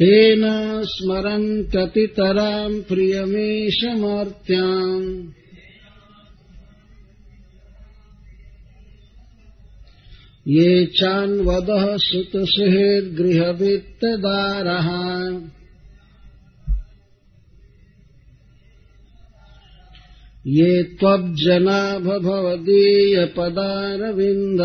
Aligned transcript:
तेन 0.00 0.42
स्मरन्त्यतितराम् 0.90 2.76
प्रियमेशमर्त्याम् 2.88 5.04
ये 10.54 10.72
चान्वदः 10.96 11.84
सुतसुहृद्गृहवित्तदारः 12.06 14.88
ये 20.46 20.72
त्वब्जना 20.98 21.78
भवदीयपदारविन्द 22.08 24.60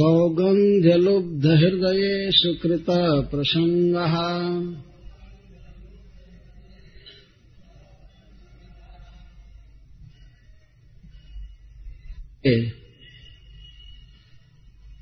सौगन्ध्यलुब्धहृदये 0.00 2.30
सुकृता 2.30 3.20
प्रसङ्गः 3.20 4.14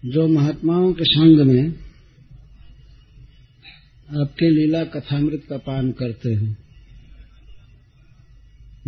जो 0.05 0.29
महात्माओं 0.29 0.93
के 0.93 1.05
संग 1.05 1.41
में 1.41 1.75
आपके 4.23 4.51
लीला 4.51 4.85
कथामृत 4.85 5.43
का 5.49 5.59
पान 5.59 5.93
करते 5.93 6.33
हैं, 6.33 6.59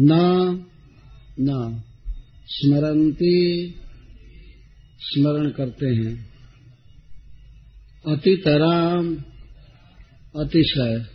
न 0.00 0.10
न 1.40 1.82
स्मरंती 2.46 3.74
स्मरण 5.00 5.50
करते 5.50 5.86
हैं। 5.86 6.30
अतितराम 8.06 9.14
अतिशय, 10.36 11.06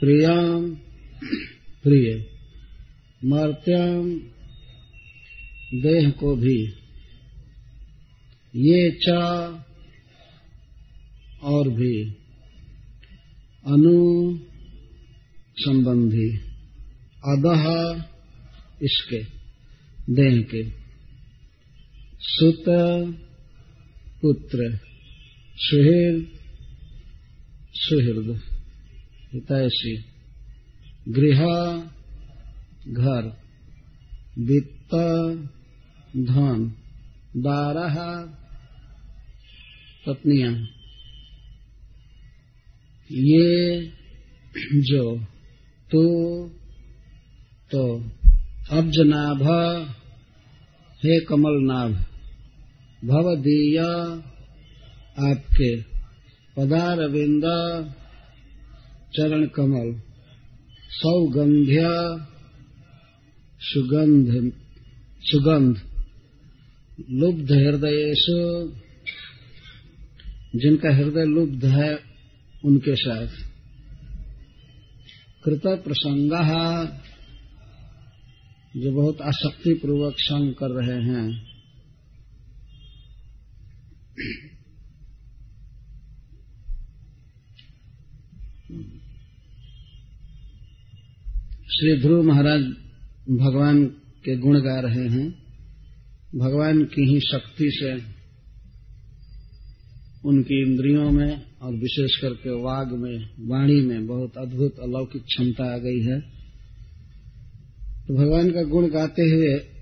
प्रियाम 0.00 0.74
प्रिय, 1.82 2.26
मर्त्याम 3.24 4.18
देह 5.80 6.10
को 6.10 6.36
भी। 6.36 6.72
ये 8.56 8.90
चा 8.90 9.20
और 11.42 11.68
भी 11.68 12.10
अनु 13.66 14.38
संबंधी 15.56 16.36
अदह 17.24 17.64
इसके, 18.82 19.22
देह 20.12 20.42
के। 20.42 20.79
सुत 22.22 22.64
पुत्र 24.20 24.64
सुहृद 25.58 26.26
सुहृद 27.74 28.28
हितैषी 29.32 29.94
गृह 31.08 31.40
घर 32.94 33.30
वित्त 34.38 34.94
धन 36.26 36.66
दारह 37.36 37.96
पत्नियाँ। 40.06 40.52
ये 43.10 43.80
जो 44.82 45.04
तो 45.90 46.04
तो 47.72 47.84
अब्जनाभ 48.70 49.42
हे 51.02 51.20
कमल 51.20 51.60
भवदीय 53.04 53.78
आपके 55.28 55.82
पदारविंद 56.56 57.42
चरण 59.16 59.46
कमल 59.46 60.00
सौगंध्य 60.88 61.80
सुगंध 63.60 64.52
सुगंध 65.22 65.80
लुब्ध 67.10 67.52
हृदयेशु। 67.52 68.72
जिनका 70.56 70.94
हृदय 70.94 71.24
लुब्ध 71.24 71.64
है, 71.64 71.98
उनके 72.64 72.96
साथ। 72.96 73.26
कृत 75.44 75.62
प्रसंग, 75.66 76.30
जो 78.76 78.92
बहुत 78.92 79.20
आसक्ति 79.20 79.74
पूर्वक 79.74 80.14
संग 80.18 80.54
कर 80.54 80.68
रहे 80.70 81.02
हैं। 81.02 81.49
श्री 91.68 92.00
ध्रुव 92.00 92.22
महाराज 92.22 92.60
भगवान 93.30 93.84
के 94.24 94.36
गुण 94.36 94.60
गा 94.60 94.80
रहे 94.80 95.08
हैं। 95.08 95.30
भगवान 96.36 96.84
की 96.84 97.14
ही 97.14 97.20
शक्ति 97.20 97.70
से 97.72 97.94
उनकी 100.28 100.62
इंद्रियों 100.62 101.10
में 101.10 101.42
और 101.62 101.72
विशेष 101.72 102.16
करके 102.20 102.50
वाग 102.62 102.92
में, 102.92 103.30
वाणी 103.40 103.80
में 103.80 104.06
बहुत 104.06 104.32
अद्भुत 104.38 104.74
अलौकिक 104.82 105.22
क्षमता 105.22 105.74
आ 105.74 105.78
गई 105.78 106.00
है। 106.00 106.20
तो 108.06 108.14
भगवान 108.14 108.50
का 108.50 108.62
गुण 108.62 108.90
गाते 108.90 109.22
हुए 109.22 109.79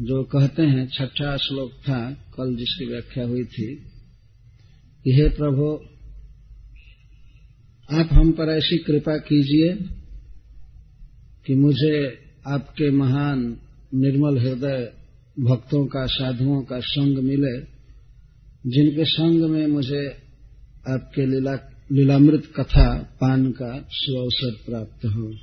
जो 0.00 0.24
कहते 0.24 0.62
हैं, 0.62 0.88
छठा 0.88 1.36
श्लोक 1.36 1.72
था, 1.72 2.10
कल 2.10 2.56
जिसकी 2.56 2.86
व्याख्या 2.86 3.24
हुई 3.24 3.44
थी, 3.44 3.74
कि 5.04 5.12
हे 5.12 5.28
प्रभु, 5.28 5.72
आप 7.96 8.08
हम 8.12 8.32
पर 8.32 8.56
ऐसी 8.56 8.78
कृपा 8.78 9.16
कीजिए 9.16 9.72
कि 11.46 11.54
मुझे 11.54 12.18
आपके 12.46 12.90
महान, 12.90 13.56
निर्मल 13.94 14.38
हृदय 14.38 14.92
भक्तों 15.40 15.86
का, 15.86 16.06
साधुओं 16.06 16.62
का 16.62 16.80
संग 16.80 17.18
मिले, 17.18 17.60
जिनके 18.70 19.04
संग 19.04 19.50
में 19.50 19.66
मुझे 19.66 20.08
आपके 20.88 21.26
लीला, 21.26 21.54
लीलामृत 21.92 22.52
कथा 22.56 22.98
पान 22.98 23.52
का 23.52 23.88
सुअवसर 23.90 24.56
प्राप्त 24.66 25.04
हो। 25.06 25.34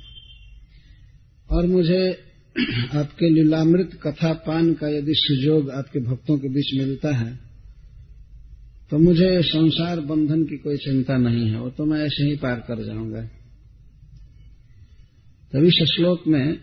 और 1.56 1.66
मुझे 1.66 2.25
आपके 2.94 3.30
लीलामृत 3.30 3.90
कथा 4.06 4.32
पान 4.32 4.72
का 4.74 4.88
यदि 4.88 5.12
सुजोग 5.14 5.70
आपके 5.70 6.00
भक्तों 6.00 6.38
के 6.38 6.48
बीच 6.48 6.78
मिलता 6.78 7.16
है 7.16 7.46
तो 8.90 8.98
मुझे 8.98 9.42
संसार 9.42 10.00
बंधन 10.00 10.42
की 10.42 10.56
कोई 10.56 10.76
चिंता 10.76 11.16
नहीं 11.16 11.48
है, 11.50 11.60
वो 11.60 11.70
तो 11.70 11.84
मैं 11.84 12.00
ऐसे 12.00 12.24
ही 12.24 12.36
पार 12.36 12.54
कर 12.54 12.84
जाऊँगा। 12.84 13.20
तभी 15.52 15.66
इस 15.66 15.84
श्लोक 15.96 16.22
में 16.28 16.58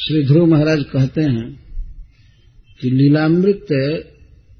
श्री 0.00 0.26
ध्रुव 0.26 0.46
महाराज 0.46 0.84
कहते 0.92 1.20
हैं 1.20 1.60
कि 2.80 2.90
लीलामृत 2.90 3.66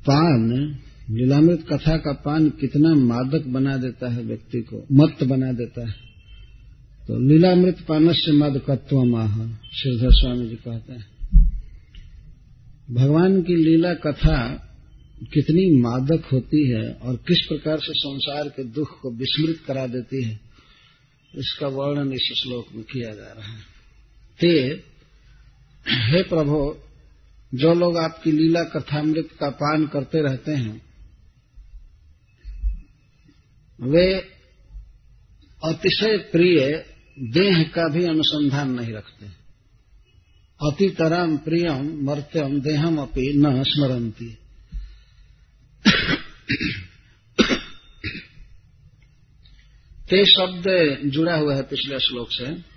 पान, 0.01 0.77
लीलामृत 1.11 1.65
कथा 1.73 1.97
का 1.97 2.13
पान 2.13 2.49
कितना 2.51 2.95
मादक 2.95 3.47
बना 3.47 3.77
देता 3.77 4.09
है 4.09 4.23
व्यक्ति 4.23 4.61
को 4.61 4.87
मत 4.93 5.25
बना 5.25 5.53
देता 5.53 5.89
है। 5.89 5.95
तो 7.09 7.19
लीलामृत 7.19 7.81
पानस 7.89 8.17
से 8.17 8.33
मादकत्व 8.33 9.03
माह 9.05 9.35
श्रीधर 9.73 10.11
स्वामी 10.11 10.47
जी 10.49 10.55
कहते 10.57 10.93
हैं। 10.93 11.07
भगवान 12.91 13.43
की 13.43 13.57
लीला 13.57 13.93
कथा 13.95 14.39
कितनी 15.35 15.67
मादक 15.81 16.25
होती 16.25 16.63
है 16.71 16.93
और 16.93 17.17
किस 17.17 17.39
प्रकार 17.49 17.79
से 17.79 17.93
संसार 17.95 18.49
के 18.49 18.65
दुख 18.65 19.01
को 19.01 19.13
विस्मृत 19.13 19.61
करा 19.67 19.87
देती 19.87 20.25
है, 20.25 20.41
इसका 21.35 21.69
वर्णन 21.69 22.13
इस 22.13 22.33
श्लोक 22.37 22.67
में 22.75 22.85
किया 22.85 23.15
जा 23.15 23.33
रहा 23.33 23.53
है। 23.53 23.63
ते, 24.41 24.53
हे 25.87 26.23
प्रभु, 26.23 26.75
जो 27.55 27.75
लोग 27.75 27.97
आपकी 27.97 28.33
लीला 28.33 28.63
कथामृत 28.63 29.29
का 29.41 29.51
पान 29.51 29.87
करते 29.87 30.23
रहते 30.23 30.53
हैं, 30.53 30.83
वे 33.81 34.13
अतिशय 35.63 36.17
प्रिय 36.33 36.85
देह 37.19 37.63
का 37.63 37.89
भी 37.89 38.05
अनुसंधान 38.05 38.71
नहीं 38.71 38.93
रखते। 38.93 39.27
अतितरम 40.71 41.37
प्रियम 41.37 42.11
मर्त्यम 42.11 42.61
देहम 42.61 42.99
अपनी 42.99 43.33
न 43.37 43.63
स्मरंती 43.63 44.39
ते 50.11 50.25
शब्द 50.25 50.65
जुड़ा 51.11 51.37
हुआ 51.37 51.55
है 51.55 51.63
पिछले 51.63 51.99
श्लोक 51.99 52.29
से। 52.31 52.77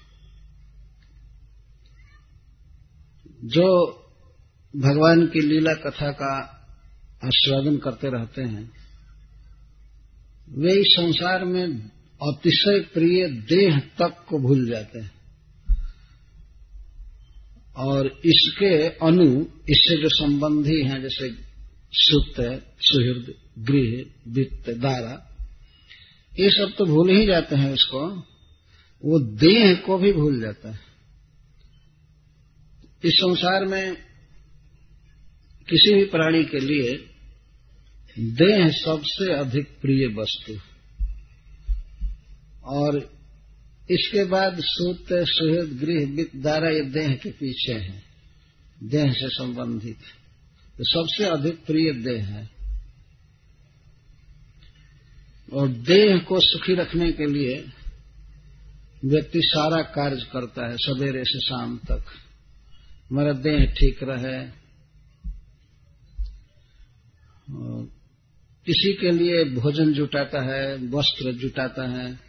जो 3.44 3.68
भगवान 4.75 5.27
की 5.27 5.39
लीला 5.39 5.74
कथा 5.74 6.12
का 6.12 6.56
आस्वादन 7.25 7.77
करते 7.77 8.07
रहते 8.07 8.42
हैं, 8.42 8.71
वे 10.50 10.74
इस 10.74 10.88
संसार 11.00 11.45
में 11.45 11.92
अतिशय 12.24 12.80
प्रिय 12.80 13.27
देह 13.27 13.80
तक 13.80 14.25
को 14.30 14.39
भूल 14.39 14.69
जाते 14.69 15.00
हैं। 15.00 15.12
और 17.75 18.07
इसके 18.25 18.88
अनु 18.88 19.42
इससे 19.42 20.01
जो 20.01 20.10
संबंधी 20.10 20.83
हैं, 20.83 21.01
जैसे 21.01 21.36
सुत 21.94 22.33
सुहृद, 22.81 23.33
गृह, 23.60 24.06
वित्त, 24.27 24.69
दारा, 24.69 25.25
ये 26.39 26.50
सब 26.50 26.74
तो 26.77 26.86
भूल 26.86 27.10
ही 27.10 27.25
जाते 27.25 27.56
हैं 27.56 27.74
उसको। 27.74 28.07
वो 29.06 29.19
देह 29.19 29.75
को 29.75 29.98
भी 29.98 30.13
भूल 30.13 30.42
जाता 30.42 30.71
है। 30.71 30.80
इस 33.06 33.13
संसार 33.13 33.66
में 33.66 33.95
किसी 35.69 35.94
भी 35.94 36.04
प्राणी 36.06 36.44
के 36.44 36.60
लिए 36.60 37.06
देह 38.19 38.69
सबसे 38.69 39.33
अधिक 39.33 39.66
प्रिय 39.81 40.07
वस्तु 40.07 40.69
और 42.69 43.19
इसके 43.92 44.24
बाद 44.24 44.57
सूत, 44.60 45.06
सुहृद, 45.12 45.80
गृह, 45.80 46.16
वित्त, 46.16 46.36
दारा 46.36 46.69
ये 46.69 46.81
देह 46.81 47.16
के 47.16 47.31
पीछे 47.31 47.74
है। 47.74 48.04
देह 48.83 49.12
से 49.12 49.30
संबंधित। 49.30 49.98
तो 50.77 50.83
सबसे 50.83 51.25
अधिक 51.25 51.66
प्रिय 51.66 51.94
देह 51.94 52.25
है। 52.27 52.50
और 55.54 55.68
देह 55.68 56.18
को 56.18 56.39
सुखी 56.39 56.75
रखने 56.75 57.12
के 57.12 57.25
लिए 57.25 57.66
व्यक्ति 59.06 59.42
सारा 59.44 59.81
कार्य 59.81 60.21
करता 60.33 60.69
है, 60.69 60.77
सवेरे 60.77 61.24
से 61.25 61.39
शाम 61.39 61.77
तक। 61.77 62.06
हमारा 63.12 63.33
देह 63.33 63.74
ठीक 63.80 64.00
रहे। 64.04 64.60
किसी 68.66 68.94
के 68.94 69.12
लिए 69.12 69.44
भोजन 69.44 69.94
जुटाता 69.94 70.42
है, 70.44 70.77
वस्त्र 70.77 71.31
जुटाता 71.31 71.89
है। 71.89 72.28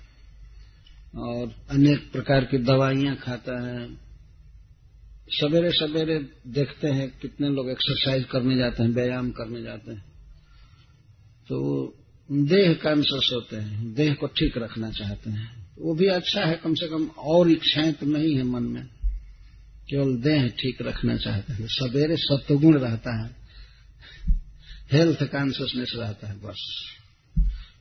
और 1.14 1.66
अनेक 1.70 2.12
प्रकार 2.12 2.44
की 2.44 2.58
दवाइयाँ 2.58 3.16
खाता 3.16 3.68
है। 3.68 3.94
सवेरे 5.28 5.70
सवेरे 5.70 6.18
देखते 6.46 6.88
हैं 6.88 7.18
कितने 7.22 7.48
लोग 7.48 7.70
एक्सरसाइज 7.70 8.24
करने 8.24 8.56
जाते 8.56 8.82
हैं, 8.82 8.90
व्यायाम 8.90 9.30
करने 9.30 9.62
जाते 9.62 9.92
हैं। 9.92 10.04
तो 11.48 11.86
देह 12.32 12.74
कॉन्सियस 12.74 13.30
होते 13.34 13.56
हैं, 13.56 13.94
देह 13.94 14.14
को 14.14 14.26
ठीक 14.26 14.58
रखना 14.58 14.90
चाहते 14.90 15.30
हैं। 15.30 15.70
वो 15.78 15.94
भी 15.94 16.06
अच्छा 16.06 16.44
है, 16.44 16.56
कम 16.56 16.74
से 16.74 16.88
कम 16.88 17.06
और 17.06 17.50
इच्छाएँ 17.50 17.92
तो 17.92 18.06
नहीं 18.06 18.36
है 18.36 18.42
मन 18.42 18.62
में। 18.62 18.86
केवल 19.88 20.16
देह 20.16 20.48
ठीक 20.48 20.82
रखना 20.82 21.16
चाहते 21.16 21.52
हैं। 21.52 21.66
सवेरे 21.66 22.16
सत्वगुण 22.16 22.78
रहता 22.78 23.24
है। 23.24 23.36
हेल्थ 24.92 25.22
कॉन्सियसनेस 25.22 25.92
रहता 25.96 26.28
है, 26.28 26.40
बस। 26.40 26.84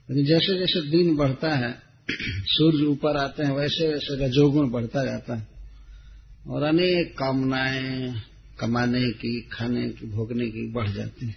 लेकिन 0.10 0.26
जैसे 0.26 0.60
जैसे 0.60 0.90
दिन 0.90 1.16
बढ़ता 1.16 1.56
है 1.56 1.89
सूर्य 2.46 2.86
ऊपर 2.86 3.18
आते 3.18 3.44
हैं, 3.44 3.52
वैसे 3.52 3.88
वैसे 3.88 4.26
रजोगुण 4.26 4.70
बढ़ता 4.70 5.06
जाता 5.06 5.36
है। 5.36 5.48
और 6.48 6.64
अनेक 6.64 7.18
कामनाएँ, 7.18 8.22
कमाने 8.60 9.12
की, 9.12 9.50
खाने 9.52 9.90
की, 9.90 10.08
भोगने 10.08 10.46
की 10.46 10.72
बढ़ 10.72 10.90
जाती 10.90 11.28
है। 11.28 11.36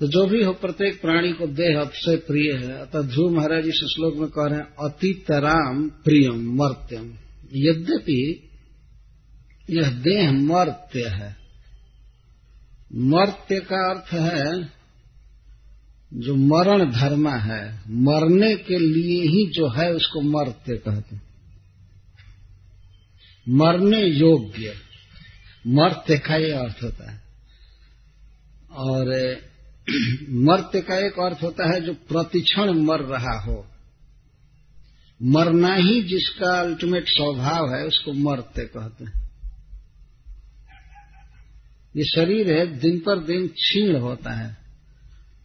तो 0.00 0.06
जो 0.06 0.26
भी 0.26 0.44
हो, 0.44 0.52
प्रत्येक 0.52 1.00
प्राणी 1.00 1.32
को 1.32 1.46
देह 1.46 1.80
अतिशय 1.80 2.16
प्रिय 2.16 2.52
है। 2.52 2.78
अतः 2.78 3.02
ध्रुव 3.02 3.32
महाराज 3.32 3.66
इस 3.66 3.74
श्लोक 3.74 4.16
में 4.16 4.28
कह 4.28 4.46
रहे 4.46 4.58
हैं, 4.58 4.88
अतितराम 4.88 5.88
प्रियम 5.88 6.54
मर्त्यम। 6.54 7.14
यद्यपि 7.54 8.50
यह 9.70 9.90
देह 9.90 10.32
मर्त्य 10.32 11.06
है। 11.08 11.36
मर्त्य 12.94 13.60
का 13.60 13.90
अर्थ 13.90 14.12
है 14.12 14.72
जो 16.14 16.34
मरण 16.34 16.90
धर्म 16.90 17.28
है, 17.28 17.80
मरने 17.88 18.56
के 18.56 18.78
लिए 18.78 19.22
ही 19.22 19.50
जो 19.50 19.68
है 19.68 19.92
उसको 19.92 20.20
मरते 20.20 20.76
कहते 20.76 21.30
मरने 23.48 24.02
योग्य 24.02 24.74
मर्त्य 25.66 26.18
का 26.18 26.36
ये 26.36 26.52
अर्थ 26.52 26.82
होता 26.82 27.10
है। 27.10 27.22
और 28.70 29.36
मर्त्य 30.28 30.80
का 30.80 31.06
एक 31.06 31.12
अर्थ 31.12 31.42
होता 31.42 31.74
है 31.74 31.80
जो 31.80 31.94
प्रतिक्षण 31.94 32.70
मर 32.70 33.00
रहा 33.00 33.40
हो। 33.40 33.66
मरना 35.22 35.74
ही 35.74 36.02
जिसका 36.02 36.60
अल्टीमेट 36.60 37.04
स्वभाव 37.08 37.74
है, 37.74 37.86
उसको 37.86 38.12
मर्त्य 38.12 38.62
कहते 38.62 39.04
हैं। 39.04 39.30
ये 41.96 42.04
शरीर 42.04 42.52
है, 42.52 42.78
दिन 42.78 42.98
पर 42.98 43.24
दिन 43.24 43.48
क्षीण 43.48 44.00
होता 44.00 44.30
है। 44.30 44.56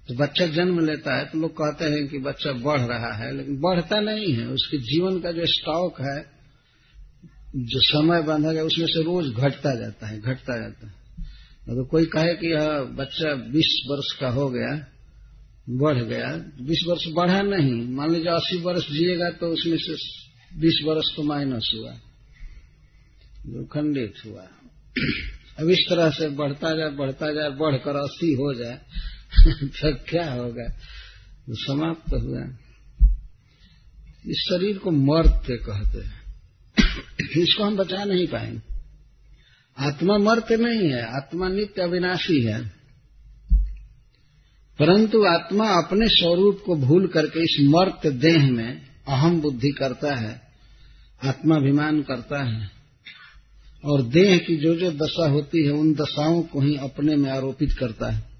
तो 0.07 0.15
बच्चा 0.15 0.45
जन्म 0.45 0.79
लेता 0.85 1.17
है 1.17 1.25
तो 1.25 1.39
लोग 1.39 1.51
कहते 1.51 1.85
हैं 1.85 2.07
कि 2.07 2.17
बच्चा 2.17 2.51
बढ़ 2.51 2.81
रहा 2.81 3.11
है, 3.13 3.35
लेकिन 3.37 3.55
बढ़ता 3.59 3.99
नहीं 3.99 4.33
है। 4.33 4.47
उसके 4.47 4.77
जीवन 4.77 5.19
का 5.19 5.31
जो 5.31 5.45
स्टॉक 5.45 6.01
है, 6.01 6.17
जो 7.55 7.79
समय 7.81 8.21
बांधा 8.21 8.51
गया, 8.51 8.63
उसमें 8.63 8.85
से 8.85 9.03
रोज 9.03 9.29
घटता 9.29 9.75
जाता 9.75 10.07
है, 10.07 10.19
घटता 10.21 10.57
जाता 10.57 10.87
है। 10.87 10.93
अगर 11.63 11.75
तो 11.75 11.85
कोई 11.85 12.05
कहे 12.05 12.33
कि 12.33 12.51
यह 12.53 12.67
बच्चा 12.97 13.33
20 13.51 13.71
वर्ष 13.89 14.11
का 14.19 14.29
हो 14.29 14.49
गया, 14.49 14.73
बढ़ 15.69 16.03
गया। 16.03 16.27
20 16.61 16.83
वर्ष 16.87 17.07
बढ़ा 17.15 17.41
नहीं। 17.41 17.87
मान 17.87 18.11
लीजिए 18.11 18.31
अस्सी 18.31 18.57
वर्ष 18.57 18.89
जिएगा 18.91 19.29
तो 19.29 19.47
उसमें 19.47 19.77
से 19.77 19.95
20 20.59 20.81
वर्ष 20.85 21.15
तो 21.15 21.23
माइनस 21.23 21.71
हुआ, 21.75 21.93
जो 23.45 23.65
खंडित 23.65 24.13
हुआ। 24.25 24.47
अब 25.59 25.69
इस 25.69 25.85
तरह 25.89 26.09
से 26.09 26.29
बढ़ता 26.29 26.75
जाए 26.77 26.89
बढ़ता 26.89 27.31
जाए, 27.33 27.49
बढ़कर 27.49 27.95
अस्सी 27.95 28.33
हो 28.33 28.53
जाए 28.53 28.79
तो 29.63 29.95
क्या 29.95 30.33
होगा? 30.33 30.69
तो 31.47 31.55
समाप्त 31.55 32.13
हुआ 32.13 32.57
इस 34.27 34.37
शरीर 34.49 34.77
को 34.77 34.91
मर्त्य 34.91 35.55
कहते 35.55 35.97
हैं। 35.97 36.21
इसको 37.43 37.63
हम 37.63 37.75
बचा 37.75 38.03
नहीं 38.03 38.27
पाएँगे। 38.27 38.75
आत्मा 39.79 40.17
मर्त्य 40.17 40.57
नहीं 40.57 40.89
है, 40.89 41.15
आत्मा 41.15 41.47
नित्य 41.47 41.81
अविनाशी 41.81 42.43
है। 42.43 42.67
परंतु 44.79 45.25
आत्मा 45.25 45.69
अपने 45.69 46.07
स्वरूप 46.07 46.63
को 46.65 46.75
भूल 46.75 47.07
करके 47.07 47.39
इस 47.39 47.57
मर्त 47.61 48.07
देह 48.07 48.51
में 48.51 48.81
अहम 49.07 49.41
बुद्धि 49.41 49.71
करता 49.71 50.15
है, 50.15 50.41
आत्माभिमान 51.23 52.01
करता 52.01 52.43
है। 52.43 52.69
और 53.85 54.03
देह 54.03 54.37
की 54.37 54.57
जो 54.57 54.75
जो 54.75 54.91
दशा 54.91 55.29
होती 55.29 55.63
है, 55.63 55.71
उन 55.71 55.93
दशाओं 55.93 56.41
को 56.41 56.61
ही 56.61 56.75
अपने 56.75 57.15
में 57.15 57.31
आरोपित 57.31 57.73
करता 57.73 58.11
है। 58.11 58.34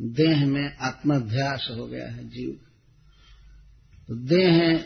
देह 0.00 0.46
में 0.46 0.76
आत्माध्यास 0.80 1.68
हो 1.70 1.86
गया 1.86 2.08
है 2.08 2.28
जीव। 2.28 2.50
तो 4.08 4.14
देह 4.14 4.84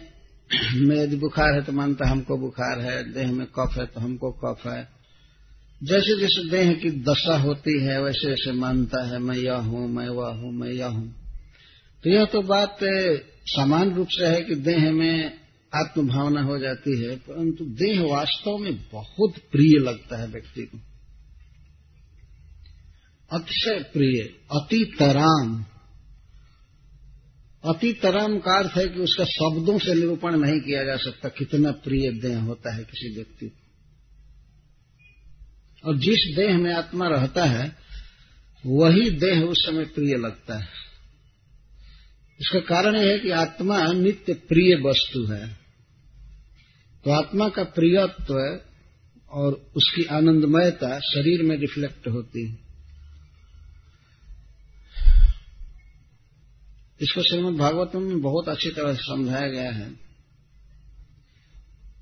में 0.76 0.96
यदि 0.96 1.16
बुखार 1.16 1.54
है 1.54 1.62
तो 1.62 1.72
मानता 1.72 2.08
हमको 2.08 2.38
बुखार 2.38 2.80
है, 2.80 3.12
देह 3.12 3.32
में 3.32 3.46
कफ 3.46 3.74
है 3.78 3.86
तो 3.86 4.00
हमको 4.00 4.30
कफ 4.30 4.66
है। 4.66 4.96
जैसे 5.82 6.20
जैसे 6.20 6.50
देह 6.50 6.72
की 6.72 6.90
दशा 6.90 7.36
होती 7.36 7.80
है, 7.80 8.02
वैसे 8.02 8.28
वैसे 8.28 8.52
मानता 8.52 9.06
है, 9.06 9.18
मैं 9.18 9.36
यह 9.36 9.54
हूँ, 9.54 9.88
मैं 9.88 10.08
वह 10.08 10.28
हूँ, 10.28 10.52
मैं 10.52 10.70
यह 10.70 10.86
हूँ। 10.86 11.14
तो 12.04 12.10
यह 12.10 12.24
तो 12.24 12.42
बात 12.42 12.78
समान 13.46 13.94
रूप 13.94 14.08
से 14.10 14.26
है 14.26 14.42
कि 14.42 14.54
देह 14.54 14.92
में 14.92 15.38
आत्मभावना 15.74 16.42
हो 16.42 16.58
जाती 16.58 17.04
है, 17.04 17.16
परंतु 17.16 17.64
देह 17.64 18.02
वास्तव 18.02 18.58
में 18.58 18.76
बहुत 18.92 19.34
प्रिय 19.52 19.78
लगता 19.78 20.16
है 20.16 20.28
व्यक्ति 20.28 20.62
को। 20.62 20.78
अतिशय 23.32 23.84
प्रिय, 23.92 24.22
अति 24.52 24.96
तराम। 24.98 25.64
अति 27.64 27.92
तराम 27.92 28.38
का 28.38 28.58
अर्थ 28.58 28.76
है 28.76 28.88
कि 28.88 29.00
उसका 29.00 29.24
शब्दों 29.24 29.78
से 29.78 29.94
निरूपण 29.94 30.36
नहीं 30.36 30.60
किया 30.60 30.84
जा 30.84 30.96
सकता, 30.96 31.28
कितना 31.28 31.70
प्रिय 31.70 32.12
देह 32.12 32.40
होता 32.40 32.74
है 32.74 32.84
किसी 32.84 33.14
व्यक्ति 33.14 33.46
को। 33.46 33.66
और 35.88 35.98
जिस 35.98 36.36
देह 36.36 36.58
में 36.58 36.74
आत्मा 36.74 37.08
रहता 37.08 37.44
है, 37.44 37.76
वही 38.66 39.10
देह 39.10 39.42
उस 39.42 39.66
समय 39.66 39.84
प्रिय 39.84 40.16
लगता 40.16 40.58
है। 40.58 40.68
इसका 42.40 42.60
कारण 42.60 42.96
यह 42.96 43.12
है 43.12 43.18
कि 43.18 43.30
आत्मा 43.30 43.92
नित्य 43.92 44.34
प्रिय 44.34 44.74
वस्तु 44.74 45.26
है। 45.26 45.58
तो 47.04 47.10
आत्मा 47.10 47.48
का 47.48 47.64
प्रियत्व 47.64 48.60
और 49.30 49.52
उसकी 49.76 50.04
आनंदमयता 50.04 50.98
शरीर 50.98 51.42
में 51.42 51.56
रिफ्लेक्ट 51.56 52.08
होती 52.08 52.48
है। 52.48 52.65
इसको 57.02 57.22
श्रीमद 57.22 57.58
भागवत 57.58 57.94
में 57.94 58.20
बहुत 58.20 58.48
अच्छी 58.48 58.70
तरह 58.70 58.94
से 58.94 59.02
समझाया 59.02 59.48
गया 59.48 59.70
है। 59.70 59.90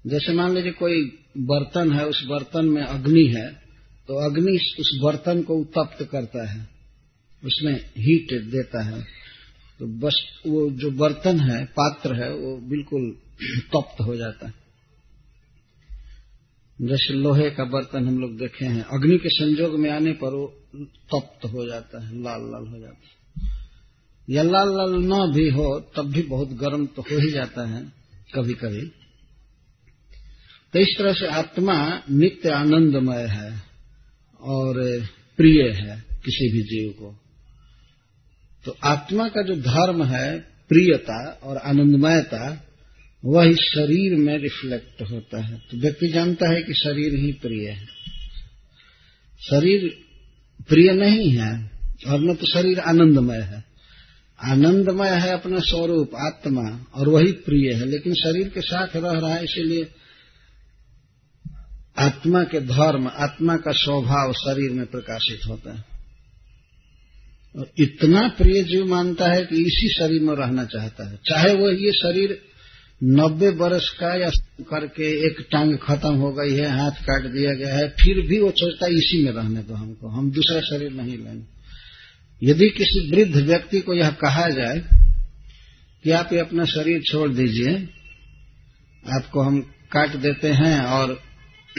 जैसे 0.06 0.32
मान 0.32 0.54
लीजिए 0.54 0.72
कोई 0.72 1.04
बर्तन 1.38 1.92
है, 1.92 2.06
उस 2.06 2.24
बर्तन 2.26 2.64
में 2.64 2.82
अग्नि 2.82 3.26
है 3.36 3.64
तो 4.08 4.30
अग्नि 4.30 4.56
उस 4.80 5.00
बर्तन 5.04 5.42
को 5.42 5.54
उत्तप्त 5.54 6.08
करता 6.12 6.50
है, 6.50 6.68
उसमें 7.44 7.74
हीट 7.74 8.42
देता 8.42 8.82
है। 8.84 9.02
तो 9.78 9.86
बस 9.86 10.40
वो 10.46 10.70
जो 10.70 10.90
बर्तन 10.90 11.40
है, 11.40 11.64
पात्र 11.64 12.14
है, 12.14 12.34
वो 12.34 12.56
बिल्कुल 12.56 13.10
तप्त 13.60 14.00
हो 14.00 14.16
जाता 14.16 14.46
है। 14.46 14.54
जैसे 16.80 17.14
लोहे 17.14 17.50
का 17.50 17.64
बर्तन 17.64 18.08
हम 18.08 18.18
लोग 18.18 18.36
देखे 18.38 18.64
हैं, 18.64 18.82
अग्नि 18.82 19.18
के 19.18 19.28
संजोग 19.28 19.78
में 19.78 19.90
आने 19.90 20.12
पर 20.12 20.34
वो 20.34 20.46
तप्त 20.84 21.44
हो 21.44 21.66
जाता 21.66 22.06
है 22.06 22.22
लाल 22.22 22.40
लाल 22.40 22.66
हो 22.66 22.78
जाता 22.78 23.06
है। 23.06 23.23
या 24.30 24.42
लाल 24.42 24.68
लाल 24.68 24.90
न 24.90 25.32
भी 25.34 25.48
हो, 25.48 25.92
तब 25.96 26.12
भी 26.12 26.22
बहुत 26.22 26.48
गर्म 26.48 26.86
तो 26.86 27.02
हो 27.02 27.18
ही 27.18 27.30
जाता 27.30 27.68
है 27.68 27.92
कभी 28.34 28.54
कभी 28.54 28.86
तो 30.72 30.78
इस 30.78 30.94
तरह 30.98 31.12
से 31.12 31.26
आत्मा 31.26 32.02
नित्य 32.10 32.50
आनंदमय 32.50 33.26
है 33.26 33.62
और 34.40 35.02
प्रिय 35.36 35.70
है 35.70 36.04
किसी 36.24 36.52
भी 36.52 36.62
जीव 36.62 36.90
को। 36.90 37.18
तो 38.64 38.76
आत्मा 38.84 39.28
का 39.28 39.42
जो 39.42 39.54
धर्म 39.54 40.04
है, 40.04 40.38
प्रियता 40.40 41.40
और 41.42 41.56
आनंदमयता, 41.56 42.66
वही 43.24 43.54
शरीर 43.54 44.16
में 44.16 44.38
रिफ्लेक्ट 44.38 45.02
होता 45.02 45.42
है। 45.42 45.58
तो 45.70 45.76
व्यक्ति 45.76 46.08
जानता 46.08 46.52
है 46.52 46.62
कि 46.62 46.74
शरीर 46.74 47.14
ही 47.14 47.32
प्रिय 47.32 47.68
है। 47.68 47.86
शरीर 49.40 50.04
प्रिय 50.68 50.92
नहीं 50.92 51.30
है, 51.30 51.70
और 52.08 52.20
न 52.20 52.34
तो 52.34 52.46
शरीर 52.46 52.80
आनंदमय 52.80 53.38
है। 53.38 53.73
आनंदमय 54.42 55.08
है 55.08 55.30
अपना 55.30 55.58
स्वरूप, 55.58 56.10
आत्मा, 56.14 56.86
और 56.94 57.08
वही 57.08 57.32
प्रिय 57.32 57.72
है, 57.74 57.86
लेकिन 57.86 58.14
शरीर 58.14 58.48
के 58.48 58.60
साथ 58.60 58.96
रह 58.96 59.10
रहा 59.10 59.34
है, 59.34 59.44
इसीलिए 59.44 59.86
आत्मा 61.98 62.42
के 62.42 62.60
धर्म, 62.60 63.08
आत्मा 63.08 63.56
का 63.56 63.72
स्वभाव 63.72 64.32
शरीर 64.32 64.70
में 64.70 64.86
प्रकाशित 64.86 65.40
होता 65.48 65.74
है। 65.74 65.84
और 67.56 67.72
इतना 67.78 68.28
प्रिय 68.28 68.62
जीव 68.62 68.86
मानता 68.86 69.32
है 69.32 69.44
कि 69.44 69.56
इसी 69.56 69.94
शरीर 69.94 70.22
में 70.22 70.34
रहना 70.34 70.64
चाहता 70.64 71.10
है। 71.10 71.16
चाहे 71.16 71.54
वो 71.54 71.70
ये 71.70 71.92
शरीर 71.92 72.42
नब्बे 73.04 73.48
वर्ष 73.48 73.88
का 73.88 74.14
या 74.14 74.30
करके 74.60 75.26
एक 75.26 75.48
टांग 75.52 75.78
खत्म 75.78 76.14
हो 76.14 76.32
गई 76.32 76.54
है, 76.54 76.68
हाथ 76.70 76.90
काट 76.90 77.22
दिया 77.22 77.54
गया 77.54 77.74
है, 77.74 77.88
फिर 77.88 78.26
भी 78.26 78.38
वो 78.38 78.50
सोचता 78.50 78.86
है 78.86 78.92
इसी 78.92 79.24
में 79.24 79.32
रहने 79.32 79.62
दो 79.62 79.74
हमको, 79.74 80.08
हम 80.08 80.30
दूसरा 80.30 80.60
शरीर 80.60 80.92
नहीं 80.92 81.18
लेंगे। 81.18 81.53
यदि 82.42 82.68
किसी 82.68 83.10
वृद्ध 83.10 83.36
व्यक्ति 83.36 83.80
को 83.80 83.94
यह 83.94 84.10
कहा 84.10 84.48
जाए 84.48 84.78
कि 86.04 86.10
आप 86.10 86.32
ये 86.32 86.38
अपना 86.38 86.64
शरीर 86.64 87.02
छोड़ 87.02 87.32
दीजिए, 87.32 87.74
आपको 89.16 89.42
हम 89.42 89.60
काट 89.92 90.16
देते 90.16 90.48
हैं 90.48 90.80
और 90.80 91.22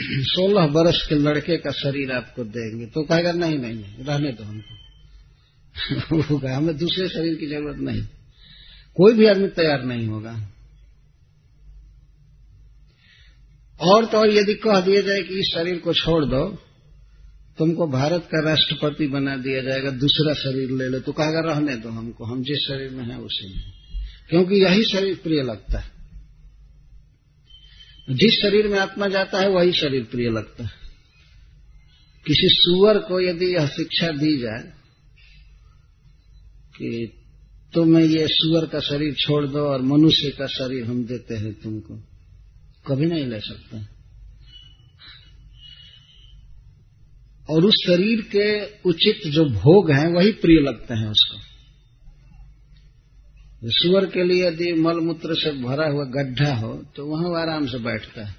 सोलह 0.00 0.64
वर्ष 0.64 1.06
के 1.08 1.14
लड़के 1.14 1.56
का 1.56 1.70
शरीर 1.70 2.12
आपको 2.12 2.44
देंगे 2.44 2.86
तो 2.86 3.02
कहेगा, 3.02 3.32
नहीं 3.32 3.58
नहीं 3.58 4.04
रहने 4.04 4.32
दो 4.32 4.44
हमको। 4.44 6.38
कहा 6.38 6.56
हमें 6.56 6.76
दूसरे 6.76 7.08
शरीर 7.08 7.34
की 7.34 7.46
ज़रूरत 7.46 7.76
नहीं। 7.76 8.02
कोई 8.96 9.14
भी 9.14 9.26
आदमी 9.26 9.48
तैयार 9.48 9.84
नहीं 9.84 10.06
होगा। 10.06 10.52
और 13.80 14.06
तो 14.06 14.18
और 14.18 14.30
यदि 14.30 14.54
कह 14.54 14.80
दिया 14.80 15.00
जाए 15.00 15.22
कि 15.22 15.34
इस 15.34 15.52
शरीर 15.54 15.78
को 15.78 15.92
छोड़ 15.92 16.24
दो 16.24 16.65
तुमको 17.58 17.86
भारत 17.86 18.28
का 18.34 18.48
राष्ट्रपति 18.48 19.06
बना 19.06 19.36
दिया 19.36 19.62
जाएगा, 19.62 19.90
दूसरा 19.90 20.34
शरीर 20.34 20.70
ले 20.70 20.88
लो। 20.88 21.00
तो 21.00 21.12
कहेगा 21.12 21.40
रहने 21.40 21.76
दो 21.76 21.88
हमको, 21.88 22.24
हम 22.24 22.42
जिस 22.42 22.58
शरीर 22.58 22.90
में 22.90 23.04
है, 23.04 23.18
उसी 23.18 23.54
में 23.54 23.72
क्योंकि 24.30 24.54
यही 24.54 24.84
शरीर 24.84 25.14
प्रिय 25.14 25.42
लगता 25.42 25.78
है। 25.78 25.90
जिस 28.10 28.42
शरीर 28.42 28.68
में 28.68 28.78
आत्मा 28.78 29.08
जाता 29.08 29.40
है, 29.40 29.48
वही 29.48 29.72
शरीर 29.72 30.04
प्रिय 30.04 30.30
लगता 30.30 30.64
है। 30.64 30.70
किसी 32.26 32.48
सुअर 32.50 32.98
को 32.98 33.20
यदि 33.20 33.46
यह 33.46 33.66
शिक्षा 33.66 34.08
दी 34.08 34.38
जाए 34.38 34.72
कि 36.78 37.12
तुम्हें 37.74 38.04
ये 38.04 38.26
सुअर 38.30 38.66
का 38.66 38.80
शरीर 38.80 39.14
छोड़ 39.14 39.46
दो 39.46 39.58
और 39.58 39.82
मनुष्य 39.82 40.30
का 40.30 40.46
शरीर 40.46 40.84
हम 40.84 41.04
देते 41.04 41.34
हैं 41.34 41.52
तुमको, 41.52 41.94
कभी 42.86 43.06
नहीं 43.06 43.26
ले 43.26 43.40
सकते। 43.40 43.95
और 47.50 47.64
उस 47.64 47.74
शरीर 47.86 48.20
के 48.20 48.66
उचित 48.66 49.32
जो 49.32 49.44
भोग 49.44 49.90
हैं, 49.90 50.12
वही 50.14 50.32
प्रिय 50.32 50.60
लगते 50.60 50.94
हैं 50.94 51.08
उसको। 51.08 51.38
सुअर 53.64 54.06
के 54.06 54.24
लिए 54.24 54.48
यदि 54.48 54.72
मलमूत्र 54.72 55.34
से 55.34 55.50
भरा 55.50 55.86
हुआ 55.88 56.04
गड्ढा 56.04 56.54
हो 56.54 56.84
तो 56.96 57.06
वहाँ 57.06 57.24
वो 57.24 57.34
आराम 57.34 57.66
से 57.66 57.78
बैठता 57.78 58.26
है। 58.26 58.34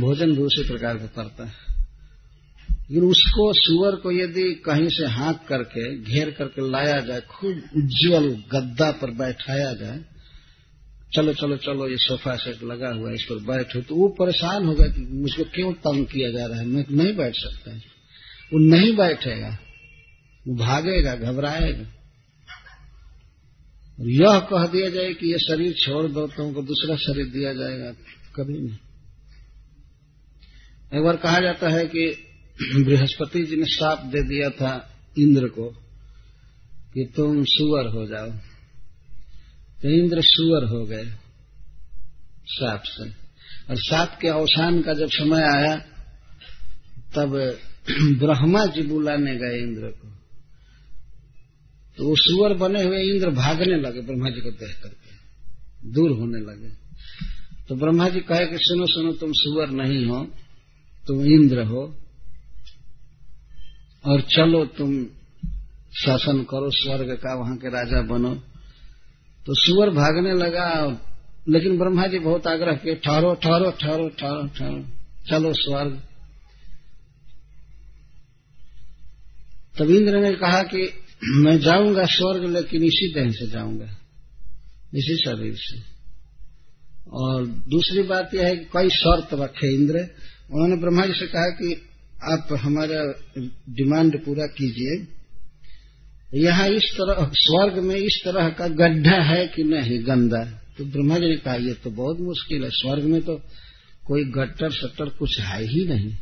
भोजन 0.00 0.32
भी 0.32 0.42
उसी 0.42 0.68
प्रकार 0.68 0.96
का 0.96 1.06
करता 1.06 1.44
है। 1.44 1.52
लेकिन 2.70 3.04
उसको, 3.04 3.52
सुअर 3.52 3.96
को 3.96 4.12
यदि 4.12 4.54
कहीं 4.54 4.88
से 4.88 5.06
हाँक 5.06 5.40
करके, 5.48 6.00
घेर 6.00 6.30
करके 6.30 6.70
लाया 6.70 7.00
जाए, 7.00 7.20
खूब 7.20 7.50
उज्जवल 7.50 8.42
गद्दा 8.52 8.90
पर 8.90 9.10
बैठाया 9.10 9.72
जाए 9.74 10.04
चलो 11.16 11.32
चलो 11.34 11.56
चलो, 11.56 11.88
ये 11.88 11.96
सोफा 11.98 12.34
सेट 12.36 12.62
लगा 12.62 12.88
हुआ 12.88 13.08
है, 13.08 13.14
इस 13.14 13.22
पर 13.22 13.36
बैठो। 13.46 13.80
तो 13.80 13.94
वो 13.94 14.08
परेशान 14.08 14.64
होगा 14.64 14.86
कि 14.86 15.00
मुझको 15.00 15.44
क्यों 15.44 15.72
तंग 15.72 16.06
किया 16.06 16.30
जा 16.30 16.46
रहा 16.46 16.58
है? 16.58 16.66
मैं 16.66 16.84
नहीं 16.90 17.16
बैठ 17.16 17.34
सकता। 17.36 17.70
वो 18.52 18.58
नहीं 18.58 18.96
बैठेगा, 18.96 19.58
वो 20.48 20.54
भागेगा, 20.56 21.14
घबराएगा। 21.14 21.86
यह 24.00 24.38
कह 24.40 24.66
दिया 24.66 24.88
जाए 24.90 25.12
कि 25.14 25.32
ये 25.32 25.38
शरीर 25.38 25.72
छोड़ 25.72 26.06
दो 26.06 26.26
तो 26.26 26.44
उनको 26.44 26.62
दूसरा 26.62 26.96
शरीर 26.96 27.26
दिया 27.26 27.52
जाएगा। 27.52 27.90
कभी 28.36 28.60
नहीं। 28.60 28.78
एक 30.94 31.04
बार 31.04 31.16
कहा 31.16 31.40
जाता 31.40 31.68
है 31.68 31.86
कि 31.86 32.06
बृहस्पति 32.84 33.42
जी 33.42 33.56
ने 33.56 33.64
साप 33.64 33.98
दे 34.04 34.22
दिया 34.22 34.50
था 34.50 34.72
इंद्र 35.18 35.48
को 35.48 35.68
कि 36.94 37.12
तुम 37.16 37.44
सुअर 37.44 37.86
हो 37.86 38.06
जाओ। 38.06 38.30
तो 39.82 39.88
इंद्र 39.88 40.20
सुअर 40.20 40.64
हो 40.64 40.86
गए 40.86 41.04
साप 42.46 42.82
से। 42.86 43.10
और 43.70 43.76
साप 43.76 44.18
के 44.20 44.28
अवसान 44.28 44.82
का 44.82 44.94
जब 44.94 45.06
समय 45.06 45.42
आया, 45.42 45.76
तब 47.14 47.58
ब्रह्मा 48.00 48.66
जी 48.66 48.82
बुलाने 48.82 49.36
गए 49.36 49.58
इंद्र 49.58 49.82
को। 49.82 50.08
तो 51.96 52.08
वो 52.08 52.14
सुअर 52.16 52.54
बने 52.54 52.82
हुए 52.82 53.02
इंद्र 53.02 53.30
भागने 53.30 53.76
लगे 53.76 54.00
ब्रह्मा 54.00 54.30
जी 54.30 54.40
को 54.40 54.50
देख 54.50 54.80
करके, 54.82 55.10
दूर 55.90 56.10
होने 56.10 56.38
लगे। 56.38 56.68
तो 57.68 57.74
ब्रह्मा 57.74 58.08
जी 58.08 58.20
कहे 58.20 58.46
कि, 58.46 58.56
सुनो 58.58 58.86
सुनो, 58.86 59.12
तुम 59.12 59.32
सुअर 59.32 59.70
नहीं 59.70 60.06
हो, 60.06 60.24
तुम 61.06 61.24
इंद्र 61.24 61.62
हो, 61.62 61.96
और 64.04 64.20
चलो 64.20 64.64
तुम 64.64 65.04
शासन 66.04 66.42
करो, 66.42 66.70
स्वर्ग 66.70 67.10
का, 67.10 67.34
वहाँ 67.34 67.56
के 67.56 67.68
राजा 67.68 68.02
बनो। 68.02 68.42
तो 69.46 69.54
सुअर 69.54 69.90
भागने 69.90 70.34
लगा, 70.34 71.00
लेकिन 71.48 71.78
ब्रह्मा 71.78 72.06
जी 72.06 72.18
बहुत 72.18 72.46
आग्रह 72.46 72.72
किए, 72.72 72.94
ठहरो 72.94 73.34
ठहरो 73.34 73.70
ठहरो 73.70 74.08
ठहरो 74.08 74.46
ठहरो, 74.46 74.84
चलो 75.30 75.52
स्वर्ग। 75.52 76.02
तब 79.78 79.90
इंद्र 79.90 80.20
ने 80.20 80.34
कहा 80.34 80.62
कि, 80.62 80.92
मैं 81.24 81.58
जाऊँगा 81.58 82.04
स्वर्ग, 82.04 82.44
लेकिन 82.44 82.84
इसी 82.84 83.14
देह 83.14 83.30
से 83.30 83.46
जाऊँगा, 83.46 83.86
इसी 84.94 85.16
शरीर 85.16 85.54
से। 85.56 85.82
और 87.12 87.46
दूसरी 87.46 88.02
बात 88.02 88.34
यह 88.34 88.46
है 88.46 88.56
कि 88.56 88.64
कई 88.64 88.88
शर्त 88.88 89.28
रखे 89.34 89.74
इंद्र। 89.74 89.94
उन्होंने 90.50 90.76
ब्रह्मा 90.76 91.06
जी 91.06 91.12
से 91.12 91.26
कहा 91.26 91.46
कि 91.46 91.74
आप 92.24 92.48
हमारा 92.52 93.14
डिमांड 93.68 94.24
पूरा 94.24 94.46
कीजिए। 94.46 95.19
यहाँ 96.34 96.68
इस 96.68 96.84
तरह, 96.94 97.30
स्वर्ग 97.34 97.84
में 97.84 97.96
इस 97.96 98.22
तरह 98.24 98.48
का 98.48 98.68
गड्ढा 98.68 99.22
है 99.22 99.46
कि 99.46 99.64
नहीं 99.64 100.06
गंदा 100.06 100.56
तो 100.78 100.84
ब्रह्मा 100.84 101.18
जी 101.18 101.26
ने 101.26 101.36
कहा 101.36 101.54
यह 101.54 101.76
तो 101.84 101.90
बहुत 101.90 102.20
मुश्किल 102.20 102.64
है। 102.64 102.70
स्वर्ग 102.70 103.02
में 103.02 103.22
तो 103.22 103.36
कोई 104.06 104.24
गट्टर, 104.24 104.70
सट्टर 104.70 105.08
कुछ 105.08 105.40
है 105.40 105.62
ही 105.62 105.84
नहीं। 105.86 106.16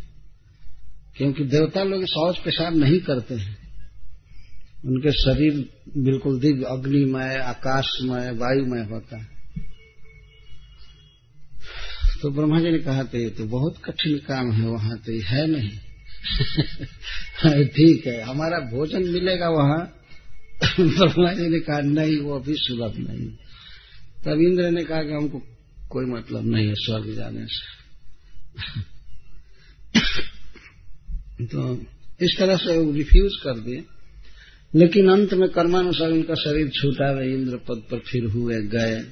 क्योंकि 1.16 1.44
देवता 1.44 1.84
लोग 1.84 2.04
शौच 2.04 2.38
पेशाब 2.38 2.76
नहीं 2.76 3.00
करते 3.00 3.34
हैं। 3.34 3.58
उनके 4.84 5.12
शरीर 5.12 5.68
बिल्कुल 5.96 6.40
दिव्य, 6.40 6.64
अग्निमय, 6.64 7.36
आकाशमय, 7.36 8.30
वायुमय 8.30 8.80
होता 8.80 9.18
है। 9.18 9.28
तो 12.22 12.30
ब्रह्मा 12.30 12.60
जी 12.60 12.70
ने 12.70 12.78
कहा 12.78 13.02
तो 13.02 13.30
तो 13.30 13.44
बहुत 13.44 13.74
कठिन 13.84 14.18
काम 14.18 14.52
है, 14.52 14.68
वहाँ 14.68 14.98
तो 14.98 15.22
है 15.22 15.46
नहीं। 15.46 15.70
ठीक 17.64 18.06
है, 18.06 18.22
हमारा 18.22 18.58
भोजन 18.58 19.02
मिलेगा 19.02 19.48
वहाँ। 19.48 19.94
ब्रह्मा 20.64 21.32
जी 21.32 21.48
ने 21.48 21.60
कहा, 21.60 21.80
नहीं, 21.80 22.16
वो 22.16 22.38
अभी 22.38 22.54
सुलभ 22.56 22.94
नहीं। 22.96 23.28
तब 24.24 24.40
इंद्र 24.40 24.70
ने 24.70 24.84
कहा 24.84 25.02
कि 25.02 25.12
हमको 25.12 25.38
कोई 25.90 26.04
मतलब 26.04 26.46
नहीं 26.46 26.66
है 26.68 26.74
स्वर्ग 26.74 27.14
जाने 27.14 27.46
से। 27.46 27.78
तो 31.46 31.82
इस 32.20 32.36
तरह 32.38 32.56
से 32.56 32.78
वो 32.78 32.92
रिफ्यूज 32.92 33.32
कर 33.42 33.58
दिए। 33.58 33.84
लेकिन 34.74 35.08
अंत 35.08 35.34
में 35.34 35.48
कर्मानुसार 35.48 36.10
उनका 36.10 36.34
शरीर 36.34 36.68
छूटा 36.68 37.12
वे 37.12 37.34
इंद्र 37.34 37.56
पद 37.56 37.82
पर 37.90 37.98
फिर 37.98 38.24
हुए, 38.24 38.62
गए। 38.62 39.02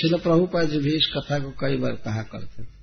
शिल 0.00 0.18
प्रभुपाद 0.18 0.70
जी 0.70 0.78
भी 0.78 0.92
इस 0.94 1.12
कथा 1.16 1.38
को 1.38 1.50
कई 1.50 1.76
बार 1.76 1.92
कहा 1.92 2.22
करते 2.22 2.76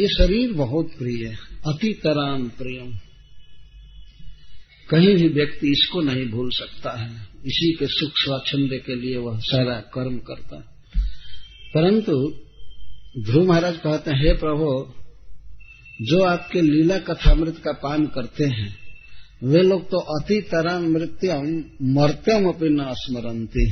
ये 0.00 0.08
शरीर 0.08 0.52
बहुत 0.52 0.86
प्रिय 0.98 1.28
है, 1.28 1.34
अति 1.66 2.00
तराम 2.04 2.48
प्रियम। 2.48 2.98
कहीं 4.90 5.14
भी 5.16 5.28
व्यक्ति 5.28 5.68
इसको 5.68 6.00
नहीं 6.00 6.28
भूल 6.28 6.50
सकता 6.50 6.90
है। 6.90 7.10
इसी 7.46 7.72
के 7.72 7.86
सुख 7.86 8.12
स्वाच्छंद 8.16 8.70
के 8.86 8.94
लिए 8.94 9.16
वह 9.16 9.38
सारा 9.38 9.74
कर्म 9.74 10.18
करता 10.18 10.56
है। 10.56 10.62
परंतु 11.74 12.40
ध्रुव 13.18 13.48
महाराज 13.48 13.76
कहते 13.76 14.10
हैं, 14.10 14.26
हे 14.26 14.32
प्रभु, 14.32 14.94
जो 16.02 16.22
आपके 16.22 16.60
लीला 16.60 16.98
कथामृत 16.98 17.56
का 17.56 17.72
पान 17.72 18.06
करते 18.06 18.44
हैं, 18.44 18.76
वे 19.44 19.62
लोग 19.62 19.90
तो 19.90 19.98
अति 19.98 20.40
तरह 20.40 20.78
मृत्यम 20.80 21.64
मर्त्यम 21.82 22.48
अपनी 22.48 22.68
न 22.68 22.86
स्मरती 22.90 23.70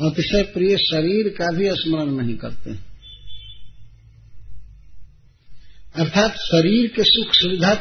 अतिशय 0.00 0.42
प्रिय 0.42 0.76
शरीर 0.76 1.28
का 1.28 1.58
भी 1.58 1.70
स्मरण 1.70 2.10
नहीं 2.10 2.36
करते। 2.36 2.70
अर्थात 5.94 6.32
शरीर 6.32 6.86
के 6.86 7.02
सुख 7.04 7.26
सुविधा 7.32 7.74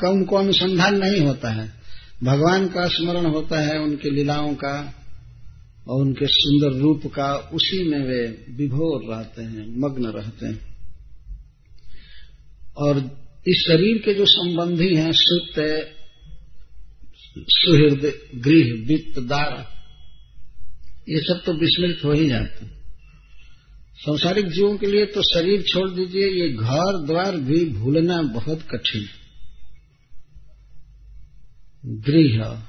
का 0.00 0.08
उनको 0.08 0.36
अनुसंधान 0.36 0.98
नहीं 0.98 1.20
होता 1.20 1.50
है। 1.50 1.83
भगवान 2.22 2.68
का 2.68 2.88
स्मरण 2.88 3.26
होता 3.26 3.60
है 3.60 3.78
उनकी 3.78 4.10
लीलाओं 4.10 4.54
का 4.54 4.94
और 5.88 6.00
उनके 6.00 6.26
सुंदर 6.26 6.78
रूप 6.78 7.06
का, 7.06 7.34
उसी 7.34 7.88
में 7.88 7.98
वे 7.98 8.46
विभोर 8.50 9.14
रहते 9.14 9.42
हैं, 9.42 9.66
मग्न 9.78 10.06
रहते 10.06 10.46
हैं। 10.46 10.74
और 12.76 12.96
इस 13.48 13.64
शरीर 13.68 13.98
के 13.98 14.14
जो 14.14 14.24
संबंधी 14.26 14.94
हैं, 14.94 15.12
सुत, 15.14 15.54
सुहृद, 17.38 18.12
गृह, 18.34 18.86
वित्त, 18.86 19.18
दार, 19.18 19.74
ये 21.08 21.20
सब 21.20 21.42
तो 21.46 21.52
विस्मृत 21.52 21.98
हो 22.04 22.12
ही 22.12 22.28
जाते 22.28 22.64
हैं। 22.64 22.74
संसारिक 23.96 24.46
जीवों 24.46 24.76
के 24.76 24.86
लिए 24.86 25.06
तो 25.06 25.22
शरीर 25.22 25.62
छोड़ 25.62 25.90
दीजिए, 25.90 26.26
ये 26.26 26.48
घर 26.48 27.06
द्वार 27.06 27.36
भी 27.36 27.64
भूलना 27.64 28.22
बहुत 28.22 28.62
कठिन 28.62 29.04
गृह। 31.86 32.62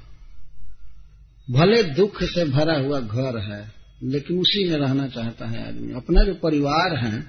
भले 1.50 1.84
दुख 1.84 2.24
से 2.24 2.46
भरा 2.46 2.78
हुआ 2.78 3.00
घर 3.00 3.38
है, 3.38 3.72
लेकिन 4.04 4.40
उसी 4.40 4.70
में 4.70 4.78
रहना 4.78 5.08
चाहता 5.08 5.46
है 5.46 5.68
आदमी। 5.68 5.94
अपना 5.94 6.24
जो 6.24 6.34
परिवार 6.34 7.06
है, 7.06 7.22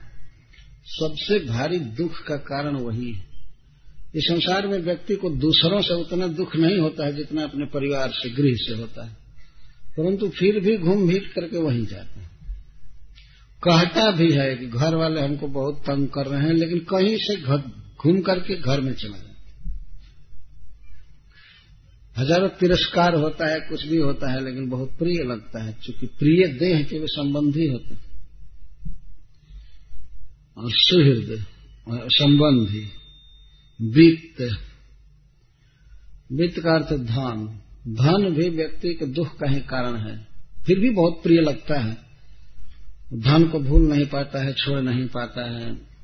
सबसे 0.87 1.38
भारी 1.38 1.78
दुख 1.78 2.23
का 2.23 2.37
कारण 2.37 2.76
वही 2.76 3.12
है। 3.12 3.26
इस 4.14 4.25
संसार 4.25 4.66
में 4.66 4.78
व्यक्ति 4.78 5.16
को 5.16 5.31
दूसरों 5.31 5.83
से 5.83 5.95
उतना 5.95 6.26
दुख 6.26 6.57
नहीं 6.57 6.78
होता 6.78 7.07
है 7.07 7.16
जितना 7.16 7.43
अपने 7.43 7.64
परिवार 7.64 8.11
से, 8.11 8.31
गृह 8.31 8.52
से 8.55 8.75
होता 8.75 9.07
है। 9.07 9.12
परंतु 9.99 10.28
फिर 10.28 10.61
भी 10.61 10.76
घूम 10.76 11.09
भीट 11.09 11.33
करके 11.33 11.59
वहीं 11.59 11.87
जाते 11.87 12.21
हैं। 12.21 12.31
कहता 13.62 14.11
भी 14.11 14.33
है 14.33 14.57
कि 14.57 14.66
घर 14.66 14.95
वाले 14.95 15.21
हमको 15.21 15.49
बहुत 15.49 15.78
तंग 15.78 16.09
कर 16.09 16.26
रहे 16.26 16.43
हैं, 16.43 16.52
लेकिन 16.52 16.78
कहीं 16.78 17.16
से 17.21 17.37
घूम 17.76 18.21
करके 18.21 18.57
घर 18.57 18.81
में 18.81 18.93
चला 18.93 19.25
हज़ारों 22.18 22.49
तिरस्कार 22.49 23.14
होता 23.14 23.46
है, 23.46 23.61
कुछ 23.61 23.87
भी 23.87 23.96
होता 23.96 24.30
है, 24.30 24.44
लेकिन 24.44 24.68
बहुत 24.68 24.90
प्रिय 24.99 25.25
लगता 25.25 25.62
है 25.62 25.73
क्योंकि 25.73 26.06
प्रिय 26.06 26.46
देह 26.46 26.82
के 26.82 26.99
वे 26.99 27.06
संबंधी 27.06 27.66
होते 27.66 27.94
हैं। 27.94 28.06
और 30.56 30.70
सुहृद 30.70 31.44
संबंधी, 31.90 32.88
वित्त। 33.82 34.58
वित्त 36.32 36.61
का 36.61 36.75
अर्थ 36.75 36.92
धन। 36.92 37.61
धन 37.88 38.35
भी 38.35 38.49
व्यक्ति 38.49 38.94
के 38.94 39.06
दुख 39.06 39.38
का 39.38 39.50
ही 39.50 39.61
कारण 39.61 39.96
है। 39.96 40.26
फिर 40.66 40.78
भी 40.78 40.90
बहुत 40.90 41.20
प्रिय 41.23 41.40
लगता 41.40 41.80
है। 41.80 41.99
धन 43.14 43.49
को 43.49 43.61
भूल 43.61 43.82
नहीं 43.82 44.06
पाता 44.06 44.38
है, 44.38 44.52
छोड़ 44.52 44.80
नहीं 44.80 45.06
पाता 45.06 45.50
है। 45.50 45.95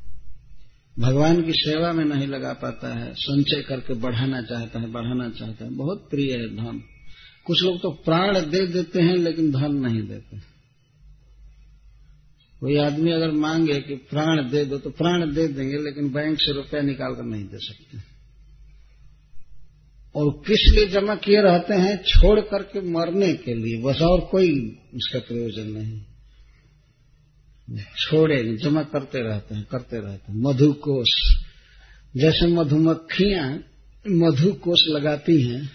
भगवान 0.98 1.42
की 1.42 1.52
सेवा 1.52 1.92
में 1.92 2.04
नहीं 2.04 2.26
लगा 2.26 2.52
पाता 2.52 2.98
है, 2.98 3.14
संचय 3.14 3.62
करके 3.62 3.94
बढ़ाना 3.94 4.42
चाहता 4.42 4.80
है, 4.80 4.92
बढ़ाना 4.92 5.30
चाहता 5.30 5.64
है। 5.64 5.70
बहुत 5.70 6.08
प्रिय 6.10 6.32
है 6.32 6.56
धन। 6.56 6.82
कुछ 7.44 7.62
लोग 7.62 7.82
तो 7.82 7.90
प्राण 7.90 8.38
दे 8.38 8.66
देते 8.66 9.02
हैं, 9.02 9.16
लेकिन 9.16 9.52
धन 9.52 9.72
नहीं 9.72 10.02
देते। 10.02 10.38
कोई 12.60 12.76
आदमी 12.76 13.10
अगर 13.10 13.30
मांगे 13.30 13.80
कि 13.80 13.94
प्राण 13.94 14.50
दे 14.50 14.64
दो 14.64 14.78
तो 14.78 14.90
प्राण 14.90 15.34
दे 15.34 15.48
देंगे, 15.48 15.76
लेकिन 15.76 16.12
बैंक 16.12 16.38
से 16.40 16.52
रुपया 16.52 16.80
निकाल 16.80 17.14
कर 17.14 17.22
नहीं 17.22 17.44
दे 17.44 17.58
सकते। 17.58 18.12
और 20.16 20.42
किस 20.46 20.74
लिए 20.74 20.86
जमा 20.86 21.14
किए 21.14 21.40
रहते 21.42 21.74
हैं, 21.74 22.02
छोड़ 22.02 22.40
करके 22.40 22.80
मरने 22.80 23.32
के 23.32 23.54
लिए। 23.54 23.82
बस 23.82 24.02
और 24.02 24.20
कोई 24.20 24.78
उसका 24.94 25.18
प्रयोजन 25.18 25.70
नहीं। 25.70 26.00
छोड़े 27.78 28.56
जमा 28.56 28.82
करते 28.82 29.18
रहते 29.18 29.54
हैं, 29.54 29.66
करते 29.70 29.96
रहते 29.96 30.32
हैं। 30.32 30.40
मधुकोश 30.40 31.36
जैसे 32.16 32.46
मधुमक्खियाँ 32.46 33.64
मधुकोश 34.08 34.88
लगाती 34.88 35.42
हैं, 35.42 35.70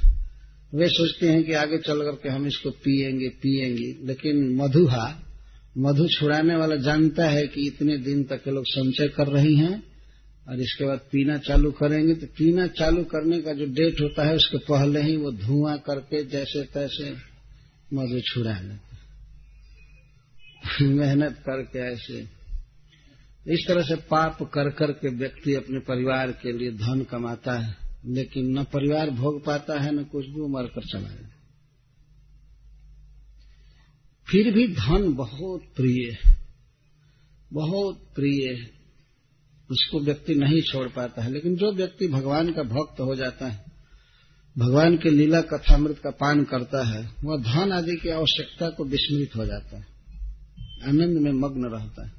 वे 0.76 0.88
सोचते 0.88 1.30
हैं 1.30 1.44
कि 1.44 1.54
आगे 1.54 1.78
चल 1.78 2.02
करके 2.02 2.30
हम 2.30 2.48
इसको 2.48 2.70
पिएँगे 2.70 3.30
पिएँगे। 3.30 4.08
लेकिन 4.08 4.56
मधुहा, 4.56 5.24
मधु 5.78 6.08
छुड़ाने 6.08 6.56
वाला 6.56 6.76
जानता 6.76 7.26
है 7.26 7.48
कि 7.48 7.68
इतने 7.68 7.98
दिन 7.98 8.24
तक 8.24 8.44
के 8.44 8.52
लोग 8.52 8.64
संचय 8.68 9.08
कर 9.08 9.28
रही 9.28 9.56
हैं 9.56 9.84
और 10.50 10.60
इसके 10.60 10.86
बाद 10.86 10.98
पीना 10.98 11.38
चालू 11.38 11.72
करेंगे। 11.72 12.14
तो 12.14 12.28
पीना 12.28 12.68
चालू 12.68 13.04
करने 13.04 13.42
का 13.42 13.54
जो 13.54 13.66
डेट 13.66 14.02
होता 14.02 14.28
है, 14.28 14.36
उसके 14.36 14.58
पहले 14.58 15.02
ही 15.02 15.18
वो 15.18 15.32
धुआँ 15.32 15.78
करके 15.78 16.26
जैसे 16.26 16.64
तैसे 16.64 17.16
मधु 17.94 18.20
छुड़ा 18.20 18.60
लेते 18.60 18.87
मेहनत 20.82 21.34
करके 21.34 21.80
ऐसे। 21.80 22.38
इस 23.54 23.66
तरह 23.68 23.82
से 23.82 23.96
पाप 23.96 24.44
कर 24.44 24.70
कर 24.70 24.92
के 24.92 25.10
व्यक्ति 25.10 25.54
अपने 25.54 25.80
परिवार 25.80 26.32
के 26.32 26.58
लिए 26.58 26.72
धन 26.72 27.04
कमाता 27.04 27.60
है, 27.60 27.78
लेकिन 28.06 28.60
न 28.60 28.64
परिवार 28.64 29.10
भोग 29.10 29.46
पाता 29.46 29.80
है, 29.80 29.96
न 29.96 30.04
कुछ 30.04 30.26
भी 30.26 30.42
मर 30.42 30.64
कर 30.64 30.82
चला 30.82 31.10
जाता 31.10 31.30
फिर 34.28 34.54
भी 34.54 34.68
धन 34.68 35.14
बहुत 35.14 35.62
प्रिय 35.76 36.12
है, 36.12 36.38
बहुत 37.54 37.96
प्रिय 38.16 38.54
है। 38.54 38.78
उसको 39.72 40.00
व्यक्ति 40.00 40.36
नहीं 40.36 40.62
छोड़ 40.62 40.88
पाता 40.88 41.22
है, 41.22 41.32
लेकिन 41.32 41.56
जो 41.56 41.72
व्यक्ति 41.72 42.08
भगवान 42.08 42.52
का 42.52 42.64
भक्त 42.64 43.00
हो 43.00 43.16
जाता 43.16 43.48
है, 43.48 43.66
भगवान 44.58 44.98
के 44.98 45.10
लीला 45.10 45.42
कथामृत 45.42 46.00
का 46.00 46.10
पान 46.10 46.44
करता 46.44 46.86
है, 46.88 47.12
वह 47.24 47.38
धन 47.42 47.72
आदि 47.72 47.96
की 47.96 48.10
आवश्यकता 48.10 48.70
को 48.70 48.84
विस्मृत 48.84 49.36
हो 49.36 49.46
जाता 49.46 49.78
है। 49.78 49.97
आनंद 50.84 51.18
में 51.18 51.32
मग्न 51.32 51.66
रहता 51.66 52.06
है। 52.06 52.12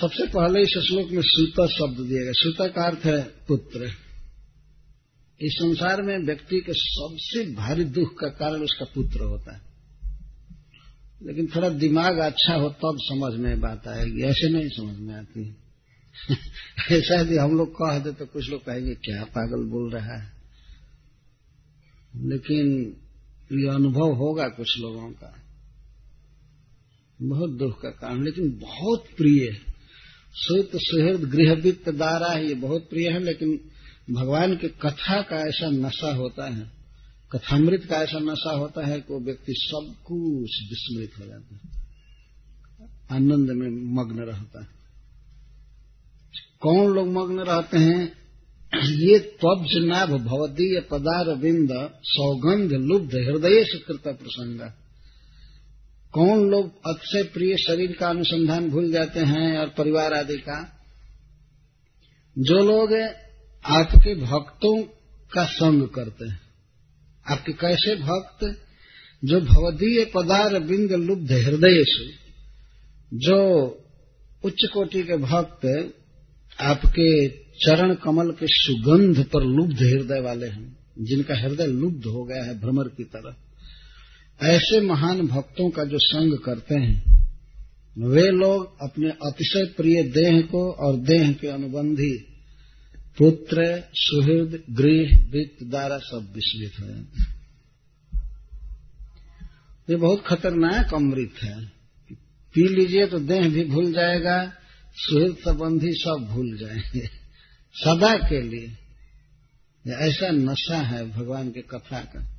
सबसे 0.00 0.26
पहले 0.26 0.62
इस 0.62 0.68
श्लोक 0.68 1.10
में 1.10 1.22
सूता 1.24 1.66
शब्द 1.66 2.06
दिया 2.06 2.22
गया। 2.22 2.32
सूता 2.36 2.68
का 2.68 2.86
अर्थ 2.86 3.00
है 3.04 3.22
पुत्र। 3.22 3.90
इस 5.40 5.52
संसार 5.52 6.02
में 6.02 6.18
व्यक्ति 6.18 6.60
के 6.60 6.72
सबसे 6.74 7.54
भारी 7.54 7.84
दुख 7.84 8.18
का 8.20 8.28
कारण 8.28 8.60
उसका 8.60 8.84
पुत्र 8.94 9.20
होता 9.20 9.54
है। 9.54 9.62
लेकिन 11.22 11.46
थोड़ा 11.46 11.68
दिमाग 11.68 12.18
अच्छा 12.18 12.54
हो 12.54 12.68
तब 12.68 12.96
समझ 13.00 13.40
में 13.40 13.60
बात 13.60 13.88
आएगी। 13.88 14.22
ऐसे 14.22 14.50
नहीं 14.50 14.68
समझ 14.68 14.96
में 14.96 15.14
आती। 15.14 15.56
ऐसा 16.92 17.20
यदि 17.20 17.36
हम 17.36 17.58
लोग 17.58 17.72
कह 17.72 17.98
दे 17.98 18.12
तो 18.12 18.26
कुछ 18.26 18.50
लोग 18.50 18.64
कहेंगे, 18.64 18.94
क्या 18.94 19.24
पागल 19.24 19.64
बोल 19.64 19.90
रहा 19.90 20.16
है? 20.16 20.32
लेकिन 22.16 22.96
ये 23.52 23.68
अनुभव 23.68 24.12
होगा 24.14 24.48
कुछ 24.48 24.78
लोगों 24.78 25.10
का। 25.10 25.41
बहुत 27.28 27.50
दुख 27.50 27.82
का 27.82 27.88
कारण। 27.88 28.24
लेकिन 28.24 28.50
बहुत 28.50 29.04
प्रिय 29.16 29.44
है। 29.44 29.72
सुत 30.34 30.70
सुहृद 30.74 31.20
गृहवित्त 31.20 31.88
दारा 31.88 32.38
ये 32.38 32.54
बहुत 32.54 32.82
प्रिय 32.90 33.08
है, 33.08 33.24
लेकिन 33.24 33.60
भगवान 34.10 34.56
की 34.56 34.68
कथा 34.68 35.22
का 35.22 35.48
ऐसा 35.48 35.70
नशा 35.70 36.14
होता 36.14 36.54
है, 36.54 36.70
कथामृत 37.32 37.84
का 37.84 37.96
ऐसा 37.96 38.18
नशा 38.18 38.50
होता 38.50 38.86
है 38.86 39.00
कि 39.00 39.12
वो 39.12 39.20
व्यक्ति 39.20 39.54
सब 39.58 39.94
कुछ 40.04 40.62
विस्मृत 40.62 41.10
हो 41.20 41.26
जाता 41.26 41.54
है। 41.54 41.82
आनंद 43.12 43.50
में 43.50 43.94
मग्न 43.94 44.20
रहता 44.20 44.60
है। 44.60 44.68
कौन 46.60 46.94
लोग 46.94 47.08
मग्न 47.08 47.40
रहते 47.40 47.78
हैं? 47.78 48.12
ये 48.76 49.18
त्वज 49.18 49.84
नाभ 49.84 50.10
भवदीय 50.10 50.80
पदार 50.80 51.34
बिंद 51.34 51.90
सौगंध 52.02 52.72
लुब्ध 52.72 53.14
हृदय 53.14 53.64
से 53.64 53.78
कृत 53.78 54.02
प्रसंग। 54.02 54.72
कौन 56.12 56.50
लोग 56.50 56.80
अक्षय 56.86 57.22
प्रिय 57.22 57.56
शरीर 57.56 57.92
का 57.92 58.08
अनुसंधान 58.08 58.70
भूल 58.70 58.92
जाते 58.92 59.20
हैं 59.20 59.58
और 59.58 59.66
परिवार 59.66 60.12
आदि 60.12 60.36
का? 60.36 60.72
जो 62.38 62.54
लोग 62.54 62.92
आपके 63.64 64.14
भक्तों 64.14 64.82
का 65.32 65.44
संग 65.44 65.88
करते 65.88 66.28
हैं। 66.28 66.40
आपके 67.30 67.52
कैसे 67.52 67.96
भक्त? 67.96 68.58
जो 69.24 69.40
भवदीय 69.40 70.04
पदार 70.04 70.60
बिंद 70.60 70.92
लुब्ध 70.92 71.32
हृदय 71.32 71.84
से 71.88 72.12
जो 73.18 73.68
उच्च 74.44 74.68
कोटि 74.74 75.02
के 75.02 75.16
भक्त 75.16 75.94
आपके 76.60 77.28
चरण 77.28 77.94
कमल 77.94 78.30
के 78.30 78.46
सुगंध 78.48 79.24
पर 79.24 79.42
लुब्ध 79.42 79.82
हृदय 79.82 80.20
वाले 80.20 80.46
हैं। 80.46 80.76
जिनका 80.98 81.34
हृदय 81.38 81.66
लुब्ध 81.66 82.04
हो 82.06 82.24
गया 82.24 82.44
है 82.44 82.60
भ्रमर 82.60 82.84
की 82.84 83.04
तरह। 83.04 83.36
ऐसे 84.40 84.80
महान 84.80 85.26
भक्तों 85.26 85.70
का 85.70 85.84
जो 85.84 85.98
संग 85.98 86.38
करते 86.38 86.74
हैं, 86.74 87.12
वे 87.98 88.22
लोग 88.22 88.82
अपने 88.82 89.10
अतिशय 89.10 89.64
प्रिय 89.64 90.02
देह 90.02 90.40
को 90.40 90.72
और 90.72 90.96
देह 90.96 91.32
के 91.32 91.48
अनुबंधी 91.48 92.28
पुत्र, 93.18 93.84
सुहृद, 93.94 94.62
गृह, 94.70 95.26
वित्त 95.30 95.64
द्वारा 95.64 95.98
सब 95.98 96.32
विस्मित 96.34 96.72
हो। 96.80 96.86
जाते 96.86 97.22
हैं 97.22 97.42
ये 99.90 99.96
बहुत 99.96 100.24
खतरनाक 100.26 100.94
अमृत 100.94 101.42
है। 101.42 101.64
पी 102.54 102.68
लीजिए 102.68 103.06
तो 103.06 103.18
देह 103.18 103.48
भी 103.48 103.64
भूल 103.64 103.92
जाएगा, 103.92 104.52
सुहृद 104.96 105.36
संबंधी 105.36 105.92
सब 105.92 106.26
भूल 106.30 106.58
जाएँगे। 106.58 107.06
सदा 107.74 108.16
के 108.16 108.42
लिए। 108.42 108.76
ऐसा 109.92 110.30
नशा 110.30 110.78
है 110.78 111.10
भगवान 111.10 111.50
के 111.50 111.60
कथा 111.60 112.00
का। 112.00 112.31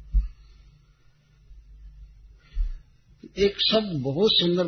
एक 3.24 3.58
शब्द 3.62 3.92
बहुत 4.04 4.32
सुंदर 4.32 4.68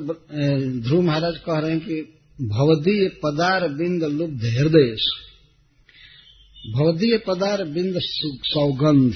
ध्रुव 0.82 1.02
महाराज 1.02 1.38
कह 1.38 1.58
रहे 1.60 1.72
हैं 1.72 1.80
कि 1.80 1.96
भवदीय 2.42 3.08
पदार 3.24 3.68
बिंद 3.70 4.04
लुब्ध 4.04 4.46
हृदय 4.50 4.96
भवदीय 6.74 7.18
पदार 7.18 7.64
बिंद 7.64 8.00
सौगंध। 8.02 9.14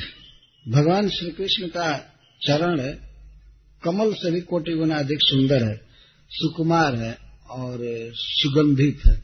भगवान 0.66 1.10
श्री 1.10 1.30
कृष्ण 1.32 1.68
का 1.68 1.88
चरण 2.42 2.82
कमल 3.84 4.14
से 4.14 4.32
भी 4.32 4.42
कोटि 4.42 4.74
गुना 4.74 4.98
अधिक 4.98 5.20
सुंदर 5.22 5.64
है, 5.64 5.76
सुकुमार 6.32 6.96
है 6.96 7.12
और 7.50 7.80
सुगंधित 8.16 9.06
है। 9.06 9.16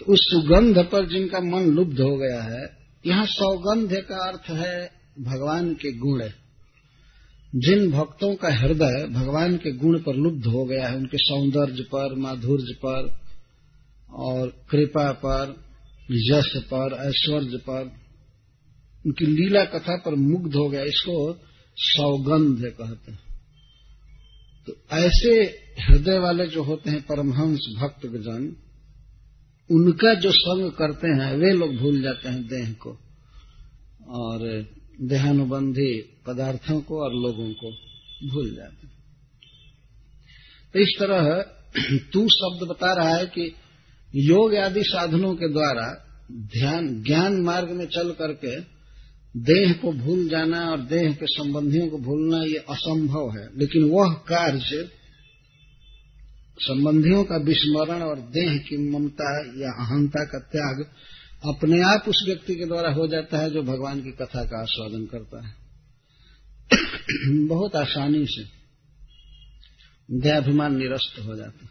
तो 0.00 0.12
उस 0.12 0.20
सुगंध 0.24 0.78
पर 0.84 1.08
जिनका 1.08 1.40
मन 1.40 1.70
लुब्ध 1.70 2.00
हो 2.00 2.16
गया 2.16 2.42
है, 2.42 2.62
यहाँ 3.04 3.26
सौगंध 3.26 3.92
का 4.02 4.28
अर्थ 4.28 4.50
है 4.50 4.76
भगवान 5.20 5.74
के 5.74 5.92
गुण 5.98 6.22
जिन 7.54 7.90
भक्तों 7.90 8.34
का 8.34 8.48
हृदय 8.48 9.08
भगवान 9.10 9.56
के 9.56 9.72
गुण 9.72 9.98
पर 9.98 10.16
लुब्ध 10.16 10.46
हो 10.46 10.64
गया 10.64 10.88
है, 10.88 10.96
उनके 10.96 11.16
सौंदर्य 11.20 11.82
पर, 11.82 12.14
माधुर्य 12.14 12.74
पर, 12.86 13.18
और 14.10 14.48
कृपा 14.70 15.12
पर, 15.12 15.64
यश 16.10 16.56
पर, 16.56 16.92
ऐश्वर्य 16.92 17.56
पर, 17.56 17.92
उनकी 19.06 19.26
लीला 19.26 19.64
कथा 19.64 19.96
पर 19.96 20.14
मुग्ध 20.14 20.54
हो 20.54 20.68
गया, 20.68 20.82
इसको 20.82 21.36
सौगंध 21.76 22.64
कहते 22.80 23.12
हैं। 23.12 23.20
तो 24.66 24.72
ऐसे 24.92 25.34
हृदय 25.82 26.18
वाले 26.18 26.46
जो 26.46 26.62
होते 26.62 26.90
हैं 26.90 27.02
परमहंस 27.02 27.74
भक्त 27.78 28.06
जन 28.06 28.56
उनका 29.70 30.14
जो 30.14 30.30
संग 30.32 30.70
करते 30.70 31.08
हैं, 31.08 31.36
वे 31.36 31.52
लोग 31.52 31.76
भूल 31.76 32.02
जाते 32.02 32.28
हैं 32.28 32.42
देह 32.42 32.72
को। 32.72 32.90
और 34.08 34.66
देहानुबंधी 35.02 36.00
पदार्थों 36.26 36.80
को 36.80 37.04
और 37.04 37.14
लोगों 37.14 37.52
को 37.52 37.70
भूल 38.28 38.56
जाते 38.56 38.86
हैं। 38.86 39.00
तो 40.72 40.78
इस 40.78 40.96
तरह 40.98 41.44
तू 42.12 42.28
शब्द 42.28 42.68
बता 42.68 42.92
रहा 42.92 43.16
है 43.16 43.26
कि 43.26 43.54
योग 44.16 44.54
आदि 44.54 44.82
साधनों 44.82 45.34
के 45.34 45.48
द्वारा 45.52 46.06
ध्यान, 46.32 47.02
ज्ञान 47.02 47.42
मार्ग 47.42 47.70
में 47.70 47.86
चल 47.86 48.10
करके 48.10 48.60
देह 49.36 49.72
को 49.72 49.92
भूल 49.92 50.28
जाना 50.28 50.70
और 50.70 50.80
देह 50.80 51.12
के 51.12 51.26
संबंधियों 51.26 51.88
को 51.88 51.98
भूलना 51.98 52.42
ये 52.42 52.56
असंभव 52.56 53.30
है। 53.38 53.58
लेकिन 53.58 53.84
वह 53.84 54.12
कार्य 54.12 54.88
संबंधियों 56.58 57.24
का 57.24 57.36
विस्मरण 57.36 58.02
और 58.02 58.18
देह 58.18 58.58
की 58.58 58.90
ममता 58.90 59.38
या 59.38 59.86
अहंता 59.86 60.24
का 60.24 60.38
त्याग 60.38 60.90
अपने 61.48 61.80
आप 61.82 62.04
उस 62.08 62.24
व्यक्ति 62.26 62.54
के 62.54 62.64
द्वारा 62.64 62.92
हो 62.92 63.06
जाता 63.06 63.38
है 63.38 63.50
जो 63.50 63.62
भगवान 63.62 64.02
की 64.02 64.10
कथा 64.10 64.44
का 64.44 64.62
आस्वादन 64.62 65.06
करता 65.06 65.46
है। 65.46 65.54
बहुत 67.46 67.76
आसानी 67.76 68.24
से 68.28 68.44
देहाभिमान 70.18 70.76
निरस्त 70.76 71.20
हो 71.20 71.36
जाता 71.36 71.64
है। 71.64 71.70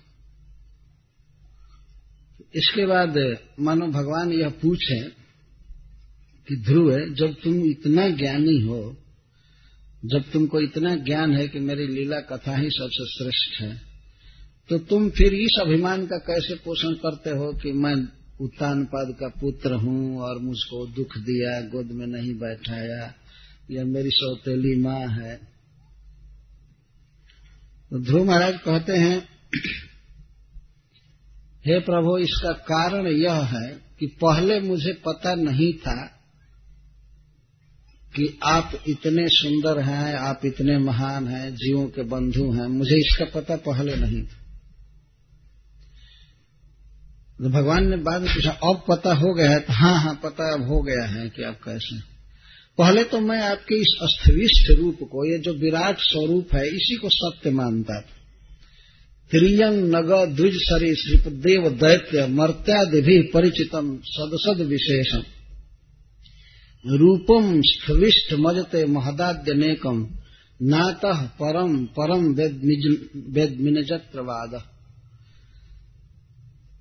इसके 2.55 2.85
बाद 2.85 3.37
मानो 3.59 3.87
भगवान 3.87 4.33
यह 4.33 4.49
पूछे 4.49 5.01
कि 6.47 6.55
ध्रुव 6.55 6.91
है 6.91 7.13
जब 7.13 7.33
तुम 7.33 7.65
इतना 7.71 8.09
ज्ञानी 8.09 8.59
हो, 8.61 8.97
जब 10.05 10.31
तुमको 10.31 10.59
इतना 10.59 10.95
ज्ञान 10.95 11.33
है 11.33 11.47
कि 11.47 11.59
मेरी 11.59 11.87
लीला 11.87 12.19
कथा 12.19 12.57
ही 12.57 12.69
सबसे 12.69 13.05
श्रेष्ठ 13.05 13.61
है 13.61 13.89
तो 14.69 14.77
तुम 14.77 15.09
फिर 15.09 15.33
इस 15.33 15.57
अभिमान 15.61 16.05
का 16.05 16.17
कैसे 16.17 16.55
पोषण 16.55 16.93
करते 16.93 17.29
हो 17.29 17.53
कि 17.53 17.71
मैं 17.71 18.18
उत्तान 18.41 18.85
पद 18.85 19.15
का 19.19 19.27
पुत्र 19.27 19.73
हूँ 19.73 20.19
और 20.19 20.39
मुझको 20.39 20.87
दुख 20.87 21.17
दिया, 21.17 21.61
गोद 21.61 21.91
में 21.91 22.07
नहीं 22.07 22.33
बैठाया। 22.33 23.13
या 23.71 23.83
मेरी 23.83 24.09
सौतेली 24.13 24.81
माँ 24.81 25.07
है। 25.07 25.35
तो 27.89 27.99
ध्रुव 27.99 28.25
महाराज 28.25 28.59
कहते 28.65 28.93
हैं, 28.93 29.29
हे 31.65 31.79
प्रभु, 31.79 32.17
इसका 32.17 32.51
कारण 32.51 33.07
यह 33.07 33.33
है 33.33 33.81
कि 33.99 34.07
पहले 34.07 34.59
मुझे 34.59 34.93
पता 34.93 35.35
नहीं 35.35 35.73
था 35.73 36.05
कि 38.15 38.39
आप 38.43 38.71
इतने 38.89 39.23
सुंदर 39.27 39.79
हैं, 39.81 40.15
आप 40.15 40.41
इतने 40.45 40.77
महान 40.77 41.27
हैं, 41.27 41.55
जीवों 41.55 41.87
के 41.87 42.01
बंधु 42.01 42.51
हैं। 42.51 42.67
मुझे 42.67 42.95
इसका 42.95 43.25
पता 43.25 43.55
पहले 43.55 43.95
नहीं 43.95 44.23
था। 44.23 44.38
तो 47.39 47.49
भगवान 47.49 47.89
ने 47.89 47.97
बाद 47.97 48.21
में 48.21 48.33
पूछा, 48.33 48.51
अब 48.51 48.81
पता 48.89 49.13
हो 49.13 49.33
गया 49.33 49.49
है? 49.51 49.59
तो 49.59 49.73
हाँ 49.73 49.95
हाँ 50.01 50.13
पता 50.23 50.53
अब 50.53 50.67
हो 50.67 50.81
गया 50.81 51.03
है 51.05 51.29
कि 51.29 51.43
आप 51.43 51.59
कैसे 51.65 51.99
पहले 52.77 53.03
तो 53.03 53.19
मैं 53.19 53.39
आपके 53.41 53.75
इस 53.75 53.93
अस्थिविष्ट 54.01 54.71
रूप 54.79 54.97
को, 55.03 55.25
ये 55.25 55.37
जो 55.37 55.53
विराट 55.53 55.97
स्वरूप 55.99 56.55
है, 56.55 56.67
इसी 56.67 56.95
को 56.95 57.09
सत्य 57.09 57.51
मानता 57.51 57.95
था। 57.95 58.15
त्रियंग 59.31 59.77
नग 59.95 60.11
द्विज 60.35 60.55
सरी 60.55 60.91
देव 61.39 61.69
दैत्य 61.69 62.27
मर्त्यादि 62.27 63.01
भी 63.01 63.21
परिचितम, 63.21 63.89
सदसद 64.05 64.65
विशेषम। 64.65 65.23
रूपम 66.85 67.61
स्थविष्ट 67.61 68.33
मजते 68.33 68.85
महदाद्य 68.85 69.53
नेकम, 69.53 69.97
नातः 70.61 71.21
परम 71.41 71.71
परम 71.97 72.23
वेदमिनजत्रवाद 73.33 74.53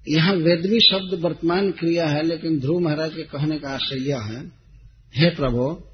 यहाँ 0.09 0.35
वेदवी 0.35 0.81
शब्द 0.81 1.21
वर्तमान 1.21 1.71
क्रिया 1.71 2.07
है, 2.07 2.27
लेकिन 2.27 2.61
ध्रुव 2.61 2.81
महाराज 2.81 3.15
के 3.15 3.23
कहने 3.23 3.59
का 3.59 3.69
आशय 3.69 4.13
है, 4.13 4.47
हे 5.17 5.31
प्रभु, 5.31 5.85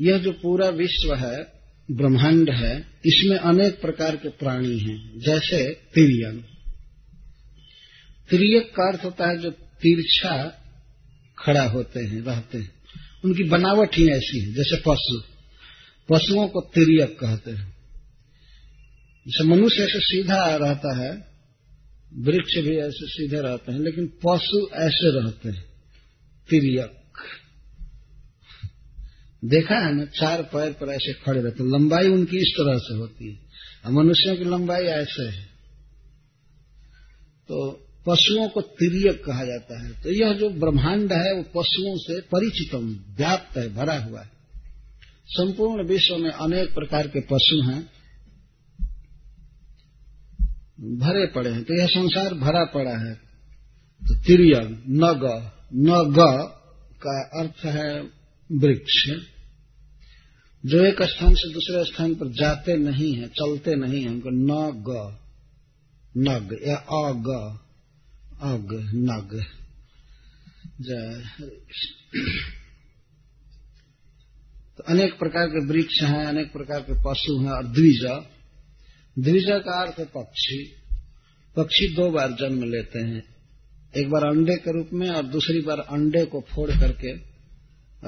यह 0.00 0.18
जो 0.18 0.32
पूरा 0.32 0.68
विश्व 0.68 1.14
है, 1.14 1.52
ब्रह्मांड 1.90 2.50
है, 2.50 2.80
इसमें 3.06 3.36
अनेक 3.36 3.80
प्रकार 3.80 4.16
के 4.16 4.28
प्राणी 4.28 4.78
हैं, 4.78 5.18
जैसे 5.18 5.72
तिरियन। 5.72 6.44
तिरियक 8.30 8.70
का 8.70 8.88
अर्थ 8.88 9.04
होता 9.04 9.28
है 9.28 9.38
जो 9.38 9.50
तिरछा 9.50 10.58
खड़ा 11.38 11.64
होते 11.64 12.00
हैं, 12.00 12.22
रहते 12.22 12.58
हैं। 12.58 12.72
उनकी 13.24 13.42
बनावट 13.42 13.96
ही 13.96 14.08
ऐसी 14.08 14.40
है, 14.40 14.54
जैसे 14.54 14.76
पशु। 14.76 15.22
पशुओं 16.08 16.48
को 16.48 16.60
तिरियक 16.60 17.18
कहते 17.20 17.50
हैं। 17.50 17.76
जैसे 19.28 19.44
मनुष्य 19.44 19.82
ऐसे 19.82 20.00
सीधा 20.00 20.56
रहता 20.56 20.96
है 20.96 21.31
वृक्ष 22.18 22.58
भी 22.58 22.76
ऐसे 22.76 23.06
सीधे 23.06 23.40
रहते 23.40 23.72
हैं, 23.72 23.78
लेकिन 23.78 24.06
पशु 24.06 24.68
ऐसे 24.74 25.20
रहते 25.20 25.48
हैं। 25.48 25.64
तिरियक 26.50 27.02
देखा 29.44 29.74
है 29.74 29.96
ना, 29.96 30.04
चार 30.04 30.42
पैर 30.42 30.72
पर 30.72 30.88
ऐसे 30.88 31.12
खड़े 31.12 31.42
रहते 31.42 31.64
लंबाई 31.64 32.08
उनकी 32.08 32.36
इस 32.36 32.54
तरह 32.58 32.78
से 32.78 32.94
होती 32.94 33.32
है। 33.32 33.38
और 33.86 33.92
मनुष्यों 33.92 34.36
की 34.36 34.44
लंबाई 34.44 34.82
ऐसे 34.82 35.22
है। 35.22 35.44
तो 37.48 37.88
पशुओं 38.06 38.48
को 38.48 38.60
तिरियक 38.60 39.24
कहा 39.24 39.44
जाता 39.44 39.82
है। 39.82 40.02
तो 40.02 40.10
यह 40.10 40.32
जो 40.32 40.50
ब्रह्मांड 40.50 41.12
है, 41.12 41.34
वो 41.34 41.42
पशुओं 41.42 41.96
से 41.98 42.20
परिचितम, 42.20 42.96
व्याप्त 43.16 43.58
है, 43.58 43.74
भरा 43.74 43.98
हुआ 43.98 44.20
है। 44.20 44.30
संपूर्ण 45.28 45.88
विश्व 45.88 46.16
में 46.16 46.30
अनेक 46.30 46.74
प्रकार 46.74 47.08
के 47.08 47.20
पशु 47.20 47.62
हैं। 47.62 48.01
भरे 50.82 51.26
पड़े 51.26 51.50
हैं। 51.50 51.64
तो 51.64 51.74
यह 51.74 51.86
संसार 51.86 52.34
भरा 52.34 52.64
पड़ा 52.64 53.08
है। 53.08 53.14
तो 54.02 54.14
ग 55.14 55.50
न 55.74 56.12
ग 56.12 56.42
का 57.06 57.22
अर्थ 57.40 57.64
है 57.64 58.00
वृक्ष। 58.52 59.10
जो 60.66 60.84
एक 60.84 61.02
स्थान 61.02 61.34
से 61.34 61.52
दूसरे 61.52 61.84
स्थान 61.84 62.14
पर 62.14 62.28
जाते 62.28 62.76
नहीं 62.76 63.14
है, 63.14 63.28
चलते 63.28 63.74
नहीं 63.74 64.02
है, 64.02 64.08
उनको 64.08 64.30
न 64.30 64.72
ग 64.72 65.18
नग, 66.16 66.58
या 66.66 66.76
अग 66.76 67.58
अग, 68.42 68.92
नग। 68.94 69.44
तो 74.76 74.82
अनेक 74.82 75.18
प्रकार 75.18 75.46
के 75.46 75.66
वृक्ष 75.66 76.02
हैं, 76.02 76.26
अनेक 76.26 76.52
प्रकार 76.52 76.80
के 76.80 76.92
पशु 76.92 77.38
हैं, 77.38 77.50
और 77.50 77.64
द्विज। 77.64 78.06
द्विज 79.18 79.44
का 79.48 79.82
अर्थ 79.82 80.00
पक्षी। 80.00 80.72
पक्षी 81.56 81.94
दो 81.94 82.10
बार 82.10 82.32
जन्म 82.32 82.62
लेते 82.62 82.98
हैं। 82.98 83.24
एक 83.96 84.10
बार 84.10 84.24
अंडे 84.24 84.54
के 84.54 84.72
रूप 84.72 84.90
में 84.92 85.08
और 85.08 85.22
दूसरी 85.22 85.60
बार 85.60 85.78
अंडे 85.78 86.24
को 86.24 86.40
फोड़ 86.40 86.70
करके 86.70 87.10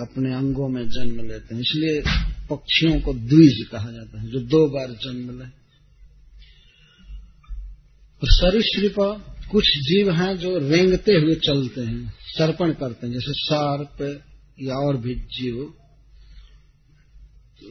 अपने 0.01 0.35
अंगों 0.35 0.69
में 0.69 0.89
जन्म 0.89 1.29
लेते 1.29 1.55
हैं। 1.55 1.63
इसलिए 1.63 2.03
पक्षियों 2.51 3.01
को 3.01 3.15
द्विज 3.15 3.69
कहा 3.73 3.91
जाता 3.93 4.21
है, 4.21 4.29
जो 4.29 4.39
दो 4.39 4.69
बार 4.69 4.89
जन्म 4.89 5.39
ले। 5.39 5.65
सरीसृप 8.25 9.25
कुछ 9.51 9.65
जीव 9.65 10.11
हैं 10.11 10.37
जो 10.37 10.59
रेंगते 10.59 11.13
हुए 11.13 11.35
चलते 11.35 11.81
हैं, 11.81 12.15
सर्पण 12.21 12.73
करते 12.73 13.07
हैं, 13.07 13.15
जैसे 13.15 13.33
सर्प 13.33 14.23
या 14.63 14.75
और 14.75 14.97
भी 14.97 15.15
जीव। 15.15 15.75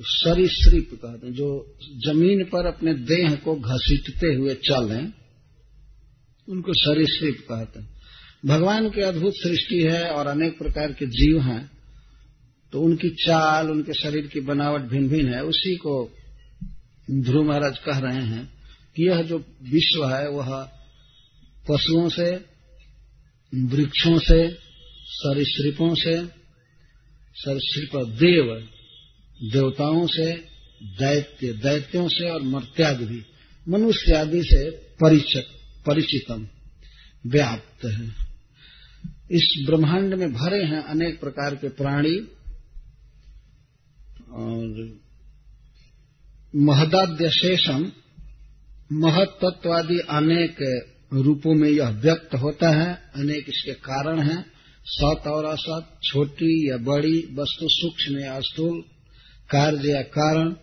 सरीसृप 0.01 0.89
कहते 0.93 1.27
हैं, 1.27 1.33
जो 1.33 1.77
ज़मीन 2.05 2.43
पर 2.43 2.65
अपने 2.65 2.93
देह 2.93 3.35
को 3.35 3.55
घसीटते 3.55 4.33
हुए 4.33 4.53
चलें 4.63 5.11
उनको 6.47 6.73
सरीसृप 6.73 7.45
कहते 7.49 7.79
हैं। 7.79 7.89
भगवान 8.45 8.89
की 8.89 9.01
अद्भुत 9.01 9.33
सृष्टि 9.35 9.81
है 9.81 10.09
और 10.09 10.27
अनेक 10.27 10.57
प्रकार 10.57 10.93
के 10.93 11.05
जीव 11.05 11.41
हैं 11.41 11.71
तो 12.73 12.81
उनकी 12.81 13.09
चाल, 13.09 13.69
उनके 13.71 13.93
शरीर 13.93 14.27
की 14.27 14.39
बनावट 14.39 14.81
भिन्न 14.81 15.09
भिन्न 15.09 15.33
है। 15.33 15.43
उसी 15.43 15.75
को 15.75 15.95
ध्रुव 17.11 17.43
महाराज 17.43 17.77
कह 17.79 17.99
रहे 17.99 18.23
हैं 18.25 18.45
कि 18.95 19.07
यह 19.07 19.21
जो 19.21 19.37
विश्व 19.63 20.05
है, 20.05 20.27
वह 20.29 20.49
पशुओं 21.69 22.09
से, 22.09 22.29
वृक्षों 23.53 24.17
से, 24.19 24.39
सरीसृपों 25.07 25.93
से, 25.95 26.15
सरीसृप 27.35 27.95
देव 28.19 28.53
देवताओं 29.41 30.07
से, 30.07 30.33
दैत्य, 30.83 31.53
दैत्यों 31.53 32.07
से 32.07 32.29
और 32.29 32.41
मर्त्यादि 32.41 33.05
भी 33.05 33.25
मनुष्य 33.69 34.13
आदि 34.13 34.43
से 34.43 34.69
परिचित, 34.71 35.45
परिचितम, 35.85 36.47
व्याप्त 37.27 37.85
है। 37.85 38.07
इस 39.31 39.63
ब्रह्मांड 39.65 40.13
में 40.13 40.33
भरे 40.33 40.63
हैं 40.63 40.83
अनेक 40.83 41.19
प्रकार 41.19 41.55
के 41.55 41.69
प्राणी 41.69 42.17
और 44.31 44.99
महदाद्य 46.55 47.29
शेषम 47.29 47.91
महत्त्वादि 48.91 49.99
अनेक 49.99 50.85
रूपों 51.13 51.53
में 51.55 51.69
यह 51.69 51.89
व्यक्त 51.89 52.35
होता 52.35 52.69
है, 52.69 53.11
अनेक 53.15 53.45
इसके 53.49 53.73
कारण 53.73 54.19
हैं। 54.19 54.45
सत 54.85 55.27
और 55.27 55.45
असत, 55.45 55.99
छोटी 56.03 56.69
या 56.69 56.77
बड़ी, 56.77 57.17
वस्तु 57.17 57.67
सूक्ष्म 57.69 58.19
या 58.19 58.39
स्थूल 58.39 58.83
कार्य 59.53 59.91
या 59.91 60.01
कारण, 60.01 60.55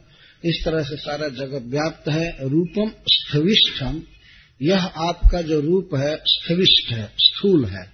इस 0.45 0.63
तरह 0.65 0.83
से 0.83 0.97
सारा 0.97 1.29
जगत 1.29 1.63
व्याप्त 1.67 2.09
है, 2.09 2.49
रूपम 2.49 2.93
स्थविष्ठम। 3.09 4.03
यह 4.63 4.85
आपका 4.85 5.43
जो 5.43 5.61
रूप 5.61 5.91
है 5.95 6.17
स्थविष्ठ 6.25 6.93
है, 6.93 7.13
स्थूल 7.19 7.65
है, 7.65 7.93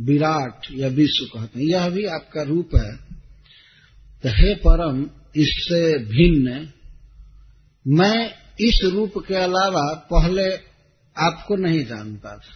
विराट 0.00 0.66
या 0.72 0.88
विश्व 0.88 1.24
कहते 1.24 1.60
हैं। 1.60 1.66
यह 1.66 1.90
भी 1.90 2.04
आपका 2.04 2.42
रूप 2.42 2.70
है। 2.76 2.96
तो 4.22 4.28
हे 4.28 4.54
परम, 4.54 5.10
इससे 5.36 5.98
भिन्न, 5.98 6.72
मैं 7.86 8.30
इस 8.60 8.80
रूप 8.84 9.12
के 9.28 9.34
अलावा 9.34 10.08
पहले 10.12 10.54
आपको 11.18 11.56
नहीं 11.56 11.86
जानता 11.86 12.36
था। 12.36 12.54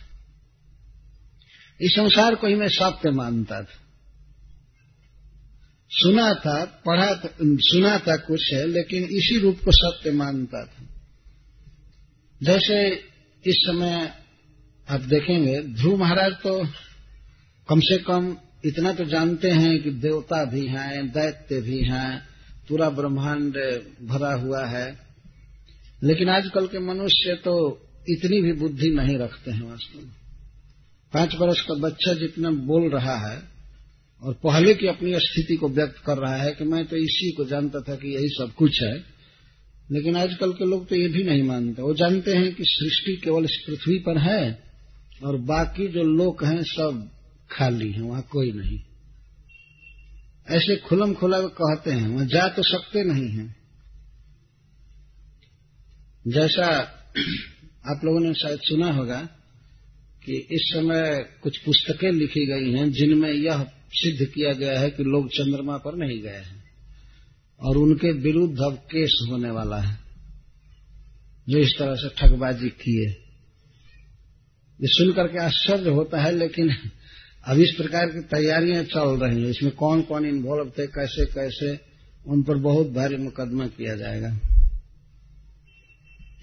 इस 1.81 1.91
संसार 1.91 2.35
को 2.35 2.47
ही 2.47 2.55
मैं 2.55 2.69
सत्य 2.69 3.11
मानता 3.11 3.63
था। 3.63 3.82
सुना 5.95 6.35
था, 6.35 6.65
पढ़ा 6.65 7.15
था, 7.15 7.29
सुना 7.43 7.99
था 7.99 8.17
कुछ 8.17 8.55
है, 8.55 8.67
लेकिन 8.67 9.05
इसी 9.05 9.39
रूप 9.39 9.59
को 9.65 9.71
सत्य 9.71 10.11
मानता 10.11 10.65
था। 10.65 10.87
जैसे 12.43 12.91
इस 13.47 13.57
समय 13.67 14.15
आप 14.91 15.01
देखेंगे, 15.01 15.63
ध्रुव 15.63 15.97
महाराज 15.97 16.33
तो 16.33 16.67
कम 17.69 17.81
से 17.81 17.99
कम 17.99 18.37
इतना 18.65 18.93
तो 18.93 19.05
जानते 19.05 19.51
हैं 19.51 19.83
कि 19.83 19.91
देवता 19.91 20.45
भी 20.45 20.67
हैं, 20.67 21.09
दैत्य 21.09 21.61
भी 21.61 21.79
हैं, 21.79 22.29
पूरा 22.69 22.91
ब्रह्मांड 22.91 23.55
भरा 24.03 24.35
हुआ 24.35 24.67
है। 24.67 24.99
लेकिन 26.03 26.29
आजकल 26.29 26.67
के 26.67 26.79
मनुष्य 26.79 27.35
तो 27.35 27.83
इतनी 28.09 28.43
भी 28.43 28.53
बुद्धि 28.53 28.91
नहीं 28.91 29.19
रखते 29.19 29.51
हैं 29.51 29.63
वास्तव 29.63 29.99
में। 29.99 30.15
पाँच 31.15 31.35
वर्ष 31.35 31.61
का 31.61 31.75
बच्चा 31.75 32.15
जितना 32.15 32.51
बोल 32.51 32.91
रहा 32.95 33.31
है 33.31 33.52
और 34.23 34.35
पहले 34.35 34.75
की 34.75 34.87
अपनी 34.87 35.13
स्थिति 35.15 35.55
को 35.57 35.69
व्यक्त 35.69 36.03
कर 36.07 36.19
रहा 36.19 36.37
है 36.37 36.51
कि 36.51 36.65
मैं 36.65 36.85
तो 36.87 36.97
इसी 36.97 37.31
को 37.31 37.45
जानता 37.45 37.81
था 37.81 37.95
कि 37.95 38.15
यही 38.17 38.29
सब 38.29 38.53
कुछ 38.55 38.83
है, 38.83 38.95
लेकिन 39.91 40.17
आजकल 40.17 40.53
के 40.53 40.65
लोग 40.65 40.89
तो 40.89 40.97
ये 40.97 41.09
भी 41.09 41.23
नहीं 41.23 41.43
मानते। 41.43 41.83
वो 41.83 41.95
जानते 41.95 42.37
हैं 42.37 42.55
कि 42.55 42.65
सृष्टि 42.67 43.17
केवल 43.17 43.45
इस 43.45 43.57
पृथ्वी 43.67 43.99
पर 43.99 44.19
है 44.19 44.63
और 45.25 45.37
बाकी 45.37 45.89
जो 45.89 46.03
लोग 46.03 46.45
हैं 46.45 46.63
सब 46.63 47.11
खाली 47.51 47.91
हैं, 47.93 48.03
वहाँ 48.03 48.23
कोई 48.23 48.53
नहीं। 48.53 48.79
ऐसे 50.49 50.77
खुलम 50.77 51.15
खुला 51.15 51.41
कहते 51.41 51.91
हैं, 51.91 52.09
वहाँ 52.09 52.27
जा 52.27 52.49
तो 52.49 52.63
सकते 52.63 53.05
नहीं 53.05 53.29
हैं। 53.29 53.55
जैसा 56.29 56.67
आप 57.87 58.01
लोगों 58.05 58.21
ने 58.21 58.35
शायद 58.35 58.59
सुना 58.63 58.91
होगा 58.93 59.21
कि 60.25 60.37
इस 60.51 60.63
समय 60.75 61.25
कुछ 61.43 61.59
पुस्तकें 61.59 62.11
लिखी 62.13 62.47
गई 62.47 62.73
हैं 62.73 62.91
जिनमें 62.93 63.33
यह 63.33 63.67
सिद्ध 63.93 64.33
किया 64.35 64.53
गया 64.53 64.81
है 64.81 64.91
कि 64.91 65.03
लोग 65.03 65.29
चंद्रमा 65.29 65.77
पर 65.77 65.97
नहीं 65.97 66.23
गए 66.23 66.37
हैं 66.37 66.65
और 67.61 67.77
उनके 67.77 68.13
विरुद्ध 68.13 68.59
अब 68.59 68.75
केस 68.75 69.27
होने 69.31 69.51
वाला 69.51 69.77
है। 69.77 69.99
जो 71.49 71.59
इस 71.59 71.75
तरह 71.79 71.95
से 71.95 72.09
ठगबाजी 72.09 72.69
किए। 72.69 73.09
ये 74.81 74.89
सुनकर 74.89 75.27
के 75.27 75.39
आश्चर्य 75.45 75.91
होता 75.91 76.23
है, 76.23 76.33
लेकिन 76.33 76.71
अब 77.45 77.59
इस 77.59 77.75
प्रकार 77.77 78.07
की 78.07 78.21
तैयारियाँ 78.21 78.85
चल 78.85 79.19
रही 79.21 79.43
हैं। 79.43 79.49
इसमें 79.49 79.73
कौन 79.73 80.03
कौन 80.03 80.27
इन्वॉल्व 80.27 80.73
थे 80.79 80.87
कैसे 80.87 81.27
कैसे 81.27 81.81
उन 82.27 82.43
पर 82.43 82.57
बहुत 82.57 82.87
भारी 82.87 83.17
मुकदमा 83.17 83.67
किया 83.67 83.97
जाएगा। 83.97 84.39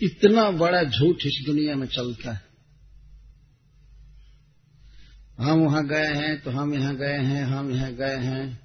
इतना 0.04 0.52
बड़ा 0.52 0.84
झूठ 0.84 1.16
इस 1.16 1.44
दुनिया 1.46 1.76
में 1.76 1.88
चलता 1.88 2.32
है। 2.34 2.49
हम 5.40 5.60
वहाँ 5.60 5.86
गए 5.88 6.08
हैं 6.16 6.42
तो 6.42 6.52
हम 6.52 6.74
यहाँ 6.74 6.96
गए 6.96 7.18
हैं 7.26 7.44
हम 7.44 7.72
यहाँ 7.72 7.92
गए 7.94 8.16
हैं। 8.24 8.60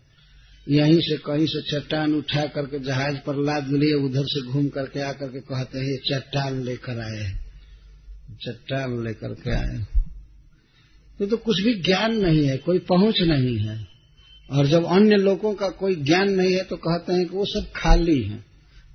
यहीं 0.67 0.99
से 1.01 1.17
कहीं 1.17 1.47
से 1.47 1.61
चट्टान 1.63 2.15
उठा 2.15 2.45
करके 2.47 2.79
जहाज़ 2.79 3.17
पर 3.17 3.37
लाद 3.45 3.69
लिए 3.73 3.95
उधर 3.95 4.25
से 4.27 4.41
घूम 4.43 4.69
करके 4.69 5.01
आकर 5.01 5.29
के 5.29 5.41
कहते 5.41 5.79
हैं 5.79 5.87
ये 5.87 5.97
चट्टान 6.09 6.63
लेकर 6.63 7.01
आए 7.01 7.27
चट्टान 8.43 9.03
लेकर 9.05 9.35
के 9.35 9.51
आए 9.51 9.79
तो, 11.21 11.27
तो 11.27 11.37
कुछ 11.37 11.61
भी 11.63 11.75
ज्ञान 11.83 12.17
नहीं 12.17 12.47
है 12.47 12.57
कोई 12.59 12.79
पहुँच 12.79 13.21
नहीं 13.21 13.57
है। 13.59 13.77
और 14.49 14.67
जब 14.67 14.85
अन्य 14.85 15.17
लोगों 15.17 15.55
का 15.55 15.69
कोई 15.69 15.95
ज्ञान 15.97 16.31
नहीं 16.31 16.55
है 16.55 16.65
तो 16.65 16.77
कहते 16.77 17.13
हैं 17.13 17.27
कि 17.27 17.37
वो 17.37 17.45
सब 17.45 17.71
खाली 17.77 18.21
है। 18.23 18.43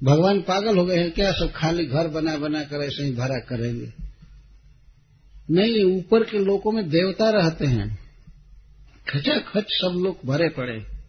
भगवान 0.04 0.42
पागल 0.42 0.78
हो 0.78 0.86
गए 0.86 0.98
हैं 0.98 1.12
क्या 1.12 1.32
सब 1.32 1.52
खाली 1.56 1.86
घर 1.86 2.08
बना 2.08 2.38
बना 2.38 2.64
कर 2.64 2.84
ऐसे 2.84 3.04
ही 3.04 3.12
भरा 3.12 3.40
करेंगे? 3.40 4.09
नहीं, 5.52 5.84
ऊपर 5.84 6.24
के 6.24 6.40
लोगों 6.40 6.72
में 6.72 6.90
देवता 6.90 7.30
रहते 7.30 7.66
हैं। 7.66 8.00
खचा 9.10 9.40
खच 9.40 9.66
सब 9.70 10.00
लोग 10.04 10.20
भरे 10.26 10.50
पड़े। 10.50 11.00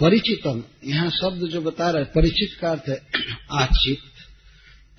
परिचितम, 0.00 0.64
यहाँ 0.84 1.10
शब्द 1.10 1.48
जो 1.48 1.60
बता 1.60 1.90
रहे 1.90 2.04
परिचित 2.04 2.60
का 2.60 2.70
अर्थ 2.70 2.82
है 2.88 3.06
आचित, 3.52 3.98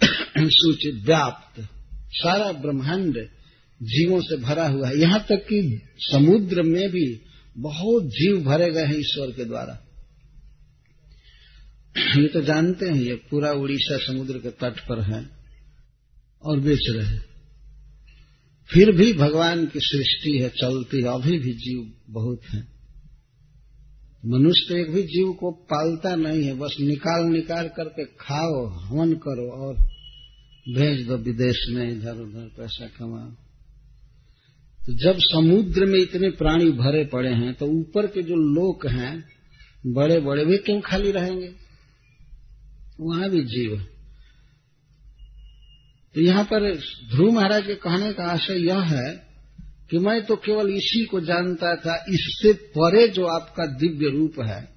सूचित, 0.38 1.04
व्याप्त। 1.06 1.68
सारा 2.12 2.52
ब्रह्मांड 2.52 3.14
जीवों 3.84 4.22
से 4.22 4.38
भरा 4.38 4.68
हुआ 4.68 4.88
है। 4.88 4.98
यहाँ 4.98 5.20
तक 5.20 5.36
कि 5.36 5.82
समुद्र 5.98 6.62
में 6.62 6.90
भी 6.90 7.22
बहुत 7.58 8.04
जीव 8.04 8.44
भरे 8.44 8.72
गए 8.72 8.86
हैं 8.86 8.98
ईश्वर 8.98 9.28
के 9.28 9.46
द्वारा। 9.46 9.80
ये 12.22 12.28
तो 12.28 12.42
जानते 12.42 12.86
हैं, 12.86 12.96
ये 12.96 13.16
पूरा 13.16 13.52
उड़ीसा 13.52 13.98
समुद्र 13.98 14.38
के 14.38 14.50
तट 14.50 14.80
पर 14.80 15.02
है। 15.02 15.39
और 16.44 16.60
बेच 16.60 16.80
रहे 16.90 17.30
फिर 18.70 18.92
भी 18.92 19.14
भगवान 19.14 19.66
की 19.66 19.80
सृष्टि 19.80 20.38
है, 20.38 20.50
चलती 20.50 20.98
है, 20.98 21.04
अभी 21.04 21.40
भी 21.40 21.54
जीव 21.54 21.94
बहुत 22.10 22.42
है। 22.50 22.68
मनुष्य 24.26 24.66
तो 24.70 24.78
एक 24.78 24.92
भी 24.92 25.04
जीव 25.04 25.34
को 25.34 25.52
पालता 25.52 26.16
नहीं 26.16 26.44
है, 26.44 26.54
बस 26.54 26.78
निकाल 26.80 27.26
निकाल 27.26 27.68
करके 27.68 28.06
खाओ, 28.06 28.66
हवन 28.68 29.14
करो 29.14 29.52
और 29.52 29.76
भेज 30.76 31.08
दो 31.08 31.18
विदेश 31.18 31.66
में 31.70 31.92
इधर 31.92 32.12
उधर 32.12 32.52
पैसा 32.58 32.88
कमाओ। 32.88 33.32
तो 34.80 34.94
जब 34.94 35.16
समुद्र 35.18 35.86
में 35.86 36.00
इतने 36.00 36.30
प्राणी 36.30 36.72
भरे 36.72 37.06
पड़े 37.06 37.30
हैं 37.30 37.54
तो 37.54 37.66
ऊपर 37.66 38.08
के 38.08 38.22
जो 38.22 38.36
लोग 38.36 38.88
हैं 38.88 39.24
बड़े 39.88 40.20
बड़े 40.20 40.46
वे 40.46 40.58
क्यों 40.58 40.82
खाली 40.82 41.12
रहेंगे? 41.12 41.54
वहाँ 43.00 43.30
भी 43.30 43.42
जीव 43.42 43.76
है। 43.80 43.99
तो 46.16 46.22
यहाँ 46.22 46.44
पर 46.44 46.76
ध्रुव 47.16 47.32
महाराज 47.32 47.66
के 47.66 47.76
कहने 47.76 48.14
का 48.14 48.32
आशय 48.32 48.66
यह 48.68 48.80
है 48.80 49.30
कि 49.92 49.98
मैं 49.98 50.26
तो 50.26 50.36
केवल 50.36 50.70
इसी 50.70 51.06
को 51.06 51.20
जानता 51.20 51.76
था, 51.76 52.06
इससे 52.10 52.54
परे 52.54 53.08
जो 53.08 53.26
आपका 53.26 53.66
दिव्य 53.66 54.10
रूप 54.10 54.34
है, 54.42 54.70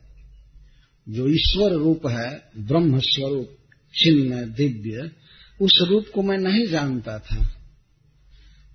जो 1.08 1.28
ईश्वर 1.28 1.72
रूप 1.72 2.06
है 2.06 2.50
ब्रह्म 2.58 2.98
स्वरूप 2.98 3.56
चिन्ह 3.94 4.42
दिव्य, 4.42 5.10
उस 5.60 5.78
रूप 5.88 6.04
को 6.14 6.22
मैं 6.22 6.38
नहीं 6.38 6.66
जानता 6.66 7.18
था। 7.18 7.58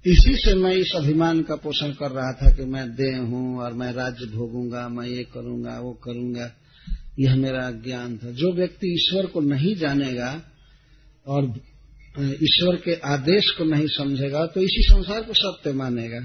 इसी 0.06 0.36
से 0.36 0.54
मैं 0.54 0.74
इस 0.74 0.92
अभिमान 0.96 1.42
का 1.42 1.56
पोषण 1.56 1.92
कर 1.92 2.12
रहा 2.12 2.32
था 2.34 2.56
कि 2.56 2.66
मैं 2.66 2.96
देह 2.96 3.18
हूँ 3.18 3.60
और 3.60 3.74
मैं 3.74 3.92
राज्य 3.94 4.26
भोगूँगा, 4.26 4.90
मैं 4.90 5.08
ये 5.08 5.24
करूँगा, 5.24 5.80
वो 5.80 5.94
करूँगा। 5.94 6.52
यह 7.20 7.36
मेरा 7.36 7.72
ज्ञान 7.72 8.18
था। 8.18 8.32
जो 8.32 8.54
व्यक्ति 8.54 8.94
ईश्वर 8.94 9.26
को 9.26 9.42
नहीं 9.42 9.76
जानेगा 9.76 10.42
और 11.28 11.46
ईश्वर 12.18 12.76
के 12.76 12.94
आदेश 13.06 13.50
को 13.58 13.64
नहीं 13.64 13.88
समझेगा 13.88 14.46
तो 14.46 14.62
इसी 14.62 14.82
संसार 14.84 15.22
को 15.22 15.34
सत्य 15.34 15.74
मानेगा। 15.74 16.20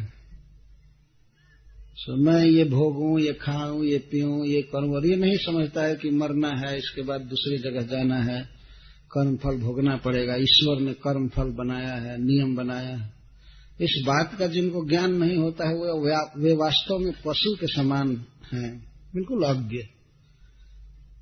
सो 1.96 2.16
मैं 2.16 2.44
ये 2.44 2.64
भोगूं, 2.64 3.18
ये 3.20 3.33
खाऊं, 3.33 3.83
ये 3.85 3.98
पीऊं, 4.11 4.44
ये 4.44 4.62
करूँ, 4.62 4.94
और 4.94 5.07
ये 5.07 5.16
नहीं 5.16 5.37
समझता 5.37 5.83
है 5.83 5.96
कि 5.96 6.11
मरना 6.11 6.48
है, 6.48 6.76
इसके 6.78 7.02
बाद 7.02 7.20
दूसरी 7.20 7.59
जगह 7.59 7.87
जाना 7.87 8.22
है 8.22 8.40
कर्म 9.12 9.37
फल 9.37 9.59
भोगना 9.59 9.96
पड़ेगा, 9.96 10.37
ईश्वर 10.37 10.81
ने 10.81 10.92
कर्म 10.92 11.28
फल 11.28 11.50
बनाया 11.50 11.94
है, 11.94 12.16
नियम 12.22 12.55
बनाया 12.57 12.96
है। 12.96 13.12
इस 13.81 14.02
बात 14.07 14.35
का 14.38 14.46
जिनको 14.46 14.85
ज्ञान 14.88 15.14
नहीं 15.14 15.37
होता 15.37 15.68
है, 15.68 15.74
वो 15.74 16.40
वे 16.42 16.52
वास्तव 16.55 16.98
में 16.98 17.12
पशु 17.26 17.55
के 17.57 17.66
समान 17.66 18.16
हैं, 18.52 18.72
बिल्कुल 19.14 19.44
अज्ञ। 19.44 19.83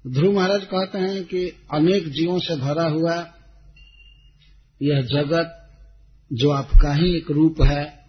ध्रुव 0.07 0.35
महाराज 0.35 0.65
कहते 0.65 0.99
हैं 0.99 1.25
कि 1.25 1.47
अनेक 1.73 2.09
जीवों 2.09 2.39
से 2.39 2.57
भरा 2.57 2.87
हुआ 2.89 3.17
यह 4.83 5.01
जगत 5.01 5.57
जो 6.33 6.51
आपका 6.51 6.95
ही 6.95 7.17
एक 7.17 7.31
रूप 7.31 7.63
है, 7.63 8.01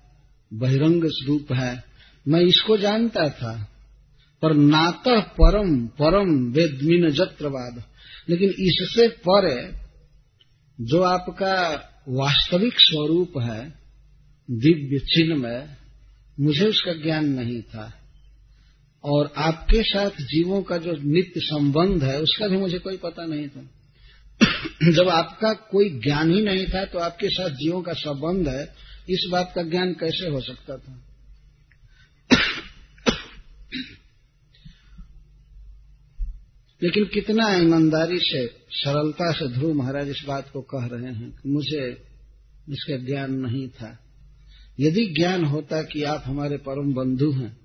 बहिरंग 0.54 1.06
रूप 1.06 1.54
है। 1.54 1.84
मैं 2.28 2.42
इसको 2.42 2.78
जानता 2.78 3.30
था, 3.30 3.68
पर 4.42 4.54
नातः 4.54 5.22
परम 5.22 5.88
परम 5.88 6.52
वेदमीन 6.52 7.10
जत्रवाद। 7.10 7.84
लेकिन 8.30 8.50
इससे 8.50 9.08
पर 9.08 9.76
जो 10.82 11.02
आपका 11.02 11.70
वास्तविक 12.10 12.74
स्वरूप 12.76 13.34
है, 13.42 13.70
दिव्य 14.52 15.00
चिन्ह 15.00 15.36
में 15.36 15.76
मुझे 16.40 16.66
उसका 16.66 16.94
ज्ञान 16.94 17.26
नहीं 17.26 17.62
था। 17.62 17.94
और 19.04 19.34
आपके 19.38 19.84
साथ 19.84 20.10
जीवों 20.10 20.62
का 20.62 20.78
जो 20.78 20.92
नित्य 20.92 21.34
संबंध 21.38 22.04
है, 22.04 22.22
उसका 22.22 22.48
भी 22.48 22.58
मुझे 22.58 22.80
कोई 22.80 22.98
पता 22.98 23.26
नहीं 23.26 23.48
था। 23.48 23.81
जब 24.94 25.10
आपका 25.10 25.54
कोई 25.54 25.90
ज्ञान 25.90 26.32
ही 26.32 26.42
नहीं 26.42 26.66
था 26.66 26.86
तो 26.86 27.00
आपके 27.00 27.28
साथ 27.30 27.50
जीवों 27.50 27.82
का 27.82 27.94
संबंध 27.94 28.48
है, 28.48 28.64
इस 29.10 29.30
बात 29.32 29.52
का 29.56 29.62
ज्ञान 29.62 29.94
कैसे 29.94 30.30
हो 30.30 30.42
सकता 30.42 30.78
था? 30.78 31.08
लेकिन 36.84 37.06
कितना 37.06 37.56
ईमानदारी 37.56 38.20
से, 38.20 38.48
सरलता 38.70 39.32
से 39.32 39.48
ध्रुव 39.48 39.74
महाराज 39.74 40.10
इस 40.10 40.24
बात 40.28 40.50
को 40.50 40.62
कह 40.62 40.86
रहे 40.86 41.14
हैं 41.14 41.32
कि 41.32 41.50
मुझे 41.50 42.04
इसका 42.70 42.98
ज्ञान 42.98 43.34
नहीं 43.34 43.68
था। 43.68 44.00
यदि 44.80 45.06
ज्ञान 45.06 45.46
होता 45.46 45.82
कि 45.82 46.04
आप 46.04 46.24
हमारे 46.26 46.58
परम 46.58 46.94
बंधु 46.94 47.32
हैं, 47.32 47.58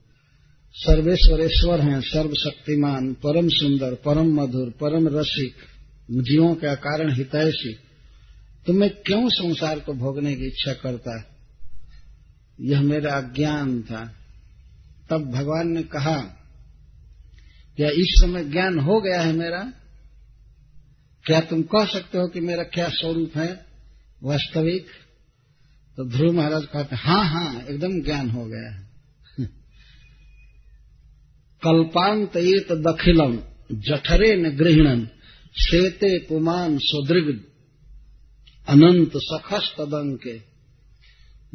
सर्वेश्वरेश्वर 0.73 1.81
हैं, 1.81 2.01
सर्वशक्तिमान, 2.01 3.13
परम 3.13 3.49
सुंदर, 3.49 3.95
परम 3.95 4.41
मधुर, 4.41 4.71
परम 4.71 5.19
रसिक 5.19 5.55
जीवों 6.11 6.55
का 6.55 6.75
कारण 6.75 7.15
हितैषी। 7.15 7.75
तो 8.67 8.73
मैं 8.73 8.91
क्यों 8.91 9.29
संसार 9.29 9.81
को 9.81 9.93
भोगने 9.93 10.35
की 10.35 10.47
इच्छा 10.47 10.73
करता 10.73 11.19
है? 11.19 11.25
यह 12.61 12.81
मेरा 12.81 13.15
अज्ञान 13.15 13.83
था। 13.83 14.15
तब 15.11 15.31
भगवान 15.31 15.69
ने 15.69 15.83
कहा, 15.83 16.17
क्या 17.77 17.91
इस 17.91 18.19
समय 18.21 18.45
ज्ञान 18.45 18.79
हो 18.79 19.01
गया 19.01 19.21
है 19.21 19.33
मेरा? 19.33 19.73
क्या 21.25 21.41
तुम 21.41 21.63
कह 21.63 21.87
सकते 21.87 22.19
हो 22.19 22.29
कि 22.29 22.41
मेरा 22.41 22.63
क्या 22.63 22.89
स्वरूप 22.89 23.37
है? 23.37 23.67
वास्तविक? 24.23 24.87
तो 25.97 26.09
ध्रुव 26.09 26.33
महाराज 26.33 26.65
कहते 26.65 26.97
हाँ 26.97 27.25
हाँ 27.25 27.63
एकदम 27.63 28.03
ज्ञान 28.03 28.31
हो 28.31 28.47
गया 28.47 28.75
है। 28.75 28.87
कल्पांत 31.63 32.37
एक 32.37 32.73
दखिलम 32.73 33.39
जठरे 33.73 34.37
न 34.37 34.57
गृहणन 34.57 35.09
श्वेते 35.59 36.19
पुमान 36.19 36.79
सुदृग 36.79 37.45
अनंत 38.69 39.13
सखस 39.17 39.75
तदंके 39.79 40.39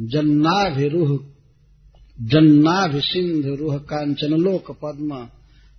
जन्नाभिरूह 0.07 1.17
रूह 3.57 3.77
कांचनलोक 3.77 4.71
पद्म, 4.71 5.27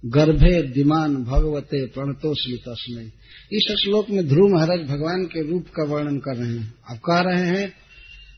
गर्भे 0.04 0.62
दिमान 0.62 1.16
भगवते 1.16 1.86
प्रणतोषी 1.86 2.56
तस्मय 2.56 3.04
इस 3.52 3.74
श्लोक 3.84 4.10
में 4.10 4.28
ध्रुव 4.28 4.48
महाराज 4.48 4.80
भगवान 4.80 5.24
के 5.24 5.50
रूप 5.50 5.66
का 5.68 5.84
वर्णन 5.84 6.18
कर 6.18 6.36
रहे 6.36 6.52
हैं। 6.52 6.74
अब 6.90 6.96
कह 6.96 7.20
रहे 7.20 7.46
हैं, 7.46 7.72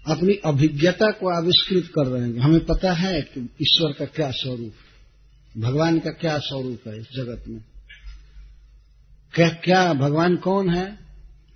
अपनी 0.06 0.34
अभिज्ञता 0.44 1.10
को 1.10 1.42
आविष्कृत 1.42 1.86
कर 1.86 2.06
रहे 2.06 2.22
हैं। 2.22 2.38
हमें 2.38 2.64
पता 2.64 2.92
है 2.92 3.20
कि 3.20 3.40
ईश्वर 3.62 3.92
का 3.92 4.04
क्या 4.04 4.30
स्वरूप, 4.30 4.72
भगवान 5.58 5.98
का 5.98 6.10
क्या 6.10 6.38
स्वरूप 6.38 6.88
है 6.88 7.00
इस 7.00 7.06
जगत 7.16 7.44
में। 7.48 7.73
क्या 9.34 9.48
क्या 9.48 9.92
भगवान 9.92 10.36
कौन 10.36 10.70
है? 10.70 10.98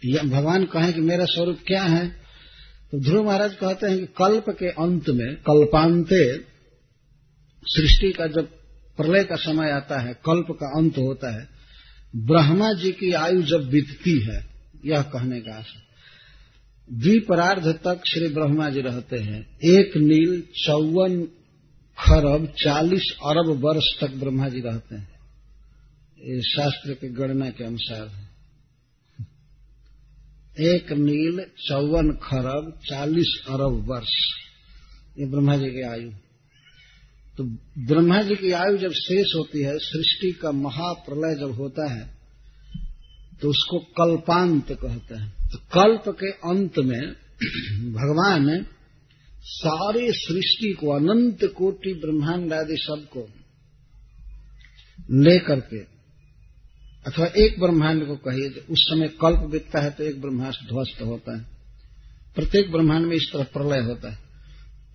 या 0.04 0.22
भगवान 0.22 0.64
कहें 0.64 0.92
कि 0.92 1.00
मेरा 1.00 1.24
स्वरूप 1.24 1.58
क्या 1.66 1.82
है? 1.82 2.08
तो 2.90 3.00
ध्रुव 3.00 3.26
महाराज 3.26 3.54
कहते 3.54 3.86
हैं 3.86 3.98
कि 3.98 4.06
कल्प 4.06 4.44
के 4.48 4.66
अंत 4.66 5.08
में, 5.08 5.36
कल्पांते, 5.36 6.38
सृष्टि 7.64 8.12
का 8.12 8.26
जब 8.26 8.46
प्रलय 8.96 9.24
का 9.24 9.36
समय 9.36 9.70
आता 9.70 10.00
है, 10.00 10.14
कल्प 10.14 10.46
का 10.50 10.78
अंत 10.78 10.98
होता 10.98 11.40
है, 11.40 11.48
ब्रह्मा 12.16 12.72
जी 12.72 12.92
की 12.92 13.12
आयु 13.12 13.42
जब 13.42 13.68
बीतती 13.68 14.20
है, 14.20 14.46
यह 14.84 15.02
कहने 15.02 15.40
का 15.40 15.58
आशा 15.58 15.82
द्वीपरार्ध 16.92 17.66
तक 17.66 18.00
श्री 18.06 18.28
ब्रह्मा 18.28 18.70
जी 18.70 18.80
रहते 18.80 19.16
हैं। 19.16 19.58
एक 19.64 19.96
नील, 19.96 20.40
चौवन 20.40 21.22
खरब, 21.98 22.46
चालीस 22.46 23.16
अरब 23.26 23.60
वर्ष 23.64 24.00
तक 24.00 24.10
ब्रह्मा 24.10 24.48
जी 24.48 24.60
रहते 24.60 24.94
हैं। 24.94 25.17
ये 26.18 26.40
शास्त्र 26.42 26.92
की 26.92 27.08
गणना 27.08 27.48
के 27.50 27.64
अनुसार 27.64 28.06
है। 28.08 28.28
एक 30.66 30.92
नील, 30.92 31.40
चौवन 31.58 32.10
खरब, 32.22 32.72
चालीस 32.84 33.32
अरब 33.48 33.84
वर्ष। 33.88 34.14
ये 35.18 35.26
ब्रह्मा 35.26 35.56
जी 35.56 35.66
की 35.66 35.82
आयु। 35.82 36.10
तो 37.36 37.44
ब्रह्मा 37.86 38.20
जी 38.22 38.34
की 38.34 38.50
आयु 38.52 38.76
जब 38.76 38.92
शेष 38.92 39.34
होती 39.36 39.62
है, 39.62 39.74
सृष्टि 39.74 40.30
का 40.32 40.52
महाप्रलय 40.52 41.34
जब 41.40 41.52
होता 41.52 41.90
है 41.90 42.18
तो 43.40 43.48
उसको 43.48 43.78
कल्पांत 43.78 44.72
कहते 44.72 45.14
हैं। 45.14 45.48
तो 45.48 45.58
कल्प 45.74 46.16
के 46.20 46.30
अंत 46.48 46.78
में 46.78 47.02
भगवान 47.92 48.66
सारे 49.42 50.06
सृष्टि 50.12 50.72
को, 50.72 50.88
अनंत 50.90 51.44
कोटि 51.56 51.92
ब्रह्मांड 51.94 52.52
आदि 52.52 52.76
सबको 52.76 53.20
लेकर 55.10 55.60
के 55.60 55.97
अथवा 57.06 57.26
एक 57.26 57.60
ब्रह्मांड 57.60 58.06
को 58.06 58.16
कहिए 58.16 58.48
उस 58.48 58.78
समय 58.80 59.08
कल्प 59.08 59.40
बीतता 59.40 59.80
है 59.80 59.90
तो 59.90 60.04
एक 60.04 60.20
ब्रह्मांड 60.20 60.52
ध्वस्त 60.52 61.02
होता 61.02 61.36
है। 61.36 61.44
प्रत्येक 62.34 62.72
ब्रह्मांड 62.72 63.06
में 63.06 63.16
इस 63.16 63.30
तरह 63.32 63.42
प्रलय 63.42 63.80
होता 63.80 64.10
है। 64.10 64.18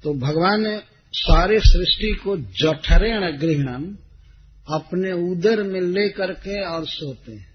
तो 0.04 0.14
भगवान 0.14 0.62
ने 0.62 0.82
सारे 1.12 1.60
सृष्टि 1.60 2.12
को 2.24 2.38
जठरेण 2.38 3.38
गृहणम, 3.38 3.98
अपने 4.74 5.12
उदर 5.12 5.64
में 5.64 5.82
ले 5.82 6.10
करके 6.10 6.66
और 6.66 6.86
सोते 6.88 7.32
हैं। 7.32 7.54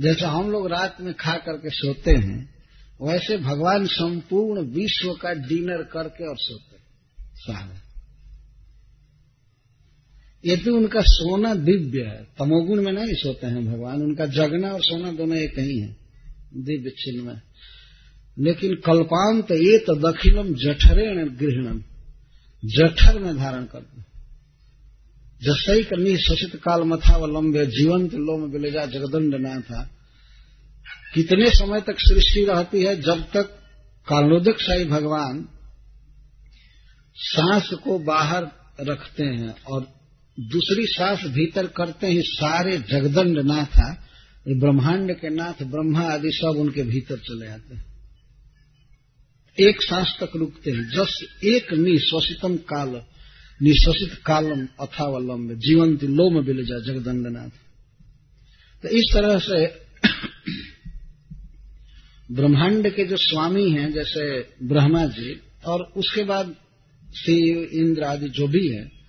जैसा 0.00 0.28
हम 0.28 0.50
लोग 0.50 0.66
रात 0.66 0.96
में 1.00 1.14
खा 1.14 1.32
करके 1.32 1.70
सोते 1.70 2.10
हैं, 2.10 2.54
वैसे 3.02 3.36
भगवान 3.36 3.86
संपूर्ण 3.86 4.62
विश्व 4.62 5.12
का 5.12 5.32
डिनर 5.32 5.82
करके 5.82 6.28
और 6.28 6.36
सोते 6.38 6.74
सारे। 7.34 7.83
यदि 10.46 10.70
उनका 10.70 11.00
सोना 11.02 11.54
दिव्य 11.54 12.02
है। 12.02 12.24
तमोगुण 12.38 12.82
में 12.82 12.92
नहीं 12.92 13.14
सोते 13.14 13.46
हैं 13.46 13.66
भगवान। 13.66 14.02
उनका 14.02 14.26
जगना 14.26 14.68
और 14.68 14.80
सोना 14.82 15.12
दोनों 15.12 15.36
एक 15.36 15.58
ही 15.58 15.78
है, 15.80 15.96
दिव्य 16.54 16.90
चिन्ह 16.90 17.24
में। 17.24 17.40
लेकिन 18.38 18.74
कल्पांत 18.74 19.50
ये 19.50 19.78
तो 19.78 19.94
दखिलम 19.94 20.54
जठरेण 20.54 21.28
गृहणम। 21.28 21.82
जठर 22.64 23.18
में 23.18 23.36
धारण 23.36 23.64
करते 23.64 24.02
जसई 25.42 25.82
करनी 25.82 26.16
शशित 26.16 26.56
काल 26.56 26.82
मथा 26.82 27.16
व 27.16 27.26
लंबे 27.26 27.66
जीवंत 27.66 28.14
लोम 28.14 28.50
बिलेजा 28.50 28.86
जगदंड 28.86 29.34
ना 29.34 29.60
था। 29.60 29.90
कितने 31.14 31.50
समय 31.50 31.80
तक 31.80 31.96
सृष्टि 31.98 32.44
रहती 32.44 32.82
है? 32.82 33.00
जब 33.02 33.24
तक 33.34 33.42
कालोदक 34.08 34.60
शाही 34.60 34.84
भगवान 34.84 35.48
सांस 37.16 37.70
को 37.72 37.98
बाहर 37.98 38.46
रखते 38.80 39.24
हैं 39.24 39.54
और 39.62 40.03
दूसरी 40.40 40.86
सांस 40.86 41.24
भीतर 41.24 41.66
करते 41.66 42.06
ही 42.06 42.20
सारे 42.20 42.78
जगदंड 42.78 43.38
नाथ 43.38 43.74
है 43.74 44.04
ब्रह्मांड 44.48 45.12
के 45.12 45.30
नाथ, 45.30 45.64
ब्रह्मा 45.64 46.00
आदि 46.00 46.32
सब 46.32 46.46
उनके 46.46 46.82
भीतर 46.82 47.18
चले 47.18 47.46
आते 47.46 47.74
हैं। 47.74 47.94
एक 49.58 49.82
सांस 49.82 50.16
तक 50.20 50.30
रुकते 50.36 50.70
हैं। 50.70 50.88
जस 50.88 51.40
एक 51.44 51.72
निश्वसितम 51.72 52.56
काल 52.56 53.02
निश्वसित 53.62 54.22
कालम 54.26 54.68
अथावलम, 54.80 55.54
जीवंत 55.54 56.04
लोम 56.04 56.44
बिलजा 56.44 56.78
जगदंडनाथ 56.78 57.50
तो 58.84 58.88
इस 58.88 59.04
तरह 59.14 59.38
से 59.38 59.66
ब्रह्मांड 62.32 62.88
के 62.88 63.04
जो 63.04 63.16
स्वामी 63.16 63.70
हैं, 63.70 63.92
जैसे 63.92 64.48
ब्रह्मा 64.62 65.06
जी, 65.06 65.40
और 65.64 65.92
उसके 65.96 66.24
बाद 66.24 66.56
शिव 67.16 67.68
इंद्र 67.72 68.02
आदि 68.02 68.28
जो 68.28 68.48
भी 68.48 68.68
है 68.68 69.03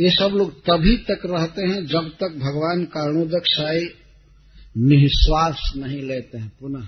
ये 0.00 0.10
सब 0.10 0.34
लोग 0.34 0.60
तभी 0.60 0.96
तक 0.96 1.22
रहते 1.26 1.62
हैं 1.62 1.86
जब 1.86 2.08
तक 2.20 2.36
भगवान 2.36 2.84
कारणोदक 2.84 3.42
साई 3.46 3.80
निश्वास 4.76 5.72
नहीं 5.76 6.02
लेते 6.02 6.38
हैं 6.38 6.52
पुनः। 6.60 6.86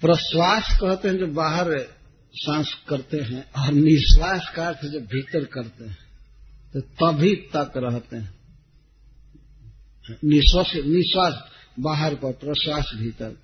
प्रश्वास 0.00 0.78
कहते 0.80 1.08
हैं 1.08 1.16
जो 1.16 1.26
बाहर 1.26 1.70
सांस 2.34 2.74
करते 2.88 3.20
हैं 3.20 3.52
और 3.52 3.72
निश्वास 3.72 4.52
का 4.56 4.66
अर्थ 4.68 4.84
जब 4.84 5.06
भीतर 5.06 5.44
करते 5.44 5.84
हैं 5.84 5.98
तो 6.72 6.80
तभी 6.80 7.34
तक 7.34 7.72
रहते 7.76 8.16
हैं। 8.16 8.34
निश्वास 10.24 10.72
निश्वास 10.74 11.34
बाहर 11.80 12.14
पर, 12.14 12.32
प्रश्वास 12.32 12.90
भीतर। 12.94 13.36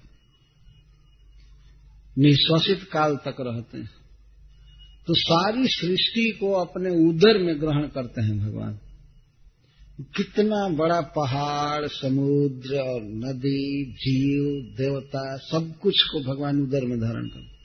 निश्वासित 2.18 2.82
काल 2.82 3.16
तक 3.16 3.36
रहते 3.40 3.78
हैं। 3.78 3.97
तो 5.08 5.14
सारी 5.14 5.62
सृष्टि 5.66 6.36
को 6.40 6.52
अपने 6.52 6.90
उदर 6.90 7.38
में 7.38 7.60
ग्रहण 7.60 7.82
करते 7.82 8.22
हैं 8.22 8.38
भगवान। 8.38 8.78
कितना 10.00 10.68
बड़ा 10.68 11.00
पहाड़, 11.00 11.86
समुद्र 11.86 12.78
और 12.78 13.02
नदी, 13.02 13.84
जीव, 13.84 14.74
देवता, 14.74 15.36
सब 15.36 15.74
कुछ 15.82 15.94
को 16.02 16.20
भगवान 16.20 16.62
उदर 16.62 16.84
में 16.84 16.98
धारण 16.98 17.26
करते 17.26 17.58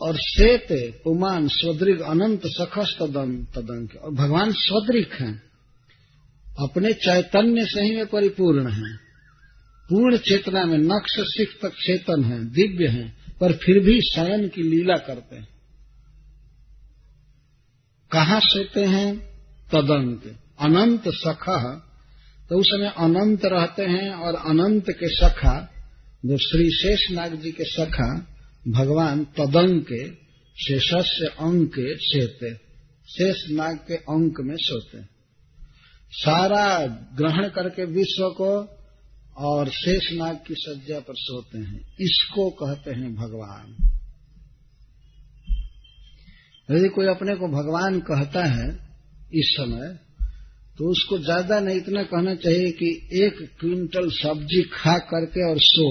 और 0.00 0.16
श्वेत, 0.16 1.00
पुमान 1.04 1.48
स्वद्रिक 1.48 2.00
अनंत 2.00 2.42
सखस 2.46 2.96
तदन 3.00 3.44
तदंक। 3.44 3.96
और 3.96 4.10
भगवान 4.10 4.52
स्वद्रिक 4.52 5.12
हैं। 5.12 5.42
अपने 6.58 6.92
चैतन्य 6.92 7.64
से 7.64 7.82
ही 7.82 7.96
वे 7.96 8.04
परिपूर्ण 8.04 8.70
हैं। 8.70 8.96
पूर्ण 9.90 10.16
चेतना 10.16 10.64
में 10.64 10.78
नक्श 10.78 11.16
सिख 11.20 11.58
तक 11.62 11.68
चेतन 11.68 12.24
है, 12.24 12.44
दिव्य 12.44 12.86
है, 12.86 13.12
पर 13.40 13.52
फिर 13.52 13.78
भी 13.80 14.00
शयन 14.00 14.48
की 14.48 14.62
लीला 14.62 14.94
करते 14.94 15.36
हैं। 15.36 15.59
कहा 18.12 18.40
सोते 18.40 18.84
हैं? 18.84 19.16
तदंत। 19.72 20.40
अनंत 20.60 21.02
सखा। 21.08 21.86
तो 22.48 22.58
उस 22.58 22.66
समय 22.66 22.94
अनंत 22.98 23.44
रहते 23.44 23.82
हैं 23.82 24.10
और 24.10 24.34
अनंत 24.34 24.84
के 24.90 25.08
सखा, 25.08 25.72
जो 26.26 26.36
श्री 26.36 26.70
शेष 26.70 27.10
नाग 27.10 27.34
जी 27.34 27.52
के 27.52 27.64
सखा, 27.64 28.26
भगवान 28.68 29.24
तदंग 29.24 29.82
के 29.82 30.10
शेषस्य 30.64 31.26
अंक 31.26 31.68
के 31.68 31.96
सेते। 31.96 32.54
शेष 33.08 33.50
नाग 33.50 33.76
के 33.76 33.94
अंक 33.94 34.34
में 34.40 34.56
सोते। 34.58 34.98
सारा 36.10 36.86
ग्रहण 37.16 37.48
करके 37.48 37.84
विश्व 37.84 38.28
को 38.40 38.80
और 39.36 39.68
शेष 39.68 40.12
नाग 40.12 40.40
की 40.46 40.54
सज्जा 40.58 41.00
पर 41.00 41.14
सोते 41.16 41.58
हैं। 41.58 41.96
इसको 42.00 42.50
कहते 42.50 42.90
हैं 42.90 43.14
भगवान। 43.14 43.99
यदि 46.70 46.88
कोई 46.88 47.06
अपने 47.06 47.34
को 47.34 47.48
भगवान 47.48 47.98
कहता 48.00 48.44
है 48.46 48.68
इस 49.34 49.54
समय 49.56 49.88
तो 50.78 50.90
उसको 50.90 51.18
ज़्यादा 51.18 51.58
नहीं 51.60 51.76
इतना 51.76 52.02
कहना 52.02 52.34
चाहिए 52.34 52.70
कि 52.72 52.86
एक 53.22 53.38
क्विंटल 53.60 54.08
सब्ज़ी 54.10 54.62
खा 54.72 54.96
करके 55.08 55.48
और 55.50 55.58
सो, 55.60 55.88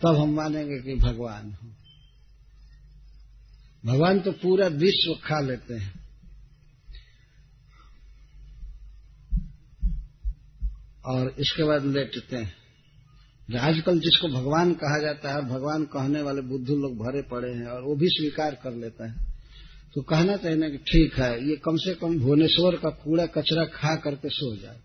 तब 0.00 0.16
हम 0.16 0.34
मानेंगे 0.34 0.78
कि 0.78 0.94
भगवान 0.94 1.52
हो। 1.52 1.68
भगवान 3.84 4.20
तो 4.20 4.32
पूरा 4.32 4.66
विश्व 4.76 5.12
खा 5.24 5.40
लेते 5.40 5.74
हैं। 5.74 5.92
और 11.04 11.34
इसके 11.38 11.64
बाद 11.64 11.84
लेटते 11.86 12.36
हैं। 12.36 13.58
आजकल 13.60 13.98
जिसको 14.00 14.28
भगवान 14.28 14.72
कहा 14.74 14.98
जाता 14.98 15.34
है 15.34 15.42
भगवान 15.48 15.84
कहने 15.84 16.22
वाले 16.22 16.42
बुद्धू 16.42 16.76
लोग 16.76 16.96
भरे 16.96 17.22
पड़े 17.22 17.52
हैं, 17.52 17.66
और 17.66 17.82
वो 17.82 17.96
भी 17.96 18.08
स्वीकार 18.08 18.54
कर 18.54 18.74
लेता 18.74 19.10
है। 19.10 19.35
तो 19.96 20.02
कहना 20.02 20.36
चाहिए 20.36 20.58
ना 20.58 20.68
कि 20.68 20.78
ठीक 20.78 21.14
है, 21.14 21.48
ये 21.48 21.56
कम 21.56 21.76
से 21.76 21.94
कम 21.94 22.18
भुवनेश्वर 22.18 22.76
का 22.76 22.90
कूड़ा 22.90 23.26
कचरा 23.26 23.64
खा 23.64 23.94
करके 23.96 24.28
सो 24.28 24.56
जाए। 24.56 24.80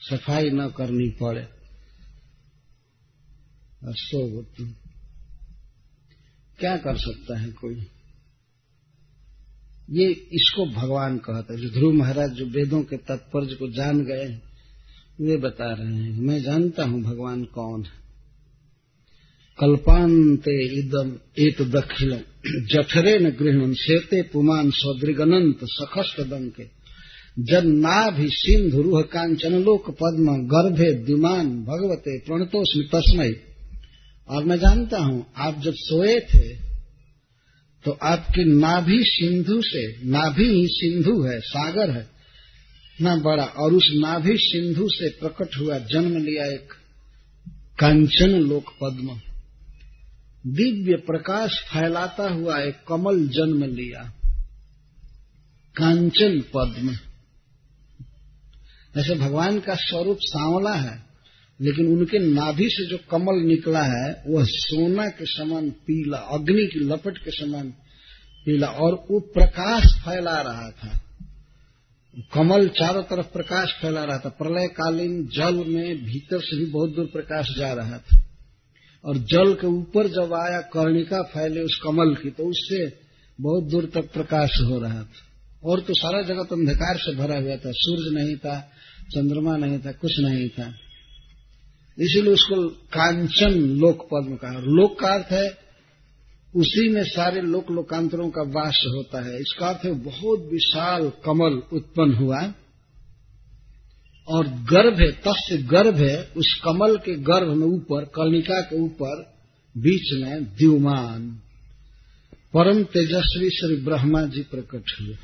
सफ़ाई 0.00 0.50
न 0.50 0.68
करनी 0.70 1.08
पड़े, 1.10 1.44
और 3.84 3.94
सो 3.94 4.36
होती 4.36 4.64
क्या 6.58 6.76
कर 6.76 6.96
सकता 6.96 7.38
है 7.38 7.50
कोई? 7.52 7.86
ये 9.90 10.10
इसको 10.32 10.66
भगवान 10.66 11.18
कहता 11.18 11.54
है। 11.54 11.60
जो 11.60 11.70
ध्रुव 11.70 11.92
महाराज 11.92 12.30
जो 12.30 12.46
वेदों 12.46 12.82
के 12.82 12.96
तत्पर्य 12.96 13.54
को 13.54 13.68
जान 13.68 14.04
गए, 14.04 14.28
वे 15.20 15.36
बता 15.36 15.72
रहे 15.72 15.94
हैं। 15.94 16.20
मैं 16.20 16.42
जानता 16.42 16.84
हूँ 16.84 17.02
भगवान 17.02 17.44
कौन 17.44 17.84
है। 17.84 18.03
कल्पांते 19.58 20.54
इदम 20.78 21.10
एक 21.38 21.62
दखिल 21.70 22.12
जठरे 22.72 23.18
न 23.18 23.30
गृहण 23.30 23.72
शेते 23.74 24.22
पुमान 24.22 24.70
सौद्रिगनंत 24.70 25.64
सखस्त 25.64 26.16
के 26.58 26.64
जन 27.44 27.70
नाभि 27.76 28.28
सिंधु 28.28 28.82
रूह 28.82 29.02
कांचन 29.02 29.54
लोक 29.62 29.90
पद्म 29.90 30.36
गर्भे 30.46 30.92
द्युमान 31.04 31.48
भगवते 31.64 32.18
प्रणतोष 32.18 32.74
तस्मय 32.94 33.34
और 34.28 34.44
मैं 34.44 34.56
जानता 34.56 34.98
हूँ, 34.98 35.26
आप 35.36 35.60
जब 35.64 35.72
सोए 35.76 36.20
थे 36.20 36.48
तो 37.84 37.98
आपकी 38.02 38.44
नाभि 38.44 38.98
सिंधु 39.02 39.60
से, 39.62 39.82
नाभि 40.06 40.44
ही 40.44 40.66
सिंधु 40.66 41.22
है, 41.22 41.38
सागर 41.40 41.90
है, 41.90 42.06
ना 43.02 43.16
बड़ा। 43.16 43.44
और 43.44 43.74
उस 43.74 43.88
नाभि 43.94 44.36
सिंधु 44.38 44.88
से 44.88 45.08
प्रकट 45.10 45.58
हुआ 45.60 45.78
जन्म 45.78 46.16
लिया 46.16 46.46
एक 46.46 46.72
कांचन 47.78 48.38
लोक 48.40 48.72
पद्म 48.82 49.20
दिव्य 50.46 50.96
प्रकाश 50.96 51.50
फैलाता 51.52 52.30
हुआ 52.30 52.60
एक 52.60 52.74
कमल 52.88 53.28
जन्म 53.28 53.64
लिया। 53.64 54.12
कांचन 55.76 56.40
पद्म। 56.40 56.90
ऐसे 59.00 59.14
भगवान 59.14 59.60
का 59.60 59.74
स्वरूप 59.74 60.18
सांवला 60.20 60.74
है, 60.74 61.02
लेकिन 61.60 61.86
उनके 61.86 62.18
नाभि 62.18 62.68
से 62.70 62.90
जो 62.90 62.98
कमल 63.10 63.46
निकला 63.46 63.82
है, 63.82 64.22
वह 64.26 64.44
सोना 64.44 65.08
के 65.08 65.24
समान 65.26 65.70
पीला, 65.70 66.18
अग्नि 66.18 66.66
की 66.66 66.80
लपट 66.80 67.18
के 67.18 67.30
समान 67.30 67.70
पीला 68.46 68.66
और 68.66 68.94
वो 68.94 69.20
प्रकाश 69.20 69.84
फैला 69.84 70.40
रहा 70.40 70.70
था। 70.70 71.00
कमल 72.34 72.68
चारों 72.68 73.02
तरफ़ 73.02 73.26
प्रकाश 73.26 73.72
फैला 73.82 74.04
रहा 74.04 74.18
था। 74.18 74.28
प्रलय 74.28 74.66
कालीन 74.66 75.26
जल 75.26 75.54
में 75.54 76.04
भीतर 76.04 76.40
से 76.40 76.56
भी 76.56 76.66
बहुत 76.66 76.94
दूर 76.94 77.06
प्रकाश 77.06 77.48
जा 77.58 77.72
रहा 77.72 77.98
था। 77.98 78.33
और 79.04 79.18
जल 79.18 79.54
के 79.54 79.66
ऊपर 79.66 80.08
जब 80.08 80.34
आया 80.34 80.60
कर्णिका 80.60 81.22
फैले 81.22 81.60
उस 81.60 81.80
कमल 81.84 82.14
की 82.14 82.30
तो 82.30 82.44
उससे 82.44 83.04
बहुत 83.40 83.64
दूर 83.64 83.90
तक 83.94 84.12
प्रकाश 84.12 84.50
हो 84.60 84.78
रहा 84.78 85.02
था। 85.02 85.12
और 85.64 85.80
तो 85.80 85.94
सारा 85.94 86.22
जगत 86.22 86.52
अंधकार 86.52 86.96
से 86.96 87.16
भरा 87.16 87.38
हुआ 87.38 87.56
था। 87.56 87.70
सूर्य 87.74 88.24
नहीं 88.24 88.36
था, 88.36 88.60
चंद्रमा 89.10 89.56
नहीं 89.56 89.78
था, 89.78 89.92
कुछ 89.92 90.20
नहीं 90.20 90.48
था। 90.48 90.68
इसीलिए 91.98 92.32
उसको 92.32 92.68
कांचन 92.68 93.50
लोक 93.50 94.08
पद्म 94.12 94.36
कहा। 94.36 94.60
लोक 94.60 95.00
का 95.00 95.08
अर्थ 95.08 95.32
है, 95.32 95.58
उसी 96.56 96.88
में 96.88 97.04
सारे 97.04 97.40
लोक 97.40 97.70
लोकांतरों 97.70 98.30
का 98.30 98.42
वास 98.42 98.84
होता 98.88 99.26
है। 99.26 99.36
इसका 99.36 99.66
अर्थ 99.66 99.84
है, 99.84 99.92
बहुत 99.92 100.48
विशाल 100.52 101.12
कमल 101.24 101.62
उत्पन्न 101.72 102.14
हुआ। 102.14 102.54
और 104.28 104.46
गर्भ 104.48 105.00
है, 105.00 105.12
तस्य 105.12 105.56
गर्भ 105.56 105.96
है, 105.96 106.24
उस 106.36 106.60
कमल 106.64 106.96
के 106.96 107.14
गर्भ 107.14 107.56
में 107.56 107.66
ऊपर, 107.66 108.04
कर्णिका 108.04 108.60
के 108.60 108.76
ऊपर, 108.76 109.34
बीच 109.78 110.22
में 110.22 110.44
द्युमान। 110.44 111.38
परम 112.56 112.84
तेजस्वी 112.84 113.50
श्री 113.50 113.76
ब्रह्मा 113.76 114.22
जी 114.22 114.42
प्रकट 114.42 114.82
हुए 115.00 115.16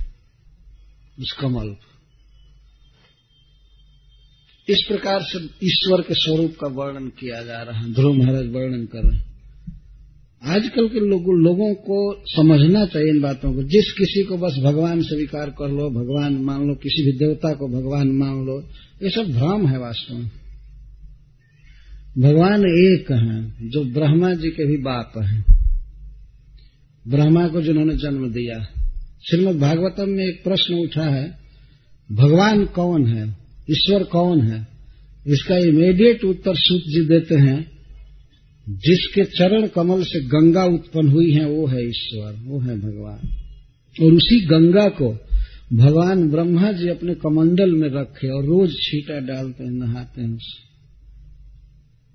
उस 1.20 1.32
कमल 1.40 1.76
इस 4.68 4.84
प्रकार 4.88 5.20
से 5.22 5.66
ईश्वर 5.66 6.01
के 6.01 6.14
स्वरूप 6.14 6.55
का 6.61 6.66
वर्णन 6.66 7.09
किया 7.09 7.42
जा 7.42 7.62
रहा 7.62 7.80
है, 7.80 7.92
ध्रुव 7.92 8.14
महाराज 8.14 8.46
वर्णन 8.46 8.86
कर 8.86 9.09
रहे 9.09 9.18
हैं। 9.18 9.30
आजकल 10.44 10.88
के 10.88 11.01
लोगों 11.01 11.44
लोगों 11.44 11.74
को 11.74 12.22
समझना 12.26 12.86
चाहिए 12.86 13.09
इन 13.09 13.20
बातों 13.20 13.55
को। 13.55 13.62
जिस 13.62 13.92
किसी 13.92 14.24
को 14.24 14.36
बस 14.36 14.57
भगवान 14.64 15.03
स्वीकार 15.03 15.51
कर 15.51 15.68
लो, 15.68 15.90
भगवान 15.90 16.44
मान 16.44 16.68
लो, 16.68 16.74
किसी 16.74 17.05
भी 17.05 17.12
देवता 17.12 17.55
को 17.55 17.68
भगवान 17.68 18.09
मान 18.09 18.46
लो 18.46 18.68
ये 19.03 19.11
सब 19.11 19.32
भ्रम 19.32 19.66
है 19.66 19.78
वास्तव 19.78 20.14
में। 20.14 20.30
भगवान 22.18 22.61
एक 22.61 23.12
हैं, 23.12 23.68
जो 23.70 23.84
ब्रह्मा 23.84 24.34
जी 24.34 24.48
के 24.48 24.66
भी 24.66 24.76
बाप 24.76 25.12
हैं। 25.18 25.44
ब्रह्मा 27.09 27.48
को 27.48 27.62
जिन्होंने 27.62 27.96
जन्म 27.96 28.30
दिया। 28.30 28.68
श्रीमद 29.30 29.57
भागवतम 29.57 30.09
में 30.09 30.26
एक 30.26 30.44
प्रश्न 30.44 30.74
उठा 30.74 31.05
है, 31.05 31.38
भगवान 32.12 32.64
कौन 32.64 33.07
है? 33.07 33.36
ईश्वर 33.70 34.03
कौन 34.03 34.40
है? 34.40 34.68
इसका 35.26 35.57
इमीडिएट 35.57 36.24
उत्तर 36.24 36.55
सूत 36.57 36.80
जी 36.80 37.05
देते 37.05 37.34
हैं, 37.34 37.70
जिसके 38.68 39.24
चरण 39.24 39.66
कमल 39.66 40.03
से 40.03 40.20
गंगा 40.20 40.64
उत्पन्न 40.64 41.09
हुई 41.09 41.32
है, 41.32 41.44
वो 41.44 41.66
है 41.66 41.88
ईश्वर, 41.88 42.34
वो 42.44 42.61
है 42.61 42.80
भगवान। 42.80 43.36
और 44.03 44.12
उसी 44.12 44.40
गंगा 44.40 44.88
को 44.88 45.29
भगवान 45.72 46.30
ब्रह्मा 46.30 46.72
जी 46.72 46.88
अपने 46.88 47.14
कमंडल 47.14 47.72
में 47.72 47.88
रखे 47.88 48.28
और 48.28 48.44
रोज 48.44 48.70
छीटा 48.70 49.20
डालते 49.20 49.64
हैं, 49.64 49.70
नहाते 49.70 50.22
हैं 50.22 50.36
उसे। 50.36 50.70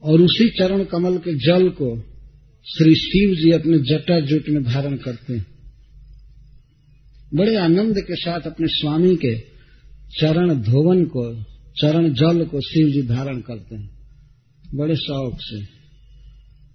और 0.03 0.21
उसी 0.21 0.49
चरण 0.49 0.83
कमल 0.83 1.17
के 1.17 1.33
जल 1.33 1.69
को 1.69 1.99
श्री 2.65 2.95
शिव 2.95 3.35
जी 3.35 3.51
अपने 3.51 3.77
जटा 3.77 4.19
जुट 4.19 4.49
में 4.49 4.63
धारण 4.63 4.95
करते 4.95 5.33
हैं। 5.33 5.45
बड़े 7.33 7.55
आनंद 7.55 7.97
के 7.97 8.15
साथ 8.15 8.41
अपने 8.41 8.67
स्वामी 8.67 9.15
के 9.15 9.39
चरण 10.19 10.53
धोवन 10.53 11.05
को, 11.05 11.43
चरण 11.81 12.13
जल 12.13 12.45
को 12.45 12.61
शिव 12.61 12.87
जी 12.87 13.01
धारण 13.01 13.39
करते 13.39 13.75
हैं। 13.75 13.89
बड़े 14.75 14.95
शौक 14.95 15.37
से। 15.41 15.61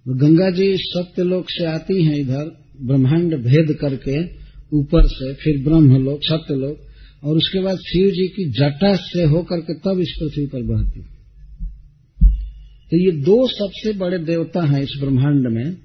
गंगा 0.07 0.51
जी 0.51 0.77
सत्यलोक 0.77 1.45
से 1.49 1.65
आती 1.65 2.03
हैं 2.03 2.15
इधर, 2.15 2.65
ब्रह्मांड 2.81 3.35
भेद 3.35 3.77
करके। 3.81 4.40
ऊपर 4.73 5.07
से, 5.07 5.33
फिर 5.33 5.63
ब्रह्मलोक, 5.63 6.19
सत्यलोक, 6.23 6.77
और 7.23 7.37
उसके 7.37 7.59
बाद 7.59 7.77
शिव 7.77 8.07
जी 8.07 8.27
की 8.27 8.49
जटा 8.49 8.95
से 8.95 9.23
होकर 9.23 9.59
के 9.59 9.73
तब 9.73 9.99
इस 9.99 10.17
पृथ्वी 10.19 10.45
पर 10.45 10.63
बहती। 10.63 11.01
तो 12.91 12.97
ये 12.97 13.11
दो 13.11 13.47
सबसे 13.47 13.93
बड़े 13.93 14.17
देवता 14.17 14.65
हैं 14.65 14.81
इस 14.81 14.97
ब्रह्मांड 14.99 15.47
में 15.47 15.77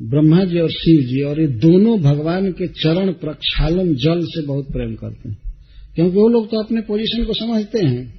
ब्रह्मा 0.00 0.44
जी 0.44 0.58
और 0.58 0.70
शिव 0.70 1.00
जी 1.00 1.22
और 1.22 1.40
ये 1.40 1.46
दोनों 1.46 2.00
भगवान 2.00 2.52
के 2.52 2.66
चरण 2.66 3.12
प्रक्षालन 3.12 3.94
जल 3.94 4.20
से 4.22 4.46
बहुत 4.46 4.66
प्रेम 4.72 4.94
करते 4.94 5.28
हैं। 5.28 5.38
क्योंकि 5.94 6.16
वो 6.16 6.28
लोग 6.28 6.46
तो 6.46 6.64
अपने 6.64 6.80
पोजीशन 6.80 7.24
को 7.24 7.32
समझते 7.32 7.78
हैं। 7.78 8.18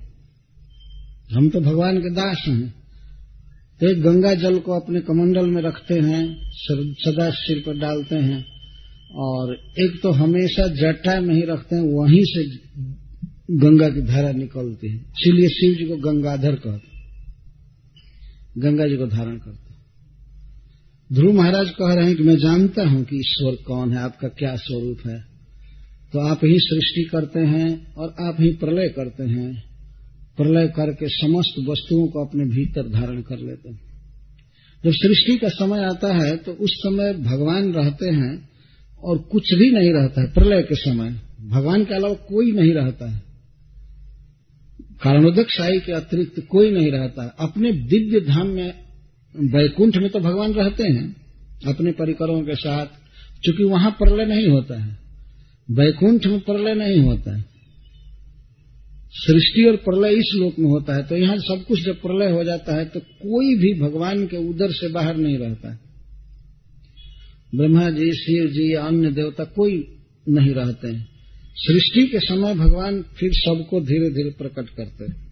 हम 1.31 1.49
तो 1.49 1.61
भगवान 1.61 1.97
के 1.97 2.09
दास 2.09 2.43
हैं। 2.47 2.73
तो 3.83 4.01
गंगा 4.01 4.33
जल 4.33 4.59
को 4.59 4.71
अपने 4.71 4.99
कमंडल 4.99 5.49
में 5.49 5.61
रखते 5.61 5.93
हैं 5.93 6.51
सदा 6.93 7.29
सिर 7.29 7.63
पर 7.65 7.77
डालते 7.77 8.15
हैं। 8.15 8.58
और 9.11 9.53
एक 9.79 9.99
तो 10.03 10.11
हमेशा 10.11 10.67
जटा 10.67 11.19
में 11.21 11.33
ही 11.35 11.41
रखते 11.41 11.75
हैं, 11.75 11.83
वहीं 11.83 12.23
से 12.23 12.43
गंगा 13.59 13.89
की 13.89 14.01
धारा 14.01 14.31
निकलती 14.31 14.87
है। 14.87 14.95
इसीलिए 14.95 15.49
शिव 15.49 15.73
जी 15.73 15.85
को 15.85 15.97
गंगाधर 15.97 16.55
कहते 16.55 16.87
गंगा 18.61 18.87
जी 18.87 18.97
को 18.97 19.07
धारण 19.07 19.37
करते 19.37 19.67
ध्रुव 21.09 21.33
महाराज 21.33 21.69
कह 21.69 21.93
रहे 21.93 22.05
हैं 22.05 22.15
कि 22.15 22.23
मैं 22.23 22.35
जानता 22.35 22.83
हूँ 22.89 23.03
कि 23.03 23.15
ईश्वर 23.15 23.55
कौन 23.55 23.91
है, 23.93 23.99
आपका 23.99 24.27
क्या 24.27 24.55
स्वरूप 24.55 24.97
है। 25.07 25.19
तो 26.13 26.19
आप 26.19 26.43
ही 26.43 26.57
सृष्टि 26.59 27.03
करते 27.03 27.39
हैं 27.39 27.93
और 27.95 28.13
आप 28.19 28.37
ही 28.39 28.49
प्रलय 28.51 28.89
करते 28.89 29.23
हैं। 29.23 29.63
प्रलय 30.37 30.67
करके 30.67 31.07
समस्त 31.09 31.55
वस्तुओं 31.69 32.07
को 32.07 32.25
अपने 32.25 32.45
भीतर 32.45 32.89
धारण 32.89 33.21
कर 33.21 33.39
लेते 33.39 33.69
हैं। 33.69 33.79
जब 34.83 34.91
सृष्टि 34.91 35.37
का 35.37 35.49
समय 35.49 35.83
आता 35.85 36.13
है 36.13 36.35
तो 36.37 36.51
उस 36.51 36.71
समय 36.75 37.13
भगवान 37.13 37.73
रहते 37.73 38.09
हैं 38.09 38.49
और 39.03 39.17
कुछ 39.17 39.53
भी 39.53 39.71
नहीं 39.71 39.93
रहता 39.93 40.21
है, 40.21 40.33
प्रलय 40.33 40.61
के 40.61 40.75
समय। 40.75 41.09
भगवान 41.49 41.85
के 41.85 41.95
अलावा 41.95 42.13
कोई 42.13 42.51
नहीं 42.51 42.73
रहता 42.73 43.11
है। 43.11 43.21
कारणोदक 45.03 45.49
शाही 45.49 45.79
के 45.79 45.91
अतिरिक्त 45.91 46.39
कोई 46.49 46.71
नहीं 46.71 46.91
रहता 46.91 47.23
है। 47.23 47.31
अपने 47.39 47.71
दिव्य 47.71 48.19
धाम 48.19 48.47
में, 48.47 48.73
वैकुंठ 49.35 49.97
में 49.97 50.09
तो 50.09 50.19
भगवान 50.19 50.53
रहते 50.53 50.83
हैं, 50.83 51.15
अपने 51.67 51.91
परिकरों 51.91 52.41
के 52.41 52.55
साथ 52.55 52.85
क्योंकि 53.43 53.63
वहाँ 53.63 53.91
प्रलय 53.91 54.25
नहीं 54.25 54.47
होता 54.47 54.83
है। 54.83 54.97
वैकुंठ 55.71 56.25
में 56.25 56.39
प्रलय 56.39 56.73
नहीं 56.73 56.99
होता 56.99 57.37
है। 57.37 57.45
सृष्टि 59.11 59.65
और 59.65 59.75
प्रलय 59.75 60.13
इस 60.13 60.31
लोक 60.35 60.59
में 60.59 60.69
होता 60.69 60.95
है। 60.95 61.03
तो 61.03 61.17
यहाँ 61.17 61.37
सब 61.37 61.65
कुछ 61.67 61.85
जब 61.85 61.95
प्रलय 61.95 62.31
हो 62.31 62.43
जाता 62.43 62.75
है 62.75 62.85
तो 62.85 62.99
कोई 62.99 63.55
भी 63.55 63.81
भगवान 63.81 64.25
के 64.27 64.37
उदर 64.49 64.71
से 64.71 64.87
बाहर 64.87 65.17
नहीं 65.17 65.37
रहता 65.37 65.71
है। 65.71 65.88
ब्रह्मा 67.55 67.89
जी, 67.89 68.11
शिव 68.11 68.45
जी 68.47 68.73
या 68.73 68.81
अन्य 68.81 69.11
देवता 69.11 69.43
कोई 69.43 69.97
नहीं 70.29 70.53
रहते 70.53 70.87
हैं। 70.87 71.07
सृष्टि 71.55 72.07
के 72.07 72.19
समय 72.19 72.55
भगवान 72.55 73.01
फिर 73.01 73.31
सबको 73.33 73.81
धीरे 73.81 74.09
धीरे 74.09 74.29
प्रकट 74.29 74.69
करते 74.69 75.03
हैं। 75.03 75.29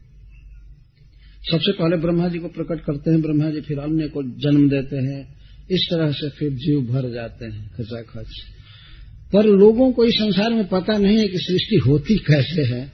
सबसे 1.51 1.71
पहले 1.71 1.97
ब्रह्मा 1.97 2.27
जी 2.27 2.39
को 2.39 2.47
प्रकट 2.47 2.79
करते 2.79 3.11
हैं, 3.11 3.21
ब्रह्मा 3.21 3.49
जी 3.49 3.61
फिर 3.61 3.79
अन्य 3.79 4.07
को 4.07 4.23
जन्म 4.23 4.69
देते 4.69 4.95
हैं। 4.95 5.35
इस 5.71 5.87
तरह 5.91 6.11
से 6.11 6.29
फिर 6.29 6.49
जीव 6.51 6.81
भर 6.81 7.13
जाते 7.13 7.45
हैं, 7.45 7.71
खचाखच। 7.77 8.27
पर 9.33 9.45
लोगों 9.45 9.91
को 9.91 10.05
इस 10.05 10.13
संसार 10.13 10.53
में 10.53 10.67
पता 10.67 10.97
नहीं 10.97 11.17
है 11.17 11.27
कि 11.27 11.37
सृष्टि 11.37 11.75
होती 11.75 12.15
कैसे 12.15 12.63
है, 12.63 12.91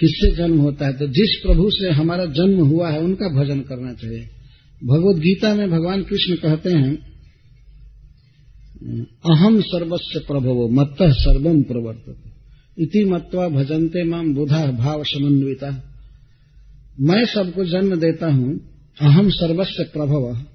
किससे 0.00 0.34
जन्म 0.36 0.58
होता 0.58 0.86
है। 0.86 0.92
तो 0.92 1.06
जिस 1.06 1.42
प्रभु 1.46 1.70
से 1.70 1.90
हमारा 1.90 2.24
जन्म 2.24 2.58
हुआ 2.58 2.90
है, 2.90 3.00
उनका 3.00 3.28
भजन 3.28 3.60
करना 3.60 3.92
चाहिए। 3.92 4.28
भगवत 4.84 5.22
गीता 5.22 5.54
में 5.54 5.70
भगवान 5.70 6.02
कृष्ण 6.02 6.34
कहते 6.34 6.70
हैं 6.70 7.11
अहम 9.30 9.60
सर्वस्व 9.60 10.20
प्रभवो, 10.20 10.68
मत्त 10.68 10.96
सर्वम 11.02 11.62
प्रवर्तते। 11.62 12.30
इति 12.82 13.04
मत्वा 13.04 13.48
भजनते 13.48 14.04
माम 14.04 14.34
बुधा 14.34 14.66
भाव 14.66 15.04
समन्विता 15.04 15.88
मैं 17.00 17.24
सबको 17.24 17.64
जन्म 17.64 17.96
देता 17.96 18.26
हूँ, 18.26 18.60
अहम 19.00 19.30
सर्वस्व 19.30 19.84
प्रभव। 19.84 20.46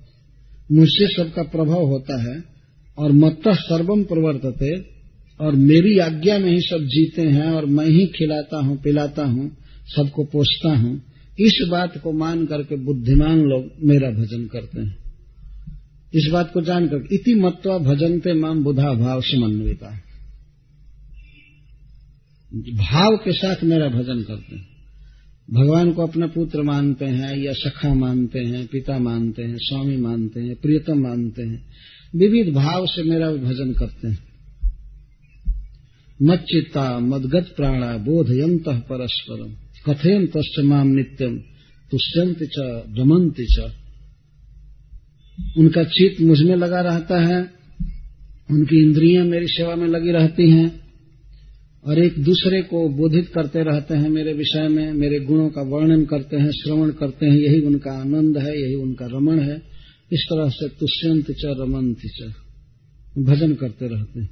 मुझसे 0.71 1.07
सबका 1.07 1.43
प्रभाव 1.43 1.85
होता 1.85 2.21
है, 2.21 2.43
और 2.97 3.11
मत्त 3.11 3.41
सर्वम 3.47 4.03
प्रवर्तते, 4.03 4.77
और 5.41 5.55
मेरी 5.55 5.99
आज्ञा 5.99 6.37
में 6.37 6.51
ही 6.51 6.61
सब 6.61 6.77
जीते 6.77 7.21
हैं, 7.21 7.51
और 7.51 7.65
मैं 7.65 7.85
ही 7.85 8.05
खिलाता 8.07 8.57
हूँ, 8.57 8.77
पिलाता 8.77 9.25
हूँ, 9.25 9.57
सबको 9.95 10.23
पोसता 10.23 10.69
हूँ। 10.69 11.01
इस 11.39 11.67
बात 11.69 11.97
को 11.97 12.11
मान 12.11 12.45
करके 12.45 12.75
बुद्धिमान 12.75 13.39
लोग 13.39 13.65
मेरा 13.83 14.09
भजन 14.09 14.45
करते 14.45 14.81
हैं। 14.81 15.06
इस 16.13 16.29
बात 16.31 16.51
को 16.53 16.61
जानकर 16.61 17.07
इति 17.13 17.35
मत्वा 17.35 17.77
भजनते 17.77 18.33
माम 18.33 18.63
बुधा 18.63 18.93
भाव 18.93 19.21
समन्विता। 19.21 20.01
भाव 22.73 23.17
के 23.17 23.33
साथ 23.33 23.55
मेरा 23.63 23.87
भजन 23.87 24.21
करते 24.23 24.55
हैं। 24.55 24.67
भगवान 25.51 25.91
को 25.91 26.07
अपना 26.07 26.27
पुत्र 26.27 26.61
मानते 26.61 27.05
हैं 27.05 27.37
या 27.37 27.53
सखा 27.53 27.93
मानते 27.93 28.39
हैं, 28.39 28.67
पिता 28.67 28.99
मानते 28.99 29.43
हैं, 29.43 29.57
स्वामी 29.57 29.97
मानते 29.97 30.39
हैं, 30.39 30.55
प्रियतम 30.55 30.99
मानते 30.99 31.41
हैं। 31.41 31.67
विविध 32.15 32.53
भाव 32.53 32.85
से 32.85 33.03
मेरा 33.03 33.31
भजन 33.31 33.73
करते 33.73 34.07
हैं। 34.07 34.27
मच्चिता 36.21 36.99
मदगत 36.99 37.53
प्राणा 37.57 37.97
बोधयंत 37.97 38.69
परस्परम। 38.69 39.53
कथयंत 39.85 40.31
माम 40.59 40.87
नित्यम 40.87 41.37
तुष्यंत 41.91 42.37
च 42.43 42.83
च। 43.41 43.86
उनका 45.57 45.83
चित्त 45.83 46.21
मुझमें 46.21 46.55
लगा 46.55 46.81
रहता 46.81 47.21
है, 47.21 47.51
उनकी 48.51 48.81
इंद्रियाँ 48.81 49.25
मेरी 49.25 49.47
सेवा 49.47 49.75
में 49.75 49.87
लगी 49.87 50.11
रहती 50.11 50.49
हैं, 50.51 50.87
और 51.85 51.99
एक 51.99 52.19
दूसरे 52.19 52.61
को 52.61 52.89
बोधित 52.89 53.27
करते 53.27 53.63
रहते 53.63 53.93
हैं 53.93 54.09
मेरे 54.09 54.33
विषय 54.33 54.67
में, 54.67 54.93
मेरे 54.93 55.19
गुणों 55.19 55.49
का 55.49 55.61
वर्णन 55.61 56.05
करते 56.05 56.37
हैं, 56.37 56.51
श्रवण 56.51 56.89
करते 56.89 57.25
हैं, 57.25 57.37
यही 57.37 57.61
उनका 57.61 57.91
आनंद 57.91 58.37
है, 58.37 58.61
यही 58.61 58.75
उनका 58.75 59.05
रमण 59.05 59.39
है। 59.39 59.77
इस 60.13 60.25
तरह 60.29 60.49
से 60.49 60.67
तुष्यंत 60.67 61.31
च 61.31 61.41
रमंत 61.45 61.97
च 62.05 62.33
भजन 63.17 63.53
करते 63.53 63.87
रहते 63.87 64.19
हैं। 64.19 64.29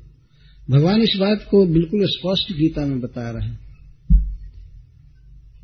भगवान 0.70 1.02
इस 1.02 1.18
बात 1.20 1.48
को 1.52 1.66
बिल्कुल 1.66 2.06
स्पष्ट 2.06 2.58
गीता 2.58 2.86
में 2.86 3.00
बता 3.00 3.32
रहे 3.32 3.48
हैं। 3.48 3.60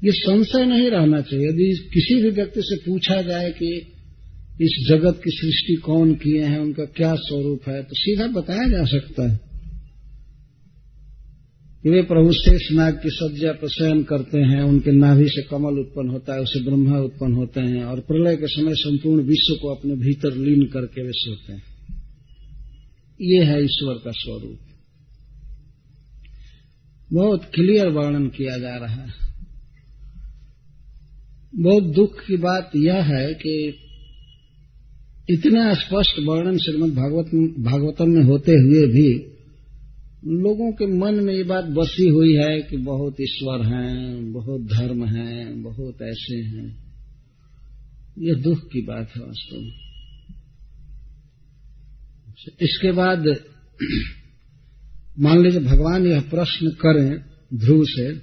ये 0.04 0.12
संशय 0.12 0.66
नहीं 0.66 0.90
रहना 0.90 1.22
चाहिए। 1.22 1.48
यदि 1.48 1.90
किसी 1.94 2.16
भी 2.16 2.30
व्यक्ति 2.30 2.62
से 2.64 2.76
पूछा 2.76 3.22
जाए 3.22 3.52
कि 3.52 3.94
इस 4.62 4.86
जगत 4.90 5.22
की 5.24 5.32
सृष्टि 5.34 5.76
कौन 5.76 6.14
किए 6.14 6.44
हैं, 6.44 6.60
उनका 6.60 6.86
क्या 6.86 7.16
स्वरूप 7.16 7.62
है? 7.68 7.84
तो 7.84 7.90
सीधा 7.94 8.28
बताया 8.28 8.68
जा 8.68 8.86
सकता 8.86 9.32
है। 9.32 9.52
कि 11.84 11.90
वे 11.90 12.02
प्रभु 12.02 12.34
शेष 12.34 12.72
नाग 12.72 12.94
की 12.94 13.10
सज्जा 13.10 13.52
पर 13.52 13.68
शयन 13.68 14.04
करते 14.04 14.40
हैं, 14.40 14.62
उनके 14.62 14.92
नाभि 14.92 15.28
से 15.28 15.42
कमल 15.42 15.80
उत्पन्न 15.80 16.10
होता 16.10 16.34
है, 16.34 16.40
उसे 16.40 16.64
ब्रह्मा 16.64 17.00
उत्पन्न 17.00 17.34
होते 17.34 17.62
हैं, 17.62 17.84
और 17.84 18.00
प्रलय 18.00 18.36
के 18.36 18.48
समय 18.48 18.76
संपूर्ण 18.76 19.24
विश्व 19.24 19.54
को 19.62 19.76
अपने 19.76 19.96
भीतर 19.96 20.36
लीन 20.36 20.66
करके 20.66 21.04
वे 21.04 21.12
सोते 21.16 21.54
हैं। 21.54 21.64
ये 23.22 23.44
है 23.44 23.64
ईश्वर 23.64 23.94
का 23.94 24.12
स्वरूप। 24.12 24.60
बहुत 27.14 27.46
क्लियर 27.56 27.88
वर्णन 27.88 28.28
किया 28.28 28.58
जा 28.58 28.76
रहा 28.76 28.96
है। 28.96 29.14
बहुत 31.56 31.84
दुख 31.84 32.26
की 32.28 32.38
बात 32.38 32.72
यह 32.76 32.96
है 32.96 33.34
कि 33.34 33.74
इतना 35.30 35.74
स्पष्ट 35.74 36.20
वर्णन 36.20 36.58
श्रीमद 36.58 36.90
भागवत 36.90 37.26
भागवतम 37.60 38.10
में 38.10 38.24
होते 38.24 38.52
हुए 38.52 38.88
भी 38.88 39.32
लोगों 40.26 40.72
के 40.72 40.86
मन 40.86 41.24
में 41.24 41.34
ये 41.34 41.44
बात 41.44 41.66
बसी 41.66 42.10
हुई 42.10 42.36
है 42.36 42.62
कि 42.62 42.78
बहुत 42.78 43.16
ईश्वर 43.22 43.66
हैं, 43.66 44.34
बहुत 44.34 44.62
धर्म 44.62 45.06
है, 45.06 45.62
बहुत 45.62 46.02
ऐसे 46.02 46.36
हैं। 46.36 46.92
ये 48.20 48.36
दुख 48.36 48.58
की 48.58 48.82
बात 48.82 49.10
है 49.16 49.22
वास्तव 49.22 49.60
में। 49.62 49.72
इसके 52.62 52.92
बाद 52.92 53.20
मान 55.20 55.44
लीजिए 55.44 55.62
भगवान 55.62 56.08
यह 56.08 56.22
प्रश्न 56.22 56.70
करें 56.70 57.22
ध्रुव 57.60 57.84
से 57.86 58.16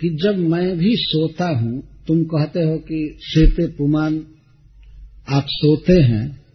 कि 0.00 0.18
जब 0.22 0.38
मैं 0.38 0.78
भी 0.78 0.96
सोता 0.96 1.48
हूँ, 1.48 1.82
तुम 2.06 2.24
कहते 2.24 2.60
हो 2.60 2.78
कि 2.78 3.18
सेते 3.20 3.66
पुमान 3.66 4.26
आप 5.28 5.46
सोते 5.48 5.92
हैं 5.92 6.46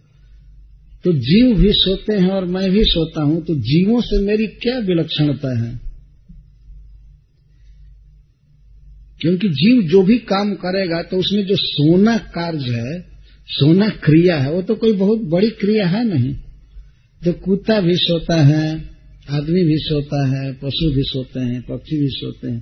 तो 1.04 1.12
जीव 1.12 1.56
भी 1.56 1.72
सोते 1.72 2.14
हैं 2.14 2.30
और 2.30 2.44
मैं 2.44 2.70
भी 2.70 2.84
सोता 2.84 3.22
हूँ 3.22 3.44
तो 3.44 3.54
जीवों 3.54 4.00
से 4.00 4.20
मेरी 4.20 4.46
क्या 4.46 4.78
विलक्षणता 4.78 5.66
है? 5.66 5.80
क्योंकि 9.20 9.48
जीव 9.48 9.82
जो 9.82 10.02
भी 10.02 10.18
काम 10.18 10.54
करेगा 10.54 11.02
तो 11.02 11.16
उसमें 11.16 11.44
जो 11.46 11.56
सोना 11.56 12.16
कार्य 12.16 12.70
है, 12.70 13.00
सोना 13.48 13.88
क्रिया 13.88 14.36
है, 14.36 14.52
वो 14.52 14.62
तो 14.62 14.74
कोई 14.74 14.92
बहुत 14.92 15.20
बड़ी 15.20 15.50
क्रिया 15.50 15.86
है 15.88 16.04
नहीं। 16.04 16.34
तो 17.22 17.32
कुत्ता 17.32 17.80
भी 17.80 17.96
सोता 17.96 18.40
है, 18.42 18.84
आदमी 19.30 19.64
भी 19.64 19.76
सोता 19.78 20.26
है, 20.28 20.52
पशु 20.52 20.90
भी 20.90 21.02
सोते 21.02 21.40
हैं, 21.40 21.60
पक्षी 21.62 22.00
भी 22.00 22.08
सोते 22.08 22.50
हैं 22.50 22.60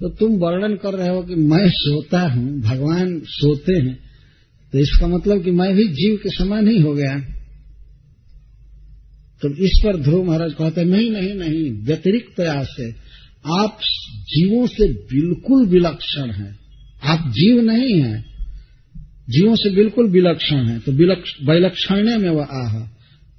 तो 0.00 0.08
तुम 0.08 0.36
वर्णन 0.36 0.74
कर 0.74 0.94
रहे 0.94 1.08
हो 1.08 1.22
कि 1.22 1.34
मैं 1.34 1.68
सोता 1.70 2.20
हूँ, 2.20 2.60
भगवान 2.60 3.20
सोते 3.24 3.72
हैं 3.72 4.09
तो 4.72 4.78
इसका 4.78 5.06
मतलब 5.06 5.44
कि 5.44 5.50
मैं 5.50 5.74
भी 5.74 5.88
जीव 5.88 6.16
के 6.16 6.30
समान 6.30 6.68
ही 6.68 6.80
हो 6.80 6.94
गया। 6.94 7.20
तो 9.42 9.64
इस 9.64 9.82
पर 9.84 9.96
ध्रुव 9.96 10.24
महाराज 10.24 10.52
कहते 10.52 10.84
नहीं 10.84 11.10
नहीं 11.10 11.34
नहीं, 11.34 11.84
व्यतिरिक्त 11.84 12.36
प्रयास 12.36 12.76
है। 12.80 12.90
आप 13.46 13.78
जीवों 14.14 14.66
से 14.66 14.92
बिल्कुल 14.92 15.66
विलक्षण 15.66 16.30
हैं। 16.30 16.58
आप 17.02 17.18
जीव 17.28 17.60
नहीं 17.62 18.02
हैं। 18.02 18.24
जीवों 19.30 19.56
से 19.56 19.70
बिल्कुल 19.70 20.10
विलक्षण 20.10 20.66
है। 20.66 20.78
तो 20.78 20.92
वैलक्षण्य 21.46 22.16
में 22.16 22.30
वह 22.30 22.44
आह। 22.44 22.80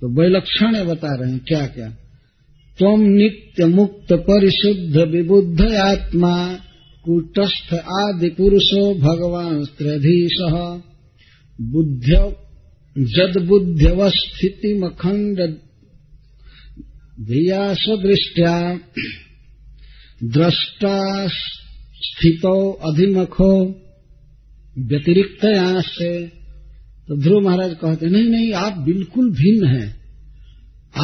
तो 0.01 0.21
वैलक्षण्य 0.21 0.84
बता 0.84 1.15
रहे 1.15 1.32
हैं 1.32 1.41
क्या 1.47 1.67
क्या 1.67 1.97
तुम 2.79 3.01
नित्य 3.01 3.65
मुक्त 3.65 4.13
परिशुद्ध 4.13 4.97
विबुद्ध 4.97 5.61
आत्मा, 5.61 6.53
कुटस्थ 7.05 7.73
आदि 7.73 8.29
पुरुषो 8.29 8.95
भगवान 8.95 9.63
स्त्रधीश। 9.63 10.32
बुद्ध 11.62 12.36
जद 12.97 13.45
बुद्ध्यवस्थिति 13.45 14.74
मखंड 14.74 15.38
धिया 17.22 17.74
सदृष्टिया 17.74 18.80
द्रष्टा 20.24 21.28
स्थितो 21.97 22.72
अधिमखो 22.72 23.82
व्यतिरिक्त 24.78 25.45
यहाँ 25.45 25.82
से। 25.82 26.28
तो 27.07 27.18
ध्रुव 27.18 27.41
महाराज 27.45 27.72
कहते, 27.72 28.05
नहीं 28.05 28.24
नहीं, 28.24 28.53
आप 28.53 28.78
बिल्कुल 28.78 29.32
भिन्न 29.32 29.68
हैं। 29.68 30.01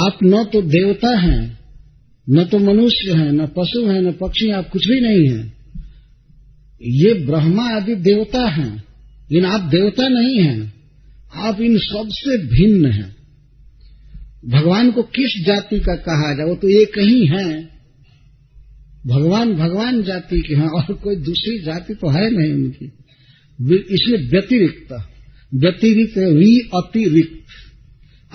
आप 0.06 0.20
न 0.24 0.44
तो 0.44 0.62
देवता 0.62 1.20
हैं, 1.20 1.60
न 2.30 2.44
तो 2.44 2.60
मनुष्य 2.60 3.12
हैं, 3.12 3.32
न 3.32 3.48
पशु 3.48 3.86
हैं, 3.86 4.02
न 4.02 4.12
पक्षी 4.12 4.50
आप 4.52 4.70
कुछ 4.70 4.88
भी 4.88 5.02
नहीं 5.02 5.30
हैं। 5.30 5.58
ये 6.82 7.14
ब्रह्मा 7.14 7.70
आदि 7.70 7.96
देवता 7.96 8.50
हैं। 8.50 8.87
लेकिन 9.32 9.50
आप 9.50 9.62
देवता 9.62 10.08
नहीं 10.08 10.40
हैं। 10.40 10.74
आप 11.36 11.62
इन 11.62 11.78
सबसे 11.78 12.38
भिन्न 12.38 12.92
हैं। 12.92 13.16
भगवान 14.46 14.92
को 14.92 15.04
किस 15.04 15.44
जाति 15.48 15.80
का 15.80 15.96
कहा 15.96 16.36
जाए? 16.36 16.46
वो 16.46 16.56
तो 16.56 16.70
एक 16.70 17.00
ही 17.00 17.26
है। 17.26 17.70
भगवान 19.08 19.54
भगवान 19.54 20.04
जाति 20.04 20.42
के 20.42 20.56
हैं 20.56 20.68
और 20.68 20.94
कोई 20.94 21.16
दूसरी 21.16 21.60
जाति 21.60 21.94
तो 21.94 22.10
है 22.10 22.38
नहीं 22.38 22.54
उनकी। 22.54 22.86
इसलिए 23.94 24.30
व्यतिरिक्त 24.30 25.08
व्यतिरिक्त 25.54 26.18
वी 26.18 26.60
अतिरिक्त। 26.60 27.44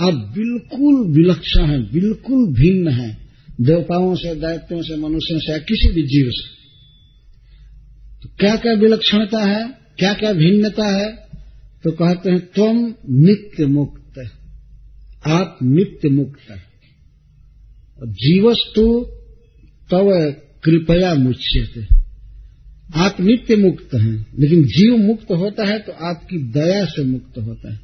आप 0.00 0.14
बिल्कुल 0.14 1.12
विलक्षण 1.16 1.66
है, 1.66 1.92
बिल्कुल 1.92 2.54
भिन्न 2.54 2.88
है। 2.88 3.18
देवताओं 3.60 4.14
से, 4.14 4.34
दैत्यों 4.34 4.82
से, 4.82 4.96
मनुष्यों 4.96 5.38
से 5.38 5.58
किसी 5.58 5.92
भी 5.92 6.02
जीव 6.02 6.30
से। 6.30 6.48
तो 8.22 8.28
क्या 8.40 8.56
क्या 8.56 8.72
विलक्षणता 8.72 9.44
है? 9.44 9.81
क्या 10.02 10.14
क्या 10.14 10.32
भिन्नता 10.32 10.86
है? 10.96 11.12
तो 11.84 11.90
कहते 11.90 12.30
हैं, 12.30 12.40
तुम 12.40 12.94
नित्य 13.10 13.66
मुक्त 13.66 14.02
आप 15.26 15.58
नित्य 15.62 16.08
मुक्त 16.08 16.60
जीवस्तु 18.08 19.04
तव 19.90 20.32
कृपया 20.64 21.14
मुच्यते। 21.14 21.82
आप 22.94 23.16
नित्य 23.20 23.56
मुक्त 23.56 23.94
हैं, 23.94 24.26
लेकिन 24.38 24.64
जीव 24.64 24.96
मुक्त 24.96 25.30
होता 25.30 25.66
है 25.66 25.78
तो 25.78 25.92
आपकी 25.92 26.38
दया 26.38 26.84
से 26.84 27.04
मुक्त 27.04 27.38
होता 27.38 27.72
है। 27.72 27.80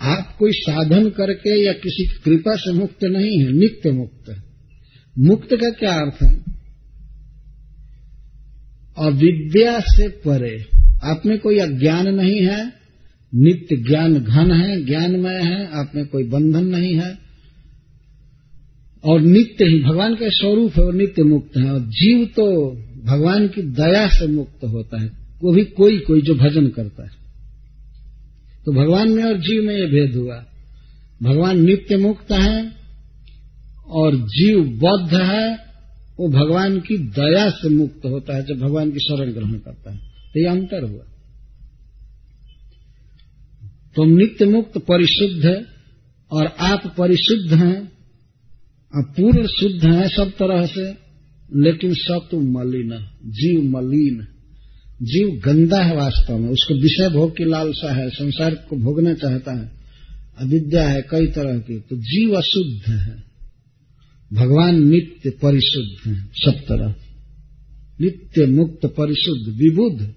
आप 0.00 0.36
कोई 0.38 0.50
साधन 0.52 1.08
करके 1.10 1.66
या 1.66 1.72
किसी 1.72 2.06
की 2.06 2.20
कृपा 2.24 2.56
से 2.56 2.72
मुक्त 2.72 3.04
नहीं 3.04 3.38
है 3.38 3.52
नित्य 3.52 3.90
मुक्त 3.90 4.30
है। 4.30 4.42
मुक्त 5.18 5.48
का 5.52 5.70
क्या 5.70 5.94
अर्थ 5.94 6.22
है? 6.22 6.34
अविद्या 8.98 9.80
से 9.80 10.08
परे। 10.08 10.79
आप 11.04 11.22
में 11.26 11.38
कोई 11.38 11.58
अज्ञान 11.58 12.08
नहीं 12.08 12.40
है, 12.40 12.72
नित्य 13.34 13.76
ज्ञान 13.76 14.14
घन 14.14 14.52
है, 14.52 14.84
ज्ञानमय 14.84 15.34
है, 15.34 15.66
आप 15.72 15.92
में 15.94 16.06
कोई 16.06 16.24
बंधन 16.24 16.64
नहीं 16.64 16.94
है, 16.94 17.18
और 19.04 19.20
नित्य 19.20 19.64
ही 19.64 19.82
भगवान 19.82 20.14
का 20.14 20.28
स्वरूप 20.28 20.72
है 20.78 20.84
और 20.84 20.94
नित्य 20.94 21.22
मुक्त 21.22 21.56
है, 21.56 21.72
और 21.72 21.80
जीव 21.80 22.24
तो 22.24 22.70
भगवान 23.04 23.48
की 23.48 23.62
दया 23.62 24.08
से 24.08 24.26
मुक्त 24.26 24.64
होता 24.64 25.02
है, 25.02 25.10
वो 25.42 25.52
भी 25.52 25.64
कोई 25.64 25.98
कोई 25.98 26.22
जो 26.22 26.34
भजन 26.34 26.68
करता 26.68 27.02
है। 27.02 27.10
तो 28.66 28.72
भगवान 28.72 29.10
में 29.10 29.24
और 29.24 29.38
जीव 29.38 29.62
में 29.62 29.76
ये 29.76 29.86
भेद 29.86 30.16
हुआ। 30.16 30.44
भगवान 31.22 31.64
नित्य 31.64 31.96
मुक्त 31.96 32.32
है, 32.32 32.72
और 33.88 34.16
जीव 34.16 34.60
बद्ध 34.60 35.14
है, 35.14 35.56
वो 36.20 36.28
भगवान 36.28 36.80
की 36.80 36.98
दया 36.98 37.50
से 37.50 37.68
मुक्त 37.68 38.06
होता 38.06 38.36
है, 38.36 38.42
जब 38.42 38.60
भगवान 38.60 38.90
की 38.90 38.98
शरण 38.98 39.32
ग्रहण 39.32 39.52
करता 39.52 39.92
है। 39.92 40.09
तो 40.34 40.40
ये 40.40 40.46
अंतर 40.46 40.90
हुआ। 40.90 41.02
तो 43.96 44.04
नित्य 44.04 44.44
मुक्त 44.44 44.78
परिशुद्ध 44.78 45.66
और 46.30 46.46
आप 46.46 46.94
परिशुद्ध 46.98 47.54
हैं 47.54 47.92
पूर्ण 48.96 49.46
शुद्ध 49.46 49.84
हैं 49.84 50.08
सब 50.08 50.30
तरह 50.30 50.66
से, 50.66 50.90
लेकिन 51.56 51.94
सत्व 51.94 52.40
मलिन, 52.40 53.08
जीव 53.24 53.62
मलिन। 53.62 54.26
जीव 55.02 55.42
गंदा 55.44 55.82
है 55.82 55.96
वास्तव 55.96 56.38
में, 56.38 56.48
उसको 56.48 56.74
विषय 56.74 57.08
भोग 57.08 57.36
की 57.36 57.44
लालसा 57.44 57.92
है, 57.92 58.10
संसार 58.10 58.54
को 58.54 58.76
भोगना 58.76 59.14
चाहता 59.14 59.52
है, 59.52 59.70
अविद्या 60.38 60.88
है 60.88 61.02
कई 61.02 61.26
तरह 61.26 61.58
की 61.58 61.80
तो 61.80 61.96
जीव 61.96 62.34
अशुद्ध 62.34 62.88
है। 62.88 63.24
भगवान 64.32 64.88
नित्य 64.88 65.30
परिशुद्ध 65.30 66.08
है 66.08 66.28
सब 66.34 66.54
तरह। 66.68 66.94
नित्य 68.00 68.46
मुक्त, 68.46 68.86
परिशुद्ध, 68.86 69.56
विबुद्ध। 69.56 70.14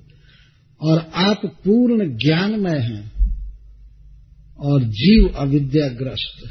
और 0.82 1.12
आप 1.16 1.42
पूर्ण 1.46 2.18
ज्ञानमय 2.18 2.80
हैं 2.80 3.14
और 4.60 4.84
जीव 4.84 5.28
अविद्याग्रस्त। 5.28 6.50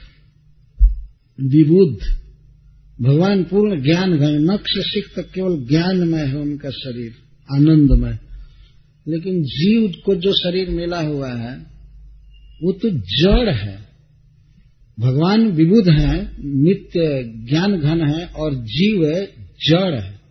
विबुद्ध। 1.40 2.22
भगवान 3.02 3.44
पूर्ण 3.44 3.82
ज्ञान 3.82 4.12
नक्श 4.22 4.72
सिख 4.78 5.12
तक 5.16 5.32
केवल 5.32 5.66
ज्ञानमय 5.68 6.22
है 6.22 6.36
उनका 6.36 6.70
शरीर, 6.70 7.14
आनंदमय। 7.54 8.18
लेकिन 9.08 9.42
जीव 9.42 9.92
को 10.06 10.14
जो 10.14 10.32
शरीर 10.32 10.70
मिला 10.70 11.00
हुआ 11.00 11.32
है, 11.32 11.58
वो 12.62 12.72
तो 12.72 12.90
जड़ 12.90 13.54
है। 13.54 13.88
भगवान 15.00 15.46
विबुध 15.46 15.88
है, 15.88 16.36
नित्य 16.44 17.22
ज्ञान 17.48 17.80
घन 17.80 18.08
है 18.08 18.26
और 18.26 18.54
जीव 18.54 19.26
जड़ 19.68 20.00
है। 20.00 20.21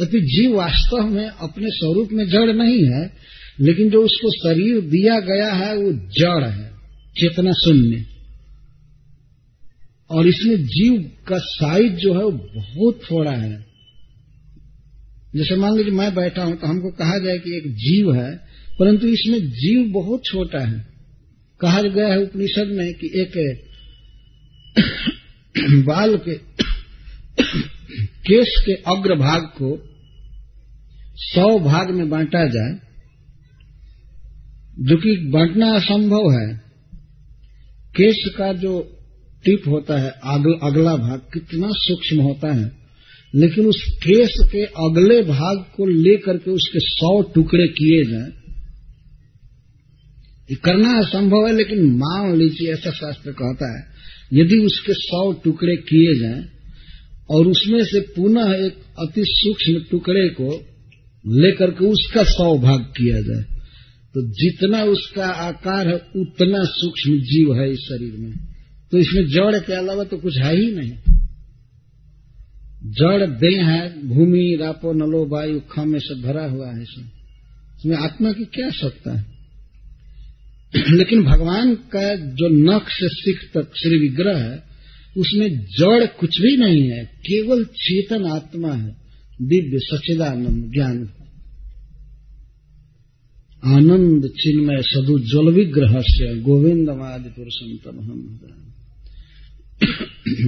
तभी 0.00 0.20
जीव 0.20 0.56
वास्तव 0.56 1.08
में 1.08 1.28
अपने 1.28 1.66
स्वरूप 1.68 2.08
में 2.12 2.28
जड़ 2.28 2.52
नहीं 2.52 2.84
है, 2.84 3.12
लेकिन 3.60 3.90
जो 3.90 4.02
उसको 4.02 4.30
शरीर 4.30 4.80
दिया 4.80 5.20
गया 5.20 5.52
है, 5.52 5.76
वो 5.76 5.92
जड़ 5.92 6.44
है, 6.44 6.70
चेतना 7.20 7.52
शून्य। 7.52 8.06
और 10.10 10.26
इसमें 10.26 10.56
जीव 10.56 11.10
का 11.28 11.38
साइज़ 11.38 11.92
जो 11.92 12.14
है 12.14 12.24
वो 12.24 12.30
बहुत 12.30 13.00
थोड़ा 13.10 13.30
है। 13.30 13.66
जैसे 15.36 15.56
मान 15.56 15.76
लीजिए 15.76 15.92
मैं 15.92 16.14
बैठा 16.14 16.42
हूँ 16.42 16.56
तो 16.56 16.66
हमको 16.66 16.90
कहा 16.90 17.18
जाए 17.18 17.38
कि 17.38 17.56
एक 17.56 17.72
जीव 17.72 18.14
है, 18.14 18.36
परंतु 18.78 19.06
इसमें 19.06 19.40
जीव 19.40 19.92
बहुत 19.92 20.24
छोटा 20.24 20.58
है। 20.58 20.86
कहा 21.60 21.82
गया 21.82 22.08
है 22.08 22.22
उपनिषद 22.22 22.68
में 22.68 22.94
कि 22.94 23.06
एक 23.06 23.62
बाल 25.86 26.16
के 26.16 26.34
केश 27.98 28.48
के 28.66 28.72
अग्र 28.72 29.14
भाग 29.14 29.42
को 29.42 29.89
सौ 31.20 31.48
भाग 31.58 31.90
में 31.90 32.08
बांटा 32.10 32.44
जाए 32.48 32.78
जो 34.86 34.96
कि 34.96 35.16
बांटना 35.30 35.72
असंभव 35.74 36.30
है 36.32 36.46
केश 37.94 38.22
का 38.38 38.52
जो 38.52 38.78
टिप 39.44 39.68
होता 39.68 39.98
है 40.00 40.10
अगल, 40.10 40.52
अगला 40.62 40.96
भाग 40.96 41.18
कितना 41.32 41.68
सूक्ष्म 41.70 42.20
होता 42.20 42.52
है 42.54 42.70
लेकिन 43.34 43.66
उस 43.66 43.82
केस 44.02 44.34
के 44.52 44.64
अगले 44.84 45.22
भाग 45.22 45.64
को 45.76 45.86
लेकर 45.86 46.36
के 46.36 46.50
उसके 46.50 46.80
सौ 46.80 47.10
टुकड़े 47.34 47.66
किए 47.68 48.04
जाए 48.04 48.30
ये 50.48 50.56
करना 50.64 50.96
असंभव 50.98 51.46
है 51.46 51.56
लेकिन 51.56 51.84
मान 51.96 52.36
लीजिए 52.36 52.72
ऐसा 52.72 52.90
शास्त्र 52.90 53.32
कहता 53.32 53.70
है 53.76 53.84
यदि 54.32 54.58
उसके 54.64 54.92
सौ 54.92 55.32
टुकड़े 55.44 55.76
किए 55.76 56.18
जाएँ 56.20 56.42
और 57.30 57.46
उसमें 57.46 57.84
से 57.84 58.00
पुनः 58.14 58.52
एक 58.54 58.82
अति 58.98 59.24
सूक्ष्म 59.26 59.80
टुकड़े 59.90 60.28
को 60.28 60.50
लेकर 61.26 61.70
के 61.70 61.86
उसका 61.86 62.22
सौ 62.22 62.58
भाग 62.58 62.80
किया 62.80 63.20
जाए। 63.20 63.42
तो 64.14 64.22
जितना 64.22 64.82
उसका 64.84 65.26
आकार 65.26 65.88
है, 65.88 65.94
उतना 65.94 66.64
सूक्ष्म 66.64 67.10
जीव 67.10 67.54
है 67.54 67.72
इस 67.72 67.78
शरीर 67.78 68.12
में। 68.16 68.32
तो 68.90 68.98
इसमें 68.98 69.26
जड़ 69.26 69.58
के 69.58 69.72
अलावा 69.72 70.04
तो 70.04 70.16
कुछ 70.16 70.38
है 70.38 70.56
ही 70.56 70.72
नहीं। 70.72 70.92
जड़ 72.84 73.26
दे 73.26 73.56
है, 73.56 74.08
भूमि, 74.08 74.58
रापो, 74.60 74.92
नलो, 74.92 75.26
वायु 75.26 75.60
खम 75.60 75.88
में 75.88 75.98
सब 75.98 76.22
भरा 76.24 76.44
हुआ 76.44 76.66
है 76.66 76.82
इसमें 76.82 77.10
इसमें 77.78 77.96
आत्मा 77.96 78.32
की 78.32 78.44
क्या 78.44 78.70
सत्ता 78.70 79.18
है? 79.18 79.26
लेकिन 80.96 81.22
भगवान 81.22 81.74
का 81.74 82.14
जो 82.14 82.76
नक्श 82.76 82.98
सिख 83.02 83.50
तक 83.54 83.72
श्री 83.76 83.98
विग्रह 83.98 84.38
है, 84.38 84.64
उसमें 85.16 85.60
जड़ 85.60 86.06
कुछ 86.06 86.40
भी 86.40 86.56
नहीं 86.56 86.90
है, 86.90 87.04
केवल 87.04 87.64
चेतन 87.64 88.24
आत्मा 88.24 88.72
है। 88.72 89.09
दिव्य 89.40 89.78
सचिदानंद 89.78 90.72
ज्ञान। 90.72 91.08
आनंद 93.64 94.26
चिन्मय 94.26 94.82
सदुज्वल 94.82 95.52
विग्रह 95.52 96.00
से 96.00 96.40
गोविंदमादि 96.40 97.28
पुरुषम 97.28 97.76
तब 97.84 98.00
हम 98.00 98.38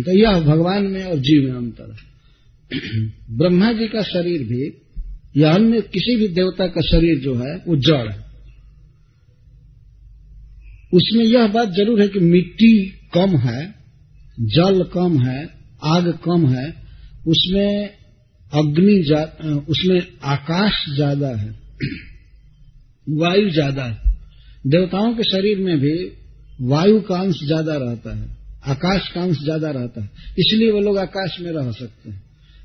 तो 0.04 0.12
यह 0.12 0.40
भगवान 0.40 0.84
में 0.84 1.04
और 1.04 1.18
जीव 1.18 1.42
में 1.42 1.52
अंतर 1.52 1.92
है। 1.92 2.12
ब्रह्मा 3.36 3.72
जी 3.72 3.86
का 3.88 4.02
शरीर 4.02 4.42
भी, 4.42 4.82
या 5.36 5.52
अन्य 5.52 5.80
किसी 5.80 6.16
भी 6.16 6.28
देवता 6.28 6.66
का 6.66 6.80
शरीर 6.80 7.20
जो 7.20 7.34
है, 7.34 7.56
वो 7.68 7.76
जड़ 7.76 8.12
है। 8.12 8.24
उसमें 10.94 11.24
यह 11.24 11.46
बात 11.46 11.68
ज़रूर 11.68 12.00
है 12.00 12.08
कि 12.08 12.18
मिट्टी 12.18 12.86
कम 13.14 13.36
है, 13.36 13.74
जल 14.40 14.82
कम 14.82 15.18
है, 15.26 15.44
आग 15.84 16.18
कम 16.24 16.46
है, 16.46 16.74
उसमें 17.26 18.01
अग्नि 18.52 18.96
उसमें 19.68 20.00
आकाश 20.28 20.84
ज़्यादा 20.94 21.28
है, 21.36 21.50
वायु 23.16 23.50
ज़्यादा 23.50 23.84
है। 23.84 24.10
देवताओं 24.66 25.14
के 25.14 25.22
शरीर 25.26 25.58
में 25.60 25.78
भी 25.80 25.94
वायु 26.64 27.00
का 27.02 27.16
अंश 27.16 27.38
ज़्यादा 27.44 27.76
रहता 27.78 28.16
है, 28.16 28.26
आकाश 28.66 29.08
का 29.14 29.22
अंश 29.22 29.38
ज़्यादा 29.38 29.70
रहता 29.70 30.02
है, 30.02 30.10
इसलिए 30.38 30.70
वो 30.72 30.80
लोग 30.80 30.98
आकाश 31.00 31.38
में 31.40 31.50
रह 31.52 31.70
सकते 31.72 32.10
हैं। 32.10 32.20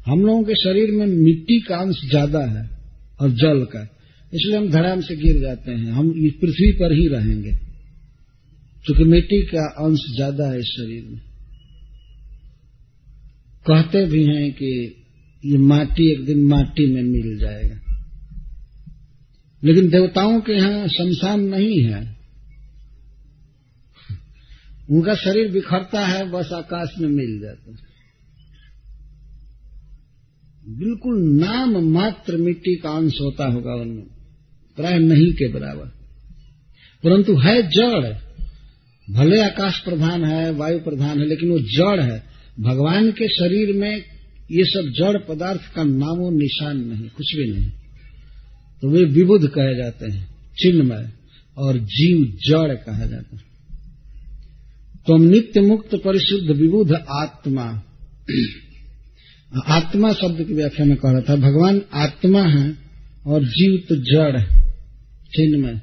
हम 0.05 0.19
लोगों 0.21 0.43
के 0.43 0.55
शरीर 0.55 0.91
में 0.91 1.05
मिट्टी 1.07 1.59
का 1.61 1.77
अंश 1.77 2.01
ज़्यादा 2.09 2.43
है 2.49 2.65
और 3.19 3.29
जल 3.35 3.63
का, 3.65 3.81
इसलिए 4.33 4.57
हम 4.57 4.69
धड़ाम 4.71 5.01
से 5.01 5.15
गिर 5.17 5.39
जाते 5.41 5.71
हैं, 5.71 5.91
हम 5.91 6.11
पृथ्वी 6.41 6.71
पर 6.73 6.93
ही 6.93 7.07
रहेंगे, 7.09 7.53
क्योंकि 8.85 9.03
मिट्टी 9.05 9.41
का 9.45 9.65
अंश 9.85 10.05
ज़्यादा 10.11 10.51
है 10.51 10.59
इस 10.59 10.69
शरीर 10.69 11.03
में। 11.03 11.19
कहते 13.65 14.05
भी 14.07 14.23
हैं 14.25 14.51
कि 14.53 14.69
ये 15.45 15.57
माटी, 15.57 16.11
एक 16.11 16.25
दिन 16.25 16.43
माटी 16.43 16.93
में 16.93 17.03
मिल 17.03 17.37
जाएगा। 17.37 17.79
लेकिन 19.63 19.89
देवताओं 19.89 20.41
के 20.41 20.53
यहाँ 20.53 20.87
शमशान 20.87 21.39
नहीं 21.39 21.83
है। 21.83 22.17
उनका 24.89 25.15
शरीर 25.15 25.51
बिखरता 25.51 26.05
है, 26.05 26.31
बस 26.31 26.49
आकाश 26.53 26.89
में 26.99 27.09
मिल 27.09 27.39
जाता 27.39 27.71
है। 27.71 27.87
बिल्कुल 30.79 31.19
नाम 31.19 31.77
मात्र 31.77 32.37
मिट्टी 32.37 32.75
का 32.75 32.89
अंश 32.89 33.13
होता 33.21 33.45
होगा 33.45 33.73
उनमें। 33.73 34.07
प्राय 34.75 34.99
नहीं 34.99 35.33
के 35.33 35.47
बराबर। 35.47 35.87
परंतु 37.03 37.37
है 37.37 37.61
जड़। 37.61 38.13
भले 39.13 39.41
आकाश 39.41 39.79
प्रधान 39.79 40.25
है, 40.25 40.51
वायु 40.51 40.79
प्रधान 40.79 41.19
है, 41.19 41.25
लेकिन 41.25 41.49
वो 41.49 41.59
जड़ 41.59 42.01
है। 42.01 42.23
भगवान 42.59 43.11
के 43.11 43.27
शरीर 43.27 43.75
में 43.75 44.16
ये 44.51 44.63
सब 44.63 44.93
जड़ 44.97 45.17
पदार्थ 45.17 45.75
का 45.75 45.83
नामो 45.83 46.31
निशान 46.31 46.77
नहीं, 46.77 47.09
कुछ 47.09 47.35
भी 47.35 47.51
नहीं। 47.51 47.69
तो 48.81 48.89
वे 48.89 49.03
विबुध 49.03 49.47
कहे 49.47 49.75
जाते 49.75 50.11
हैं, 50.11 50.35
चिन्मय, 50.61 51.11
और 51.57 51.77
जीव 51.77 52.37
जड़ 52.47 52.73
कहा 52.73 53.05
जाता 53.05 53.37
है। 53.37 53.43
तो 55.07 55.17
नित्य 55.17 55.61
मुक्त 55.61 55.95
परिशुद्ध 55.95 56.61
विबुध 56.61 56.91
आत्मा। 56.93 57.83
आत्मा 59.67 60.13
शब्द 60.13 60.43
की 60.47 60.53
व्याख्या 60.53 60.85
में 60.85 60.97
कह 60.97 61.11
रहा 61.11 61.21
था, 61.21 61.35
भगवान 61.35 61.81
आत्मा 61.93 62.41
है 62.41 62.77
और 63.27 63.43
जीव 63.43 63.83
तो 63.89 63.95
जड़ 63.95 64.41
चिन्मय। 65.35 65.81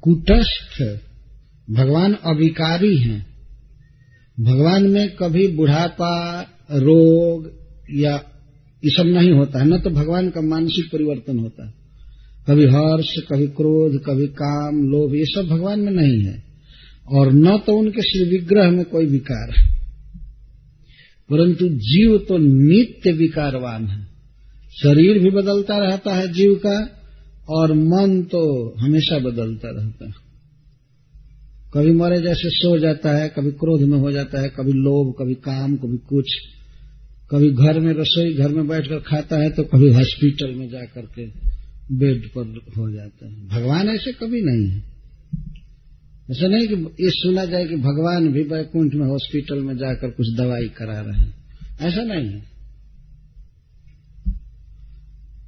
कुटस्थ 0.00 1.00
भगवान 1.70 2.14
अविकारी 2.14 2.98
हैं। 2.98 3.26
भगवान 4.40 4.86
में 4.86 5.16
कभी 5.16 5.48
बुढ़ापा 5.48 6.42
रोग 6.72 7.52
या 7.90 8.14
ये 8.84 8.90
सब 8.90 9.02
नहीं 9.06 9.32
होता 9.32 9.58
है। 9.58 9.68
न 9.68 9.78
तो 9.78 9.90
भगवान 9.90 10.30
का 10.30 10.40
मानसिक 10.40 10.92
परिवर्तन 10.92 11.38
होता 11.38 11.66
है। 11.66 11.74
कभी 12.50 12.64
हर्ष, 12.64 13.16
कभी 13.32 13.46
क्रोध, 13.46 14.02
कभी 14.06 14.26
काम, 14.26 14.88
लोभ, 14.88 15.14
ये 15.14 15.24
सब 15.24 15.46
भगवान 15.50 15.80
में 15.80 15.92
नहीं 15.92 16.24
है। 16.24 16.44
और 17.08 17.32
न 17.32 17.58
तो 17.58 17.78
उनके 17.78 18.02
श्री 18.02 18.28
विग्रह 18.30 18.70
में 18.70 18.84
कोई 18.84 19.06
विकार 19.06 19.50
है। 19.50 19.76
परंतु 21.30 21.68
जीव 21.68 22.18
तो 22.28 22.38
नित्य 22.38 23.12
विकारवान 23.12 23.86
है। 23.86 24.04
शरीर 24.82 25.18
भी 25.18 25.30
बदलता 25.30 25.78
रहता 25.78 26.14
है 26.14 26.32
जीव 26.32 26.54
का, 26.54 26.92
और 27.48 27.72
मन 27.72 28.22
तो 28.22 28.74
हमेशा 28.78 29.18
बदलता 29.18 29.68
रहता 29.70 30.06
है। 30.06 30.26
कभी 31.74 31.92
मरे 31.92 32.16
जैसे 32.16 32.50
सो 32.50 32.78
जाता 32.78 33.16
है, 33.16 33.28
कभी 33.28 33.50
क्रोध 33.50 33.82
में 33.82 33.98
हो 33.98 34.12
जाता 34.12 34.40
है, 34.40 34.48
कभी 34.48 34.72
लोभ, 34.72 35.14
कभी 35.18 35.34
काम, 35.34 35.76
कभी 35.76 35.96
कुछ। 35.96 36.24
कभी 37.30 37.50
घर 37.50 37.80
में 37.80 37.92
रसोई, 37.92 38.34
घर 38.34 38.48
में 38.48 38.68
बैठकर 38.68 38.98
खाता 38.98 39.36
है 39.36 39.50
तो 39.50 39.62
कभी 39.62 39.92
हॉस्पिटल 39.92 40.54
में 40.54 40.68
जाकर 40.68 41.00
के 41.00 41.26
बेड 41.94 42.28
पर 42.28 42.60
हो 42.76 42.92
जाता 42.92 43.26
है। 43.26 43.46
भगवान 43.46 43.88
ऐसे 43.88 44.12
कभी 44.12 44.40
नहीं 44.42 44.70
है। 44.70 44.78
ऐसा 46.30 46.48
नहीं 46.48 46.68
कि 46.68 46.74
ये 46.74 47.10
सुना 47.10 47.44
जाए 47.44 47.64
कि 47.64 47.76
भगवान 47.76 48.32
भी 48.32 48.44
बैकुंठ 48.44 48.94
में 48.94 49.06
हॉस्पिटल 49.06 49.58
में 49.58 49.76
जाकर 49.76 50.10
कुछ 50.10 50.26
दवाई 50.38 50.68
करा 50.68 51.00
रहे 51.00 51.20
हैं। 51.20 51.34
ऐसा 51.80 52.02
नहीं 52.02 52.28
है। 52.28 52.56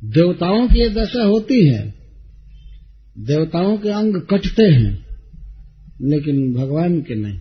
देवताओं 0.05 0.68
की 0.68 0.81
ये 0.81 0.89
दशा 0.89 1.22
होती 1.22 1.68
है। 1.68 1.95
देवताओं 3.18 3.79
के 3.79 3.89
अंग 3.89 4.14
कटते 4.14 4.62
हैं, 4.62 5.07
लेकिन 6.03 6.55
भगवान 6.55 7.01
के 7.01 7.14
नहीं। 7.14 7.41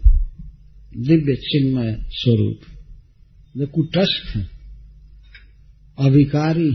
दिव्य 0.98 1.36
चिन्मय 1.36 1.98
स्वरूप। 2.02 2.77
वे 3.58 3.66
कुटस्थ 3.66 4.36
हैं 4.36 4.50
अविकारी 6.00 6.70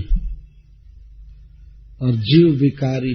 और 2.03 2.17
जीव 2.17 2.49
विकारी। 2.49 3.15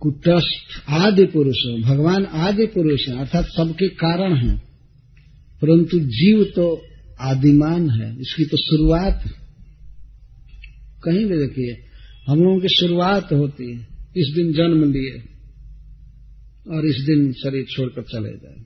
कुटस्थ 0.00 0.90
आदि 0.90 1.24
पुरुष, 1.24 1.82
भगवान 1.84 2.24
आदि 2.24 2.66
पुरुष 2.66 3.08
है, 3.08 3.18
अर्थात 3.18 3.44
सबके 3.44 3.88
कारण 3.88 4.36
हैं। 4.36 4.58
परंतु 5.62 5.98
जीव 5.98 6.44
तो 6.44 6.82
आदिमान 7.20 7.90
है, 7.90 8.20
इसकी 8.20 8.44
तो 8.44 8.56
शुरुआत 8.56 9.24
कहीं 11.04 11.26
भी 11.26 11.36
देखिए, 11.36 11.86
हम 12.28 12.38
लोगों 12.38 12.60
की 12.60 12.68
शुरुआत 12.68 13.32
होती 13.32 13.70
है, 13.70 13.80
इस 14.16 14.32
दिन 14.36 14.52
जन्म 14.52 14.92
लिए 14.92 15.18
और 16.76 16.86
इस 16.86 16.96
दिन 17.06 17.32
शरीर 17.32 17.64
छोड़कर 17.64 18.02
चले 18.02 18.30
जाए। 18.30 18.65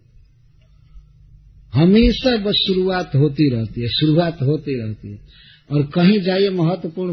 हमेशा 1.74 2.36
बस 2.36 2.54
शुरुआत 2.54 3.10
होती 3.14 3.50
रहती 3.50 3.80
है, 3.80 3.88
शुरुआत 3.88 4.42
होती 4.42 4.86
रहती 4.86 5.08
है। 5.08 5.18
और 5.70 5.82
कहीं 5.82 6.20
जाइए, 6.20 6.50
महत्वपूर्ण 6.50 7.12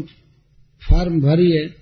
फॉर्म 0.90 1.20
भरिए 1.20 1.74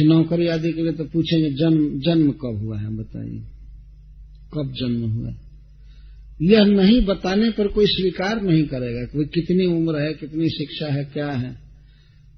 नौकरी 0.00 0.46
आदि 0.46 0.72
के 0.72 0.82
लिए 0.82 0.92
तो 0.92 1.04
पूछेंगे, 1.04 1.50
जन्म 1.50 2.00
जन्म 2.00 2.30
कब 2.30 2.58
हुआ 2.62 2.78
है 2.78 2.96
बताइए। 2.96 3.42
कब 4.54 4.72
जन्म 4.72 5.10
हुआ? 5.10 5.34
यह 6.42 6.64
नहीं 6.64 7.04
बताने 7.04 7.50
पर 7.50 7.68
कोई 7.68 7.86
स्वीकार 7.86 8.42
नहीं 8.42 8.64
करेगा 8.64 9.04
कोई 9.04 9.24
कितनी 9.24 9.66
उम्र 9.66 10.00
है, 10.00 10.14
कितनी 10.14 10.48
शिक्षा 10.48 10.86
है, 10.86 11.04
क्या 11.04 11.30
है। 11.30 11.56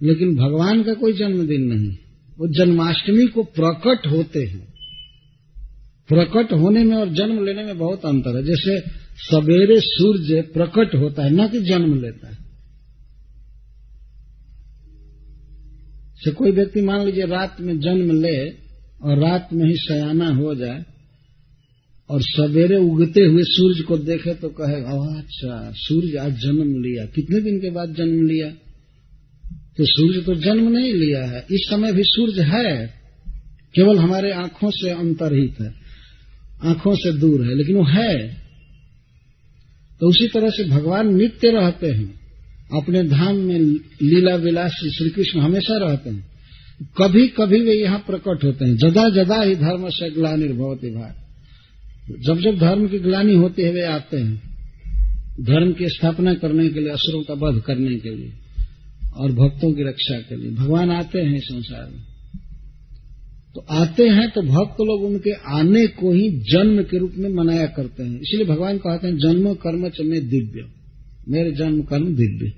लेकिन 0.02 0.36
भगवान 0.36 0.82
का 0.82 0.94
कोई 0.94 1.12
जन्मदिन 1.12 1.60
नहीं। 1.60 1.96
वो 2.38 2.48
जन्माष्टमी 2.48 3.26
को 3.26 3.42
प्रकट 3.42 4.06
होते 4.06 4.44
हैं। 4.44 4.74
प्रकट 6.08 6.52
होने 6.52 6.84
में 6.84 6.96
और 6.96 7.08
जन्म 7.08 7.44
लेने 7.44 7.64
में 7.64 7.78
बहुत 7.78 8.04
अंतर 8.04 8.36
है। 8.36 8.44
जैसे 8.44 9.01
सवेरे 9.16 9.80
सूर्य 9.80 10.42
प्रकट 10.42 10.94
होता 10.94 11.24
है, 11.24 11.30
न 11.30 11.48
कि 11.48 11.60
जन्म 11.60 12.02
लेता 12.02 12.28
है। 12.28 12.42
से 16.16 16.30
कोई 16.30 16.50
व्यक्ति 16.50 16.82
मान 16.82 17.06
लीजिए 17.06 17.26
रात 17.26 17.56
में 17.60 17.80
जन्म 17.80 18.20
ले 18.20 18.50
और 19.02 19.18
रात 19.18 19.48
में 19.52 19.66
ही 19.66 19.74
सयाना 19.76 20.28
हो 20.28 20.54
जाए 20.54 20.84
और 22.10 22.22
सवेरे 22.22 22.76
उगते 22.76 23.20
हुए 23.20 23.42
सूर्य 23.44 23.82
को 23.82 23.98
देखे 23.98 24.34
तो 24.34 24.48
कहे 24.48 24.74
अच्छा 25.18 25.72
सूर्य 25.76 26.18
आज 26.18 26.32
जन्म 26.32 26.62
लिया। 26.62 27.06
कितने 27.06 27.40
दिन 27.40 27.58
के 27.58 27.70
बाद 27.70 27.94
जन्म 27.94 28.26
लिया? 28.26 28.50
तो 29.76 29.84
सूर्य 29.86 30.20
तो 30.20 30.34
जन्म 30.34 30.68
नहीं 30.68 30.94
लिया 30.94 31.24
है। 31.24 31.46
इस 31.50 31.66
समय 31.70 31.92
भी 31.92 32.02
सूर्य 32.04 32.42
है। 32.42 32.86
केवल 33.74 33.98
हमारे 33.98 34.32
आँखों 34.32 34.70
से 34.70 34.90
अंतरहित 34.90 35.60
है। 35.60 35.74
आँखों 36.64 36.94
से 36.94 37.12
दूर 37.12 37.46
है, 37.46 37.54
लेकिन 37.54 37.76
वो 37.76 37.84
है। 37.84 38.41
तो 40.02 40.08
उसी 40.08 40.26
तरह 40.26 40.50
से 40.50 40.68
भगवान 40.68 41.14
नित्य 41.14 41.50
रहते 41.50 41.86
हैं। 41.86 42.20
अपने 42.82 43.02
धाम 43.02 43.36
में 43.36 43.58
लीला 44.02 44.34
विलास 44.36 44.70
श्री 44.70 45.10
कृष्ण 45.10 45.40
हमेशा 45.40 45.78
रहते 45.78 46.10
हैं। 46.10 46.30
कभी 46.98 47.28
कभी 47.28 47.60
वे 47.60 47.74
यहाँ 47.74 47.98
प्रकट 47.98 48.44
होते 48.44 48.64
हैं। 48.64 48.76
जदा 48.76 49.08
जदा 49.08 49.42
ही 49.42 49.54
धर्म 49.54 49.88
से 49.88 50.10
ग्लानिर्भवती 50.10 50.90
भाग 50.90 51.14
जब 52.20 52.40
जब 52.40 52.58
धर्म 52.58 52.88
की 52.88 52.98
ग्लानी 52.98 53.34
होती 53.34 53.62
है, 53.62 53.72
वे 53.72 53.82
आते 53.82 54.16
हैं। 54.16 54.42
धर्म 55.40 55.72
की 55.72 55.88
स्थापना 55.88 56.34
करने 56.34 56.68
के 56.68 56.80
लिए 56.80 56.88
असुरों 56.88 57.22
का 57.22 57.34
वध 57.34 57.62
करने 57.62 57.94
के 57.94 58.16
लिए 58.16 58.32
और 59.16 59.32
भक्तों 59.32 59.72
की 59.72 59.82
रक्षा 59.82 60.18
के 60.18 60.36
लिए। 60.36 60.50
भगवान 60.50 60.90
आते 60.90 61.20
हैं 61.20 61.38
संसार 61.38 61.90
में। 61.90 62.11
तो 63.54 63.60
आते 63.70 64.08
हैं 64.08 64.30
तो 64.30 64.42
भक्त 64.42 64.76
लोग 64.80 65.02
उनके 65.02 65.32
आने 65.32 65.86
को 65.86 66.12
ही 66.12 66.30
जन्म 66.30 66.82
के 66.82 66.98
रूप 66.98 67.12
में 67.16 67.30
मनाया 67.30 67.66
करते 67.66 68.02
हैं। 68.02 68.20
इसलिए 68.20 68.44
भगवान 68.44 68.78
कहते 68.78 69.06
हैं, 69.06 69.16
जन्म 69.16 69.54
कर्म 69.54 69.88
च 69.88 70.00
में 70.00 70.28
दिव्य। 70.28 70.68
मेरे 71.28 71.52
जन्म 71.52 71.82
कर्म 71.82 72.14
दिव्य। 72.16 72.50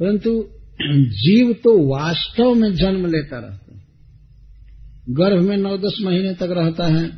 परंतु 0.00 0.48
जीव 0.92 1.52
तो 1.52 1.88
वास्तव 1.88 2.54
में 2.54 2.74
जन्म 2.74 3.06
लेता 3.06 3.38
रहता 3.38 3.76
है। 3.76 3.82
गर्भ 5.10 5.42
में 5.42 5.56
नौ 5.56 5.78
दस 5.78 5.98
महीने 6.02 6.34
तक 6.34 6.48
रहता 6.50 6.86
है, 6.86 7.08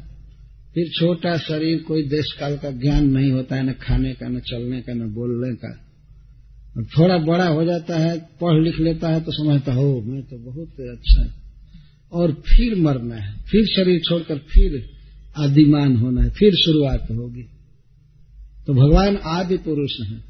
फिर 0.74 0.88
छोटा 0.88 1.36
शरीर, 1.36 1.78
कोई 1.78 2.02
देश 2.02 2.24
काल 2.40 2.56
का 2.56 2.70
ज्ञान 2.70 3.10
नहीं 3.10 3.30
होता 3.30 3.56
है, 3.56 3.70
न 3.70 3.72
खाने 3.72 4.12
का, 4.12 4.28
न 4.28 4.38
चलने 4.38 4.80
का, 4.80 4.92
न 4.92 5.00
बोलने 5.00 5.54
का। 5.54 5.84
और 6.76 6.84
थोड़ा 6.84 7.18
बड़ा 7.18 7.46
हो 7.46 7.64
जाता 7.64 7.98
है, 7.98 8.18
पढ़ 8.18 8.64
लिख 8.64 8.80
लेता 8.80 9.08
है 9.08 9.20
तो 9.20 9.32
समझता 9.32 9.72
हो 9.72 10.00
मैं 10.00 10.22
तो 10.22 10.38
बहुत 10.38 10.68
अच्छा 10.68 11.37
और 12.12 12.32
फिर 12.32 12.76
मरना 12.76 13.14
है। 13.14 13.38
फिर 13.50 13.66
शरीर 13.66 14.00
छोड़कर 14.00 14.38
फिर 14.38 14.90
आदिमान 15.36 15.96
होना 15.96 16.22
है, 16.22 16.30
फिर 16.30 16.54
शुरुआत 16.54 17.06
होगी। 17.10 17.42
तो 18.66 18.74
भगवान 18.74 19.16
आदि 19.16 19.56
पुरुष 19.56 20.00
हैं। 20.06 20.24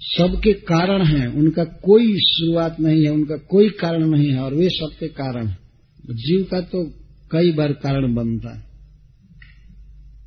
सबके 0.00 0.52
कारण 0.52 1.04
हैं, 1.04 1.28
उनका 1.28 1.64
कोई 1.64 2.16
शुरुआत 2.18 2.80
नहीं 2.80 3.04
है, 3.04 3.10
उनका 3.10 3.36
कोई 3.36 3.68
कारण 3.68 4.10
नहीं 4.10 4.30
है, 4.30 4.38
और 4.38 4.54
वे 4.54 4.68
सबके 4.68 5.08
कारण 5.08 5.46
है। 5.46 5.58
जीव 6.10 6.46
का 6.50 6.60
तो 6.60 6.90
कई 7.30 7.52
बार 7.52 7.72
कारण 7.72 8.14
बनता 8.14 8.56
है। 8.56 8.64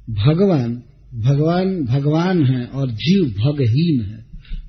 भगवान 0.10 0.84
भगवान 1.14 1.86
भगवान 1.86 2.45
है 2.45 2.66
और 2.66 2.91
जीव 2.91 3.26
भगहीन 3.26 4.01
है। 4.05 4.18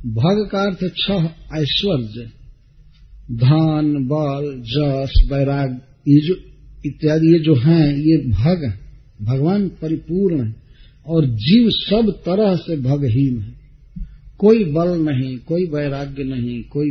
भग 0.06 0.48
का 0.52 0.60
अर्थ 0.62 0.78
छह 0.78 1.24
ऐश्वर्य। 1.58 2.37
धन, 3.32 4.06
बल, 4.08 4.62
जस 4.62 5.28
वैराग 5.32 5.80
ये 6.08 6.20
जो 6.26 6.34
इत्यादि, 6.86 7.26
ये 7.26 7.38
जो 7.38 7.54
हैं, 7.54 7.96
ये 7.96 8.16
भग 8.28 8.78
भगवान 9.22 9.68
परिपूर्ण 9.68 10.46
है 10.46 10.54
और 11.06 11.26
जीव 11.26 11.70
सब 11.70 12.10
तरह 12.10 12.56
से 12.56 12.76
भगहीन 12.76 13.38
है। 13.38 13.58
कोई 14.38 14.64
बल 14.64 14.88
नहीं, 14.88 15.38
कोई 15.38 15.64
वैराग्य 15.66 16.24
नहीं, 16.24 16.62
कोई 16.62 16.90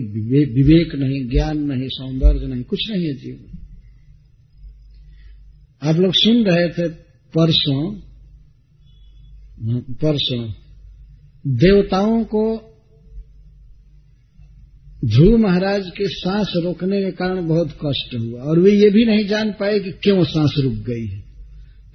विवेक 0.53 0.95
नहीं, 0.95 1.29
ज्ञान 1.29 1.57
नहीं, 1.57 1.88
सौंदर्य 1.88 2.47
नहीं, 2.47 2.63
कुछ 2.63 2.79
नहीं 2.91 3.05
है 3.05 3.13
जीव 3.13 3.39
आप 5.83 5.95
लोग 5.95 6.11
सुन 6.13 6.43
रहे 6.43 6.69
थे 6.69 6.88
परसों 7.33 8.01
परसों, 9.93 10.49
देवताओं 11.47 12.23
को 12.23 12.66
ध्रुव 15.07 15.37
महाराज 15.37 15.89
के 15.97 16.07
सांस 16.07 16.53
रोकने 16.55 17.03
के 17.03 17.11
कारण 17.11 17.47
बहुत 17.47 17.71
कष्ट 17.85 18.15
हुआ, 18.15 18.41
और 18.41 18.59
वे 18.59 18.71
ये 18.71 18.89
भी 18.89 19.05
नहीं 19.05 19.27
जान 19.27 19.51
पाए 19.51 19.79
कि 19.79 19.91
क्यों 19.91 20.23
सांस 20.23 20.55
रुक 20.57 20.73
गई 20.73 21.05
है। 21.07 21.23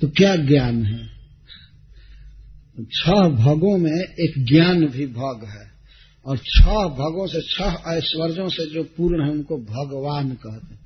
तो 0.01 0.09
क्या 0.09 0.37
ज्ञान 0.37 0.85
है? 0.85 1.07
छह 2.93 3.29
भगों 3.29 3.79
में 3.79 4.05
एक 4.21 4.45
ज्ञान 4.47 4.87
भी 4.87 5.07
भग 5.07 5.45
है, 5.49 5.71
और 6.27 6.37
छह 6.37 6.73
भगों 6.73 7.27
से, 7.27 7.41
छह 7.41 7.91
ऐश्वर्यों 7.93 8.49
से 8.49 8.67
जो 8.67 8.83
पूर्ण 8.83 9.25
है, 9.25 9.31
उनको 9.31 9.57
भगवान 9.57 10.31
कहते 10.31 10.75
हैं। 10.75 10.81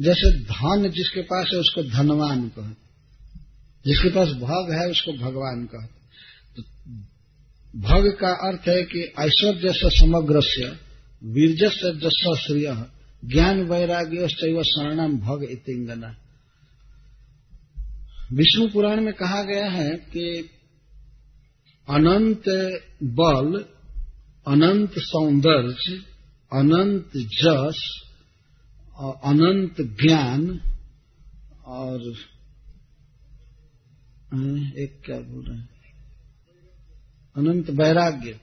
जैसे 0.00 0.30
धन 0.40 0.90
जिसके 0.90 1.20
पास 1.20 1.50
है, 1.54 1.60
उसको 1.60 1.82
धनवान 1.82 2.42
कहते 2.48 2.88
जिसके 3.86 4.08
पास 4.08 4.28
भग 4.28 4.72
है, 4.72 4.90
उसको 4.90 5.12
भगवान 5.12 5.64
कहते 5.64 5.98
तो 6.56 6.62
भग 7.80 8.10
का 8.20 8.30
अर्थ 8.48 8.68
है 8.68 8.82
कि 8.82 9.00
ऐश्वर्य 9.20 9.72
से 9.72 9.90
समग्र 10.00 10.40
से 10.40 10.89
वीरज 11.24 11.72
से 11.72 11.96
जस 11.96 12.44
श्रिय 12.46 12.86
ज्ञान 13.24 13.62
वैराग्य 13.62 14.28
शैव 14.28 14.62
शरणम 14.62 15.18
भग 15.18 15.42
इतिंगना 15.50 16.16
विष्णु 18.32 18.68
पुराण 18.68 19.00
में 19.00 19.14
कहा 19.14 19.42
गया 19.42 19.70
है 19.70 19.90
कि 19.90 20.50
अनंत 21.88 22.42
बल, 23.02 23.64
अनंत 24.46 24.92
सौंदर्य, 24.98 25.94
अनंत 26.52 27.10
जस, 27.16 28.02
अनंत 29.24 29.74
ज्ञान 29.80 30.60
और 31.64 32.00
एक 34.78 35.02
क्या 35.04 35.20
बोल 35.20 35.44
रहे 35.44 35.58
हैं? 35.58 35.68
अनंत 37.36 37.70
वैराग्य। 37.70 38.40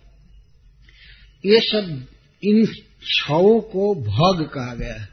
ये 1.45 1.59
सब 1.59 2.07
इन 2.43 2.65
छवों 3.01 3.61
को 3.61 3.95
भग 3.95 4.49
कहा 4.49 4.75
गया 4.75 4.93
है। 4.93 5.09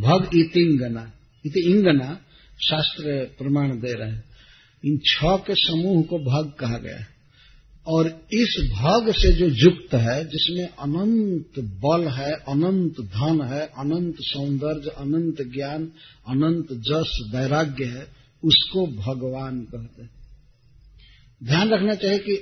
भग 0.00 0.30
इतिंगना। 0.34 1.12
इति 1.46 1.60
इंगना 1.70 2.20
शास्त्र 2.68 3.34
प्रमाण 3.38 3.68
दे 3.68 3.92
रहे 3.92 4.10
हैं। 4.10 4.24
इन 4.84 4.98
छ 4.98 5.18
के 5.24 5.54
समूह 5.54 6.02
को 6.02 6.18
भग 6.18 6.52
कहा 6.60 6.78
गया 6.78 6.96
है। 6.96 7.12
और 7.86 8.06
इस 8.32 8.70
भाग 8.72 9.10
से 9.10 9.32
जो 9.32 9.46
युक्त 9.46 9.94
है, 9.94 10.24
जिसमें 10.24 10.68
अनंत 10.68 11.58
बल 11.58 12.08
है, 12.08 12.32
अनंत 12.32 12.94
धन 13.00 13.42
है, 13.42 13.66
अनंत 13.66 14.16
सौंदर्य, 14.20 14.90
अनंत 14.90 15.36
ज्ञान, 15.40 15.92
अनंत 16.28 16.66
जस, 16.72 17.30
वैराग्य 17.34 17.84
है, 17.84 18.06
उसको 18.44 18.86
भगवान 18.86 19.60
कहते 19.60 20.02
हैं। 20.02 20.10
ध्यान 21.44 21.70
रखना 21.70 21.94
चाहिए 21.94 22.18
कि 22.18 22.32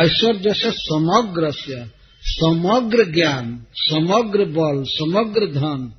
ऐश्वर्य 0.00 0.54
से 0.54 0.70
समग्र 0.70 1.50
से 1.50 1.97
समग्र 2.22 3.12
ज्ञान, 3.12 3.66
समग्र 3.74 4.44
बल, 4.44 4.84
समग्र 4.86 5.46
धन, 5.46 5.92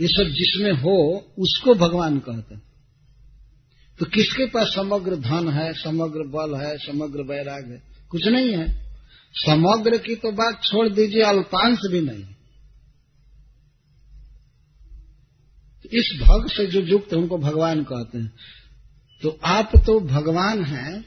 ये 0.00 0.08
सब 0.08 0.24
जिसमें 0.24 0.72
हो, 0.72 1.26
उसको 1.38 1.74
भगवान 1.74 2.18
कहते 2.18 2.54
हैं। 2.54 2.62
तो 3.98 4.06
किसके 4.06 4.46
पास 4.46 4.66
समग्र 4.66 5.16
धन 5.16 5.48
है, 5.48 5.72
समग्र 5.72 6.18
बल 6.18 6.54
है, 6.60 6.76
समग्र 6.78 7.22
वैराग 7.22 7.70
है? 7.70 7.82
कुछ 8.10 8.26
नहीं 8.26 8.52
है। 8.52 8.88
समग्र 9.34 9.98
की 9.98 10.14
तो 10.14 10.32
बात 10.32 10.60
छोड़ 10.64 10.88
दीजिए, 10.88 11.22
अल्पांश 11.22 11.78
भी 11.90 12.00
नहीं। 12.00 12.24
तो 15.82 15.88
इस 15.92 16.20
भग 16.22 16.48
से 16.48 16.66
जो 16.66 16.80
युक्त 16.80 17.14
उनको 17.14 17.38
भगवान 17.38 17.82
कहते 17.82 18.18
हैं। 18.18 18.32
तो 19.22 19.38
आप 19.44 19.72
तो 19.76 20.00
भगवान 20.00 20.64
हैं, 20.64 21.04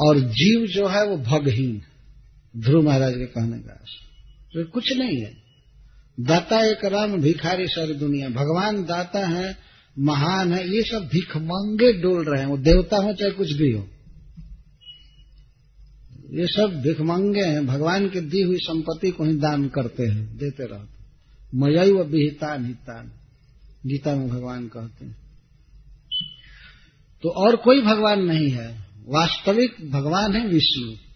और 0.00 0.18
जीव 0.18 0.66
जो 0.66 0.88
है, 0.88 1.06
वो 1.06 1.16
भगहीन 1.16 1.82
ध्रुव 2.56 2.84
महाराज 2.84 3.12
के 3.14 3.26
कहने 3.26 3.58
का 3.58 3.84
तो 4.52 4.64
कुछ 4.64 4.92
नहीं 4.92 5.20
है। 5.20 5.42
दाता 6.20 6.66
एक 6.66 6.84
राम, 6.84 7.20
भिखारी 7.20 7.66
सारी 7.66 7.94
दुनिया। 7.94 8.28
भगवान 8.28 8.84
दाता 8.84 9.26
है, 9.26 9.56
महान 9.98 10.52
है, 10.52 10.74
ये 10.74 10.82
सब 10.82 11.08
भिखमंगे 11.12 11.92
डोल 11.92 12.24
रहे 12.24 12.40
हैं। 12.40 12.48
वो 12.48 12.58
देवता 12.58 12.96
हो 12.96 13.12
चाहे 13.12 13.30
कुछ 13.30 13.52
भी 13.52 13.72
हो। 13.72 13.88
ये 16.32 16.46
सब 16.46 16.82
भिखमंगे 16.82 17.42
हैं। 17.42 17.66
भगवान 17.66 18.08
की 18.08 18.20
दी 18.20 18.42
हुई 18.42 18.56
संपत्ति 18.56 19.10
को 19.10 19.24
ही 19.24 19.36
दान 19.36 19.68
करते 19.68 20.06
हैं, 20.06 20.38
देते 20.38 20.64
रहते 20.64 21.02
मयई 21.54 21.92
व 21.92 22.02
विहितान 22.02 22.66
हितान 22.66 23.12
गीता 23.86 24.14
में 24.14 24.28
भगवान 24.28 24.68
कहते 24.68 25.04
हैं। 25.04 25.16
तो 27.22 27.28
और 27.28 27.56
कोई 27.56 27.80
भगवान 27.80 28.20
नहीं 28.20 28.50
है। 28.50 28.78
वास्तविक 29.08 29.90
भगवान 29.90 30.36
है 30.36 30.48
विष्णु। 30.48 31.11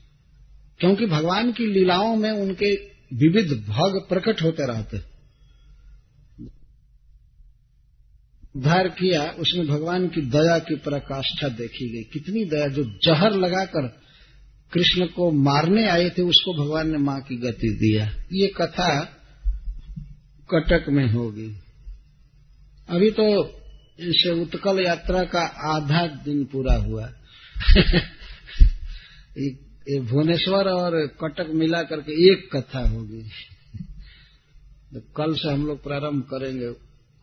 क्योंकि 0.80 1.06
भगवान 1.06 1.52
की 1.52 1.66
लीलाओं 1.66 2.16
में 2.16 2.30
उनके 2.30 2.96
विविध 3.14 3.68
भग 3.68 4.06
प्रकट 4.08 4.42
होते 4.42 4.66
रहते 4.66 5.16
उद्धार 8.56 8.88
किया, 8.88 9.22
उसमें 9.22 9.66
भगवान 9.66 10.08
की 10.08 10.20
दया 10.20 10.58
की 10.58 10.74
पराकाष्ठा 10.74 11.48
देखी 11.48 11.88
गई। 11.88 12.02
कितनी 12.02 12.44
दया, 12.44 12.68
जो 12.68 12.84
जहर 12.84 13.30
लगाकर 13.30 14.00
कृष्ण 14.72 15.06
को 15.06 15.30
मारने 15.30 15.88
आए 15.88 16.10
थे, 16.10 16.22
उसको 16.22 16.64
भगवान 16.64 16.90
ने 16.90 16.98
माँ 16.98 17.20
की 17.20 17.36
गति 17.36 17.68
दिया। 17.68 18.24
ये 18.32 18.46
कथा 18.46 19.18
कटक 20.54 20.84
में 20.88 21.12
होगी। 21.12 21.56
अभी 22.88 23.10
तो 23.10 23.56
इस 24.00 24.26
उत्कल 24.26 24.86
यात्रा 24.86 25.22
का 25.22 25.76
आधा 25.76 26.06
दिन 26.06 26.44
पूरा 26.44 26.74
हुआ। 26.74 27.12
ये 29.88 30.00
भुवनेश्वर 30.00 30.68
और 30.68 31.06
कटक 31.06 31.50
मिला 31.54 31.82
करके 31.82 32.32
एक 32.32 32.56
कथा 32.56 32.88
होगी। 32.88 33.22
तो 34.94 35.00
कल 35.00 35.34
से 35.34 35.52
हम 35.52 35.66
लोग 35.66 35.82
प्रारंभ 35.82 36.22
करेंगे 36.22 36.72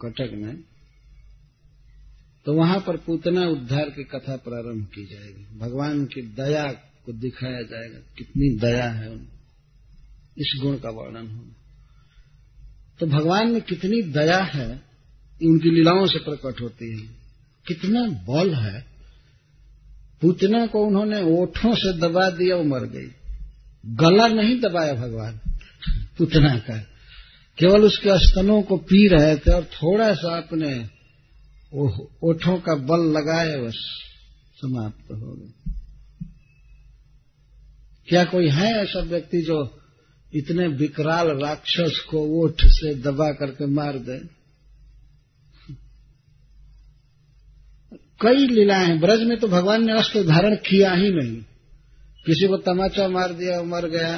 कटक 0.02 0.32
में। 0.34 0.64
तो 2.46 2.54
वहाँ 2.54 2.84
पर 2.88 2.98
पूतना 2.98 3.48
उद्धार 3.48 3.90
की 3.90 4.04
कथा 4.04 4.36
प्रारंभ 4.36 4.86
की 4.86 5.06
जाएगी। 5.06 5.60
भगवान 5.60 6.06
की 6.06 6.22
दया 6.22 6.72
को 7.06 7.14
दिखाया 7.14 7.62
जाएगा, 7.62 8.00
कितनी 8.18 8.60
दया 8.60 8.90
है 8.90 9.12
उन। 9.12 9.28
इस 10.38 10.60
गुण 10.62 10.78
का 10.78 10.90
वर्णन 10.90 11.28
होगा। 11.28 11.56
तो 13.00 13.06
भगवान 13.08 13.52
में 13.52 13.62
कितनी 13.62 14.02
दया 14.02 14.40
है 14.40 14.82
उनकी 15.44 15.70
लीलाओं 15.70 16.08
से 16.08 16.20
प्रकट 16.20 16.62
होती 16.62 17.02
है। 17.02 17.08
कितना 17.68 18.02
बल 18.08 18.54
है 18.54 18.93
पूतना 20.24 20.66
को 20.66 20.86
उन्होंने 20.86 21.22
ओठों 21.42 21.74
से 21.76 21.94
दबा 22.00 22.30
दिया, 22.30 22.56
वो 22.56 22.64
मर 22.64 22.86
गई। 22.86 23.08
गला 23.86 24.28
नहीं 24.28 24.60
दबाया 24.60 24.94
भगवान, 24.94 25.40
पूतना 26.18 26.58
का। 26.58 26.78
केवल 27.58 27.84
उसके 27.84 28.18
स्तनों 28.28 28.62
को 28.62 28.78
पी 28.78 29.08
रहे 29.08 29.36
थे 29.36 29.52
और 29.52 29.64
थोड़ा 29.64 30.14
सा 30.14 30.38
अपने 30.38 30.72
ओठों 32.24 32.58
का 32.58 32.76
बल 32.76 33.02
लगाए, 33.18 33.58
बस 33.58 33.78
समाप्त 34.62 35.12
हो 35.12 35.34
गए 35.34 35.72
क्या 38.08 38.24
कोई 38.26 38.48
है 38.50 38.70
ऐसा 38.84 39.00
व्यक्ति 39.00 39.42
जो 39.42 39.58
इतने 40.34 40.68
विकराल 40.68 41.28
राक्षस 41.28 42.00
को 42.10 42.44
ओठ 42.44 42.62
से 42.66 42.96
दबा 42.96 43.32
करके 43.32 43.66
मार 43.66 43.98
दे? 43.98 44.43
कई 48.22 48.48
लीलाएँ 48.48 49.00
ब्रज 49.00 49.22
में 49.22 49.40
तो 49.40 49.48
भगवान 49.48 49.86
ने 49.86 50.00
अस्त्र 50.00 50.24
धारण 50.24 50.56
किया 50.56 50.94
ही 50.94 51.10
नहीं। 51.10 51.38
किसी 52.26 52.48
को 52.48 52.58
तमाचा 52.58 53.08
मार 53.08 53.34
दिया, 53.34 53.60
वो 53.60 53.66
मर 53.66 53.88
गया। 53.90 54.18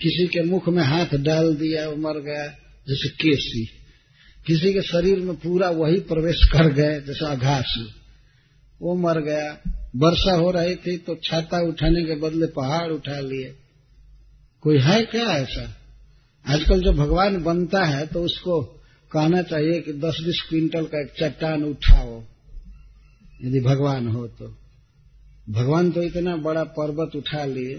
किसी 0.00 0.26
के 0.26 0.42
मुख 0.42 0.68
में 0.68 0.82
हाथ 0.82 1.14
डाल 1.14 1.54
दिया, 1.54 1.88
वो 1.88 1.96
मर 1.96 2.20
गया। 2.20 2.46
जैसे 2.88 3.08
केसी। 3.08 3.64
किसी 4.46 4.72
के 4.72 4.82
शरीर 4.82 5.18
में 5.18 5.36
पूरा 5.36 5.70
वही 5.70 6.00
प्रवेश 6.00 6.36
कर 6.52 6.72
गए, 6.72 7.00
जैसे 7.00 7.26
आघास 7.26 7.86
वो 8.82 8.94
मर 8.94 9.20
गया। 9.20 9.58
वर्षा 9.96 10.34
हो 10.34 10.50
रही 10.50 10.74
थी 10.74 10.96
तो 10.96 11.14
छाता 11.24 11.68
उठाने 11.68 12.04
के 12.04 12.14
बदले 12.14 12.46
पहाड़ 12.46 12.90
उठा 12.92 13.20
लिए। 13.20 13.54
कोई 14.60 14.78
है 14.78 15.02
क्या 15.02 15.26
ऐसा? 15.26 15.76
आजकल 16.46 16.80
जो 16.80 16.92
भगवान 16.92 17.42
बनता 17.42 17.84
है 17.84 18.06
तो 18.06 18.22
उसको 18.22 18.60
कहना 19.12 19.42
चाहिए 19.42 19.80
कि 19.80 19.92
दस 19.92 20.18
बीस 20.24 20.42
क्विंटल 20.48 20.84
का 20.84 21.00
एक 21.00 21.12
चट्टान 21.20 21.64
उठाओ। 21.64 22.22
यदि 23.44 23.60
भगवान 23.60 24.08
हो 24.08 24.26
तो। 24.26 24.56
भगवान 25.50 25.90
तो 25.90 26.02
इतना 26.02 26.36
बड़ा 26.36 26.64
पर्वत 26.64 27.16
उठा 27.16 27.44
लिए, 27.44 27.74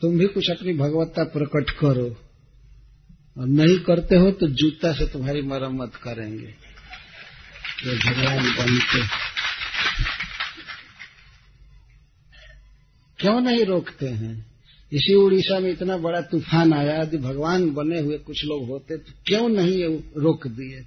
तुम 0.00 0.18
भी 0.18 0.26
कुछ 0.26 0.50
अपनी 0.50 0.72
भगवत्ता 0.72 1.24
प्रकट 1.24 1.70
करो। 1.70 2.16
और 3.38 3.46
नहीं 3.46 3.78
करते 3.78 4.16
हो 4.16 4.30
तो 4.30 4.48
जूता 4.48 4.92
से 4.92 5.06
तुम्हारी 5.06 5.42
मरम्मत 5.42 5.94
करेंगे। 5.94 6.46
तो 7.84 8.10
भगवान 8.10 8.38
बनते। 8.38 9.06
क्यों 13.18 13.40
नहीं 13.40 13.64
रोकते 13.64 14.08
हैं? 14.08 14.46
इसी 14.92 15.14
उड़ीसा 15.14 15.58
में 15.58 15.72
इतना 15.72 15.96
बड़ा 15.96 16.20
तूफ़ान 16.20 16.72
आया, 16.72 17.02
यदि 17.02 17.16
भगवान 17.16 17.70
बने 17.70 18.00
हुए 18.00 18.18
कुछ 18.18 18.44
लोग 18.44 18.66
होते 18.66 18.96
तो 18.96 19.12
क्यों 19.26 19.48
नहीं 19.48 19.84
रोक 20.16 20.46
दिए? 20.46 20.86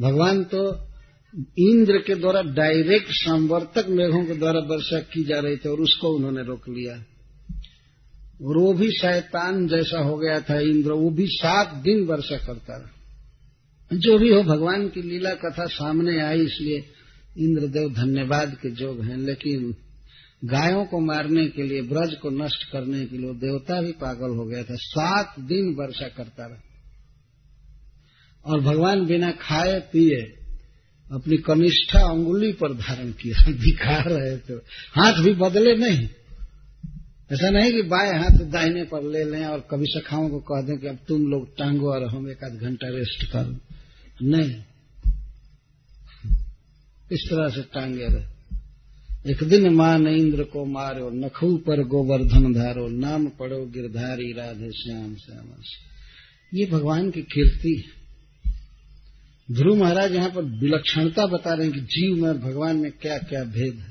भगवान 0.00 0.44
तो 0.44 0.87
इंद्र 1.58 1.98
के 1.98 2.14
द्वारा 2.14 2.42
डायरेक्ट 2.42 3.08
संवर्तक 3.10 3.86
मेघों 3.88 4.24
के 4.24 4.34
द्वारा 4.34 4.60
वर्षा 4.60 5.00
की 5.00 5.24
जा 5.24 5.40
रही 5.40 5.56
थी 5.56 5.68
और 5.68 5.80
उसको 5.80 6.08
उन्होंने 6.08 6.42
रोक 6.42 6.68
लिया। 6.68 6.94
और 8.46 8.58
वो 8.58 8.72
भी 8.72 8.90
शैतान 8.90 9.68
जैसा 9.68 10.00
हो 10.00 10.16
गया 10.16 10.40
था 10.40 10.60
इंद्र, 10.60 10.92
वो 10.92 11.10
भी 11.10 11.26
सात 11.26 11.74
दिन 11.74 12.04
वर्षा 12.04 12.36
करता 12.36 12.76
रहा। 12.76 12.90
जो 13.96 14.18
भी 14.18 14.30
हो, 14.30 14.42
भगवान 14.42 14.88
की 14.88 15.02
लीला 15.02 15.30
कथा 15.30 15.66
सामने 15.66 16.20
आई, 16.20 16.40
इसलिए 16.40 16.84
इंद्रदेव 17.38 17.92
धन्यवाद 17.92 18.54
के 18.54 18.70
जोग 18.70 19.04
हैं, 19.04 19.16
लेकिन 19.16 19.74
गायों 20.44 20.84
को 20.84 21.00
मारने 21.00 21.46
के 21.46 21.62
लिए, 21.62 21.82
ब्रज 21.82 22.14
को 22.14 22.30
नष्ट 22.30 22.72
करने 22.72 23.06
के 23.06 23.18
लिए 23.18 23.32
देवता 23.32 23.82
भी 23.82 23.92
पागल 23.92 24.36
हो 24.36 24.44
गया 24.44 24.62
था। 24.62 24.74
सात 24.74 25.40
दिन 25.40 25.74
वर्षा 25.74 26.08
करता 26.08 26.46
रहा। 26.46 26.62
और 28.44 28.60
भगवान 28.60 29.06
बिना 29.06 29.30
खाए 29.30 29.80
पिए 29.80 30.37
अपनी 31.12 31.36
कनिष्ठा 31.36 32.00
अंगुली 32.00 32.52
पर 32.52 32.74
धारण 32.74 33.12
किया 33.12 33.50
दिखा 33.50 34.04
रहे 34.06 34.36
थे। 34.36 34.52
हाथ 34.92 35.22
भी 35.22 35.32
बदले 35.32 35.76
नहीं। 35.76 36.08
ऐसा 37.32 37.50
नहीं 37.50 37.72
कि 37.72 37.82
बाएँ 37.82 38.18
हाथ 38.18 38.44
दाहिने 38.44 38.84
पर 38.84 39.02
ले 39.02 39.24
लें 39.24 39.44
और 39.44 39.68
कभी 39.70 39.84
सखाओं 39.88 40.28
को 40.28 40.38
कह 40.38 40.66
दें 40.66 40.78
कि 40.78 40.86
अब 40.86 40.98
तुम 41.08 41.26
लोग 41.26 41.58
टांगो 41.58 41.92
और 41.92 42.04
हम 42.04 42.30
एक 42.30 42.44
आध 42.44 42.52
घंटा 42.52 42.88
रेस्ट 42.88 43.32
करो। 43.32 43.58
नहीं। 44.22 44.62
इस 47.12 47.26
तरह 47.30 47.48
से 47.48 47.62
टांगे 47.62 48.06
रहे। 48.06 48.38
एक 49.30 49.44
दिन 49.44 49.74
माँ 49.74 49.98
ने 49.98 50.16
इंद्र 50.16 50.42
को 50.42 50.64
मारो, 50.64 51.10
नखू 51.10 51.56
पर 51.56 51.84
गोवर्धन 51.84 52.54
धारो, 52.54 52.88
नाम 52.88 53.26
पढ़ो 53.26 53.66
गिरधारी 53.66 54.32
राधे 54.32 54.70
श्याम 54.70 55.14
श्याम। 55.14 55.46
ये 56.54 56.66
भगवान 56.66 57.10
की 57.10 57.22
कीर्ति 57.22 57.84
है। 57.86 57.97
ध्रुव 59.52 59.76
महाराज 59.76 60.14
यहाँ 60.14 60.30
पर 60.30 60.42
विलक्षणता 60.44 61.26
बता 61.26 61.54
रहे 61.54 61.66
हैं 61.66 61.74
कि 61.74 61.80
जीव 61.80 62.24
में 62.24 62.40
भगवान 62.40 62.76
में 62.76 62.92
क्या 62.92 63.18
क्या 63.18 63.44
भेद 63.44 63.74
है। 63.74 63.90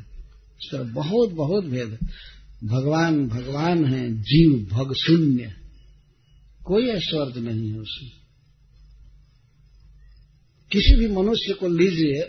इस 0.64 0.70
तरह 0.72 0.84
बहुत 0.84 1.30
बहुत 1.30 1.66
भेद 1.66 1.90
है। 1.90 1.98
भगवान 2.64 3.28
भगवान 3.28 3.86
है, 3.86 4.22
जीव 4.22 4.68
भग 4.72 4.94
शून्य 4.94 5.54
कोई 6.66 6.88
ऐश्वर्य 6.88 7.42
नहीं 7.42 7.72
है 7.72 7.80
उसमें। 7.80 8.12
किसी 10.72 10.96
भी 10.96 11.08
मनुष्य 11.08 11.54
को 11.54 11.68
लीजिए, 11.68 12.22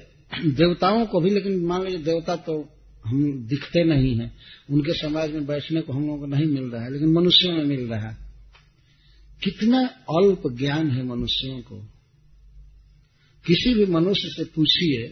देवताओं 0.51 1.07
को 1.07 1.21
भी, 1.21 1.31
लेकिन 1.31 1.67
मान 1.67 1.85
लीजिए 1.85 1.99
देवता 1.99 2.37
तो 2.37 2.69
हम 3.07 3.47
दिखते 3.47 3.85
नहीं 3.85 4.19
हैं। 4.19 4.37
उनके 4.71 4.93
समाज 4.93 5.33
में 5.33 5.47
बैठने 5.47 5.81
को 5.81 5.93
हम 5.93 6.07
लोगों 6.07 6.19
को 6.19 6.27
नहीं 6.27 6.47
मिल 6.47 6.65
रहा 6.65 6.85
है, 6.85 6.93
लेकिन 6.93 7.09
मनुष्यों 7.13 7.55
में 7.55 7.65
मिल 7.65 7.81
रहा 7.81 8.09
है। 8.09 8.17
कितना 9.45 9.79
अल्प 9.87 10.43
ज्ञान 10.59 10.91
है 10.91 11.05
मनुष्यों 11.05 11.61
को। 11.61 11.98
किसी 13.49 13.75
भी 13.75 13.87
मनुष्य 13.87 14.29
से 14.29 14.45
पूछिए, 14.45 15.09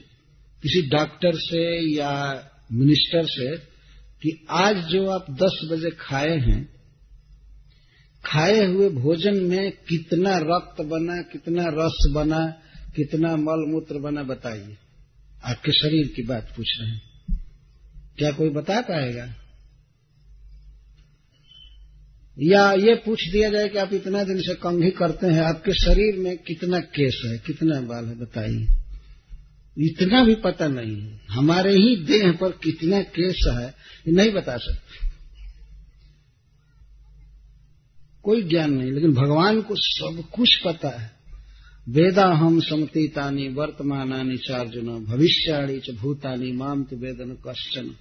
किसी 0.63 0.89
डॉक्टर 0.89 1.33
से 1.35 1.95
या 1.97 2.45
मिनिस्टर 2.73 3.23
से, 3.25 3.57
कि 4.23 4.47
आज 4.51 4.77
जो 4.77 5.11
आप 5.11 5.27
दस 5.31 5.69
बजे 5.73 5.91
खाए 5.91 6.39
हैं, 6.39 6.69
खाए 8.25 8.67
हुए 8.67 8.89
भोजन 8.89 9.37
में 9.37 9.73
कितना 9.73 10.37
रक्त 10.37 10.85
बना, 10.85 11.23
कितना 11.23 11.65
रस 11.67 12.09
बना, 12.13 12.47
कितना 12.97 13.37
मल 13.37 13.73
मूत्र 13.73 13.99
बना, 13.99 14.23
बताइए। 14.23 14.77
आपके 15.45 15.73
शरीर 15.73 16.07
की 16.17 16.23
बात 16.23 16.53
पूछ 16.57 16.67
रहे 16.81 16.91
हैं। 16.91 17.03
क्या 18.19 18.31
कोई 18.31 18.49
बता 18.49 18.81
पाएगा? 18.81 19.46
या 22.39 22.73
ये 22.73 22.95
पूछ 22.95 23.29
दिया 23.29 23.51
जाए 23.51 23.69
कि 23.69 23.79
आप 23.79 23.93
इतना 23.93 24.25
दिन 24.25 24.41
से 24.41 24.55
कंघी 24.55 24.91
करते 24.91 25.27
हैं, 25.27 25.43
आपके 25.43 25.73
शरीर 25.73 26.19
में 26.19 26.37
कितना 26.37 26.81
केस 26.81 27.23
है, 27.27 27.39
कितना 27.39 27.81
बाल 27.81 28.07
है, 28.07 28.19
बताइए। 28.19 28.67
इतना 29.79 30.25
भी 30.25 30.35
पता 30.35 30.69
नहीं 30.69 31.01
है। 31.01 31.21
हमारे 31.31 31.73
ही 31.73 31.97
देह 31.97 32.33
पर 32.33 32.51
कितना 32.51 33.03
केस 33.03 33.45
है, 33.49 33.67
ये 34.09 34.13
नहीं 34.13 34.33
बता 34.33 34.57
सकते। 34.57 35.09
कोई 38.23 38.43
ज्ञान 38.43 38.73
नहीं, 38.73 38.93
लेकिन 38.93 39.13
भगवान 39.13 39.61
को 39.61 39.75
सब 39.77 40.25
कुछ 40.35 40.63
पता 40.65 40.89
है। 40.89 41.11
वेदा 41.89 42.27
हम 42.27 42.61
समतीतानी 42.61 43.49
वर्तमानानी 43.49 44.37
चार्जुन, 44.37 45.05
भविष्याणी 45.05 45.79
च 45.79 45.91
भूतानी 45.91 46.53
माम 46.53 46.85
तो 46.85 46.97
वेदन 46.97 47.39
कश्चन। 47.49 47.97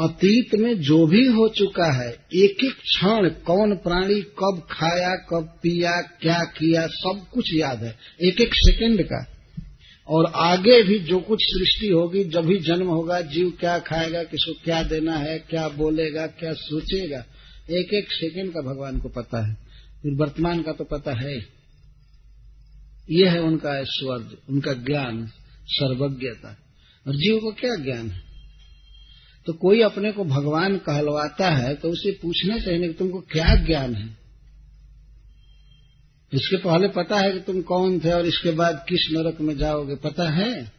अतीत 0.00 0.54
में 0.54 0.80
जो 0.80 1.06
भी 1.06 1.26
हो 1.26 1.48
चुका 1.48 2.02
है, 2.02 2.10
एक 2.34 2.64
एक 2.64 2.74
क्षण 2.74 3.28
कौन 3.28 3.76
प्राणी 3.76 4.20
कब 4.22 4.66
खाया, 4.70 5.14
कब 5.14 5.58
पिया, 5.62 6.00
क्या 6.00 6.38
किया, 6.38 6.86
सब 6.86 7.26
कुछ 7.32 7.54
याद 7.54 7.84
है। 7.84 7.98
एक 8.22 8.40
एक 8.40 8.50
सेकंड 8.52 9.02
का। 9.02 9.26
और 10.08 10.32
आगे 10.34 10.82
भी 10.82 10.98
जो 10.98 11.18
कुछ 11.18 11.38
सृष्टि 11.42 11.88
होगी, 11.88 12.24
जब 12.24 12.44
भी 12.44 12.58
जन्म 12.58 12.86
होगा, 12.86 13.20
जीव 13.20 13.52
क्या 13.60 13.78
खाएगा, 13.78 14.22
किसको 14.22 14.52
क्या 14.64 14.82
देना 14.82 15.16
है, 15.16 15.38
क्या 15.38 15.68
बोलेगा, 15.68 16.26
क्या 16.26 16.52
सोचेगा, 16.52 17.24
एक 17.70 17.94
एक 17.94 18.12
सेकंड 18.12 18.50
का 18.50 18.60
भगवान 18.60 18.98
को 18.98 19.08
पता 19.08 19.46
है। 19.46 19.54
फिर 20.02 20.12
वर्तमान 20.14 20.62
का 20.62 20.72
तो 20.72 20.84
पता 20.84 21.12
है। 21.12 21.46
यह 23.10 23.32
है 23.32 23.40
उनका 23.40 23.78
ऐश्वर्य, 23.78 24.36
उनका 24.50 24.72
ज्ञान, 24.72 25.30
सर्वज्ञता। 25.66 26.58
और 27.06 27.14
जीव 27.14 27.38
को 27.38 27.52
क्या 27.52 27.84
ज्ञान 27.84 28.10
है? 28.10 28.33
तो 29.46 29.52
कोई 29.52 29.82
अपने 29.82 30.12
को 30.12 30.24
भगवान 30.24 30.76
कहलवाता 30.78 31.50
है 31.50 31.74
तो 31.74 31.88
उसे 31.88 32.12
पूछना 32.22 32.58
चाहिए 32.58 32.88
कि 32.88 32.94
तुमको 32.94 33.20
क्या 33.20 33.54
ज्ञान 33.54 33.94
है? 33.94 34.24
इसके 36.32 36.56
पहले 36.56 36.88
पता 36.88 37.16
है 37.16 37.32
कि 37.32 37.40
तुम 37.40 37.62
कौन 37.62 38.00
थे 38.00 38.12
और 38.12 38.26
इसके 38.26 38.50
बाद 38.50 38.86
किस 38.88 39.08
नरक 39.12 39.40
में 39.40 39.56
जाओगे, 39.56 39.94
पता 39.94 40.30
है? 40.30 40.72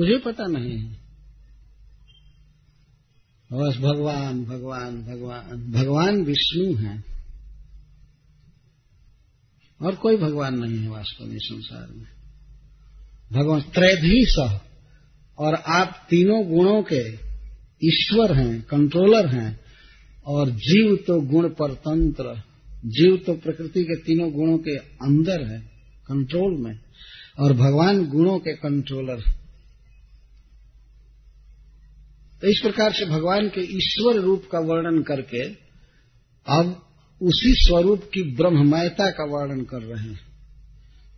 मुझे 0.00 0.18
पता 0.18 0.46
नहीं 0.46 0.78
है। 0.78 0.92
बस 3.52 3.76
भगवान 3.76 4.44
भगवान 4.44 5.02
भगवान 5.02 5.72
भगवान 5.72 6.22
विष्णु 6.22 6.76
है। 6.76 7.04
और 9.82 9.94
कोई 9.94 10.16
भगवान 10.16 10.58
नहीं 10.58 10.78
है 10.78 10.88
वास्तव 10.88 11.24
में 11.24 11.38
संसार 11.38 11.88
में। 11.88 12.06
भगवान 13.32 13.60
त्रैधी 13.60 14.24
सह 14.24 14.60
और 15.38 15.54
आप 15.54 16.06
तीनों 16.10 16.44
गुणों 16.44 16.82
के 16.82 17.29
ईश्वर 17.82 18.32
हैं 18.32 18.60
कंट्रोलर 18.62 19.26
हैं, 19.28 19.58
और 20.26 20.50
जीव 20.50 20.94
तो 21.06 21.20
गुण 21.26 21.48
परतंत्र 21.58 22.34
जीव 22.88 23.16
तो 23.16 23.32
प्रकृति 23.34 23.82
के 23.84 23.96
तीनों 23.96 24.30
गुणों 24.32 24.56
के 24.58 24.76
अंदर 24.76 25.46
है 25.46 25.58
कंट्रोल 26.08 26.56
में, 26.58 26.74
और 27.38 27.52
भगवान 27.54 28.04
गुणों 28.06 28.38
के 28.38 28.54
कंट्रोलर 28.56 29.22
तो 32.42 32.48
इस 32.48 32.60
प्रकार 32.62 32.92
से 32.92 33.06
भगवान 33.06 33.48
के 33.48 33.62
ईश्वर 33.76 34.20
रूप 34.20 34.44
का 34.52 34.58
वर्णन 34.58 35.02
करके 35.02 35.42
अब 36.46 36.68
उसी 37.20 37.52
स्वरूप 37.56 38.04
की 38.14 38.22
ब्रह्ममयता 38.36 39.10
का 39.10 39.24
वर्णन 39.30 39.60
कर 39.62 39.82
रहे 39.82 40.04
हैं। 40.04 40.20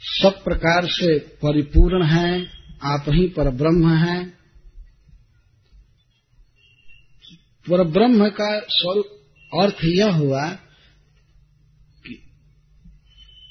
सब 0.02 0.44
प्रकार 0.44 0.84
से 0.84 1.18
परिपूर्ण 1.18 2.06
हैं, 2.06 2.46
आप 2.82 3.04
ही 3.08 3.28
पर 3.28 3.50
ब्रह्म 3.50 3.94
हैं। 3.94 4.38
पर 7.70 7.84
ब्रह्म 7.84 8.28
का 8.28 8.60
स्वरूप, 8.68 9.06
अर्थ 9.62 9.84
यह 9.84 10.14
हुआ 10.14 10.58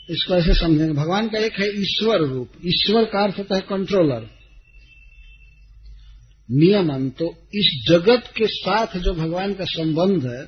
इसको 0.09 0.35
ऐसे 0.35 0.53
समझेंगे। 0.53 0.93
भगवान 0.93 1.27
का 1.27 1.39
एक 1.39 1.59
है 1.59 1.67
ईश्वर 1.81 2.19
रूप। 2.19 2.49
ईश्वर 2.65 3.03
का 3.03 3.23
अर्थ 3.23 3.37
होता 3.39 3.55
है 3.55 3.61
कंट्रोलर 3.61 4.27
नियमन। 6.49 7.09
तो 7.09 7.29
इस 7.53 7.85
जगत 7.89 8.23
के 8.37 8.47
साथ 8.47 8.97
जो 8.97 9.13
भगवान 9.13 9.53
का 9.53 9.65
संबंध 9.65 10.25
है 10.25 10.47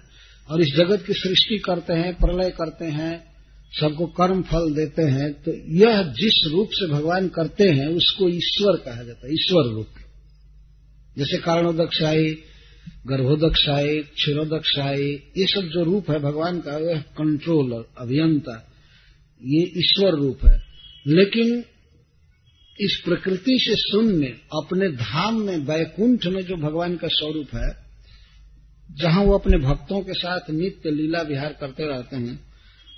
और 0.50 0.62
इस 0.62 0.74
जगत 0.76 1.04
की 1.08 1.14
सृष्टि 1.14 1.58
करते 1.58 1.94
हैं, 1.94 2.14
प्रलय 2.14 2.50
करते 2.50 2.86
हैं, 2.86 3.36
सबको 3.80 4.06
कर्म 4.06 4.42
फल 4.42 4.74
देते 4.74 5.02
हैं 5.02 5.32
तो 5.34 5.54
यह 5.76 6.02
जिस 6.04 6.52
रूप 6.52 6.70
से 6.72 6.88
भगवान 6.88 7.28
करते 7.28 7.64
हैं, 7.64 7.88
उसको 7.88 8.30
ईश्वर 8.30 8.78
कहा 8.78 9.04
जाता 9.04 9.28
है। 9.28 9.34
ईश्वर 9.34 9.64
रूप। 9.64 9.88
जैसे 11.18 11.38
कारणोदक्षाई 11.38 12.38
गर्भोदक्षाई 13.08 13.98
क्षीरोदक्षाई 14.00 15.10
ये 15.38 15.46
सब 15.46 15.62
जो 15.62 15.84
रूप 15.84 16.12
है 16.12 16.20
भगवान 16.20 16.60
का 16.60 16.78
वह 16.78 17.00
कंट्रोलर 17.00 17.84
अभियंता। 17.98 18.72
ये 19.44 19.62
ईश्वर 19.78 20.12
रूप 20.12 20.40
है। 20.46 20.64
लेकिन 21.08 21.64
इस 22.80 23.02
प्रकृति 23.06 23.58
से 23.62 23.76
शून्य, 23.76 24.26
अपने 24.54 24.90
धाम 24.90 25.42
में 25.42 25.58
वैकुंठ 25.58 26.26
में 26.26 26.42
जो 26.42 26.56
भगवान 26.56 26.98
का 26.98 27.08
स्वरूप 27.08 27.48
है, 27.56 27.86
जहाँ 28.92 29.24
वो 29.24 29.38
अपने 29.38 29.58
भक्तों 29.58 30.02
के 30.02 30.14
साथ 30.14 30.40
नित्य 30.50 30.92
लीला 30.92 31.22
विहार 31.22 31.54
करते 31.54 31.88
रहते 31.88 32.16
हैं, 32.16 32.40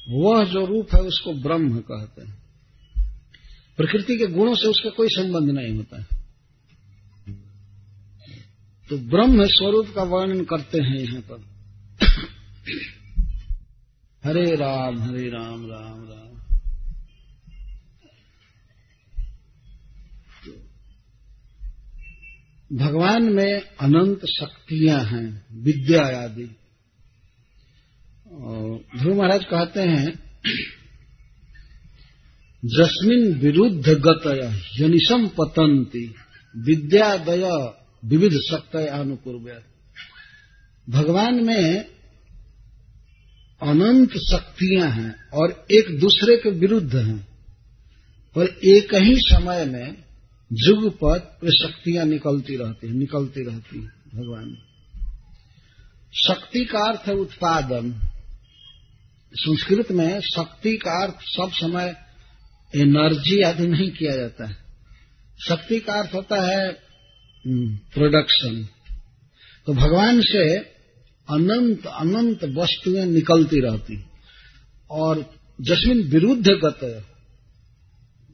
वह 0.09 0.45
जो 0.45 0.65
रूप 0.65 0.87
है 0.95 1.01
उसको 1.01 1.33
ब्रह्म 1.33 1.79
कहते 1.79 2.21
हैं। 2.21 2.37
प्रकृति 3.77 4.17
के 4.17 4.25
गुणों 4.25 4.55
से 4.55 4.67
उसका 4.67 4.89
कोई 4.89 5.07
संबंध 5.07 5.51
नहीं 5.51 5.75
होता। 5.75 5.97
है 5.97 6.17
तो 8.89 8.97
ब्रह्म 8.97 9.45
स्वरूप 9.45 9.87
का 9.95 10.03
वर्णन 10.03 10.43
करते 10.43 10.81
हैं 10.81 10.97
यहाँ 10.97 11.21
पर। 11.31 11.43
हरे 14.23 14.55
राम 14.55 14.99
हरे 14.99 15.29
राम 15.29 15.67
राम 15.67 16.09
राम। 16.09 16.26
भगवान 22.73 23.23
में 23.23 23.61
अनंत 23.61 24.25
शक्तियाँ 24.25 25.03
हैं, 25.03 25.45
विद्या 25.51 26.23
आदि। 26.23 26.43
ध्रुव 28.99 29.17
महाराज 29.17 29.45
कहते 29.45 29.81
हैं, 29.81 30.19
जस्मिन 32.65 33.33
विरुद्ध 33.33 33.89
गतय 33.89 34.61
जनिषम 34.77 35.27
पतंती, 35.27 36.15
विद्यादय 36.57 37.73
विविध 38.05 38.33
शक्तय 38.33 38.87
अनुपूर्व 38.87 39.61
भगवान 40.89 41.45
में 41.45 41.85
अनंत 43.61 44.11
शक्तियाँ 44.11 44.89
हैं 44.89 45.29
और 45.29 45.65
एक 45.71 45.99
दूसरे 45.99 46.37
के 46.37 46.49
विरुद्ध 46.49 46.95
हैं। 46.95 47.27
और 48.37 48.45
एक 48.47 48.95
ही 48.95 49.15
समय 49.17 49.65
में 49.65 50.06
जुग 50.53 50.93
पर 51.03 51.39
वे 51.43 51.51
शक्तियाँ 51.51 52.05
निकलती 52.05 52.57
रहती 52.57 52.87
हैं, 52.87 52.93
निकलती 52.93 53.43
रहती 53.43 53.79
हैं, 53.79 53.91
भगवान। 54.15 54.57
शक्ति 56.13 56.65
का 56.65 56.79
अर्थ 56.79 57.01
है 57.07 57.13
उत्पादन। 57.13 57.91
संस्कृत 59.33 59.91
में 59.91 60.21
शक्ति 60.21 60.77
का 60.77 61.03
अर्थ 61.03 61.15
सब 61.21 61.51
समय 61.53 61.95
एनर्जी 62.75 63.41
आदि 63.41 63.67
नहीं 63.67 63.91
किया 63.91 64.15
जाता 64.15 64.47
है। 64.47 64.57
शक्ति 65.47 65.79
का 65.79 65.93
अर्थ 65.93 66.13
होता 66.13 66.41
है 66.41 66.77
प्रोडक्शन। 67.93 68.67
तो 69.65 69.73
भगवान 69.73 70.21
से 70.21 70.57
अनंत 71.29 71.85
अनंत 71.85 72.43
वस्तुएँ 72.43 73.05
निकलती 73.05 73.59
रहती 73.59 74.05
और 74.91 75.33
जस्मिन 75.61 76.01
विरुद्ध 76.01 76.47
गत 76.47 77.05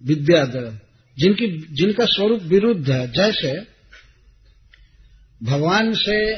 विद्यादय 0.03 0.82
जिनकी, 1.19 1.67
जिनका 1.75 2.05
स्वरूप 2.05 2.41
विरुद्ध 2.41 2.89
है। 2.89 3.07
जैसे 3.07 3.73
भगवान 5.43 5.93
से 5.93 6.35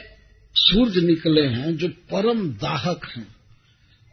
सूर्य 0.56 1.02
निकले 1.02 1.42
हैं, 1.42 1.78
जो 1.78 1.88
परम 1.88 2.50
दाहक 2.50 3.02
हैं, 3.18 3.36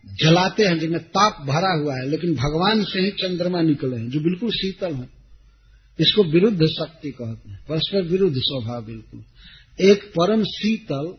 जलाते 0.07 0.65
हैं, 0.65 0.79
जिनमें 0.79 1.01
ताप 1.01 1.47
भरा 1.47 1.83
हुआ 1.83 1.95
है, 1.95 2.09
लेकिन 2.09 2.35
भगवान 2.35 2.85
से 2.85 3.01
ही 3.01 3.11
चंद्रमा 3.11 3.63
निकले 3.63 3.97
हैं, 3.97 4.11
जो 4.11 4.21
बिल्कुल 4.21 4.51
शीतल 4.51 4.95
है। 4.95 5.09
इसको 6.01 6.25
विरुद्ध 6.25 6.67
शक्ति 6.67 7.11
कहते 7.11 7.51
हैं, 7.51 7.65
परस्पर 7.69 8.03
विरुद्ध 8.03 8.37
स्वभाव 8.39 8.85
बिल्कुल। 8.85 9.25
एक 9.81 10.05
परम 10.05 10.45
शीतल, 10.45 11.15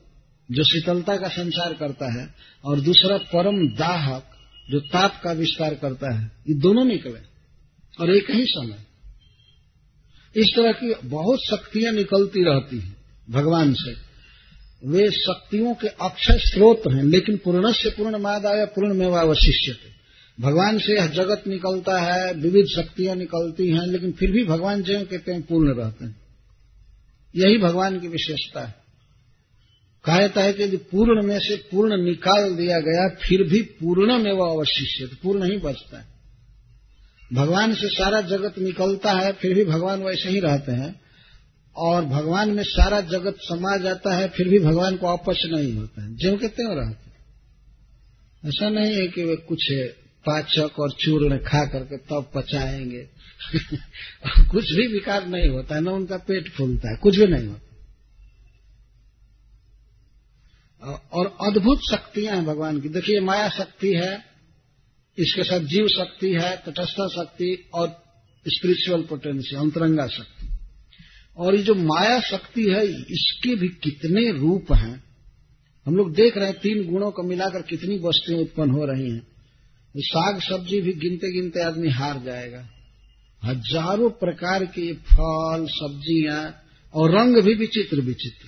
जो 0.51 0.63
शीतलता 0.63 1.17
का 1.17 1.27
संचार 1.27 1.73
करता 1.73 2.21
है, 2.21 2.35
और 2.65 2.79
दूसरा 2.79 3.17
परम 3.17 3.67
दाहक, 3.67 4.29
जो 4.71 4.79
ताप 4.79 5.21
का 5.23 5.31
विस्तार 5.31 5.75
करता 5.75 6.19
है, 6.19 6.31
ये 6.49 6.53
दोनों 6.53 6.85
निकले 6.85 7.19
और 8.01 8.15
एक 8.15 8.31
ही 8.31 8.45
समय। 8.47 8.92
इस 10.35 10.47
तरह 10.55 10.71
की 10.71 10.93
बहुत 11.03 11.39
शक्तियाँ 11.39 11.93
निकलती 11.93 12.43
रहती 12.43 12.79
हैं 12.79 12.97
भगवान 13.29 13.73
से। 13.73 14.13
वे 14.87 15.11
शक्तियों 15.11 15.73
के 15.73 15.87
अक्षय 15.87 16.37
स्रोत 16.39 16.81
हैं, 16.91 17.03
लेकिन 17.03 17.37
पूर्ण 17.37 17.71
से 17.71 17.89
पूर्ण 17.89 18.17
मादाय 18.17 18.65
पूर्ण 18.65 18.93
में 18.93 19.07
वशिष्य 19.07 19.75
भगवान 20.39 20.79
से 20.79 20.97
यह 20.97 21.07
जगत 21.07 21.43
निकलता 21.47 22.01
है, 22.01 22.33
विविध 22.33 22.65
शक्तियाँ 22.65 23.15
निकलती 23.15 23.67
हैं, 23.67 23.87
लेकिन 23.87 24.11
फिर 24.11 24.31
भी 24.31 24.43
भगवान 24.43 24.83
जय 24.83 25.03
कहते 25.03 25.31
हैं 25.31 25.41
पूर्ण 25.41 25.73
रहते 25.77 26.05
हैं। 26.05 26.15
यही 27.35 27.57
भगवान 27.57 27.99
की 27.99 28.07
विशेषता 28.07 28.65
है। 28.65 28.75
कहा 30.05 30.19
जाता 30.19 30.41
है 30.41 30.53
कि 30.53 30.63
यदि 30.63 30.77
पूर्ण 30.77 31.27
में 31.27 31.39
से 31.39 31.55
पूर्ण 31.55 32.03
निकाल 32.03 32.55
दिया 32.55 32.79
गया, 32.79 33.09
फिर 33.09 33.43
भी 33.43 33.61
पूर्ण 33.61 34.23
में 34.23 34.31
वह 34.31 34.51
अवशिष्य 34.51 35.15
पूर्ण 35.23 35.51
ही 35.51 35.57
बचता 35.57 35.99
है। 35.99 36.12
भगवान 37.33 37.73
से 37.73 37.87
सारा 37.87 38.21
जगत 38.21 38.59
निकलता 38.59 39.11
है, 39.11 39.33
फिर 39.33 39.55
भी 39.55 39.65
भगवान 39.65 40.03
वैसे 40.03 40.29
ही 40.29 40.39
रहते 40.39 40.71
हैं। 40.71 41.01
और 41.75 42.05
भगवान 42.05 42.49
में 42.49 42.63
सारा 42.63 43.01
जगत 43.01 43.35
समा 43.39 43.77
जाता 43.77 44.15
है, 44.15 44.29
फिर 44.29 44.47
भी 44.49 44.59
भगवान 44.59 44.97
को 44.97 45.07
अपच 45.07 45.37
नहीं 45.45 45.73
होता 45.73 46.03
है। 46.03 46.15
जो 46.15 46.37
कहते 46.37 46.63
हैं 46.63 46.75
रहते 46.75 47.13
ऐसा 48.47 48.69
नहीं 48.69 48.95
है 48.95 49.07
कि 49.07 49.23
वे 49.23 49.35
कुछ 49.35 49.73
पाचक 50.29 50.79
और 50.79 50.91
चूर्ण 50.91 51.37
खा 51.37 51.65
करके 51.65 51.97
तब 51.97 52.31
पचाएँगे। 52.35 53.07
कुछ 54.51 54.73
भी 54.73 54.87
विकार 54.87 55.27
नहीं 55.27 55.49
होता 55.49 55.75
है 55.75 55.81
न 55.81 55.87
उनका 55.87 56.17
पेट 56.17 56.51
फूलता 56.51 56.89
है, 56.89 56.95
कुछ 56.95 57.17
भी 57.17 57.27
नहीं 57.27 57.47
होता। 57.47 57.69
और 61.13 61.37
अद्भुत 61.47 61.79
शक्तियाँ 61.91 62.35
हैं 62.35 62.45
भगवान 62.45 62.81
की। 62.81 62.89
देखिए, 62.89 63.19
माया 63.19 63.49
शक्ति 63.49 63.93
है 63.93 64.32
इसके 65.17 65.43
साथ 65.43 65.59
जीव 65.59 65.87
शक्ति 65.87 66.33
है, 66.33 66.57
तटस्थ 66.57 67.01
शक्ति 67.15 67.69
और 67.73 67.87
स्पिरिचुअल 68.47 69.01
पोटेंशियल 69.01 69.61
अंतरंगा 69.61 70.07
शक्ति। 70.07 70.47
और 71.37 71.55
ये 71.55 71.63
जो 71.63 71.75
माया 71.75 72.19
शक्ति 72.19 72.63
है, 72.63 72.87
इसके 72.87 73.55
भी 73.55 73.67
कितने 73.67 74.31
रूप 74.31 74.73
हैं? 74.73 75.03
हम 75.85 75.95
लोग 75.95 76.13
देख 76.13 76.37
रहे 76.37 76.47
हैं 76.47 76.59
तीन 76.59 76.91
गुणों 76.91 77.11
को 77.11 77.23
मिलाकर 77.23 77.61
कितनी 77.61 77.97
वस्तुएँ 77.97 78.41
उत्पन्न 78.41 78.71
हो 78.71 78.85
रही 78.85 79.09
हैं। 79.09 79.27
साग 79.95 80.39
सब्ज़ी 80.41 80.81
भी 80.81 80.93
गिनते 80.93 81.31
गिनते 81.31 81.59
आदमी 81.59 81.89
हार 81.89 82.23
जाएगा। 82.23 82.69
हज़ारों 83.43 84.09
प्रकार 84.09 84.65
के 84.65 84.93
फल, 84.93 85.67
सब्ज़ियाँ 85.69 86.63
और 86.93 87.11
रंग 87.17 87.37
भी 87.37 87.53
विचित्र 87.53 88.01
विचित्र। 88.01 88.47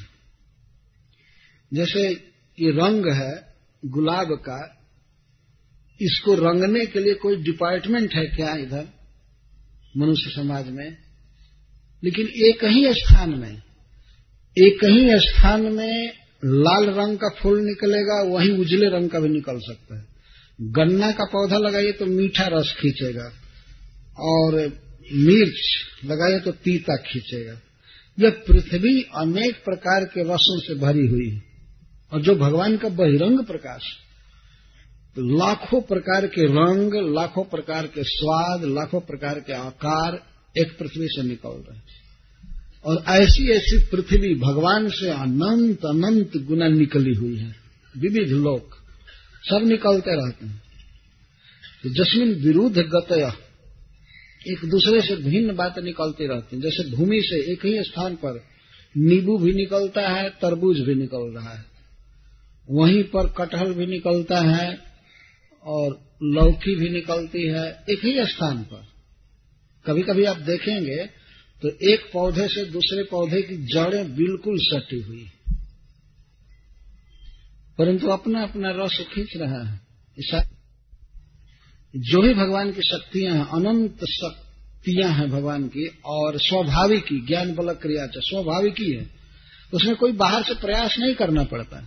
जैसे 1.74 2.10
ये 2.60 2.72
रंग 2.72 3.06
है 3.08 3.56
गुलाब 3.86 4.28
का 4.28 4.82
इसको 6.00 6.34
रंगने 6.36 6.86
के 6.86 7.00
लिए 7.00 7.14
कोई 7.14 7.36
डिपार्टमेंट 7.36 8.14
है 8.14 8.26
क्या 8.28 8.56
इधर 8.56 8.88
मनुष्य 9.98 10.32
समाज 10.32 10.70
में? 10.70 10.98
लेकिन 12.04 12.28
एक 12.46 12.64
ही 12.66 12.94
स्थान 12.94 13.30
में, 13.30 13.62
एक 14.58 14.84
ही 14.84 15.20
स्थान 15.20 15.62
में 15.62 16.12
लाल 16.46 16.86
रंग 16.90 17.18
का 17.18 17.30
फूल 17.40 17.62
निकलेगा, 17.62 18.22
वही 18.24 18.52
उजले 18.58 18.90
रंग 18.90 19.10
का 19.10 19.20
भी 19.20 19.30
निकल 19.30 19.60
सकता 19.60 19.98
है। 19.98 20.06
गन्ना 20.60 21.12
का 21.12 21.26
पौधा 21.26 21.58
लगाइए 21.58 21.92
तो 21.92 22.06
मीठा 22.06 22.48
रस 22.48 22.76
खींचेगा, 22.80 23.32
और 24.20 24.56
मिर्च 25.14 25.62
लगाइए 26.06 26.40
तो 26.40 26.52
तीता 26.52 26.96
खींचेगा। 26.96 27.60
यह 28.18 28.30
पृथ्वी 28.48 29.02
अनेक 29.16 29.56
प्रकार 29.66 30.06
के 30.06 30.24
रसों 30.24 30.60
से 30.60 30.76
भरी 30.76 31.08
हुई 31.08 31.30
है, 31.30 31.42
और 32.12 32.22
जो 32.22 32.36
भगवान 32.36 32.78
का 32.78 32.90
बहिरंग 32.90 33.46
प्रकाश 33.46 33.82
है। 33.84 34.05
लाखों 35.20 35.82
प्रकार 35.82 36.28
के 36.28 36.46
रंग, 36.46 37.16
लाखों 37.16 37.44
प्रकार 37.44 37.88
के 37.88 38.04
स्वाद, 38.04 38.64
लाखों 38.64 39.00
प्रकार 39.00 39.40
के 39.40 39.54
आकार 39.54 40.24
एक 40.58 40.78
पृथ्वी 40.80 41.08
से 41.08 41.24
निकल 41.24 41.50
रहे 41.50 41.76
हैं। 41.76 41.84
और 42.86 43.04
ऐसी 43.08 43.52
ऐसी 43.52 43.86
पृथ्वी 43.86 44.36
भगवान 44.36 44.90
से 44.90 45.10
अनंत 45.10 45.86
अनंत 45.86 46.38
गुना 46.38 46.68
निकली 46.68 47.14
हुई 47.14 47.38
है। 47.38 47.56
विविध 47.98 48.28
लोक, 48.28 48.76
सब 49.44 49.62
निकलते 49.68 50.12
रहते 50.12 50.46
हैं। 50.46 50.62
तो 51.84 51.90
जस्मिन 51.90 52.34
विरुद्ध 52.34 52.78
गतया 52.78 53.36
एक 54.48 54.70
दूसरे 54.70 55.02
से 55.02 55.16
भिन्न 55.16 55.56
बातें 55.56 55.82
निकलती 55.82 56.28
रहती 56.28 56.56
हैं। 56.56 56.64
जैसे 56.64 56.96
भूमि 56.96 57.22
से 57.22 57.52
एक 57.52 57.66
ही 57.66 57.84
स्थान 57.84 58.16
पर 58.16 58.44
नींबू 58.98 59.38
भी 59.38 59.54
निकलता 59.54 60.02
है, 60.02 60.30
तरबूज 60.30 60.80
भी 60.80 60.96
निकल 60.96 61.34
रहा 61.38 61.50
है। 61.50 61.66
वहीं 62.72 63.04
पर 63.04 63.28
कटहल 63.28 63.74
भी 63.74 63.86
निकलता 63.86 64.38
है 64.38 64.95
और 65.66 66.18
लौकी 66.24 66.76
भी 66.76 66.90
निकलती 66.90 67.48
है 67.48 67.68
एक 67.90 68.06
ही 68.06 68.26
स्थान 68.26 68.64
पर। 68.64 68.84
कभी 69.86 70.02
कभी 70.02 70.24
आप 70.24 70.38
देखेंगे 70.38 71.06
तो 71.62 71.70
एक 71.90 72.10
पौधे 72.14 72.48
से 72.48 72.66
दूसरे 72.66 73.04
पौधे 73.04 73.42
की 73.42 73.58
जड़ें 73.66 74.16
बिल्कुल 74.16 74.58
सटी 74.60 75.02
हुई 75.02 75.26
परंतु 77.78 78.08
अपना 78.08 78.44
अपना 78.44 78.70
रस 78.76 79.06
खींच 79.14 79.34
रहा 79.38 79.64
है। 79.64 79.80
ऐसा 80.20 80.40
जो 81.94 82.22
भी 82.22 82.34
भगवान 82.34 82.72
की 82.72 82.82
शक्तियाँ 82.82 83.36
हैं, 83.36 83.46
अनंत 83.46 84.04
शक्तियाँ 84.06 85.10
हैं 85.12 85.30
भगवान 85.30 85.68
की 85.68 85.88
और 86.06 86.38
स्वाभाविक 86.38 87.04
ही 87.04 87.20
ज्ञान 87.28 87.54
बल 87.56 87.74
क्रिया 87.74 88.08
स्वाभाविक 88.08 88.80
ही 88.80 88.92
है, 88.92 89.10
उसमें 89.74 89.96
कोई 89.96 90.12
बाहर 90.12 90.44
से 90.44 90.54
प्रयास 90.54 90.96
नहीं 91.00 91.16
करना 91.16 91.44
पड़ता। 91.44 91.82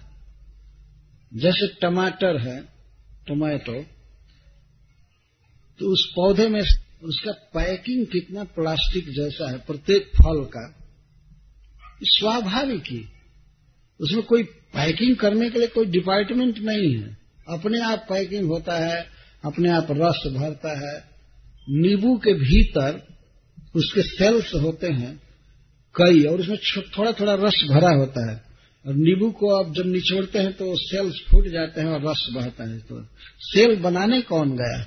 जैसे 1.33 1.67
टमाटर 1.83 2.37
है 2.37 2.78
टोमेटो 3.29 3.83
तो 5.81 5.93
उस 5.93 6.13
पौधे 6.17 6.49
में 6.49 6.61
उसका 7.03 7.33
पैकिंग 7.33 8.07
कितना 8.07 8.45
प्लास्टिक 8.45 9.09
जैसा 9.09 9.51
है, 9.51 9.59
प्रत्येक 9.59 10.07
फल 10.07 10.45
का, 10.45 10.75
स्वाभाविक 12.03 12.83
ही, 12.83 13.05
उसमें 14.01 14.23
कोई 14.23 14.43
पैकिंग 14.75 15.17
करने 15.17 15.51
के 15.51 15.59
लिए 15.59 15.69
कोई 15.69 15.87
डिपार्टमेंट 15.87 16.59
नहीं 16.59 16.95
है। 16.97 17.17
अपने 17.49 17.81
आप 17.81 18.07
पैकिंग 18.09 18.49
होता 18.49 18.79
है, 18.87 19.07
अपने 19.45 19.71
आप 19.71 19.87
रस 19.91 20.23
भरता 20.37 20.73
है, 20.79 20.99
नींबू 21.71 22.17
के 22.17 22.35
भीतर 22.35 23.07
उसके 23.77 24.03
सेल्स 24.03 24.55
होते 24.55 24.87
हैं, 24.87 25.17
कई, 25.95 26.23
और 26.25 26.41
उसमें 26.41 26.59
थोड़ा 26.99 27.13
थोड़ा 27.13 27.35
रस 27.35 27.67
भरा 27.71 27.91
होता 27.91 28.31
है। 28.31 28.48
और 28.85 28.95
नींबू 28.95 29.31
को 29.31 29.49
आप 29.55 29.75
जब 29.75 29.87
निचोड़ते 29.87 30.39
हैं 30.39 30.53
तो 30.53 30.75
सेल्स 30.77 31.15
फूट 31.31 31.49
जाते 31.49 31.81
हैं 31.81 31.89
और 31.89 32.11
रस 32.11 32.29
बहता 32.35 32.69
है। 32.71 32.79
तो 32.79 33.03
सेल 33.41 33.77
बनाने 33.77 34.21
कौन 34.23 34.57
गया? 34.57 34.87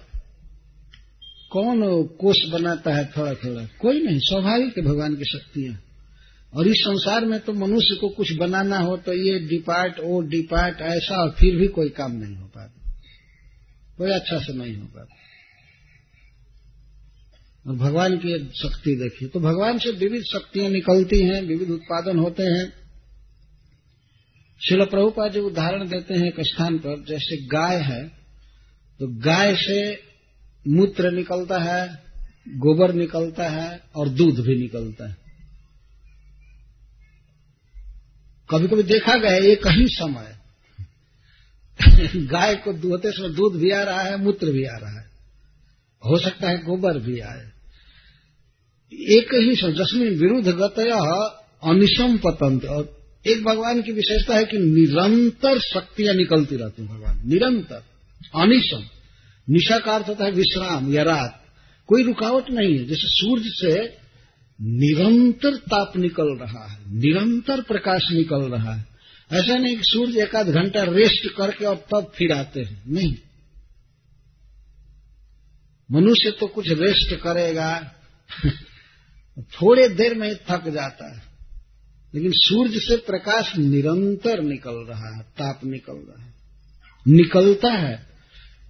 कौन 1.51 2.03
कोष 2.19 2.37
बनाता 2.51 2.93
है 2.93 3.05
थोड़ा 3.17 3.33
थोड़ा 3.33 3.65
कोई 3.81 4.01
नहीं, 4.01 4.19
स्वाभाविक 4.19 4.77
है 4.77 4.83
भगवान 4.83 5.15
की 5.15 5.25
शक्तियाँ। 5.25 5.79
और 6.53 6.67
इस 6.67 6.79
संसार 6.79 7.25
में 7.25 7.39
तो 7.39 7.53
मनुष्य 7.53 7.95
को 7.95 8.09
कुछ 8.09 8.31
बनाना 8.33 8.77
हो 8.77 8.97
तो 8.97 9.13
ये 9.13 9.39
डिपार्ट 9.39 9.99
वो 9.99 10.21
डिपार्ट, 10.21 10.81
ऐसा, 10.81 11.21
और 11.23 11.29
फिर 11.31 11.55
भी 11.55 11.67
कोई 11.67 11.89
काम 11.89 12.11
नहीं 12.11 12.35
हो 12.35 12.45
पाता। 12.47 12.91
कोई 13.97 14.11
अच्छा 14.11 14.39
से 14.39 14.53
नहीं 14.53 14.75
हो 14.75 14.85
पाता। 14.85 15.15
और 17.65 17.75
भगवान 17.77 18.17
की 18.17 18.37
शक्ति 18.59 18.95
देखिए 18.95 19.29
तो 19.29 19.39
भगवान 19.39 19.77
से 19.77 19.91
विविध 19.91 20.23
शक्तियाँ 20.23 20.69
निकलती 20.69 21.19
हैं, 21.21 21.41
विविध 21.41 21.69
उत्पादन 21.69 22.19
होते 22.19 22.43
हैं। 22.43 22.80
शिल 24.61 24.85
प्रभुपा 24.85 25.27
जो 25.27 25.45
उदाहरण 25.47 25.87
देते 25.87 26.13
हैं 26.13 26.27
एक 26.27 26.39
स्थान 26.39 26.77
पर, 26.77 27.03
जैसे 27.03 27.37
गाय 27.47 27.77
है 27.77 28.07
तो 28.99 29.07
गाय 29.21 29.55
से 29.55 29.79
मूत्र 30.67 31.11
निकलता 31.11 31.59
है, 31.59 32.03
गोबर 32.47 32.93
निकलता 32.93 33.47
है 33.49 33.81
और 33.95 34.09
दूध 34.09 34.39
भी 34.39 34.55
निकलता 34.59 35.09
है। 35.09 35.17
कभी 38.49 38.67
कभी 38.67 38.83
देखा 38.83 39.17
गया 39.17 39.35
एक 39.35 39.67
ही 39.67 39.87
समय 39.87 40.37
गाय 42.27 42.55
को 42.55 42.73
दुहते 42.73 43.11
समय 43.11 43.29
दूध 43.29 43.59
भी 43.59 43.71
आ 43.71 43.83
रहा 43.83 44.01
है, 44.01 44.17
मूत्र 44.17 44.51
भी 44.51 44.63
आ 44.65 44.77
रहा 44.77 44.99
है। 44.99 45.05
हो 46.03 46.17
सकता 46.17 46.49
है 46.49 46.63
गोबर 46.63 46.99
भी 46.99 47.19
आए। 47.19 47.45
एक 48.93 49.33
ही 49.33 49.55
समय, 49.55 49.73
जसमिन 49.73 50.19
विरुद्ध 50.19 50.47
गतया 50.47 50.97
अनिशम 51.63 52.17
पतंत 52.17 52.65
और 52.65 53.00
एक 53.27 53.43
भगवान 53.43 53.81
की 53.81 53.91
विशेषता 53.91 54.35
है 54.35 54.43
कि 54.43 54.57
निरंतर 54.57 55.59
शक्तियाँ 55.59 56.15
निकलती 56.15 56.55
रहती 56.55 56.83
भगवान। 56.83 57.29
निरंतर। 57.29 57.83
अनिशम। 58.35 58.83
निशा 59.49 59.77
का 59.77 59.91
अर्थ 59.91 60.07
होता 60.07 60.25
है 60.25 60.31
विश्राम 60.31 60.93
या 60.93 61.03
रात। 61.03 61.45
कोई 61.87 62.03
रुकावट 62.03 62.49
नहीं 62.49 62.77
है। 62.77 62.85
जैसे 62.85 63.01
सूर्य 63.01 63.43
से 63.45 63.97
निरंतर 64.61 65.55
ताप 65.55 65.97
निकल 65.97 66.23
रहा 66.23 66.67
है। 66.67 66.95
निरंतर 66.95 67.61
प्रकाश 67.61 68.01
निकल 68.11 68.41
रहा 68.41 68.73
है। 68.73 68.85
ऐसा 69.31 69.57
नहीं 69.57 69.75
कि 69.75 69.83
सूर्य 69.85 70.23
एक 70.23 70.35
आध 70.35 70.47
घंटा 70.49 70.83
रेस्ट 70.83 71.35
करके 71.37 71.65
और 71.65 71.75
तब 71.75 72.11
फिर 72.15 72.31
आते 72.31 72.61
हैं। 72.61 72.83
नहीं। 72.87 73.15
मनुष्य 75.91 76.31
तो 76.39 76.47
कुछ 76.47 76.69
रेस्ट 76.69 77.15
करेगा। 77.15 77.95
थोड़े 79.39 79.89
देर 79.89 80.15
में 80.15 80.35
थक 80.35 80.69
जाता 80.69 81.15
है। 81.15 81.30
लेकिन 82.15 82.31
सूर्य 82.35 82.79
से 82.79 82.97
प्रकाश 82.97 83.57
निरंतर 83.57 84.41
निकल 84.41 84.71
रहा 84.71 85.15
है, 85.15 85.23
ताप 85.23 85.59
निकल 85.65 85.93
रहा 85.93 86.23
है। 86.23 86.33
निकलता 87.07 87.71
है। 87.71 88.11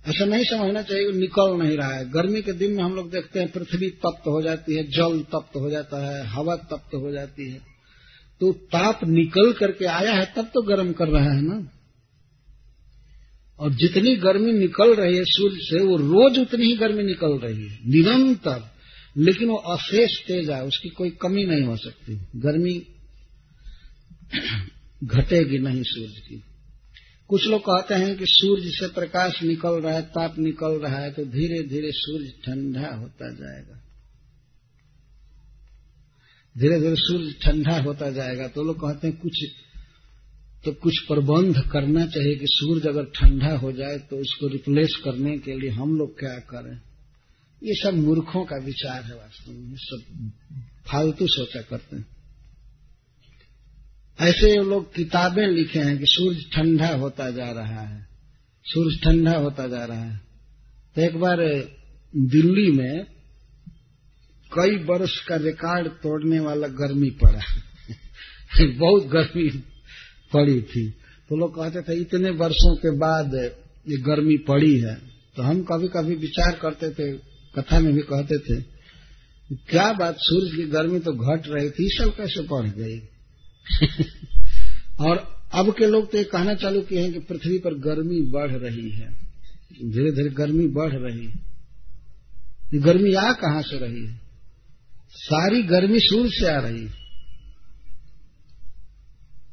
ऐसा 0.08 0.26
नहीं 0.26 0.44
समझना 0.44 0.82
चाहिए 0.82 1.12
निकल 1.12 1.58
नहीं 1.64 1.78
रहा 1.78 1.94
है। 1.94 2.12
गर्मी 2.12 2.42
के 2.42 2.52
दिन 2.52 2.72
में 2.72 2.84
हम 2.84 2.96
लोग 2.96 3.12
देखते 3.12 3.40
हैं 3.40 3.52
पृथ्वी 3.52 3.90
तप्त 3.90 4.28
हो 4.28 4.42
जाती 4.42 4.76
है, 4.76 4.84
जल 4.84 5.20
तप्त 5.20 5.56
हो 5.56 5.70
जाता 5.70 6.08
है, 6.08 6.28
हवा 6.28 6.56
तप्त 6.56 6.96
हो 6.96 7.12
जाती 7.12 7.52
है। 7.52 7.62
तो 8.40 8.52
ताप 8.52 9.00
निकल 9.04 9.54
करके 9.54 9.86
आया 9.86 10.12
है, 10.12 10.34
तब 10.38 10.46
तो 10.46 10.62
गर्म 10.62 10.92
कर 10.92 11.08
रहा 11.08 11.34
है 11.34 11.42
ना। 11.42 11.72
और 13.60 13.74
जितनी 13.74 14.16
गर्मी 14.16 14.54
निकल 14.54 14.96
रही 14.96 15.18
है 15.18 15.24
सूर्य 15.26 15.58
से, 15.60 15.84
वो 15.84 15.98
रोज 15.98 16.40
उतनी 16.40 16.66
ही 16.66 16.78
गर्मी 16.78 17.04
निकल 17.04 17.40
रही 17.40 17.68
है, 17.68 17.80
निरंतर। 17.88 18.72
लेकिन 19.18 19.50
वो 19.50 19.56
अशेष 19.56 20.20
तेज 20.28 20.50
है, 20.50 20.64
उसकी 20.64 20.90
कोई 20.90 21.10
कमी 21.10 21.46
नहीं 21.46 21.64
हो 21.64 21.78
सकती। 21.78 22.14
गर्मी 22.36 22.86
घटेगी 25.02 25.58
नहीं 25.60 25.84
सूर्य 25.84 26.22
की। 26.22 26.44
कुछ 27.30 27.48
लोग 27.48 27.62
कहते 27.62 27.96
हैं 27.96 28.16
कि 28.18 28.26
सूर्य 28.28 28.72
से 28.72 28.88
प्रकाश 28.88 29.42
निकल 29.44 29.82
रहा 29.82 29.94
है, 29.94 30.02
ताप 30.02 30.40
निकल 30.40 30.80
रहा 30.80 31.00
है 31.00 31.12
तो 31.12 31.26
धीरे 31.26 31.62
धीरे 31.64 31.92
सूर्य 31.92 32.34
ठंडा 32.46 32.96
होता 32.96 33.32
जाएगा। 33.34 33.78
धीरे 36.56 36.80
धीरे 36.82 36.96
सूर्य 36.96 37.34
ठंडा 37.44 37.78
होता 37.82 38.10
जाएगा। 38.12 38.48
तो 38.48 38.64
लोग 38.64 38.80
कहते 38.80 39.08
हैं 39.08 39.18
कुछ 39.18 39.44
तो 40.66 40.72
कुछ 40.74 41.00
प्रबंध 41.00 41.56
करना 41.72 42.06
चाहिए 42.06 42.36
कि 42.36 42.46
सूर्य 42.48 42.90
अगर 42.90 43.06
ठंडा 43.16 43.56
हो 43.58 43.72
जाए 43.72 43.98
तो 44.10 44.18
उसको 44.18 44.48
रिप्लेस 44.48 44.96
करने 45.04 45.38
के 45.38 45.60
लिए 45.60 45.70
हम 45.70 45.98
लोग 45.98 46.20
क्या 46.20 46.38
करें? 46.50 46.76
ये 47.62 47.74
सब 47.74 47.94
मूर्खों 47.98 48.44
का 48.46 48.58
विचार 48.66 49.04
है 49.04 49.16
वास्तव 49.16 49.52
में। 49.52 49.76
सब 49.78 50.32
फालतू 50.88 51.28
सोचा 51.28 51.62
करते 51.62 51.96
हैं। 51.96 52.06
ऐसे 54.22 54.64
लोग 54.64 54.96
किताबें 54.96 55.48
लिखे 55.48 55.80
हैं 55.80 55.98
कि 55.98 56.06
सूरज 56.08 56.38
ठंडा 56.54 56.88
होता 56.88 57.30
जा 57.30 57.52
रहा 57.52 57.82
है, 57.82 58.08
सूरज 58.64 59.04
ठंडा 59.04 59.32
होता 59.32 59.68
जा 59.68 59.86
रहा 59.86 60.04
है। 60.04 60.22
तो 60.96 61.02
एक 61.02 61.18
बार 61.18 61.38
दिल्ली 62.16 62.72
में 62.72 63.04
कई 64.60 64.76
वर्ष 64.76 65.20
का 65.26 65.36
रिकॉर्ड 65.36 65.88
तोड़ने 65.88 66.40
वाला 66.40 66.68
गर्मी 66.68 67.10
पड़ा। 67.10 67.40
बहुत 68.80 69.08
गर्मी 69.08 69.50
पड़ी 70.34 70.62
थी। 70.62 70.90
तो 71.30 71.36
लोग 71.36 71.56
कहते 71.56 71.82
थे, 71.82 72.02
इतने 72.02 72.30
वर्षों 72.30 72.76
के 72.76 72.98
बाद 72.98 73.36
ये 73.90 73.98
गर्मी 73.98 74.38
पड़ी 74.38 74.80
है। 74.80 74.96
तो 75.36 75.44
हम 75.44 75.64
कभी 75.64 75.88
कभी 75.88 76.16
विचार 76.16 76.60
करते 76.62 76.90
थे, 76.90 77.18
कथा 77.60 77.80
में 77.80 77.94
भी 77.94 78.02
कहते 78.02 78.38
थे, 78.38 78.62
क्या 79.70 79.94
बात, 79.94 80.16
सूरज 80.20 80.56
की 80.56 80.64
गर्मी 80.64 81.00
तो 81.00 81.14
घट 81.14 81.44
रही 81.48 81.70
थी 81.70 81.90
सब 81.98 82.16
कैसे 82.18 82.42
बढ़ 82.42 82.70
गई? 82.70 83.11
और 85.00 85.42
अब 85.54 85.76
के 85.78 85.88
लोग 85.88 86.12
तो 86.12 86.18
ये 86.18 86.24
कहना 86.24 86.54
चालू 86.54 86.82
किए 86.82 87.02
हैं 87.02 87.14
कि 87.14 87.20
पृथ्वी 87.20 87.58
पर 87.58 87.74
गर्मी 87.74 88.22
बढ़ 88.22 88.52
रही 88.52 88.90
है। 88.90 89.12
धीरे 89.86 90.12
धीरे 90.12 90.30
गर्मी 90.30 90.68
बढ़ 90.68 90.94
रही 90.94 91.26
है। 91.26 91.52
ये 92.74 92.80
गर्मी 92.80 93.14
आ 93.14 93.32
कहाँ 93.32 93.62
से 93.62 93.78
रही 93.78 94.06
है? 94.06 94.22
सारी 95.10 95.64
गर्मी 95.64 96.00
सूर्य 96.00 96.30
से 96.30 96.46
आ 96.46 96.60
रही 96.60 96.82
है। 96.82 97.02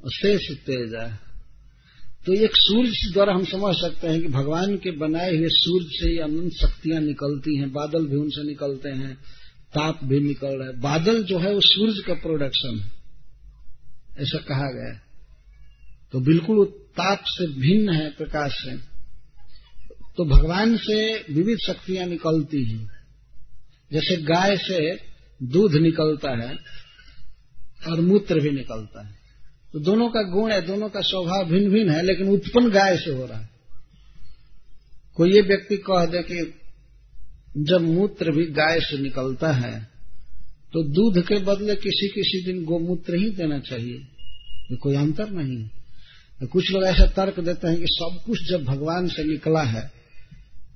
शेष 0.09 0.59
तेज 0.59 0.95
है। 0.95 1.29
तो 2.27 2.33
एक 2.33 2.51
सूर्य 2.55 3.13
द्वारा 3.13 3.35
हम 3.35 3.45
समझ 3.45 3.75
सकते 3.75 4.07
हैं 4.07 4.23
कि 4.23 4.29
भगवान 4.29 4.77
के 4.77 4.91
बनाए 4.91 5.37
हुए 5.37 5.49
सूर्य 5.51 5.87
से 5.91 6.11
ही 6.11 6.19
अनंत 6.19 6.53
शक्तियाँ 6.53 7.01
निकलती 7.01 7.57
हैं, 7.57 7.73
बादल 7.73 8.07
भी 8.07 8.17
उनसे 8.17 8.47
निकलते 8.47 8.89
हैं, 8.89 9.15
ताप 9.75 10.01
भी 10.05 10.21
निकल 10.21 10.49
रहा 10.49 10.69
है। 10.69 10.81
बादल 10.81 11.23
जो 11.23 11.39
है 11.39 11.55
वो 11.55 11.61
सूर्य 11.61 12.03
का 12.07 12.15
प्रोडक्शन 12.15 12.81
है। 12.81 12.98
ऐसा 14.21 14.39
कहा 14.39 14.67
गया 14.73 15.01
तो 16.13 16.21
बिल्कुल 16.21 16.65
ताप 16.67 17.25
से 17.27 17.47
भिन्न 17.47 17.93
है, 17.93 18.11
प्रकाश 18.11 18.53
से। 18.53 18.77
तो 20.17 20.25
भगवान 20.25 20.77
से 20.77 21.17
विविध 21.33 21.59
शक्तियाँ 21.59 22.07
निकलती 22.07 22.65
हैं। 22.65 22.91
जैसे 23.93 24.17
गाय 24.17 24.57
से 24.57 24.97
दूध 25.43 25.73
निकलता 25.73 26.31
है 26.31 26.57
और 27.89 28.01
मूत्र 28.01 28.41
भी 28.41 28.51
निकलता 28.51 29.07
है। 29.07 29.15
तो 29.73 29.79
दोनों 29.79 30.09
का 30.09 30.23
गुण 30.23 30.53
है, 30.53 30.63
दोनों 30.63 30.89
का 30.89 31.01
स्वभाव 31.01 31.45
भिन्न 31.45 31.71
भिन्न 31.71 31.91
है, 31.91 32.03
लेकिन 32.03 32.29
उत्पन्न 32.29 32.71
गाय 32.71 32.97
से 32.97 33.11
हो 33.11 33.27
रहा 33.27 33.39
है। 33.39 33.51
कोई 35.15 35.33
ये 35.33 35.41
व्यक्ति 35.41 35.77
कह 35.77 36.07
दे 36.07 36.23
कि 36.23 36.61
जब 37.57 37.81
मूत्र 37.81 38.31
भी 38.31 38.47
गाय 38.47 38.81
से 38.81 38.99
निकलता 38.99 39.53
है 39.53 39.98
तो 40.73 40.83
दूध 40.83 41.27
के 41.27 41.35
बदले 41.35 41.75
किसी 41.75 42.09
किसी 42.09 42.45
दिन 42.45 42.65
गोमूत्र 42.65 43.17
ही 43.17 43.31
देना 43.31 43.59
चाहिए। 43.59 44.07
कोई 44.77 44.97
अंतर 44.97 45.31
नहीं 45.31 45.63
है। 45.63 45.71
तो 46.41 46.47
कुछ 46.47 46.73
लोग 46.73 46.85
ऐसा 46.85 47.07
तर्क 47.07 47.41
देते 47.41 47.69
हैं 47.69 47.77
कि 47.77 47.87
सब 47.89 48.23
कुछ 48.27 48.39
जब 48.51 48.65
भगवान 48.65 49.09
से 49.09 49.25
निकला 49.25 49.63
है, 49.63 49.93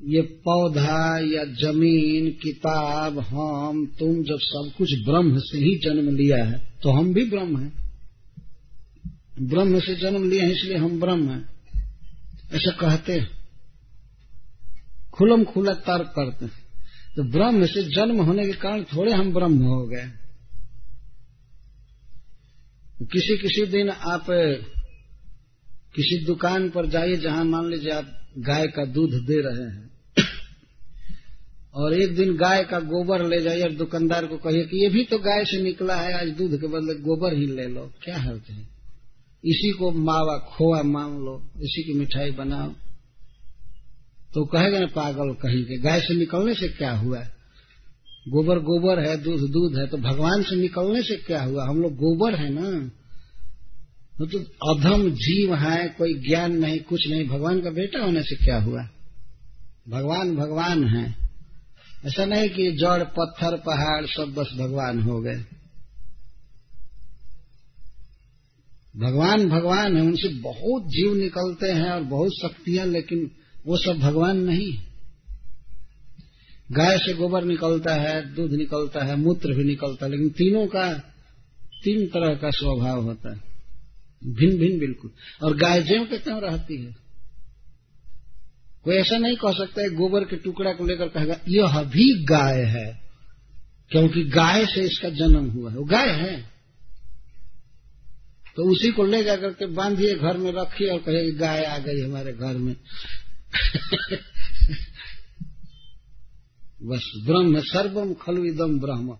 ये 0.05 0.21
पौधा 0.21 1.19
या 1.19 1.45
ज़मीन, 1.45 2.31
किताब, 2.31 3.19
हम, 3.19 3.87
तुम 3.99 4.23
जब 4.23 4.39
सब 4.41 4.73
कुछ 4.79 4.93
ब्रह्म 4.93 5.39
से 5.39 5.59
ही 5.59 5.75
जन्म 5.75 6.17
लिया 6.17 6.45
है 6.45 6.73
तो 6.83 6.91
हम 6.91 7.15
भी 7.15 7.25
ब्रह्म 7.25 7.59
हैं। 7.59 7.73
ब्रह्म 9.43 9.81
से 9.81 9.95
जन्म 9.95 10.31
लिया 10.31 10.45
है, 10.45 10.53
इसलिए 10.53 10.77
हम 10.77 11.01
ब्रह्म 11.01 11.31
हैं। 11.31 11.49
ऐसा 12.53 12.71
कहते 12.71 13.13
हैं। 13.13 13.31
खुलम 15.15 15.45
खुला 15.45 15.73
तर्क 15.73 16.13
करते 16.17 16.45
हैं। 16.45 16.62
तो 17.17 17.23
ब्रह्म 17.23 17.67
से 17.67 17.83
जन्म 17.83 18.21
होने 18.23 18.47
के 18.47 18.53
कारण 18.53 18.83
थोड़े 18.83 19.13
हम 19.13 19.33
ब्रह्म 19.35 19.63
हो 19.63 19.87
गए। 19.87 20.11
किसी 23.03 23.37
किसी 23.39 23.67
दिन 23.67 23.91
आप, 23.91 24.27
किसी 25.97 26.25
दुकान 26.25 26.69
पर 26.71 26.87
जाइए, 26.87 27.17
जहाँ 27.17 27.45
मान 27.45 27.71
लीजिए 27.71 27.91
आप 27.91 28.27
गाय 28.39 28.67
का 28.67 28.85
दूध 28.85 29.11
दे 29.11 29.41
रहे 29.41 29.65
हैं। 29.65 29.91
और 31.75 31.95
एक 31.95 32.15
दिन 32.17 32.37
गाय 32.37 32.65
का 32.65 32.79
गोबर 32.81 33.25
ले 33.27 33.41
जाइए 33.41 33.63
और 33.63 33.73
दुकानदार 33.73 34.27
को 34.27 34.37
कहिए 34.37 34.65
कि 34.65 34.83
ये 34.85 34.89
भी 34.89 35.05
तो 35.05 35.19
गाय 35.19 35.45
से 35.45 35.63
निकला 35.63 35.97
है, 35.97 36.13
आज 36.21 36.29
दूध 36.29 36.61
के 36.61 36.67
बदले 36.67 36.95
गोबर 36.95 37.35
ही 37.35 37.47
ले 37.47 37.67
लो। 37.67 37.91
क्या 38.03 38.19
हर्ज 38.19 38.51
है 38.51 38.63
इसी 39.45 39.71
को 39.71 39.91
मावा, 39.91 40.39
खोआ 40.39 40.83
मान 40.83 41.11
लो, 41.11 41.51
इसी 41.57 41.83
की 41.83 41.93
मिठाई 41.99 42.31
बनाओ। 42.31 42.73
तो 44.35 44.45
कहेगा 44.45 44.79
ना, 44.79 44.87
पागल 44.87 45.35
कहीं 45.35 45.65
के, 45.65 45.79
गाय 45.79 46.01
से 46.01 46.15
निकलने 46.15 46.55
से 46.55 46.69
क्या 46.69 46.93
हुआ? 46.93 47.21
गोबर 48.29 48.59
गोबर 48.59 49.09
है, 49.09 49.17
दूध 49.17 49.51
दूध 49.51 49.79
है 49.79 49.87
तो 49.87 49.97
भगवान 49.97 50.43
से 50.43 50.57
निकलने 50.57 51.03
से 51.03 51.17
क्या 51.17 51.43
हुआ? 51.43 51.67
हम 51.67 51.83
लोग 51.83 51.93
गोबर 51.93 52.35
है 52.35 52.51
ना। 52.51 52.91
तो 54.19 54.39
अधम 54.75 55.11
जीव 55.11 55.55
है, 55.55 55.89
कोई 55.89 56.15
ज्ञान 56.15 56.57
नहीं, 56.57 56.81
कुछ 56.81 57.09
नहीं। 57.11 57.29
भगवान 57.29 57.61
का 57.61 57.71
बेटा 57.71 58.05
होने 58.05 58.23
से 58.23 58.37
क्या 58.37 58.61
हुआ? 58.61 58.89
भगवान 59.89 60.37
भगवान 60.37 60.85
है। 60.85 61.17
ऐसा 62.07 62.25
नहीं 62.25 62.49
कि 62.49 62.73
जड़, 62.73 63.05
पत्थर, 63.05 63.57
पहाड़, 63.57 64.07
सब 64.07 64.35
बस 64.35 64.51
भगवान 64.61 65.03
हो 65.03 65.21
गए। 65.21 65.45
भगवान 68.97 69.49
भगवान 69.49 69.97
है, 69.97 70.03
उनसे 70.03 70.29
बहुत 70.29 70.83
जीव 70.83 71.15
निकलते 71.15 71.73
हैं 71.73 71.91
और 71.91 72.03
बहुत 72.03 72.31
शक्तियाँ, 72.43 72.87
लेकिन 72.87 73.31
वो 73.67 73.77
सब 73.77 73.93
भगवान 73.93 74.37
नहीं। 74.37 74.79
गाय 76.73 76.99
से 76.99 77.15
गोबर 77.15 77.45
निकलता 77.45 77.95
है, 77.95 78.35
दूध 78.35 78.53
निकलता 78.53 79.05
है, 79.05 79.17
मूत्र 79.17 79.55
भी 79.55 79.65
निकलता 79.65 80.07
है, 80.07 80.13
लेकिन 80.13 80.29
तीनों 80.29 80.67
का, 80.67 80.93
तीन 81.85 82.07
तरह 82.07 82.35
का 82.35 82.51
स्वभाव 82.51 83.03
होता 83.03 83.33
है। 83.33 83.41
भिन्न 84.27 84.59
भिन्न 84.59 84.79
बिल्कुल। 84.79 85.11
और 85.43 85.57
गाय 85.57 85.83
ज्यों 85.83 86.07
के 86.07 86.19
क्यों 86.19 86.41
रहती 86.41 86.85
है। 86.85 86.97
कोई 88.85 88.97
ऐसा 88.97 89.19
नहीं 89.19 89.37
कह 89.37 89.53
सकता 89.53 89.83
है, 89.83 89.91
गोबर 89.91 90.25
के 90.25 90.37
टुकड़ा 90.37 90.73
को 90.73 90.87
लेकर 90.87 91.09
कहेगा, 91.09 91.41
यह 91.49 91.83
भी 91.83 92.25
गाय 92.25 92.61
है। 92.61 93.03
क्योंकि 93.91 94.25
गाय 94.25 94.67
से 94.67 94.81
इसका 94.81 95.09
जन्म 95.09 95.51
हुआ 95.51 95.71
है। 95.71 95.77
वो 95.77 95.85
गाय 95.85 96.09
है। 96.09 96.53
तो 98.57 98.71
उसी 98.71 98.93
को 98.93 99.05
ले 99.05 99.25
जाकर 99.25 99.49
के 99.49 99.67
बांधिए 99.67 100.15
घर 100.15 100.37
में, 100.37 100.53
रखिए 100.53 100.89
और 100.89 100.99
कहे 100.99 101.31
गाय 101.31 101.65
आ 101.65 101.79
गई 101.79 102.01
हमारे 102.01 102.33
घर 102.33 102.57
में। 102.57 102.77
बस 106.83 107.13
ब्रह्म 107.27 107.61
सर्वम 107.61 108.15
खलु 108.15 108.43
ब्रह्म। 108.79 109.17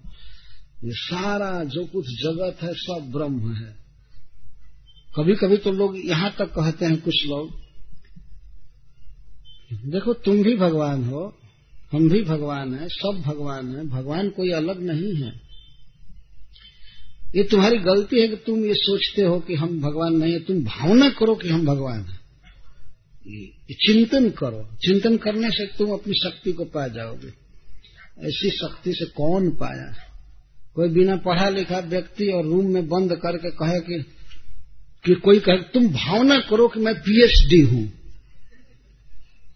ये 0.85 0.93
सारा 0.93 1.65
जो 1.65 1.85
कुछ 1.87 2.07
जगत 2.07 2.63
है, 2.63 2.75
सब 2.75 3.13
ब्रह्म 3.17 3.55
है। 3.55 3.77
कभी 5.17 5.35
कभी 5.35 5.57
तो 5.57 5.73
लोग 5.73 6.07
यहाँ 6.07 6.35
तक 6.39 6.45
कहते 6.45 6.85
हैं 6.85 7.01
कुछ 7.01 7.27
लोग, 7.27 7.63
देखो, 9.73 10.15
तुम 10.15 10.43
भी 10.43 10.57
भगवान 10.57 11.05
हो, 11.05 11.39
हम 11.93 12.09
भी 12.09 12.23
भगवान 12.23 12.75
है, 12.75 12.89
सब 12.89 13.23
भगवान 13.27 13.77
है, 13.77 13.89
भगवान 13.89 14.31
कोई 14.31 14.51
अलग 14.51 14.83
नहीं 14.83 15.15
है। 15.15 15.41
ये 17.37 17.45
तुम्हारी 17.45 17.79
गलती 17.79 18.21
है 18.21 18.29
कि 18.29 18.37
तुम 18.37 18.65
ये 18.65 18.75
सोचते 18.75 19.23
हो 19.23 19.41
कि 19.41 19.55
हम 19.55 19.81
भगवान 19.81 20.13
नहीं 20.13 20.33
है, 20.33 20.41
तुम 20.41 20.65
भावना 20.65 21.11
करो 21.11 21.35
कि 21.35 21.49
हम 21.49 21.67
भगवान 21.67 22.01
हैं। 22.01 22.22
चिंतन 23.73 24.31
करो। 24.31 24.77
चिंतन 24.77 25.17
करने 25.17 25.51
से 25.51 25.67
तुम 25.67 25.93
अपनी 25.93 26.15
शक्ति 26.15 26.53
को 26.53 26.65
पा 26.65 26.89
जाओगे। 26.89 27.29
ऐसी 28.29 28.51
शक्ति 28.51 28.93
से 28.93 29.05
कौन 29.05 29.51
पाया? 29.51 29.95
कोई 30.75 30.89
बिना 30.89 31.17
पढ़ा 31.17 31.49
लिखा 31.49 31.79
व्यक्ति 31.79 32.27
और 32.27 32.45
रूम 32.45 32.75
में 32.75 32.89
बंद 32.89 33.13
करके 33.13 33.51
कहे 33.51 33.81
कि 33.81 34.05
कि 35.05 35.15
कोई 35.15 35.39
कहे, 35.39 35.57
तुम 35.57 35.89
भावना 35.89 36.39
करो 36.39 36.69
कि 36.69 36.81
मैं 36.81 36.95
पीएचडी 36.95 37.61
हूँ। 37.61 37.93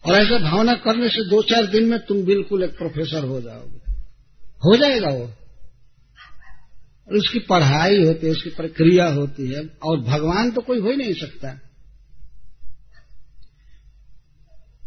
और 0.06 0.14
ऐसा 0.14 0.38
भावना 0.38 0.74
करने 0.74 1.08
से 1.08 1.30
दो 1.30 1.42
चार 1.42 1.66
दिन 1.66 1.84
में 1.84 1.98
तुम 1.98 2.22
बिल्कुल 2.22 2.64
एक 2.64 2.78
प्रोफेसर 2.78 3.24
हो 3.24 3.40
जाओगे। 3.40 3.92
हो 4.40 4.76
जाएगा 4.76 5.08
वो। 5.08 5.32
और 7.08 7.16
उसकी 7.16 7.38
पढ़ाई 7.38 8.04
होती 8.04 8.26
है, 8.26 8.32
उसकी 8.32 8.50
प्रक्रिया 8.50 9.06
होती 9.06 9.48
है। 9.48 9.66
और 9.82 10.00
भगवान 10.00 10.50
तो 10.50 10.60
कोई 10.60 10.80
हो 10.80 10.90
ही 10.90 10.96
नहीं 10.96 11.14
सकता। 11.14 11.65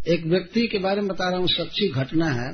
एक 0.08 0.26
व्यक्ति 0.26 0.68
के 0.68 0.78
बारे 0.78 1.02
में 1.02 1.10
बता 1.10 1.30
रहा 1.30 1.40
हूँ 1.40 1.48
सच्ची 1.48 1.88
घटना 1.88 2.32
है। 2.32 2.50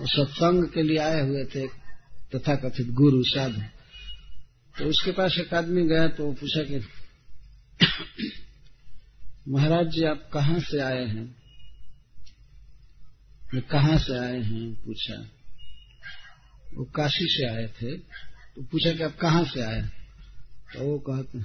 वो 0.00 0.06
सत्संग 0.06 0.64
के 0.64 0.82
लिए 0.82 0.98
आए 0.98 1.20
हुए 1.20 1.44
थे 1.44 1.66
तथा 2.34 2.54
कथित 2.54 2.88
गुरु 2.90 3.22
साधु 3.24 3.60
तो 4.78 4.84
उसके 4.84 5.12
पास 5.12 5.38
एक 5.38 5.54
आदमी 5.54 5.82
गया 5.82 6.08
तो 6.08 6.32
पूछा 6.32 6.62
कि, 6.62 6.80
महाराज 9.48 9.86
जी, 9.86 10.04
आप 10.04 10.30
कहाँ 10.32 10.58
से 10.60 10.80
आए 10.80 11.04
हैं? 11.04 11.36
कहाँ 13.70 13.98
से 13.98 14.18
आए 14.18 14.40
हैं? 14.40 14.74
पूछा। 14.74 15.14
वो 16.74 16.84
काशी 16.84 17.24
से 17.24 17.48
आए 17.48 17.66
थे। 17.66 17.96
तो 17.96 18.62
पूछा 18.62 18.92
कि 18.92 19.02
आप 19.02 19.16
कहाँ 19.16 19.44
से 19.44 19.60
आए 19.60 19.82
तो 20.74 20.84
वो 20.84 20.98
कहते 20.98 21.42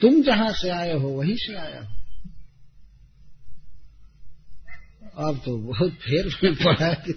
तुम 0.00 0.22
जहाँ 0.22 0.52
से 0.52 0.70
आए 0.70 0.92
हो, 0.92 1.08
वहीं 1.08 1.36
से 1.36 1.54
आया 1.54 1.80
हो। 1.80 1.97
अब 5.18 5.40
तो 5.44 5.58
बहुत 5.58 5.90
फेर 5.90 6.26
में 6.44 6.54
पड़ा 6.54 6.94
कि 6.94 7.12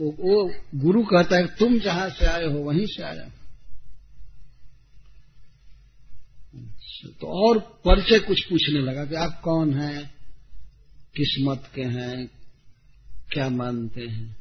वो, 0.00 0.10
वो 0.20 0.52
गुरु 0.74 1.02
कहता 1.02 1.36
है 1.36 1.46
तुम 1.46 1.78
जहाँ 1.78 2.10
से 2.10 2.26
आए 2.26 2.44
हो 2.44 2.58
वहीं 2.58 2.86
से 2.86 3.02
आया 3.02 3.30
तो 7.20 7.48
और 7.48 7.58
परिचय 7.58 8.18
कुछ 8.18 8.44
पूछने 8.44 8.80
लगा 8.80 9.04
कि 9.04 9.14
आप 9.14 9.40
कौन 9.44 9.74
हैं 9.74 10.14
किस 11.16 11.36
मत 11.40 11.70
के 11.74 11.82
हैं 11.82 12.30
क्या 13.32 13.48
मानते 13.48 14.00
हैं? 14.00 14.36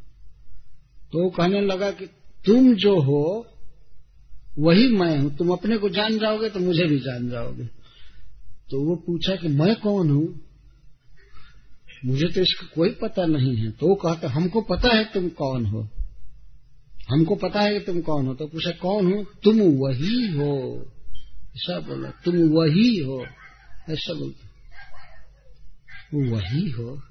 तो 1.11 1.23
वो 1.23 1.29
कहने 1.29 1.61
लगा 1.61 1.91
कि 1.91 2.05
तुम 2.45 2.75
जो 2.75 3.01
हो 3.01 3.47
वही 4.59 4.87
मैं 4.87 5.19
हूँ। 5.19 5.37
तुम 5.37 5.49
अपने 5.49 5.77
को 5.77 5.89
जान 5.89 6.17
जाओगे 6.19 6.49
तो 6.49 6.59
मुझे 6.59 6.83
भी 6.83 6.99
जान 6.99 7.29
जाओगे। 7.29 7.65
तो 8.71 8.83
वो 8.83 8.95
पूछा 8.95 9.35
कि 9.35 9.47
मैं 9.47 9.75
कौन 9.75 10.09
हूँ? 10.09 10.52
मुझे 12.05 12.27
तो 12.27 12.41
इसका 12.41 12.67
कोई 12.75 12.89
पता 12.89 13.25
नहीं 13.25 13.55
है। 13.55 13.71
तो 13.71 13.87
वो 13.87 13.95
कहते, 13.95 14.27
हमको 14.27 14.61
पता 14.61 14.95
है 14.95 15.03
तुम 15.13 15.29
कौन 15.29 15.65
हो। 15.65 15.89
हमको 17.09 17.35
पता 17.35 17.61
है 17.61 17.73
कि 17.73 17.79
तुम 17.79 18.01
कौन 18.01 18.25
हो। 18.25 18.33
तो 18.33 18.47
पूछा, 18.47 18.71
कौन 18.71 19.13
हो? 19.13 19.23
तुम 19.43 19.59
वही 19.59 20.27
हो। 20.27 20.85
ऐसा 21.55 21.79
बोला, 21.79 22.09
तुम 22.09 22.35
वही 22.35 22.97
हो। 22.97 23.25
ऐसा 23.89 24.13
बोलते, 24.13 24.53
वही 26.31 26.69
हो? 26.69 27.01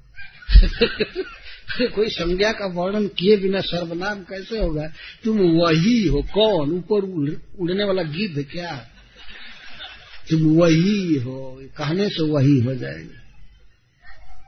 कोई 1.95 2.09
संज्ञा 2.09 2.51
का 2.51 2.65
वर्णन 2.65 3.07
किए 3.07 3.37
बिना 3.37 3.61
सर्वनाम 3.61 4.23
कैसे 4.23 4.59
होगा? 4.59 4.87
तुम 5.23 5.39
वही 5.39 6.07
हो। 6.07 6.21
कौन? 6.21 6.71
ऊपर 6.71 7.03
उड़ने 7.59 7.83
वाला 7.83 8.03
गिद्ध 8.03 8.43
क्या? 8.51 8.77
तुम 10.29 10.41
वही 10.41 11.15
हो। 11.15 11.61
कहने 11.77 12.09
से 12.09 12.23
वही 12.23 12.59
हो 12.59 12.75
जाएगा। 12.75 13.22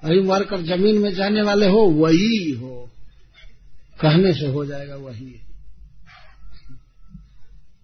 अभी 0.06 0.20
मरकर 0.22 0.62
ज़मीन 0.64 0.98
में 0.98 1.14
जाने 1.14 1.42
वाले 1.42 1.68
हो, 1.68 1.82
वही 1.98 2.52
हो। 2.52 2.90
कहने 4.02 4.34
से 4.34 4.48
हो 4.48 4.66
जाएगा 4.66 4.96
वही। 4.96 5.34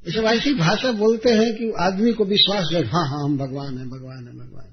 सब 0.05 0.25
ऐसी 0.25 0.53
भाषा 0.53 0.91
बोलते 0.91 1.29
हैं 1.29 1.53
कि 1.55 1.71
आदमी 1.79 2.11
को 2.13 2.25
विश्वास 2.25 2.69
है 2.73 2.81
हाँ 2.87 3.05
हाँ 3.07 3.23
हम 3.23 3.37
भगवान 3.37 3.77
है 3.77 3.85
भगवान 3.85 4.27
है, 4.27 4.33
भगवान 4.33 4.67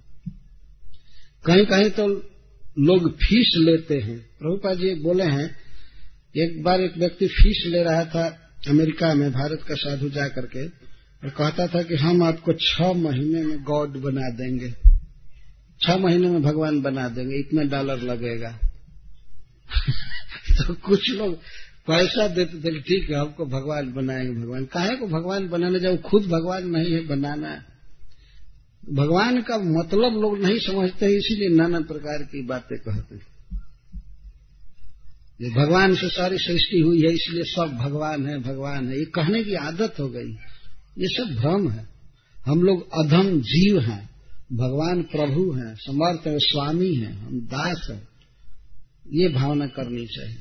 कहीं 1.45 1.65
कहीं 1.67 1.91
तो 1.91 2.07
लोग 2.81 3.11
फ़ीस 3.19 3.53
लेते 3.59 3.99
हैं। 3.99 4.19
प्रभुपा 4.39 4.75
जी 4.75 4.95
बोले 4.95 5.25
हैं, 5.25 5.49
एक 6.37 6.63
बार 6.63 6.81
एक 6.81 6.97
व्यक्ति 6.99 7.27
फ़ीस 7.29 7.63
ले 7.67 7.83
रहा 7.83 8.05
था 8.05 8.27
अमेरिका 8.69 9.13
में, 9.15 9.31
भारत 9.33 9.65
का 9.69 9.75
साधु 9.75 10.09
जा 10.09 10.27
करके 10.29 10.67
और 10.67 11.31
कहता 11.31 11.67
था 11.67 11.83
कि 11.83 11.97
हम 11.97 12.23
आपको 12.23 12.53
छह 12.61 12.93
महीने 12.99 13.43
में 13.43 13.63
गॉड 13.65 13.97
बना 14.03 14.29
देंगे। 14.37 14.73
छह 15.83 15.97
महीने 15.97 16.31
में 16.31 16.43
भगवान 16.43 16.83
बना 16.83 17.09
देंगे, 17.09 17.37
इतना 17.37 17.63
डॉलर 17.63 18.03
लगेगा। 18.03 18.59
तो 20.59 20.75
कुछ 20.75 21.11
लोग 21.11 21.37
पैसा 21.87 22.29
देते 22.29 22.59
थे 22.59 22.81
ठीक 22.81 23.11
है, 23.11 23.17
आपको 23.17 23.47
भगवान 23.47 23.93
बनाएँगे, 23.93 24.41
भगवान। 24.41 24.65
काहे 24.65 24.97
को 24.97 25.07
भगवान 25.07 25.49
बनाने? 25.49 25.81
जाओ 25.81 25.97
खुद 25.97 26.23
भगवान 26.23 26.69
नहीं 26.69 26.93
है, 26.93 27.07
बनाना। 27.07 27.65
भगवान 28.93 29.43
का 29.43 29.59
मतलब 29.59 30.13
लोग 30.23 30.39
नहीं 30.39 30.59
समझते 30.59 31.07
इसीलिए 31.07 31.49
नाना 31.49 31.81
प्रकार 31.81 32.23
की 32.23 32.43
बातें 32.43 32.79
कहते 32.79 33.15
हैं। 33.15 33.27
ये 35.41 35.51
भगवान 35.51 35.95
से 35.95 36.09
सारी 36.09 36.39
सृष्टि 36.39 36.81
हुई 36.81 37.01
है, 37.01 37.13
इसलिए 37.13 37.43
सब 37.43 37.77
भगवान 37.77 38.27
है 38.27 38.39
भगवान 38.39 38.89
है। 38.89 38.99
ये 38.99 39.05
कहने 39.05 39.45
की 39.45 39.55
आदत 39.55 39.95
हो 40.01 40.09
गई। 40.09 40.31
ये 40.99 41.07
सब 41.09 41.37
भ्रम 41.37 41.71
है। 41.71 41.89
हम 42.47 42.63
लोग 42.63 42.89
अधम 42.93 43.41
जीव 43.41 43.81
हैं। 43.81 44.18
भगवान 44.53 45.03
प्रभु 45.03 45.53
हैं, 45.53 45.75
समर्थ 45.75 46.27
है, 46.27 46.39
स्वामी 46.39 46.95
हैं, 46.95 47.13
हम 47.13 47.41
दास 47.41 47.87
हैं। 47.91 48.09
ये 49.13 49.29
भावना 49.29 49.67
करनी 49.67 50.07
चाहिए। 50.07 50.39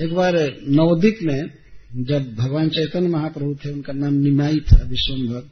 एक 0.00 0.14
बार 0.14 0.34
नवदीप 0.68 1.18
में 1.22 1.42
जब 2.04 2.34
भगवान 2.34 2.68
चैतन्य 2.68 3.08
महाप्रभु 3.08 3.54
थे, 3.54 3.72
उनका 3.72 3.92
नाम 3.92 4.14
निमाई 4.14 4.56
था 4.56 4.82
विश्वभर 4.84 5.48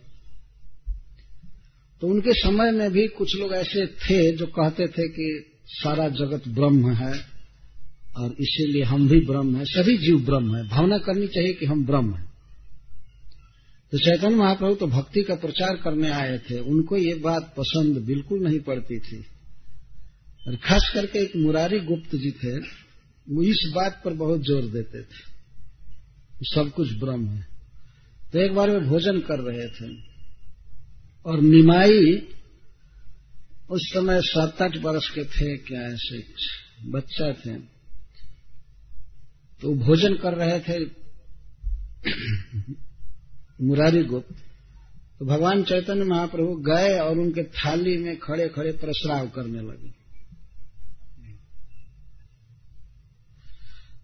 तो 2.03 2.09
उनके 2.09 2.33
समय 2.33 2.71
में 2.71 2.93
भी 2.93 3.07
कुछ 3.09 3.37
लोग 3.37 3.53
ऐसे 3.53 3.87
थे 3.87 4.37
जो 4.37 4.47
कहते 4.47 4.87
थे 4.87 5.09
कि 5.09 5.45
सारा 5.67 6.09
जगत 6.09 6.49
ब्रह्म 6.49 6.93
है, 6.93 7.13
और 8.17 8.37
इसीलिए 8.41 8.83
हम 8.83 9.09
भी 9.09 9.21
ब्रह्म 9.21 9.57
है, 9.57 9.65
सभी 9.65 9.97
जीव 9.99 10.19
ब्रह्म 10.25 10.57
है। 10.57 10.69
भावना 10.69 10.99
करनी 10.99 11.27
चाहिए 11.27 11.53
कि 11.53 11.67
हम 11.67 11.87
ब्रह्म 11.87 12.15
हैं। 12.15 12.34
तो 13.95 13.99
चैतन्य 13.99 14.37
महाप्रभु 14.37 14.75
तो 14.75 14.87
भक्ति 14.87 15.23
का 15.23 15.35
प्रचार 15.35 15.77
करने 15.77 16.11
आए 16.11 16.39
थे। 16.39 16.59
उनको 16.59 16.97
ये 16.97 17.15
बात 17.15 17.55
पसंद 17.59 17.99
बिल्कुल 17.99 18.45
नहीं 18.45 18.61
पड़ती 18.61 18.99
थी। 18.99 19.25
और 20.49 20.57
खास 20.57 20.91
करके 20.95 21.19
एक 21.19 21.37
मुरारी 21.37 21.81
गुप्त 21.81 22.17
जी 22.17 22.31
थे, 22.31 22.59
वो 23.35 23.43
इस 23.43 23.73
बात 23.75 24.03
पर 24.05 24.13
बहुत 24.13 24.41
ज़ोर 24.41 24.63
देते 24.63 25.03
थे। 25.03 25.23
सब 26.45 26.73
कुछ 26.77 26.93
ब्रह्म 26.93 27.29
है। 27.29 27.47
तो 28.33 28.39
एक 28.39 28.55
बार 28.55 28.71
वे 28.71 28.81
भोजन 28.81 29.21
कर 29.21 29.41
रहे 29.41 29.69
थे। 29.69 29.97
और 31.27 31.41
निमाई 31.41 32.29
उस 33.71 33.81
समय 33.95 34.21
सात 34.21 34.63
आठ 34.63 34.77
वर्ष 34.77 35.11
के 35.11 35.25
थे 35.25 35.57
क्या 35.57 35.83
ऐसे 35.83 36.25
बच्चा 36.91 37.33
थे। 37.33 37.59
तो 39.63 39.75
भोजन 39.75 40.15
कर 40.15 40.35
रहे 40.35 40.61
थे। 40.61 40.85
मुरारी 43.59 44.03
गुप्त 44.03 44.35
तो 45.19 45.27
भगवान 45.27 45.63
चैतन्य 45.63 46.05
महाप्रभु 46.05 46.55
गए 46.61 46.99
और 46.99 47.19
उनके 47.19 47.43
थाली 47.43 47.97
में 47.97 48.17
खड़े 48.17 48.49
खड़े 48.49 48.73
प्रस्राव 48.73 49.27
करने 49.27 49.61
लगे। 49.61 49.93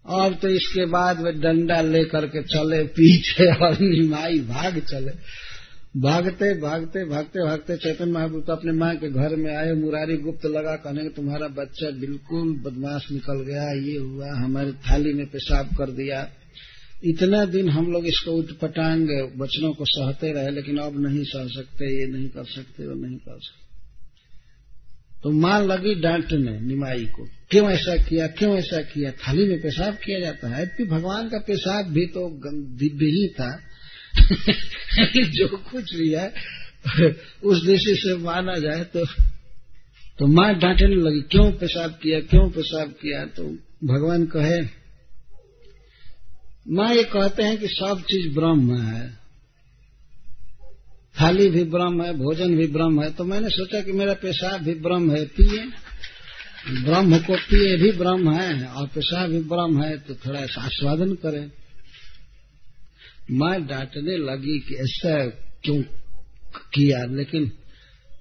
और 0.05 0.33
तो 0.33 0.47
इसके 0.47 0.85
बाद 0.85 1.21
वे 1.21 1.31
डंडा 1.31 1.81
लेकर 1.81 2.25
के 2.27 2.41
चले, 2.43 2.83
पीछे 2.83 3.51
और 3.55 3.79
निमाई 3.79 4.39
भाग 4.39 4.79
चले। 4.79 5.11
भागते 5.99 6.53
भागते 6.61 7.03
भागते 7.05 7.45
भागते 7.45 7.77
चैतन्य 7.77 8.11
महाप्रभु 8.11 8.41
तो 8.41 8.53
अपने 8.53 8.71
माँ 8.71 8.95
के 8.95 9.09
घर 9.09 9.35
में 9.35 9.55
आए, 9.55 9.71
मुरारी 9.73 10.17
गुप्त 10.17 10.45
लगा, 10.45 10.75
कहने 10.75 11.03
कि 11.03 11.09
तुम्हारा 11.09 11.47
बच्चा 11.47 11.89
बिल्कुल 11.89 12.53
बदमाश 12.61 13.11
निकल 13.11 13.43
गया, 13.43 13.71
ये 13.71 13.97
हुआ, 13.97 14.27
हमारे 14.43 14.71
थाली 14.71 15.13
में 15.13 15.25
पेशाब 15.25 15.65
कर 15.65 15.91
दिया। 15.91 16.21
इतना 17.03 17.45
दिन 17.45 17.69
हम 17.69 17.91
लोग 17.91 18.05
इसको 18.05 18.31
उठपटांग 18.31 19.31
वचनों 19.37 19.73
को 19.73 19.85
सहते 19.85 20.33
रहे, 20.33 20.49
लेकिन 20.49 20.77
अब 20.77 21.01
नहीं 21.01 21.23
सह 21.23 21.47
सकते, 21.47 22.01
ये 22.01 22.07
नहीं 22.07 22.29
कर 22.29 22.43
सकते, 22.43 22.87
वो 22.87 23.07
नहीं 23.07 23.17
कर 23.17 23.39
सकते। 23.39 23.61
तो 25.23 25.31
माँ 25.31 25.65
लगी 25.65 25.95
डांटने 25.95 26.59
निमाई 26.59 27.05
को, 27.05 27.27
क्यों 27.49 27.71
ऐसा 27.71 27.95
किया, 27.95 28.27
क्यों 28.27 28.57
ऐसा 28.57 28.81
किया? 28.81 29.11
थाली 29.11 29.47
में 29.47 29.61
पेशाब 29.61 29.93
किया 29.93 30.19
जाता 30.19 30.55
है। 30.55 30.65
कि 30.65 30.83
भगवान 30.83 31.29
का 31.29 31.37
पेशाब 31.37 31.85
भी 31.85 32.05
तो 32.05 32.41
दिव्य 32.77 33.05
ही 33.05 33.27
था। 33.27 33.59
जो 35.29 35.47
कुछ 35.57 35.95
भी 35.95 36.09
है, 36.09 36.33
उस 37.43 37.65
दृष्टि 37.65 37.95
से 37.95 38.17
माना 38.17 38.57
जाए 38.57 38.83
तो 38.83 39.05
तो 40.19 40.27
माँ 40.27 40.59
डांटने 40.59 40.95
लगी, 40.95 41.21
क्यों 41.21 41.51
पेशाब 41.51 41.91
किया, 41.91 42.19
क्यों 42.19 42.49
पेशाब 42.49 42.89
किया? 42.89 43.25
तो 43.25 43.43
भगवान 43.83 44.25
कहे 44.25 44.80
माँ 46.69 46.93
ये 46.93 47.03
कहते 47.03 47.43
हैं 47.43 47.57
कि 47.57 47.67
सब 47.67 48.01
चीज़ 48.01 48.35
ब्रह्म 48.35 48.81
है। 48.81 49.21
थाली 51.21 51.49
भी 51.49 51.63
ब्रह्म 51.63 52.03
है, 52.03 52.13
भोजन 52.13 52.55
भी 52.55 52.67
ब्रह्म 52.67 53.03
है। 53.03 53.13
तो 53.13 53.23
मैंने 53.23 53.49
सोचा 53.49 53.81
कि 53.81 53.91
मेरा 53.91 54.13
पेशाब 54.13 54.61
भी 54.61 54.73
ब्रह्म 54.73 55.15
है, 55.15 55.25
पिए। 55.25 55.65
ब्रह्म 56.83 57.17
को 57.17 57.35
पिए 57.35 57.77
भी 57.77 57.91
ब्रह्म 57.91 58.31
है, 58.31 58.65
और 58.65 58.87
पेशाब 58.87 59.29
भी 59.29 59.39
ब्रह्म 59.39 59.83
है 59.83 59.97
तो 59.97 60.15
थोड़ा 60.15 60.39
ऐसा 60.39 60.61
आस्वादन 60.61 61.13
करें। 61.13 61.51
मैं 63.31 63.67
डांटने 63.67 64.17
लगी 64.17 64.59
कि 64.59 64.75
ऐसा 64.75 65.25
क्यों 65.63 65.81
किया, 66.73 67.05
लेकिन 67.05 67.51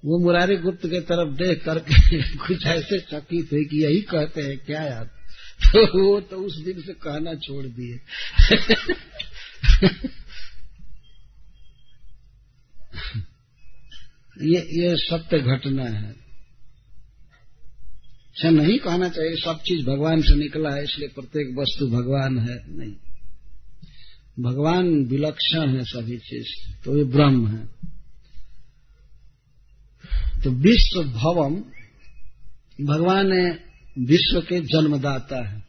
वो 0.04 0.18
मुरारी 0.18 0.56
गुप्त 0.56 0.86
के 0.86 1.00
तरफ़ 1.00 1.28
देख 1.28 1.64
करके 1.64 2.22
कुछ 2.36 2.66
ऐसे 2.66 2.98
चकित 2.98 3.52
थे 3.52 3.64
कि 3.64 3.84
यही 3.84 4.00
कहते 4.00 4.42
हैं, 4.42 4.58
क्या 4.58 4.82
यार 4.82 5.19
तो 5.64 6.10
वो 6.10 6.20
तो 6.20 6.36
उस 6.36 6.56
दिन 6.58 6.80
से 6.80 6.92
कहना 6.92 7.34
छोड़ 7.34 7.66
दिए। 7.66 8.00
ये 14.42 14.60
ये 14.80 14.96
सत्य 14.96 15.38
घटना 15.38 15.84
है। 15.84 16.10
अच्छा 18.28 18.50
नहीं 18.50 18.78
कहना 18.78 19.08
चाहिए, 19.08 19.36
सब 19.36 19.60
चीज़ 19.60 19.86
भगवान 19.86 20.20
से 20.20 20.34
निकला 20.34 20.70
है, 20.70 20.84
इसलिए 20.84 21.08
प्रत्येक 21.08 21.56
वस्तु 21.58 21.86
भगवान 21.86 22.38
है, 22.38 22.56
नहीं। 22.76 22.94
भगवान 24.40 25.04
विलक्षण 25.04 25.76
है 25.76 25.84
सभी 25.84 26.18
चीज़ 26.18 26.82
तो 26.84 26.96
ये 26.98 27.04
ब्रह्म 27.04 27.48
है। 27.48 27.66
तो 30.42 30.50
विश्व 30.50 31.02
भवम, 31.02 31.54
भगवान 32.86 33.32
विश्व 33.98 34.40
के 34.40 34.60
जन्मदाता 34.60 35.48
है। 35.48 35.62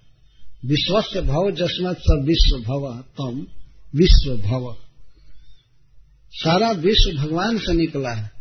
विश्व 0.66 1.02
से 1.02 1.22
भव 1.22 1.52
जस्मत 1.52 1.98
सब 1.98 2.24
विश्व 2.24 2.58
भव 2.58 3.02
तम 3.02 3.48
विश्व 3.96 4.38
भव। 4.38 4.76
सारा 6.32 6.72
विश्व 6.72 7.18
भगवान 7.18 7.58
से 7.58 7.74
निकला 7.74 8.12
है। 8.12 8.32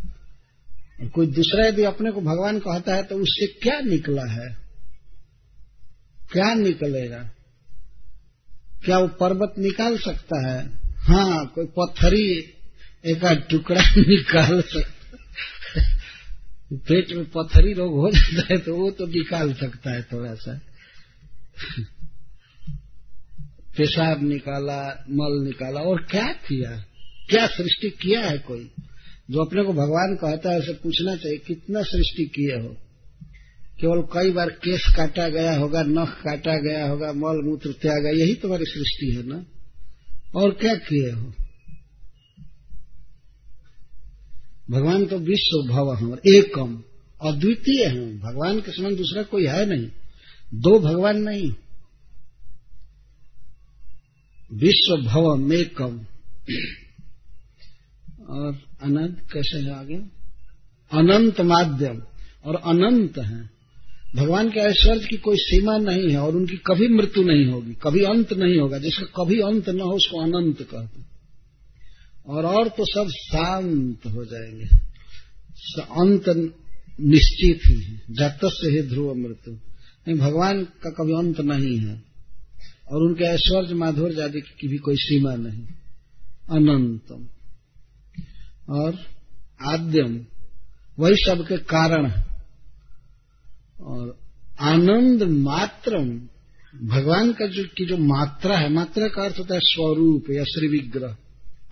कोई 1.14 1.26
दूसरा 1.26 1.66
यदि 1.66 1.84
अपने 1.84 2.10
को 2.10 2.20
भगवान 2.20 2.58
कहता 2.58 2.94
है 2.94 3.02
तो 3.02 3.14
उससे 3.14 3.46
क्या 3.46 3.80
निकला 3.80 4.32
है? 4.32 4.56
क्या 6.32 6.54
निकलेगा? 6.54 7.30
क्या 8.84 8.98
वो 8.98 9.08
पर्वत 9.08 9.54
निकाल 9.58 9.98
सकता 9.98 10.50
है? 10.50 10.66
हाँ 10.96 11.46
कोई 11.46 11.66
पत्थरी 11.66 12.54
एक 13.06 13.46
टुकड़ा 13.50 13.80
निकाल 13.96 14.60
सकता 14.60 15.00
पेट 16.72 17.12
में 17.12 17.24
पत्थरी 17.24 17.72
रोग 17.72 17.92
हो 17.94 18.10
जाता 18.10 18.54
है 18.54 18.60
तो 18.60 18.76
वो 18.76 18.90
तो 18.90 19.06
निकाल 19.06 19.54
सकता 19.54 19.90
है 19.90 20.02
थोड़ा 20.02 20.34
सा। 20.34 20.60
पेशाब 23.76 24.22
निकाला, 24.22 25.04
मल 25.10 25.44
निकाला, 25.44 25.80
और 25.80 26.06
क्या 26.10 26.32
किया? 26.32 26.84
क्या 27.30 27.46
सृष्टि 27.46 27.90
किया 27.90 28.20
है 28.20 28.38
कोई? 28.38 28.70
जो 29.30 29.44
अपने 29.44 29.62
को 29.62 29.72
भगवान 29.72 30.16
कहता 30.16 30.52
है, 30.52 30.58
उसे 30.58 30.72
पूछना 30.72 31.16
चाहिए, 31.16 31.38
कितना 31.38 31.82
सृष्टि 31.82 32.24
किए 32.24 32.60
हो? 32.60 32.76
केवल 33.80 34.02
कई 34.02 34.30
बार 34.30 34.50
केस 34.50 34.94
काटा 34.96 35.28
गया 35.28 35.56
होगा, 35.56 35.82
नख 35.82 36.08
काटा 36.08 36.56
गया 36.56 36.86
होगा, 36.86 37.12
मल 37.12 37.42
मूत्र 37.44 37.72
त्यागा, 37.72 38.10
यही 38.10 38.34
तुम्हारी 38.34 38.64
सृष्टि 38.64 39.14
है 39.16 39.26
ना? 39.26 39.44
और 40.34 40.50
क्या 40.50 40.74
किए 40.74 41.10
हो? 41.10 41.34
भगवान 44.70 45.06
तो 45.06 45.18
विश्व 45.18 45.72
भव 45.72 45.92
हमारे 45.92 46.38
एकम 46.38 46.82
अद्वितीय 47.22 47.84
है। 47.84 48.18
भगवान 48.18 48.60
के 48.60 48.72
समान 48.72 48.96
दूसरा 48.96 49.22
कोई 49.22 49.46
है 49.46 49.66
नहीं। 49.66 49.88
दो 50.54 50.80
भगवान 50.80 51.16
नहीं। 51.16 51.50
विश्व 54.52 54.96
भव 54.96 55.36
में 55.36 55.64
कम 55.68 55.98
और 58.28 58.58
अनंत 58.82 59.30
कैसे 59.32 59.58
है 59.58 59.78
आगे? 59.78 59.96
अनंत 60.92 61.40
माध्यम। 61.40 62.02
और 62.44 62.54
अनंत 62.54 63.18
है। 63.18 63.50
भगवान 64.16 64.50
के 64.50 64.60
ऐश्वर्य 64.60 65.00
की 65.00 65.16
कोई 65.16 65.36
सीमा 65.36 65.76
नहीं 65.76 66.10
है 66.10 66.18
और 66.18 66.36
उनकी 66.36 66.56
कभी 66.56 66.88
मृत्यु 66.88 67.24
नहीं 67.24 67.46
होगी, 67.46 67.72
कभी 67.72 68.04
अंत 68.04 68.32
नहीं 68.32 68.58
होगा। 68.58 68.78
जिसका 68.78 69.24
कभी 69.24 69.40
अंत 69.40 69.68
न 69.68 69.80
हो, 69.80 69.90
उसको 69.90 70.20
अनंत 70.20 70.62
कहते 70.62 71.09
और 72.26 72.44
और 72.44 72.68
तो 72.68 72.84
सब 72.84 73.10
शांत 73.10 73.98
हो 74.06 74.24
जाएँगे। 74.24 74.64
अंत 75.80 76.54
निश्चित 77.00 77.60
ही 77.66 77.82
है। 77.82 78.02
जत 78.10 78.40
से 78.44 78.70
ही 78.70 78.82
ध्रुव 78.82 79.14
मृत्यु 79.14 79.56
भगवान 80.16 80.64
का 80.64 80.90
कभी 80.90 81.12
अंत 81.12 81.40
नहीं 81.40 81.78
है। 81.78 82.02
और 82.92 83.02
उनके 83.02 83.24
ऐश्वर्य 83.24 83.74
माधुर 83.74 84.22
आदि 84.22 84.40
की 84.40 84.68
भी 84.68 84.76
कोई 84.76 84.96
सीमा 84.96 85.34
नहीं। 85.34 85.66
अनंतम। 86.50 87.28
और 88.74 88.98
आद्यम, 89.66 90.26
वही 90.98 91.14
सबके 91.16 91.56
कारण 91.56 92.06
है। 92.06 92.26
और 93.80 94.18
आनंद 94.60 95.22
मात्रम, 95.22 96.20
भगवान 96.88 97.32
का 97.32 97.46
जो 97.46 97.64
की 97.64 97.86
जो 97.86 97.96
मात्रा 97.96 98.58
है, 98.58 98.72
मात्रा 98.72 99.08
का 99.08 99.24
अर्थ 99.24 99.38
होता 99.38 99.54
है 99.54 99.60
स्वरूप 99.64 100.24
या 100.30 100.44
श्री 100.44 100.68
विग्रह। 100.68 101.16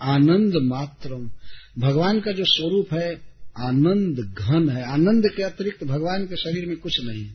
आनंद 0.03 0.53
मात्रम। 0.62 1.31
भगवान 1.79 2.20
का 2.20 2.33
जो 2.33 2.45
स्वरूप 2.47 2.95
है, 2.95 3.15
आनंद 3.59 4.35
घन 4.39 4.69
है। 4.69 4.93
आनंद 4.93 5.25
के 5.37 5.43
अतिरिक्त 5.43 5.85
भगवान 5.85 6.27
के 6.27 6.37
शरीर 6.37 6.66
में 6.66 6.77
कुछ 6.77 7.01
नहीं 7.05 7.31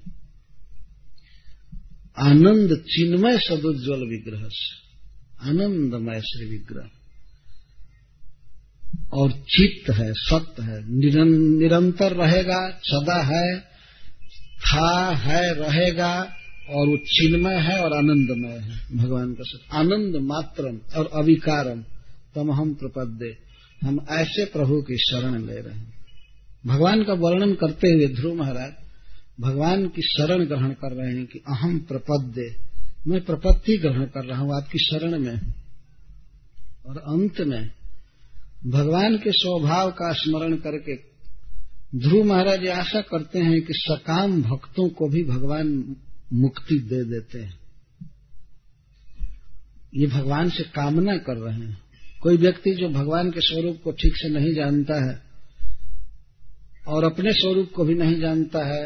आनंद 2.20 2.84
चिन्मय 2.90 3.38
सदुज्वल 3.38 4.00
विग्रह 4.00 4.50
आनंदमय 5.50 6.22
श्री 6.22 6.50
विग्रह। 6.50 6.90
और 9.14 9.32
चित्त 9.32 9.90
है, 9.90 10.14
सत्य 10.14 10.64
है। 10.64 10.92
निरंतर 11.60 12.12
रहेगा, 12.12 12.80
सदा 12.84 13.22
है, 13.22 13.60
था 14.40 15.16
है, 15.16 15.54
रहेगा, 15.54 16.36
और 16.70 16.88
वो 16.88 16.98
चिन्मय 16.98 17.56
है 17.56 17.80
और 17.80 17.98
आनंदमय 17.98 18.58
है। 18.60 18.98
भगवान 18.98 19.34
का 19.34 19.44
सत्य 19.44 19.78
आनंद 19.78 20.16
मात्रम 20.16 20.80
और 20.96 21.10
अविकारम। 21.14 21.84
तम 22.36 22.52
हम 22.52 22.74
प्रपद्य। 22.74 23.38
हम 23.88 24.06
ऐसे 24.10 24.46
प्रभु 24.46 24.82
की 24.82 24.98
शरण 24.98 25.46
ले 25.46 25.62
रहे 25.62 25.76
हैं। 25.76 25.94
भगवान 26.66 27.04
का 27.04 27.14
वर्णन 27.14 27.54
करते 27.54 27.90
हुए 27.90 28.08
ध्रुव 28.08 28.36
महाराज 28.36 28.74
भगवान 29.40 29.88
की 29.88 30.02
शरण 30.02 30.46
ग्रहण 30.46 30.70
कर 30.70 30.94
रहे 30.94 31.16
हैं 31.16 31.26
कि 31.26 31.40
अहम 31.40 31.80
प्रपद्य। 31.80 32.56
मैं 33.08 33.26
प्रपत्ति 33.26 33.78
ग्रहण 33.78 34.06
कर 34.06 34.26
रहा 34.26 34.40
हूँ 34.40 34.56
आपकी 34.56 34.80
शरण 34.80 35.20
में। 35.20 35.54
और 36.86 36.98
अंत 36.98 37.42
में 37.42 37.72
भगवान 38.68 39.18
के 39.18 39.32
स्वभाव 39.32 39.92
का 39.92 40.14
स्मरण 40.14 40.56
करके 40.56 40.96
ध्रुव 42.00 42.24
महाराज 42.24 42.68
आशा 42.68 43.02
करते 43.02 43.40
हैं 43.40 43.62
कि 43.62 43.74
सकाम 43.74 44.44
भक्तों 44.44 44.90
को 44.90 45.10
भी 45.10 45.24
भगवान 45.24 45.96
मुक्ति 46.34 46.80
दे 46.80 47.04
देते 47.04 47.40
हैं। 47.40 47.60
ये 49.96 50.08
भगवान 50.08 50.50
से 50.50 50.64
कामना 50.64 51.18
कर 51.18 51.38
रहे 51.38 51.56
हैं। 51.56 51.83
कोई 52.24 52.38
व्यक्ति 52.38 52.72
जो 52.72 52.90
भगवान 52.90 53.32
के 53.32 53.42
स्वरूप 53.42 53.80
को 53.84 53.92
ठीक 53.92 54.18
से 54.18 54.30
नहीं 54.30 54.54
जानता 54.54 55.06
है 55.06 55.22
और 56.88 57.04
अपने 57.04 57.34
स्वरूप 57.34 57.72
को 57.76 57.84
भी 57.84 57.94
नहीं 57.94 58.20
जानता 58.20 58.66
है, 58.66 58.84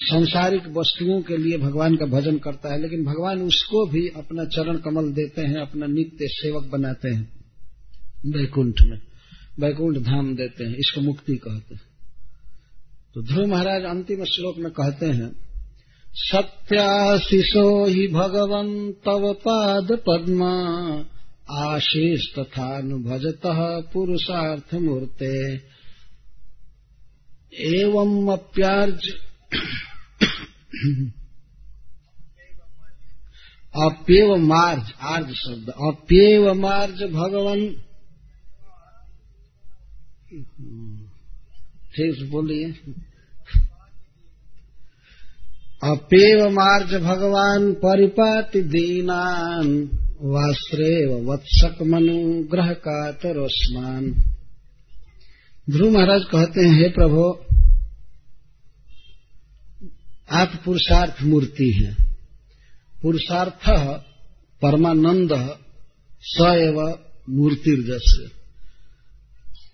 संसारिक 0.00 0.66
वस्तुओं 0.68 1.20
के 1.22 1.36
लिए 1.36 1.58
भगवान 1.58 1.96
का 1.96 2.06
भजन 2.06 2.38
करता 2.38 2.72
है, 2.72 2.80
लेकिन 2.80 3.04
भगवान 3.04 3.42
उसको 3.42 3.86
भी 3.86 4.08
अपना 4.08 4.44
चरण 4.44 4.76
कमल 4.76 5.12
देते 5.12 5.42
हैं, 5.42 5.56
अपना 5.56 5.86
नित्य 5.86 6.28
सेवक 6.28 6.64
बनाते 6.64 7.08
हैं। 7.08 7.28
वैकुंठ 8.26 8.82
में, 8.82 8.98
वैकुंठ 9.60 9.96
धाम 9.96 10.34
देते 10.36 10.64
हैं, 10.64 10.76
इसको 10.76 11.00
मुक्ति 11.00 11.36
कहते 11.36 11.74
हैं। 11.74 11.82
तो 13.14 13.22
ध्रुव 13.22 13.46
महाराज 13.46 13.82
अंतिम 13.82 14.24
श्लोक 14.24 14.58
में 14.58 14.70
कहते 14.72 15.06
हैं 15.06 15.30
सत्याशिषो 16.14 17.86
ही 17.86 18.06
भगवं 18.08 18.92
तव 18.92 19.32
पाद 19.32 19.92
पद्मा 20.08 20.52
आशीष 21.50 22.20
तथानुभजत 22.38 23.40
पुरुषार्थ 23.92 24.74
मूर्ते 24.74 25.54
एवं 27.68 28.32
अप्यार्ज 28.32 29.08
अप्यव 33.74 34.36
मार्ज, 34.36 34.92
आर्ज 35.00 35.32
शब्द। 35.34 35.68
अप्यव 35.68 36.54
मार्ज 36.54 37.02
भगवान 37.02 37.60
ठीक 41.94 42.14
से 42.14 42.28
बोलिए। 42.30 42.70
अपेव 45.84 46.48
मार्ज 46.50 46.94
भगवान 46.94 47.72
परिपाति 47.72 48.62
दीनान। 48.62 49.68
वास्त्रेव 50.22 51.12
वत्सक 51.30 51.82
मनु 51.82 52.42
ग्रह 52.44 52.72
का 52.72 53.12
तरोस्मान 53.12 54.10
ध्रुव 55.70 55.90
महाराज 55.90 56.24
कहते 56.24 56.60
हैं, 56.60 56.74
हे 56.74 56.88
प्रभु, 56.88 57.22
आप 60.30 60.62
पुरुषार्थ 60.64 61.22
मूर्ति 61.22 61.70
हैं। 61.72 61.96
पुरुषार्थ 63.02 63.68
परमानंद 64.62 65.32
स 66.24 66.40
एव 66.40 66.80
मूर्तिर्जस। 67.30 68.30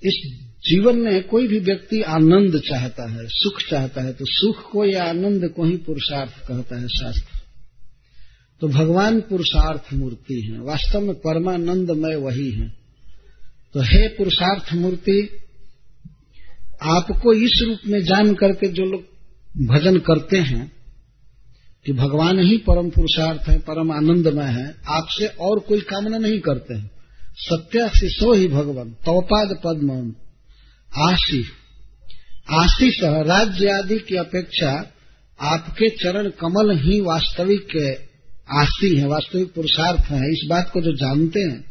इस 0.03 0.21
जीवन 0.65 0.99
में 0.99 1.23
कोई 1.29 1.49
भी 1.49 1.59
व्यक्ति 1.61 2.03
आनंद 2.03 2.61
चाहता 2.61 3.11
है, 3.11 3.27
सुख 3.27 3.61
चाहता 3.71 4.03
है 4.03 4.13
तो 4.13 4.25
सुख 4.29 4.71
को 4.73 4.85
या 4.85 5.05
आनंद 5.05 5.49
को 5.49 5.65
ही 5.65 5.77
पुरुषार्थ 5.77 6.39
कहता 6.49 6.81
है 6.81 6.89
शास्त्र। 6.89 7.46
तो 8.61 8.69
भगवान 8.69 9.21
पुरुषार्थ 9.21 9.95
मूर्ति 9.95 10.41
है। 10.41 10.61
वास्तव 10.61 11.01
में 11.01 11.15
परमानंदमय 11.15 12.17
वही 12.17 12.51
है। 12.51 12.69
तो 13.75 13.81
हे 13.81 14.09
पुरुषार्थ 14.09 14.75
मूर्ति, 14.75 15.31
आपको 16.83 17.33
इस 17.33 17.65
रूप 17.67 17.79
में 17.87 18.01
जान 18.01 18.35
करके 18.35 18.69
जो 18.69 18.83
लोग 18.83 19.05
भजन 19.67 19.99
करते 19.99 20.37
हैं 20.37 20.73
कि 21.87 21.93
भगवान 21.93 22.39
ही 22.39 22.57
परम 22.57 22.91
पुरुषार्थ 22.91 23.49
है, 23.49 23.59
परम 23.59 23.93
आनंदमय 23.93 24.45
है, 24.45 24.75
आपसे 24.89 25.27
और 25.27 25.59
कोई 25.59 25.81
कामना 25.81 26.19
नहीं 26.19 26.41
करते 26.41 26.75
हैं। 26.75 26.91
सत्या 27.35 27.89
शिशो 27.89 28.33
ही 28.33 28.49
भगवान, 28.49 28.91
तवपाद 28.91 29.61
पद्म, 29.65 30.15
आशी। 30.99 31.45
आशीष 32.51 32.95
राज्य 33.03 33.69
आदि 33.69 33.99
की 33.99 34.17
अपेक्षा 34.17 34.93
आपके 35.41 35.89
चरण 35.89 36.29
कमल 36.29 36.79
ही 36.79 37.01
वास्तविक 37.01 37.97
आशी 38.53 38.97
है, 38.97 39.07
वास्तविक 39.07 39.55
पुरुषार्थ 39.55 40.01
है, 40.01 40.33
इस 40.33 40.47
बात 40.51 40.71
को 40.73 40.81
जो 40.81 40.93
जानते 40.93 41.41
हैं 41.41 41.65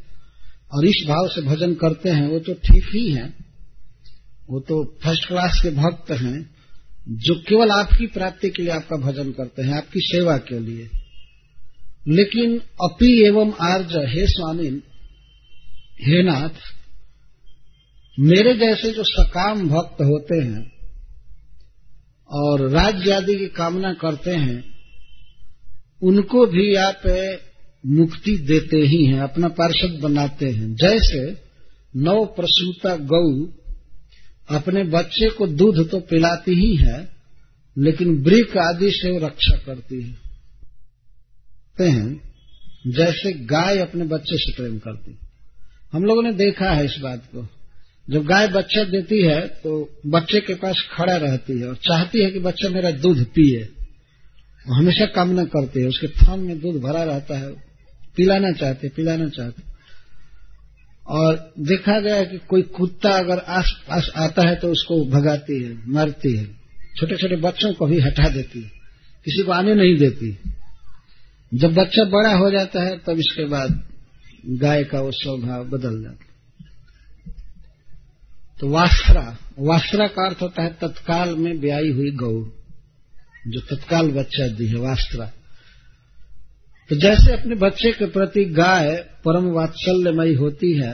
और 0.73 0.85
इस 0.85 1.05
भाव 1.07 1.27
से 1.27 1.41
भजन 1.41 1.73
करते 1.73 2.09
हैं, 2.09 2.27
वो 2.27 2.39
तो 2.39 2.53
ठीक 2.53 2.83
ही 2.95 3.11
है। 3.11 3.33
वो 4.49 4.59
तो 4.59 4.97
फ़र्स्ट 5.03 5.27
क्लास 5.27 5.59
के 5.63 5.69
भक्त 5.69 6.11
हैं, 6.11 6.55
जो 7.09 7.35
केवल 7.35 7.71
आपकी 7.71 8.07
प्राप्ति 8.07 8.49
के 8.49 8.63
लिए 8.63 8.71
आपका 8.71 8.97
भजन 8.97 9.31
करते 9.31 9.61
हैं, 9.61 9.77
आपकी 9.77 9.99
सेवा 9.99 10.37
के 10.37 10.59
लिए। 10.59 10.89
लेकिन 12.07 12.59
अपी 12.59 13.27
एवं 13.27 13.53
आर्ज 13.53 13.95
हे 13.95 14.27
स्वामी, 14.27 14.67
हे 16.01 16.23
नाथ, 16.23 16.75
मेरे 18.19 18.53
जैसे 18.53 18.91
जो 18.91 19.03
सकाम 19.03 19.69
भक्त 19.69 20.01
होते 20.01 20.43
हैं 20.43 20.71
और 22.29 22.69
राज्य 22.69 23.11
आदि 23.11 23.35
की 23.35 23.47
कामना 23.47 23.93
करते 23.93 24.31
हैं 24.31 24.74
उनको 26.01 26.45
भी 26.45 26.73
आप 26.75 27.01
मुक्ति 27.87 28.35
देते 28.47 28.77
ही 28.77 29.03
हैं, 29.05 29.19
अपना 29.19 29.47
पार्षद 29.47 29.99
बनाते 30.01 30.49
हैं। 30.49 30.73
जैसे 30.75 31.21
नव 31.95 32.25
प्रसूता 32.35 32.95
गौ 33.05 33.25
अपने 34.49 34.83
बच्चे 34.83 35.29
को 35.29 35.47
दूध 35.47 35.89
तो 35.89 35.99
पिलाती 35.99 36.53
ही 36.55 36.75
है, 36.75 36.97
लेकिन 37.75 38.21
ब्रिक 38.23 38.57
आदि 38.57 38.89
से 38.91 39.17
रक्षा 39.19 39.57
करती 39.57 40.01
है। 40.01 41.89
हैं, 41.89 42.21
जैसे 42.87 43.31
गाय 43.45 43.77
अपने 43.77 44.05
बच्चे 44.05 44.37
से 44.37 44.53
प्रेम 44.53 44.77
करती 44.77 45.17
हम 45.93 46.03
लोगों 46.03 46.21
ने 46.23 46.31
देखा 46.33 46.69
है 46.71 46.85
इस 46.85 46.97
बात 46.99 47.25
को। 47.25 47.47
जब 48.05 48.25
गाय 48.25 48.47
बच्चा 48.47 48.83
देती 48.83 49.21
है 49.21 49.39
तो 49.63 49.71
बच्चे 50.07 50.39
के 50.39 50.53
पास 50.53 50.85
खड़ा 50.91 51.15
रहती 51.15 51.59
है 51.59 51.67
और 51.67 51.75
चाहती 51.83 52.23
है 52.23 52.31
कि 52.31 52.39
बच्चा 52.39 52.69
मेरा 52.69 52.91
दूध 52.91 53.23
पिए। 53.25 53.67
हमेशा 54.67 55.05
कामना 55.05 55.43
करते 55.45 55.79
है, 55.79 55.87
उसके 55.87 56.07
थान 56.07 56.39
में 56.39 56.59
दूध 56.59 56.81
भरा 56.81 57.03
रहता 57.03 57.37
है, 57.37 57.49
पिलाना 58.17 58.51
चाहते 58.51 58.89
पिलाना 58.89 59.27
चाहते। 59.29 59.63
और 61.07 61.53
देखा 61.59 61.99
गया 61.99 62.23
कि 62.23 62.37
कोई 62.49 62.61
कुत्ता 62.73 63.09
अगर 63.09 63.39
आस 63.49 63.71
पास 63.89 64.09
आता 64.17 64.47
है 64.47 64.55
तो 64.55 64.71
उसको 64.71 65.03
भगाती 65.05 65.61
है, 65.63 65.73
मारती 65.87 66.35
है। 66.35 66.45
छोटे 66.97 67.15
छोटे 67.15 67.35
बच्चों 67.35 67.73
को 67.73 67.85
भी 67.85 67.99
हटा 67.99 68.29
देती 68.29 68.61
है, 68.61 68.69
किसी 69.25 69.43
को 69.43 69.51
आने 69.51 69.75
नहीं 69.75 69.97
देती। 69.97 70.37
जब 71.51 71.73
बच्चा 71.73 72.03
बड़ा 72.03 72.33
हो 72.33 72.51
जाता 72.51 72.83
है, 72.83 72.97
तब 72.97 73.19
इसके 73.19 73.45
बाद 73.45 73.81
गाय 74.55 74.83
का 74.83 74.99
वो 75.01 75.11
स्वभाव 75.11 75.63
बदल 75.67 76.01
जाता 76.01 76.23
तो 78.59 78.67
वास्त्रा 78.69 79.37
वास्त्रा 79.59 80.07
का 80.07 80.25
अर्थ 80.25 80.41
होता 80.41 80.63
है, 80.63 80.69
तत्काल 80.81 81.35
में 81.35 81.59
ब्याई 81.59 81.89
हुई 81.91 82.11
गौ। 82.11 82.33
जो 83.47 83.59
तत्काल 83.61 84.11
बच्चा 84.11 84.47
दी 84.47 84.67
है। 84.67 84.79
वास्त्रा 84.79 85.31
तो 86.89 86.95
जैसे 86.95 87.33
अपने 87.33 87.55
बच्चे 87.55 87.91
के 87.91 88.05
प्रति 88.05 88.43
गाय 88.45 88.95
परम 89.25 89.45
वात्सल्यमयी 89.51 90.33
होती 90.33 90.71
है, 90.73 90.91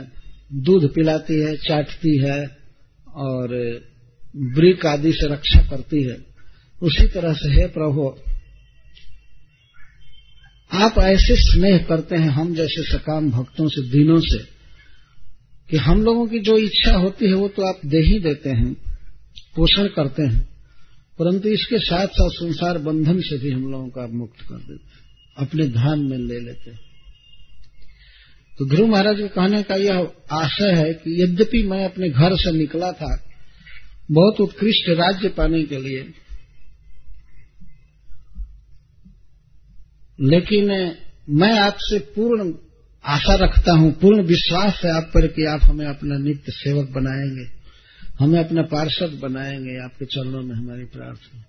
दूध 0.53 0.93
पिलाती 0.93 1.39
है, 1.39 1.55
चाटती 1.57 2.17
है 2.17 2.39
और 3.15 3.47
ब्रिक 4.35 4.85
आदि 4.85 5.11
से 5.11 5.27
रक्षा 5.27 5.61
करती 5.61 6.03
है, 6.03 6.17
उसी 6.81 7.07
तरह 7.07 7.33
से 7.33 7.51
है 7.51 7.67
प्रभु, 7.67 8.07
आप 10.71 10.99
ऐसे 10.99 11.35
स्नेह 11.35 11.77
करते 11.77 12.15
हैं 12.15 12.29
हम 12.29 12.53
जैसे 12.55 12.83
सकाम 12.83 13.29
भक्तों 13.31 13.67
से, 13.67 13.81
दिनों 13.89 14.19
से, 14.19 14.37
कि 15.69 15.77
हम 15.77 16.03
लोगों 16.03 16.25
की 16.27 16.39
जो 16.39 16.57
इच्छा 16.57 16.95
होती 16.97 17.27
है 17.27 17.33
वो 17.33 17.47
तो 17.47 17.67
आप 17.67 17.79
दे 17.85 17.99
ही 18.01 18.19
देते 18.19 18.49
हैं, 18.49 18.73
पोषण 19.55 19.87
करते 19.87 20.23
हैं। 20.23 20.50
परंतु 21.21 21.49
इसके 21.49 21.79
साथ 21.79 22.07
साथ 22.07 22.29
संसार 22.29 22.77
बंधन 22.77 23.19
से 23.21 23.37
भी 23.37 23.51
हम 23.51 23.71
लोगों 23.71 23.89
को 23.89 24.07
मुक्त 24.17 24.41
कर 24.41 24.55
देते 24.55 24.99
अपने 25.37 25.67
धाम 25.67 25.99
में 25.99 26.17
ले 26.17 26.39
लेते 26.39 26.71
तो 28.59 28.65
ध्रुव 28.65 28.87
महाराज 28.87 29.17
के 29.17 29.27
कहने 29.27 29.63
का 29.63 29.75
यह 29.75 29.99
आशय 30.31 30.71
है 30.71 30.93
कि 30.93 31.21
यद्यपि 31.23 31.63
मैं 31.63 31.85
अपने 31.85 32.09
घर 32.09 32.35
से 32.35 32.51
निकला 32.51 32.91
था, 32.91 33.23
बहुत 34.11 34.41
उत्कृष्ट 34.41 34.89
राज्य 34.89 35.29
पाने 35.29 35.63
के 35.63 35.77
लिए, 35.77 36.01
लेकिन 40.19 40.67
मैं 41.29 41.53
आपसे 41.59 41.99
पूर्ण 41.99 42.53
आशा 43.05 43.35
रखता 43.35 43.71
हूँ, 43.71 43.91
पूर्ण 43.91 44.23
विश्वास 44.23 44.81
है 44.85 44.91
आप 44.91 45.03
पर 45.03 45.27
कि 45.27 45.45
आप 45.45 45.61
हमें 45.63 45.85
अपना 45.85 46.17
नित्य 46.17 46.51
सेवक 46.51 46.89
बनाएँगे। 46.89 47.60
हमें 48.21 48.45
अपना 48.45 48.61
पार्षद 48.61 49.19
बनाएँगे, 49.23 49.83
आपके 49.83 50.05
चरणों 50.05 50.41
में 50.41 50.55
हमारी 50.55 50.85
प्रार्थना। 50.85 51.43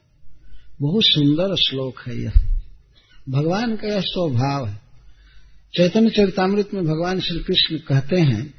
बहुत 0.81 1.03
सुंदर 1.07 1.57
श्लोक 1.57 2.01
है 2.09 2.23
यह। 2.23 2.33
भगवान 3.29 3.77
का 3.77 3.89
यह 3.89 4.01
स्वभाव 4.01 4.69
है। 4.69 4.81
चैतन्य 5.77 6.11
चरितमृत 6.11 6.75
में 6.75 6.85
भगवान 6.85 7.21
श्री 7.21 7.39
कृष्ण 7.39 7.79
कहते 7.79 8.21
हैं 8.21 8.55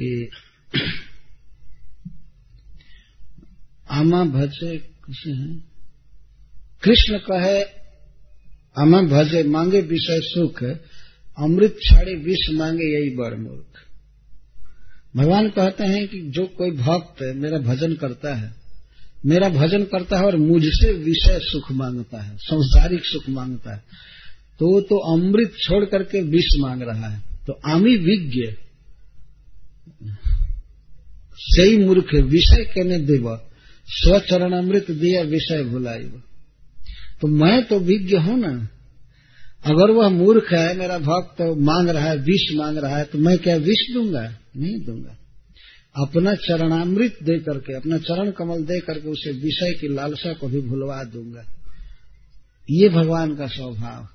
कि 0.00 0.30
आमा 3.90 4.24
भजे 4.24 4.78
कृष्ण 4.78 5.34
है? 5.34 5.64
कृष्ण 6.82 7.18
कहे, 7.18 7.62
आमा 8.78 9.02
भजे, 9.02 9.42
मांगे 9.42 9.80
विषय 9.80 10.20
सुख, 10.22 10.64
अमृत 11.38 11.76
छाड़े 11.82 12.14
विष 12.14 12.50
मांगे 12.50 13.00
यही 13.00 13.16
बड़ 13.16 13.34
मूर्ख। 13.34 13.93
भगवान 15.14 15.48
कहते 15.50 15.84
हैं 15.84 16.06
कि 16.08 16.20
जो 16.30 16.44
कोई 16.58 16.70
भक्त 16.72 17.22
मेरा 17.36 17.58
भजन 17.64 17.94
करता 17.94 18.34
है, 18.34 18.52
मेरा 19.26 19.48
भजन 19.50 19.84
करता 19.84 20.18
है 20.18 20.24
और 20.24 20.36
मुझसे 20.38 20.92
विषय 20.94 21.38
सुख 21.42 21.70
माँगता 21.72 22.22
है, 22.22 22.36
संसारिक 22.38 23.04
सुख 23.04 23.28
माँगता 23.30 23.74
है 23.74 23.82
तो 24.60 24.66
वो 24.66 24.80
तो 24.82 24.96
अमृत 25.12 25.54
छोड़ 25.58 25.84
करके 25.84 26.22
विष 26.24 26.48
मांग 26.58 26.82
रहा 26.82 27.08
है। 27.08 27.22
तो 27.46 27.52
आमी 27.66 27.96
विज्ञ, 27.98 28.42
सही 31.38 31.76
मूर्ख, 31.78 32.14
विषय 32.26 32.64
कहने 32.66 32.98
देव 33.06 33.26
स्वचरण 33.88 34.52
अमृत 34.54 34.90
दिया 34.92 35.22
विषय 35.24 35.62
भुलाई 35.64 36.02
तो 37.20 37.28
मैं 37.30 37.62
तो 37.64 37.78
विज्ञ 37.80 38.16
हूँ 38.18 38.38
ना। 38.38 38.52
अगर 39.64 39.90
वह 39.90 40.08
मूर्ख 40.08 40.52
है, 40.52 40.76
मेरा 40.76 40.98
भक्त 40.98 41.30
तो 41.38 41.54
मांग 41.54 41.88
रहा 41.88 42.08
है, 42.10 42.16
विष 42.16 42.54
मांग 42.54 42.78
रहा 42.78 42.96
है 42.96 43.04
तो 43.04 43.18
मैं 43.18 43.38
क्या 43.38 43.56
विष 43.56 43.94
दूँगा? 43.94 44.38
नहीं 44.56 44.84
दूँगा। 44.86 45.18
अपना 45.96 46.34
चरणामृत 46.34 47.18
दे 47.22 47.38
करके, 47.38 47.76
अपना 47.76 47.98
चरण 47.98 48.30
कमल 48.30 48.62
दे 48.62 48.80
करके 48.80 49.08
उसे 49.08 49.30
विषय 49.30 49.72
की 49.72 49.94
लालसा 49.94 50.32
को 50.32 50.48
भी 50.48 50.60
भुलवा 50.60 51.04
दूँगा। 51.04 51.44
ये 52.70 52.88
भगवान 52.88 53.36
का 53.36 53.46
स्वभाव। 53.46 54.08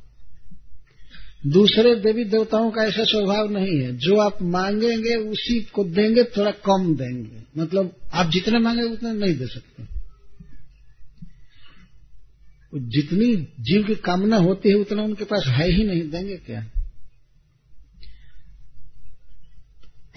दूसरे 1.50 1.96
देवी 1.96 2.24
देवताओं 2.24 2.72
का 2.72 2.84
ऐसा 2.84 3.04
स्वभाव 3.04 3.52
नहीं 3.52 3.82
है। 3.82 3.98
जो 3.98 4.18
आप 4.18 4.38
मांगेंगे, 4.42 5.16
उसी 5.16 5.62
को 5.62 5.84
देंगे, 5.84 6.24
थोड़ा 6.24 6.52
कम 6.52 6.96
देंगे। 6.96 7.62
मतलब 7.62 7.96
आप 8.14 8.30
जितने 8.30 8.60
मांगे, 8.60 8.84
उतने 8.84 9.14
नहीं 9.14 9.38
दे 9.38 9.46
सकते। 9.46 9.99
जितनी 12.76 13.36
जीव 13.60 13.84
की 13.84 13.96
कामना 13.96 14.38
होती 14.38 14.70
है, 14.70 14.76
उतना 14.76 15.04
उनके 15.04 15.24
पास 15.24 15.44
है 15.48 15.72
ही 15.72 15.84
नहीं। 15.84 16.10
देंगे 16.10 16.38
क्या? 16.38 16.72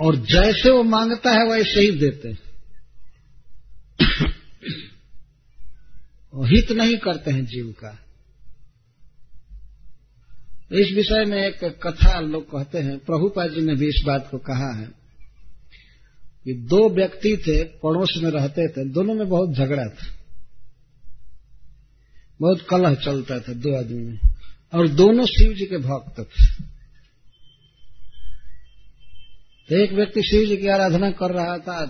और 0.00 0.16
जैसे 0.16 0.70
वो 0.70 0.82
माँगता 0.82 1.30
है, 1.30 1.50
वैसे 1.50 1.80
ही 1.80 1.90
देते 1.90 2.28
हित 6.36 6.72
नहीं 6.72 6.96
करते 6.96 7.30
हैं 7.30 7.44
जीव 7.46 7.74
का। 7.84 7.98
इस 10.72 10.92
विषय 10.94 11.24
में 11.24 11.46
एक 11.46 11.64
कथा 11.64 12.20
लोग 12.20 12.46
कहते 12.46 12.78
हैं। 12.78 12.98
प्रभुपा 12.98 13.46
जी 13.46 13.60
ने 13.60 13.74
भी 13.74 13.86
इस 13.86 14.02
बात 14.06 14.28
को 14.30 14.38
कहा 14.38 14.78
है 14.78 14.88
कि 16.44 16.52
दो 16.54 16.94
व्यक्ति 16.94 17.36
थे, 17.36 17.64
पड़ोस 17.64 18.20
में 18.22 18.30
रहते 18.30 18.68
थे। 18.68 18.88
दोनों 18.88 19.14
में 19.14 19.28
बहुत 19.28 19.54
झगड़ा 19.54 19.84
था। 19.84 20.21
बहुत 22.42 22.66
कलह 22.70 22.94
चलता 22.94 23.38
था 23.38 23.52
दो 23.54 23.78
आदमी 23.78 24.02
में। 24.02 24.18
और 24.74 24.88
दोनों 24.88 25.24
शिव 25.26 25.52
जी 25.52 25.66
के 25.66 25.78
भक्त 25.78 26.18
थे। 26.20 26.64
तो 29.68 29.76
एक 29.76 29.92
व्यक्ति 29.92 30.22
शिव 30.22 30.46
जी 30.46 30.56
की 30.56 30.68
आराधना 30.68 31.10
कर 31.10 31.30
रहा 31.30 31.58
था 31.58 31.84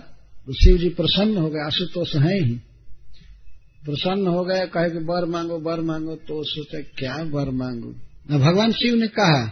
तो 0.45 0.53
शिव 0.53 0.77
जी 0.77 0.89
प्रसन्न 0.89 1.37
हो 1.37 1.49
गए, 1.49 1.65
आशुतोष 1.65 2.15
है 2.15 2.37
ही। 2.43 2.53
प्रसन्न 3.85 4.27
हो 4.27 4.43
गए, 4.43 4.65
कहे 4.67 4.89
कि 4.89 4.99
बर 4.99 5.25
मांगो 5.25 5.57
बर 5.59 5.79
मांगो 5.81 6.15
तो 6.15 6.43
सोचे, 6.43 6.81
क्या 6.83 7.15
बर 7.25 7.49
मांगो? 7.51 7.91
भगवान 8.39 8.71
शिव 8.71 8.95
ने 8.95 9.07
कहा 9.09 9.45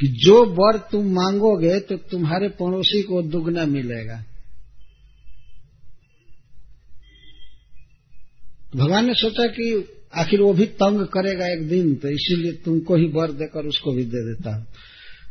कि 0.00 0.06
जो 0.24 0.34
वर 0.54 0.78
तुम 0.90 1.06
मांगोगे 1.12 1.78
तो 1.80 1.96
तुम्हारे 2.10 2.48
पड़ोसी 2.48 3.02
को 3.02 3.22
दुगना 3.22 3.64
मिलेगा। 3.66 4.24
भगवान 8.76 9.06
ने 9.06 9.14
सोचा 9.14 9.46
कि 9.46 9.66
आखिर 10.14 10.40
वो 10.40 10.52
भी 10.52 10.66
तंग 10.66 11.06
करेगा 11.06 11.46
एक 11.46 11.68
दिन 11.68 11.94
तो 11.94 12.08
इसीलिए 12.08 12.52
तुमको 12.52 12.96
ही 12.96 13.06
वर 13.06 13.32
देकर 13.32 13.66
उसको 13.66 13.92
भी 13.92 14.04
दे 14.04 14.24
देता 14.24 14.56
हूँ। 14.56 14.66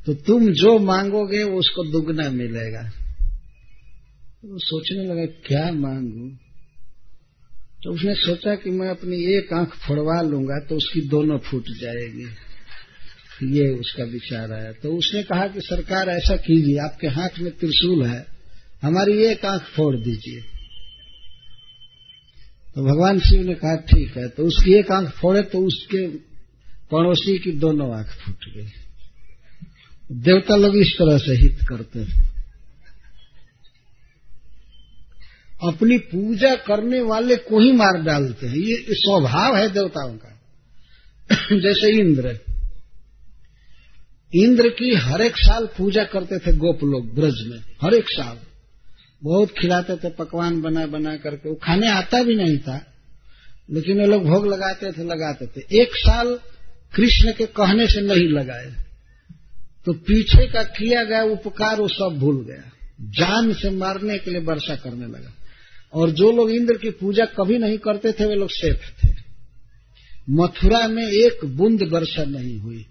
तो 0.06 0.14
तुम 0.14 0.52
जो 0.54 0.80
मांगोगे 0.80 1.44
वो 1.44 1.60
उसको 1.60 1.84
दुगना 1.84 2.30
मिलेगा। 2.30 2.82
तो 4.42 4.60
सोचने 4.60 5.04
लगा, 5.04 5.26
क्या 5.26 5.72
मांगू? 5.72 6.30
तो 7.84 7.94
उसने 7.94 8.16
सोचा 8.16 8.56
कि 8.56 8.70
मैं 8.70 8.90
अपनी 8.90 9.38
एक 9.38 9.54
आँख 9.54 9.70
फोड़वा 9.70 10.22
लूँगा 10.22 10.60
तो 10.60 10.76
उसकी 10.76 11.02
दोनों 11.02 11.38
फूट 11.38 11.64
जाएगी। 11.82 12.28
ये 13.58 13.70
उसका 13.70 14.04
विचार 14.04 14.52
आया। 14.52 14.72
तो 14.72 14.98
उसने 14.98 15.24
कहा 15.24 15.48
कि 15.48 15.62
सरकार 15.62 16.10
ऐसा 16.10 16.36
कीजिए, 16.36 16.78
आपके 16.78 17.08
हाथ 17.08 17.40
में 17.40 17.52
त्रिशूल 17.52 18.06
है, 18.06 18.26
हमारी 18.82 19.24
एक 19.24 19.46
आँख 19.46 19.62
फोड़ 19.62 19.96
दीजिए। 19.96 20.57
तो 22.78 22.84
भगवान 22.84 23.20
शिव 23.20 23.42
ने 23.42 23.54
कहा, 23.54 23.76
ठीक 23.76 24.18
है। 24.18 24.28
तो 24.28 24.44
उसकी 24.44 24.74
एक 24.74 24.92
आँख 24.92 25.10
फोड़े 25.10 25.42
तो 25.42 25.60
उसके 25.60 26.08
पड़ोसी 26.92 27.40
की 27.40 27.52
दोनों 27.52 27.98
आँख 27.98 28.08
फूट 28.08 28.38
गई। 28.58 28.68
देवता 30.12 30.56
लोग 30.56 30.78
इस 30.78 30.94
तरह 30.94 31.18
से 31.18 31.34
हित 31.34 31.60
करते 31.70 32.00
हैं 32.00 32.38
अपनी 35.64 35.98
पूजा 35.98 36.56
करने 36.56 37.02
वाले 37.02 37.36
को 37.36 37.60
ही 37.60 37.72
मार 37.72 38.02
डालते 38.02 38.48
हैं। 38.48 38.56
ये 38.56 38.86
स्वभाव 38.90 39.58
है 39.58 39.70
देवताओं 39.70 40.14
का। 40.14 40.40
जैसे 41.60 42.00
इंद्र। 42.00 42.40
इंद्र 44.36 44.70
की 44.70 44.96
हर 44.96 45.22
एक 45.22 45.38
साल 45.38 45.66
पूजा 45.66 46.04
करते 46.04 46.38
थे 46.38 46.56
गोप 46.56 46.84
लोग 46.84 47.16
ब्रज 47.16 47.48
में, 47.48 47.60
हर 47.82 47.94
एक 47.94 48.10
साल। 48.10 48.47
बहुत 49.24 49.50
खिलाते 49.60 49.96
थे, 49.96 50.10
पकवान 50.10 50.62
बना 50.62 50.86
बना 50.86 51.18
करके। 51.18 51.50
वो 51.50 51.56
खाने 51.56 51.88
आता 51.88 52.24
भी 52.24 52.36
नहीं 52.36 52.58
था, 52.58 52.94
लेकिन 53.72 54.02
वो 54.02 54.08
लोग 54.08 54.24
भोग 54.24 54.48
लगाते 54.48 54.92
थे 54.92 55.04
लगाते 55.04 55.46
थे। 55.46 55.82
एक 55.82 55.90
साल 55.96 56.40
कृष्ण 56.96 57.34
के 57.34 57.46
कहने 57.46 57.88
से 57.88 58.02
नहीं 58.02 58.30
लगाए। 58.30 58.74
तो 59.86 59.94
पीछे 59.94 60.48
का 60.48 60.64
किया 60.64 61.04
गया 61.04 61.24
उपकार, 61.24 61.82
वो 61.82 61.88
सब 61.88 62.16
भूल 62.20 62.46
गया। 62.46 62.72
जान 63.02 63.54
से 63.54 63.70
मारने 63.70 64.18
के 64.18 64.32
लिए 64.32 64.40
वर्षा 64.40 64.76
करने 64.76 65.06
लगा। 65.06 65.34
और 65.94 66.10
जो 66.10 66.32
लोग 66.32 66.52
इंद्र 66.52 66.78
की 66.78 66.90
पूजा 66.90 67.26
कभी 67.26 67.58
नहीं 67.58 67.78
करते 67.78 68.12
थे, 68.12 68.26
वे 68.26 68.36
लोग 68.36 68.50
सेफ़ 68.52 69.06
थे। 69.06 69.14
मथुरा 70.30 70.88
में 70.88 71.08
एक 71.08 71.46
बूंद 71.46 71.84
वर्षा 71.84 72.24
नहीं 72.24 72.60
हुई। 72.60 72.86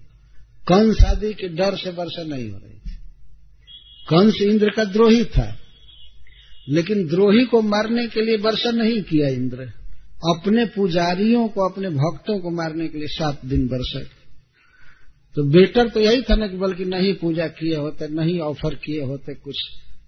कंस 0.69 1.05
आदि 1.05 1.35
के 1.35 1.49
डर 1.49 1.77
से 1.77 1.91
वर्षा 1.91 2.23
नहीं 2.23 2.51
हो 2.51 2.59
रही 2.59 2.75
थी। 2.75 2.95
कंस 4.09 4.43
इंद्र 4.43 4.71
का 4.77 4.85
द्रोही 4.85 5.25
था। 5.25 5.59
लेकिन 6.69 7.07
द्रोही 7.07 7.45
को 7.45 7.63
मारने 7.63 8.07
के 8.07 8.23
लिए 8.23 8.37
वर्षा 8.37 8.71
नहीं 8.71 9.03
किया 9.03 9.29
इंद्र। 9.29 9.73
अपने 10.17 10.65
पुजारियों 10.67 11.49
को, 11.49 11.69
अपने 11.69 11.89
भक्तों 11.91 12.39
को 12.39 12.51
मारने 12.51 12.89
के 12.89 12.99
लिए 12.99 13.09
सात 13.09 13.45
दिन 13.45 13.67
वर्षा 13.67 14.01
तो 15.35 15.43
बेटर 15.43 15.89
तो 15.89 16.01
यही 16.01 16.23
था 16.23 16.35
ना 16.35 16.47
कि 16.47 16.57
बल्कि 16.57 16.85
नहीं 16.85 17.15
पूजा 17.15 17.47
किए 17.47 17.77
होते, 17.77 18.09
नहीं 18.09 18.39
ऑफ़र 18.39 18.75
किए 18.75 19.03
होते 19.03 19.35
कुछ 19.35 19.55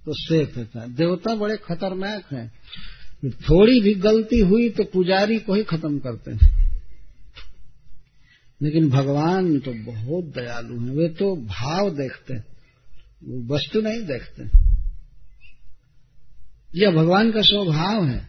तो 0.05 0.13
सेफ़ 0.15 0.59
था। 0.59 0.87
देवता 0.87 1.35
बड़े 1.35 1.57
खतरनाक 1.57 2.23
हैं। 2.33 2.53
थोड़ी 3.25 3.81
भी 3.81 3.95
गलती 3.95 4.39
हुई 4.39 4.71
तो 4.71 4.85
पुजारी 4.85 5.39
को 5.39 5.55
ही 5.55 5.65
खत्म 5.65 5.99
करते 5.99 6.31
हैं। 6.31 6.71
लेकिन 8.63 8.91
भगवान 8.91 9.59
तो 9.59 9.73
बहुत 9.73 10.25
दयालु 10.25 10.81
हैं। 10.81 10.91
वे 10.91 11.09
तो 11.09 11.37
भाव 11.37 11.91
देखते 11.91 12.35
हैं। 12.35 12.45
वो 13.25 13.55
वस्तु 13.55 13.81
नहीं 13.81 14.03
देखते। 14.03 14.69
यह 16.77 16.91
भगवान 16.91 17.31
का 17.31 17.41
स्वभाव 17.41 18.05
है। 18.05 18.29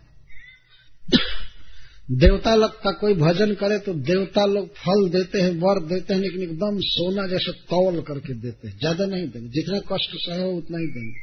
देवता 2.11 2.55
लोग 2.55 2.71
का 2.71 2.91
कोई 2.91 3.13
भजन 3.13 3.53
करे 3.53 3.79
तो 3.79 3.93
देवता 3.93 4.45
लोग 4.45 4.67
फल 4.67 5.09
देते 5.09 5.41
हैं, 5.41 5.51
वर 5.51 5.79
देते 5.79 6.13
हैं, 6.13 6.21
लेकिन 6.21 6.41
एकदम 6.41 6.79
सोना 6.79 7.27
जैसे 7.27 7.51
तौल 7.51 8.01
करके 8.01 8.33
देते 8.33 8.67
हैं। 8.67 8.79
ज़्यादा 8.79 9.05
नहीं 9.05 9.27
देंगे। 9.27 9.49
जितना 9.49 9.79
कष्ट 9.79 10.09
सहे 10.15 10.43
हो, 10.43 10.51
उतना 10.51 10.77
ही 10.77 10.87
देंगे। 10.87 11.13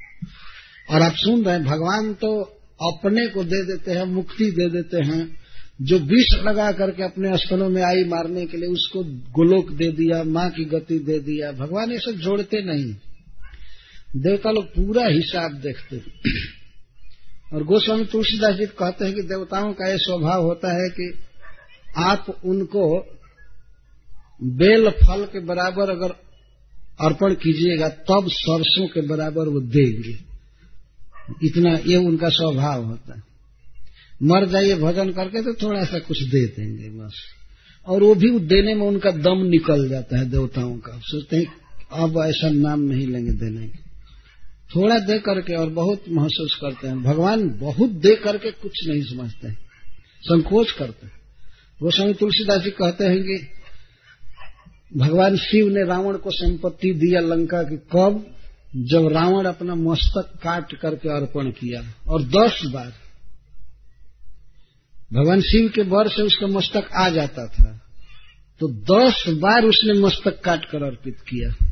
और 0.94 1.02
आप 1.02 1.12
सुन 1.12 1.44
रहे 1.44 1.54
हैं, 1.54 1.64
भगवान 1.64 2.14
तो 2.14 2.40
अपने 2.82 3.26
को 3.26 3.44
दे 3.44 3.64
देते 3.64 3.90
हैं, 3.90 4.04
मुक्ति 4.04 4.50
दे 4.50 4.70
देते 4.70 4.96
हैं। 4.96 5.36
जो 5.82 5.98
विष 5.98 6.26
लगा 6.34 6.72
करके 6.72 7.02
अपने 7.02 7.36
स्तनों 7.36 7.68
में 7.68 7.82
आई 7.82 8.04
मारने 8.04 8.46
के 8.46 8.56
लिए, 8.56 8.68
उसको 8.68 9.02
गोलोक 9.04 9.70
दे 9.70 9.90
दिया, 9.90 10.22
माँ 10.22 10.50
की 10.50 10.64
गति 10.64 10.98
दे 10.98 11.18
दिया। 11.18 11.52
भगवान 11.52 11.92
ये 11.92 11.98
सब 11.98 12.12
जोड़ते 12.12 12.62
नहीं। 12.62 12.94
देवता 14.16 14.50
लोग 14.50 14.64
पूरा 14.64 15.06
हिसाब 15.06 15.52
देखते 15.52 15.96
और 17.54 17.64
गोस्वामी 17.64 18.04
तुलसीदास 18.04 18.54
जी 18.54 18.66
कहते 18.66 19.04
हैं 19.04 19.14
कि 19.14 19.22
देवताओं 19.22 19.72
का 19.72 19.88
यह 19.88 19.96
स्वभाव 19.96 20.42
होता 20.42 20.82
है 20.82 20.88
कि 20.88 21.14
आप 21.96 22.26
उनको 22.44 23.06
बेल 24.42 24.90
फल 24.90 25.24
के 25.24 25.40
बराबर 25.40 25.90
अगर 25.90 26.08
अर्पण 27.00 27.34
कीजिएगा, 27.34 27.88
तब 27.88 28.26
सरसों 28.28 28.86
के 28.86 29.00
बराबर 29.00 29.48
वो 29.48 29.60
देंगे। 29.60 30.18
इतना 31.46 31.78
ये 31.86 31.96
उनका 31.96 32.28
स्वभाव 32.28 32.84
होता 32.84 33.14
है। 33.14 33.22
मर 34.22 34.46
जाइए 34.46 34.74
भजन 34.74 35.12
करके 35.12 35.42
तो 35.42 35.54
थोड़ा 35.54 35.84
सा 35.84 35.98
कुछ 35.98 36.22
दे 36.22 36.46
देंगे 36.46 36.88
बस। 36.88 37.14
और 37.86 38.02
वो 38.02 38.14
भी 38.14 38.38
देने 38.38 38.74
में 38.74 38.86
उनका 38.86 39.10
दम 39.10 39.46
निकल 39.46 39.88
जाता 39.88 40.18
है 40.18 40.30
देवताओं 40.30 40.76
का। 40.76 41.00
सोचते 41.04 41.36
हैं, 41.36 41.46
अब 41.92 42.24
ऐसा 42.26 42.50
नाम 42.50 42.80
नहीं 42.80 43.06
लेंगे 43.06 43.32
देने 43.32 43.68
के। 43.68 43.85
थोड़ा 44.76 44.98
दे 44.98 45.18
करके 45.18 45.54
और 45.54 45.70
बहुत 45.70 46.04
महसूस 46.08 46.58
करते 46.60 46.88
हैं। 46.88 47.02
भगवान 47.02 47.48
बहुत 47.48 47.90
दे 47.90 48.14
करके 48.14 48.50
कुछ 48.50 48.88
नहीं 48.88 49.02
समझते 49.02 49.48
हैं। 49.48 49.58
संकोच 50.22 50.70
करते 50.70 51.06
हैं। 51.06 51.20
गोस्वामी 51.82 52.14
तुलसीदास 52.14 52.62
जी 52.62 52.70
कहते 52.70 53.04
हैं 53.04 53.22
कि 53.22 53.48
भगवान 54.96 55.36
शिव 55.36 55.68
ने 55.68 55.84
रावण 55.84 56.16
को 56.16 56.30
संपत्ति 56.30 56.90
दिया 56.90 57.20
लंका 57.20 57.62
की 57.62 57.76
कब? 57.76 58.26
जब 58.76 59.08
रावण 59.08 59.44
अपना 59.44 59.74
मस्तक 59.74 60.38
काट 60.42 60.74
करके 60.74 61.08
अर्पण 61.08 61.50
किया। 61.50 62.12
और 62.12 62.22
दस 62.22 62.62
बार। 62.72 62.92
भगवान 65.12 65.40
शिव 65.40 65.68
के 65.68 65.82
बर 65.82 66.08
से 66.08 66.22
उसका 66.22 66.46
मस्तक 66.46 66.88
आ 66.96 67.08
जाता 67.08 67.46
था। 67.46 67.80
तो 68.60 68.68
दस 68.68 69.24
बार 69.28 69.64
उसने 69.64 70.00
मस्तक 70.00 70.40
काट 70.40 70.64
कर 70.64 70.82
अर्पित 70.82 71.20
किया। 71.20 71.65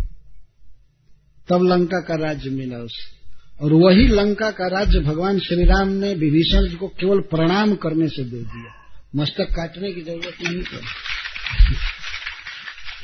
तब 1.49 1.63
लंका 1.63 2.01
का 2.01 2.15
राज्य 2.15 2.51
मिला 2.51 2.79
उसे 2.79 3.15
और 3.65 3.73
वही 3.73 4.07
लंका 4.09 4.51
का 4.51 4.69
राज्य 4.69 4.99
भगवान 5.01 5.39
श्री 5.39 5.65
राम 5.65 5.89
ने 5.89 6.15
विभीषण 6.15 6.69
जी 6.69 6.77
को 6.77 6.89
केवल 6.89 7.21
प्रणाम 7.21 7.75
करने 7.75 8.09
से 8.09 8.25
दे 8.25 8.37
दिया। 8.37 8.75
मस्तक 9.17 9.45
काटने 9.45 9.93
की 9.93 10.01
ज़रूरत 10.01 10.49
नहीं 10.49 10.63
पड़ी। 10.63 10.87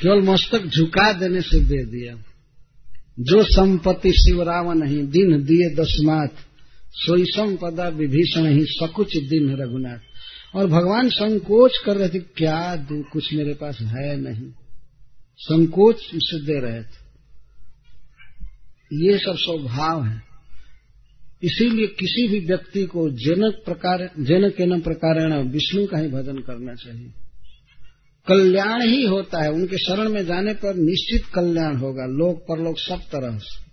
केवल 0.01 0.21
मस्तक 0.21 0.65
झुका 0.65 1.13
देने 1.13 1.41
से 1.41 1.59
दे 1.59 1.85
दिया। 1.85 2.23
जो 3.19 3.43
संपत्ति 3.43 4.11
शिव 4.11 4.41
राम 4.41 4.71
नहीं 4.71 5.07
दिन 5.07 5.43
दिए 5.43 5.75
दसमात 5.75 6.35
सोई 6.93 7.25
संपदा 7.25 7.87
विभीषण 7.87 8.47
ही 8.47 8.65
सकुच 8.65 9.17
दिन 9.17 9.55
रघुनाथ। 9.55 9.99
और 10.55 10.67
भगवान 10.67 11.09
संकोच 11.09 11.71
कर 11.85 11.97
रहे 11.97 12.09
थे, 12.09 12.19
क्या 12.19 12.75
दू 12.75 13.03
कुछ 13.13 13.33
मेरे 13.33 13.53
पास 13.53 13.77
है 13.81 14.21
नहीं। 14.21 14.51
संकोच 15.37 15.97
से 16.15 16.39
दे 16.45 16.59
रहे 16.59 16.83
थे। 16.83 17.00
ये 18.93 19.17
सब 19.17 19.35
स्वभाव 19.37 20.03
है। 20.03 20.21
इसीलिए 21.43 21.87
किसी 21.87 22.27
भी 22.27 22.39
व्यक्ति 22.39 22.83
को 22.85 23.09
जनक 23.09 23.61
प्रकार 23.65 24.09
जन 24.19 24.49
के 24.49 24.65
न 24.65 24.79
प्रकार 24.81 25.43
विष्णु 25.43 25.85
का 25.85 25.97
ही 25.97 26.07
भजन 26.07 26.37
करना 26.37 26.73
चाहिए। 26.73 27.11
कल्याण 28.27 28.81
ही 28.81 29.05
होता 29.05 29.41
है। 29.43 29.49
उनके 29.49 29.77
शरण 29.77 30.09
में 30.09 30.25
जाने 30.25 30.53
पर 30.53 30.75
निश्चित 30.75 31.25
कल्याण 31.35 31.75
होगा। 31.75 32.05
लोक 32.05 32.41
परलोक 32.41 32.77
सब 32.79 32.99
तरह 33.11 33.37
से। 33.37 33.63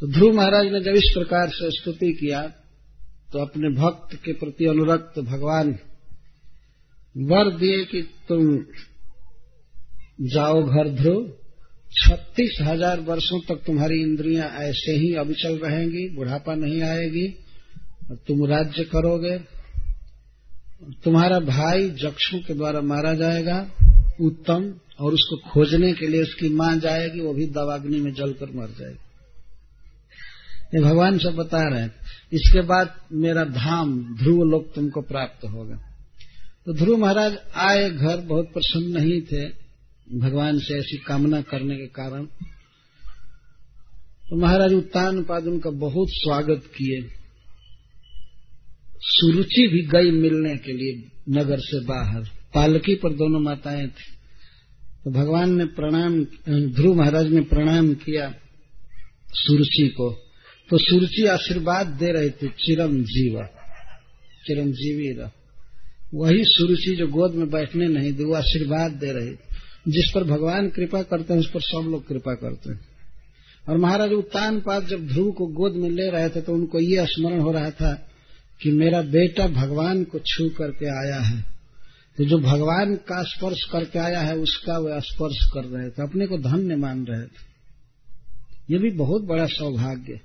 तो 0.00 0.06
ध्रुव 0.12 0.34
महाराज 0.34 0.66
ने 0.66 0.80
जब 0.80 0.96
इस 0.96 1.10
प्रकार 1.14 1.48
से 1.48 1.70
स्तुति 1.70 2.12
किया 2.12 2.42
तो 3.32 3.38
अपने 3.38 3.68
भक्त 3.68 4.14
के 4.16 4.32
प्रति 4.32 4.64
अनुरक्त 4.64 5.18
भगवान 5.20 5.78
वर 7.16 7.56
दिए 7.56 7.84
कि 7.84 8.02
तुम 8.02 8.56
जाओ 10.20 10.62
घर 10.62 10.88
ध्रुव। 10.88 11.45
छत्तीस 11.92 12.58
हज़ार 12.60 13.00
वर्षों 13.00 13.40
तक 13.40 13.62
तुम्हारी 13.66 14.00
इंद्रियाँ 14.02 14.48
ऐसे 14.48 14.92
ही 14.92 15.14
अविचल 15.14 15.58
रहेंगी, 15.58 16.08
बुढ़ापा 16.08 16.54
नहीं 16.54 16.82
आएगी 16.82 17.28
तुम 18.28 18.46
राज्य 18.46 18.84
करोगे। 18.84 19.38
तुम्हारा 21.04 21.40
भाई 21.40 21.90
जक्षु 21.90 22.38
के 22.38 22.54
द्वारा 22.54 22.80
मारा 22.80 23.14
जाएगा, 23.14 23.70
उत्तम, 24.20 24.74
और 25.00 25.14
उसको 25.14 25.50
खोजने 25.50 25.92
के 25.92 26.06
लिए 26.06 26.22
उसकी 26.22 26.48
माँ 26.48 26.78
जाएगी, 26.78 27.20
वो 27.20 27.34
भी 27.34 27.46
दवाग्नि 27.46 28.00
में 28.00 28.14
जलकर 28.14 28.46
मर 28.46 28.66
जाएगी। 28.66 28.98
ये 30.74 30.82
भगवान 30.82 31.18
सब 31.18 31.34
बता 31.34 31.68
रहे 31.68 31.80
हैं। 31.80 31.94
इसके 32.32 32.60
बाद 32.60 32.94
मेरा 33.12 33.44
धाम 33.44 34.16
ध्रुव 34.16 34.42
लोक 34.42 34.72
तुमको 34.74 35.00
प्राप्त 35.00 35.44
होगा। 35.44 35.76
तो 36.66 36.72
ध्रुव 36.72 36.98
महाराज 36.98 37.38
आए 37.54 37.90
घर, 37.90 38.16
बहुत 38.16 38.46
प्रसन्न 38.46 38.98
नहीं 38.98 39.20
थे। 39.22 39.65
भगवान 40.14 40.58
से 40.58 40.78
ऐसी 40.78 40.96
कामना 40.96 41.40
करने 41.40 41.76
के 41.76 41.86
कारण 41.86 42.24
तो 44.28 44.36
महाराज 44.36 44.72
उत्तान 44.72 45.24
पाद 45.24 45.46
उनका 45.46 45.70
बहुत 45.70 46.08
स्वागत 46.10 46.62
किए। 46.66 47.08
सुरुचि 49.00 49.66
भी 49.66 49.82
गई 49.82 50.10
मिलने 50.10 50.56
के 50.56 50.72
लिए 50.72 51.10
नगर 51.28 51.58
से 51.58 51.80
बाहर। 51.84 52.22
पालकी 52.54 52.94
पर 52.94 53.12
दोनों 53.12 53.40
माताएँ 53.40 53.86
थी। 53.86 54.16
तो 55.04 55.10
भगवान 55.10 55.56
ने 55.58 55.64
प्रणाम, 55.64 56.24
ध्रुव 56.48 56.94
महाराज 56.94 57.26
ने 57.26 57.40
प्रणाम 57.40 57.94
किया 57.94 58.34
सुरुचि 59.30 59.88
को। 59.88 60.10
तो 60.70 60.78
सुरुचि 60.78 61.26
आशीर्वाद 61.26 61.86
दे 61.86 62.12
रहे 62.12 62.30
थे 62.30 62.48
चिरम 62.48 63.02
जीवा 63.02 63.46
चिरंजीवी 64.46 65.20
रह। 65.20 65.30
वही 66.14 66.44
सुरुचि 66.44 66.96
जो 66.96 67.06
गोद 67.06 67.34
में 67.34 67.50
बैठने 67.50 67.86
नहीं 67.86 68.12
दी, 68.12 68.24
वो 68.24 68.34
आशीर्वाद 68.34 68.92
दे 68.92 69.12
रही 69.12 69.34
जिस 69.88 70.10
पर 70.14 70.24
भगवान 70.24 70.68
कृपा 70.68 71.02
करते 71.02 71.32
हैं, 71.32 71.40
उस 71.40 71.50
पर 71.50 71.60
सब 71.60 71.88
लोग 71.90 72.06
कृपा 72.08 72.34
करते 72.34 72.70
हैं। 72.70 72.80
और 73.68 73.76
महाराज 73.76 74.12
उत्तान 74.12 74.60
पाद 74.60 74.86
जब 74.86 75.06
ध्रुव 75.06 75.30
को 75.32 75.46
गोद 75.46 75.74
में 75.74 75.90
ले 75.90 76.10
रहे 76.10 76.28
थे 76.28 76.40
तो 76.40 76.52
उनको 76.52 76.80
ये 76.80 77.06
स्मरण 77.06 77.40
हो 77.40 77.52
रहा 77.52 77.70
था 77.70 77.92
कि 78.62 78.70
मेरा 78.70 79.02
बेटा 79.02 79.46
भगवान 79.46 80.04
को 80.04 80.18
छू 80.18 80.48
करके 80.48 80.86
आया 80.86 81.20
है। 81.20 81.40
तो 82.18 82.24
जो 82.24 82.38
भगवान 82.38 82.94
का 82.96 83.22
स्पर्श 83.22 83.64
करके 83.72 83.98
आया 83.98 84.20
है, 84.20 84.36
उसका 84.36 84.78
वे 84.78 85.00
स्पर्श 85.00 85.38
कर 85.54 85.64
रहे 85.64 85.90
थे। 85.90 86.02
अपने 86.02 86.26
को 86.26 86.38
धन्य 86.38 86.76
मान 86.76 87.04
रहे 87.06 87.22
थे। 87.22 87.44
ये 88.70 88.78
भी 88.78 88.90
बहुत 88.90 89.22
बड़ा 89.22 89.46
सौभाग्य 89.46 90.20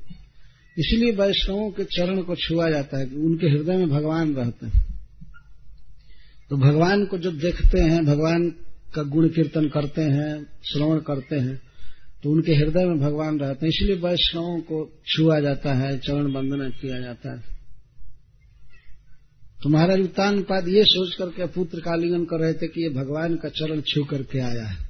इसलिए 0.77 1.11
वैष्णवों 1.11 1.69
के 1.71 1.83
चरण 1.83 2.21
को 2.21 2.35
छुआ 2.35 2.69
जाता 2.69 2.99
है 2.99 3.05
कि 3.05 3.15
उनके 3.15 3.47
हृदय 3.47 3.77
में 3.77 3.89
भगवान 3.89 4.35
रहते 4.35 4.65
हैं। 4.65 4.83
तो 6.49 6.57
भगवान 6.57 7.05
को 7.05 7.17
जो 7.17 7.31
देखते 7.31 7.81
हैं, 7.81 8.05
भगवान 8.05 8.55
का 8.95 9.03
गुण 9.03 9.27
कीर्तन 9.27 9.67
करते 9.67 10.01
हैं, 10.01 10.45
श्रवण 10.63 10.99
करते 10.99 11.35
हैं 11.35 11.61
तो 12.23 12.31
उनके 12.31 12.55
हृदय 12.55 12.85
में 12.85 12.99
भगवान 12.99 13.39
रहते 13.39 13.65
हैं। 13.65 13.73
इसलिए 13.73 13.95
वैष्णवों 13.95 14.59
को 14.59 15.01
छुआ 15.07 15.39
जाता 15.39 15.73
है, 15.73 15.97
चरण 15.99 16.31
वंदना 16.31 16.69
किया 16.69 16.99
जाता 16.99 17.33
है। 17.33 17.61
तो 19.63 19.69
महाराज 19.69 19.99
उत्तान 19.99 20.41
पाद 20.41 20.67
ये 20.67 20.83
सोच 20.83 21.15
करके 21.15 21.45
पुत्र 21.45 21.79
का 21.79 21.91
आलिंगन 21.91 22.25
कर 22.25 22.39
रहे 22.39 22.53
थे 22.53 22.67
कि 22.67 22.83
ये 22.83 22.89
भगवान 22.89 23.35
का 23.35 23.49
चरण 23.49 23.81
छू 23.81 24.03
करके 24.03 24.39
आया 24.39 24.67
है। 24.67 24.89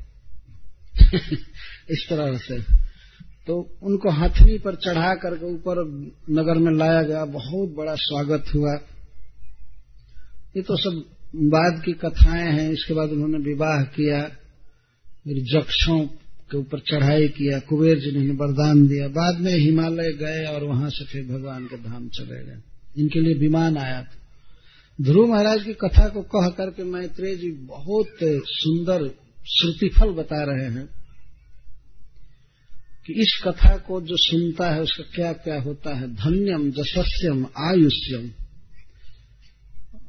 इस 1.90 2.08
तरह 2.10 2.38
से। 2.38 2.62
तो 3.48 3.78
उनको 3.84 4.10
हथनी 4.10 4.58
पर 4.58 4.76
चढ़ा 4.76 5.16
करके 5.16 5.46
ऊपर 5.46 5.84
नगर 6.30 6.58
में 6.58 6.78
लाया 6.78 7.04
गया। 7.04 7.26
बहुत 7.26 7.70
बड़ा 7.70 7.96
स्वागत 7.96 8.46
हुआ। 8.56 8.74
ये 10.56 10.62
तो 10.62 10.78
सब 10.78 11.21
बाद 11.36 11.82
की 11.86 11.94
कथाएँ 11.94 12.54
हैं, 12.54 12.72
इसके 12.72 12.94
बाद 12.94 13.10
उन्होंने 13.10 13.38
विवाह 13.38 13.84
किया, 13.84 14.24
फिर 15.24 15.44
जक्षों 15.44 16.00
के 16.52 16.58
ऊपर 16.58 16.80
चढ़ाई 16.80 17.28
किया, 17.28 17.60
कुबेर 17.60 18.00
जी 18.00 18.12
ने 18.12 18.34
वरदान 18.34 18.88
दिया। 18.88 19.08
बाद 19.08 19.42
में 19.42 19.54
हिमालय 19.54 20.12
गए 20.12 20.46
और 20.46 20.64
वहाँ 20.64 20.90
से 20.90 21.06
फिर 21.06 21.24
भगवान 21.24 21.66
के 21.66 21.78
धाम 21.78 22.10
चले 22.10 22.46
गए। 22.46 22.58
इनके 22.98 23.20
लिए 23.20 23.34
विमान 23.34 23.78
आया 23.78 24.02
था। 24.02 24.18
ध्रुव 25.02 25.28
महाराज 25.28 25.64
की 25.64 25.74
कथा 25.74 26.10
को 26.10 26.22
कह 26.22 26.50
करके 26.50 26.84
मैत्रेय 26.84 27.36
जी 27.36 27.52
बहुत 27.52 28.08
सुंदर 28.46 29.08
श्रुतिफल 29.58 30.10
बता 30.10 30.44
रहे 30.44 30.66
हैं 30.66 30.90
कि 33.08 33.14
इस 33.14 33.42
कथा 33.48 33.78
को 33.78 34.02
जो 34.02 34.16
सुनता 34.18 34.72
है, 34.72 34.82
उसका 34.82 35.04
क्या 35.16 35.34
क्या 35.34 35.62
होता 35.62 35.96
है? 35.96 36.14
धन्यम 36.14 36.72
जशस्यम 36.72 37.48
आयुष्यम। 37.58 38.41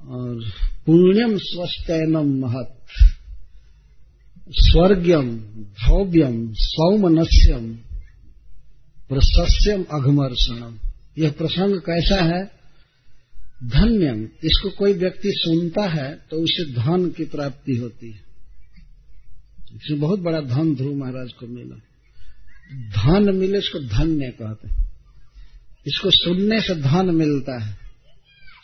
और 0.08 0.50
पुण्यम 0.86 1.36
स्वस्तैनम 1.38 2.34
महत। 2.38 2.78
स्वर्गम 4.50 5.28
भव्यम, 5.80 6.52
सौमनस्यम 6.54 7.74
प्रशस्यम 9.08 9.84
अघमर्षणम। 9.92 10.78
यह 11.18 11.30
प्रसंग 11.30 11.78
कैसा 11.80 12.22
है? 12.22 12.42
धन्यम, 13.64 14.22
इसको 14.22 14.70
कोई 14.70 14.92
व्यक्ति 14.92 15.32
सुनता 15.34 15.82
है 15.82 16.14
तो 16.30 16.36
उसे 16.36 16.64
धन 16.72 17.08
की 17.10 17.24
प्राप्ति 17.24 17.76
होती 17.76 18.10
है। 18.10 18.20
इसमें 19.74 20.00
बहुत 20.00 20.20
बड़ा 20.20 20.40
धन 20.40 20.74
ध्रुव 20.74 20.94
महाराज 20.94 21.32
को 21.32 21.46
मिला। 21.46 21.76
धन 22.96 23.34
मिले 23.36 23.58
इसको 23.58 23.78
धन्य 23.78 24.28
कहते 24.30 24.68
हैं। 24.68 24.92
इसको 25.86 26.10
सुनने 26.10 26.60
से 26.60 26.74
धन 26.74 27.14
मिलता 27.14 27.64
है, 27.64 27.76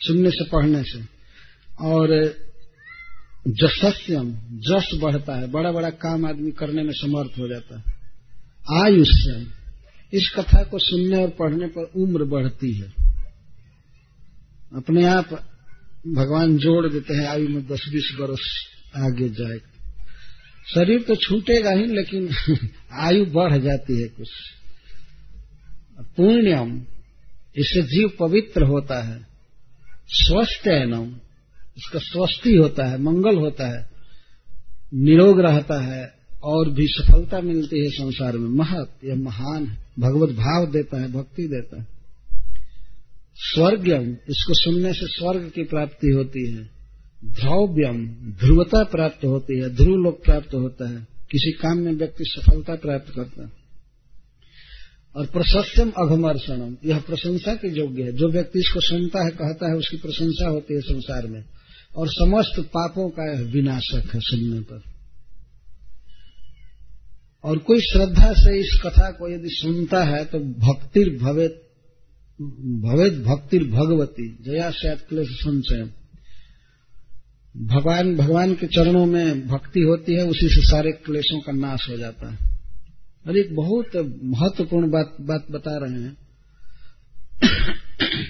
सुनने 0.01 0.29
से 0.29 0.45
पढ़ने 0.45 0.83
से। 0.83 1.18
और 1.81 2.35
जसस्यम, 3.47 4.33
जस 4.53 4.99
बढ़ता 5.01 5.39
है 5.39 5.51
बड़ा 5.51 5.71
बड़ा 5.71 5.89
काम 5.89 6.25
आदमी 6.25 6.51
करने 6.51 6.83
में 6.83 6.91
समर्थ 6.91 7.39
हो 7.39 7.47
जाता 7.47 7.77
है। 7.77 7.83
आयुष्यम, 8.85 9.47
इस 10.13 10.33
कथा 10.35 10.63
को 10.63 10.77
सुनने 10.79 11.23
और 11.23 11.29
पढ़ने 11.29 11.67
पर 11.67 11.91
उम्र 11.95 12.23
बढ़ती 12.23 12.77
है। 12.77 12.93
अपने 14.75 15.05
आप 15.05 15.29
भगवान 16.07 16.57
जोड़ 16.57 16.91
देते 16.91 17.13
हैं, 17.13 17.27
आयु 17.27 17.49
में 17.49 17.63
दस 17.63 17.89
बीस 17.89 18.17
वर्ष 18.19 18.67
आगे 18.95 19.29
जाएगा 19.29 19.69
शरीर 20.75 21.01
तो 21.01 21.15
छूटेगा 21.15 21.71
ही, 21.71 21.85
लेकिन 21.85 22.29
आयु 22.93 23.25
बढ़ 23.25 23.57
जाती 23.57 24.01
है 24.01 24.07
कुछ। 24.07 24.27
पुण्यम, 26.17 26.85
इससे 27.57 27.81
जीव 27.81 28.11
पवित्र 28.19 28.63
होता 28.63 29.03
है। 29.03 29.27
स्वस्थ 30.07 30.67
एनम 30.67 31.28
इसका 31.79 31.99
स्वस्थी 31.99 32.55
होता 32.55 32.85
है, 32.85 33.01
मंगल 33.01 33.37
होता 33.37 33.67
है, 33.67 33.89
निरोग 34.93 35.39
रहता 35.39 35.81
है 35.81 36.13
और 36.43 36.69
भी 36.69 36.87
सफलता 36.87 37.41
मिलती 37.41 37.79
है 37.79 37.89
संसार 37.89 38.37
में। 38.37 38.49
महत, 38.49 38.99
यह 39.05 39.15
महान 39.15 39.65
है। 39.65 39.85
भगवत 39.99 40.29
भाव 40.29 40.71
देता 40.71 41.01
है, 41.01 41.11
भक्ति 41.11 41.43
देता 41.43 41.81
है। 41.81 41.87
स्वर्गम, 43.35 44.11
इसको 44.11 44.53
सुनने 44.53 44.93
से 44.93 45.07
स्वर्ग 45.07 45.51
की 45.55 45.63
प्राप्ति 45.63 46.07
होती 46.07 46.51
है। 46.51 46.69
ध्रव्यम 47.25 48.07
ध्रुवता 48.31 48.83
प्राप्त 48.83 49.25
होती 49.25 49.59
है, 49.59 49.69
ध्रुव 49.69 49.95
लोग 49.95 50.25
प्राप्त 50.25 50.55
होता 50.55 50.89
है। 50.89 51.07
किसी 51.31 51.51
काम 51.51 51.77
में 51.77 51.93
व्यक्ति 51.93 52.23
सफलता 52.27 52.75
प्राप्त 52.75 53.13
करता 53.15 53.43
है। 53.43 53.59
और 55.15 55.25
प्रशस्यम 55.25 55.89
अघमर्षणम 55.89 56.77
यह 56.85 56.99
प्रशंसा 56.99 57.55
के 57.55 57.79
योग्य 57.79 58.03
है। 58.03 58.11
जो 58.11 58.27
व्यक्ति 58.27 58.59
इसको 58.59 58.79
सुनता 58.79 59.23
है, 59.23 59.29
कहता 59.29 59.69
है, 59.69 59.75
उसकी 59.75 59.97
प्रशंसा 59.97 60.49
होती 60.49 60.73
है 60.73 60.81
संसार 60.81 61.27
में। 61.27 61.43
और 61.95 62.07
समस्त 62.07 62.59
पापों 62.59 63.09
का 63.09 63.33
यह 63.33 63.41
विनाशक 63.41 63.93
है 63.93 64.11
सुनने 64.15 64.59
पर। 64.59 64.81
और 67.43 67.57
कोई 67.57 67.79
श्रद्धा 67.79 68.33
से 68.33 68.59
इस 68.59 68.81
कथा 68.85 69.11
को 69.11 69.33
यदि 69.33 69.49
सुनता 69.49 70.03
है 70.03 70.25
तो 70.25 70.39
भक्तिर 70.39 71.09
भवेत 71.09 71.65
भवेद 72.85 73.23
भक्तिर 73.23 73.63
भगवती, 73.63 74.37
जया 74.41 74.71
शायद 74.71 74.99
क्लेश 74.99 75.29
संचय 75.29 75.89
भगवान 77.57 78.15
भगवान 78.15 78.53
के 78.53 78.67
चरणों 78.67 79.05
में 79.05 79.47
भक्ति 79.47 79.79
होती 79.79 80.13
है, 80.13 80.23
उसी 80.23 80.49
से 80.49 80.61
सारे 80.61 80.91
क्लेशों 80.91 81.39
का 81.39 81.51
नाश 81.51 81.89
हो 81.89 81.97
जाता 81.97 82.31
है। 82.31 82.37
और 83.27 83.37
एक 83.37 83.55
बहुत 83.55 84.19
महत्वपूर्ण 84.23 84.91
बात 84.91 85.17
बात 85.21 85.45
बता 85.51 85.77
रहे 85.77 86.01
हैं। 86.01 86.17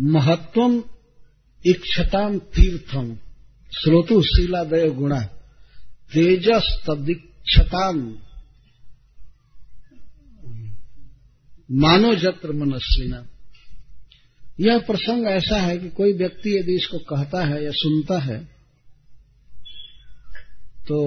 महत्वम 0.00 0.84
इक्षताम 1.64 2.38
तीर्थम 2.38 3.14
श्रोतु 3.72 4.22
शीलादय 4.22 4.88
गुणा। 4.90 5.20
तेजस 6.12 6.66
तदीक्षताम 6.86 8.18
मानो 11.70 12.14
जत्र 12.14 12.52
मनस्विना 12.52 13.26
यह 14.60 14.78
प्रसंग 14.78 15.26
ऐसा 15.26 15.60
है 15.60 15.78
कि 15.78 15.88
कोई 15.90 16.12
व्यक्ति 16.12 16.58
यदि 16.58 16.74
इसको 16.76 16.98
कहता 16.98 17.44
है 17.44 17.64
या 17.64 17.70
सुनता 17.74 18.18
है 18.18 18.38
तो 20.88 20.98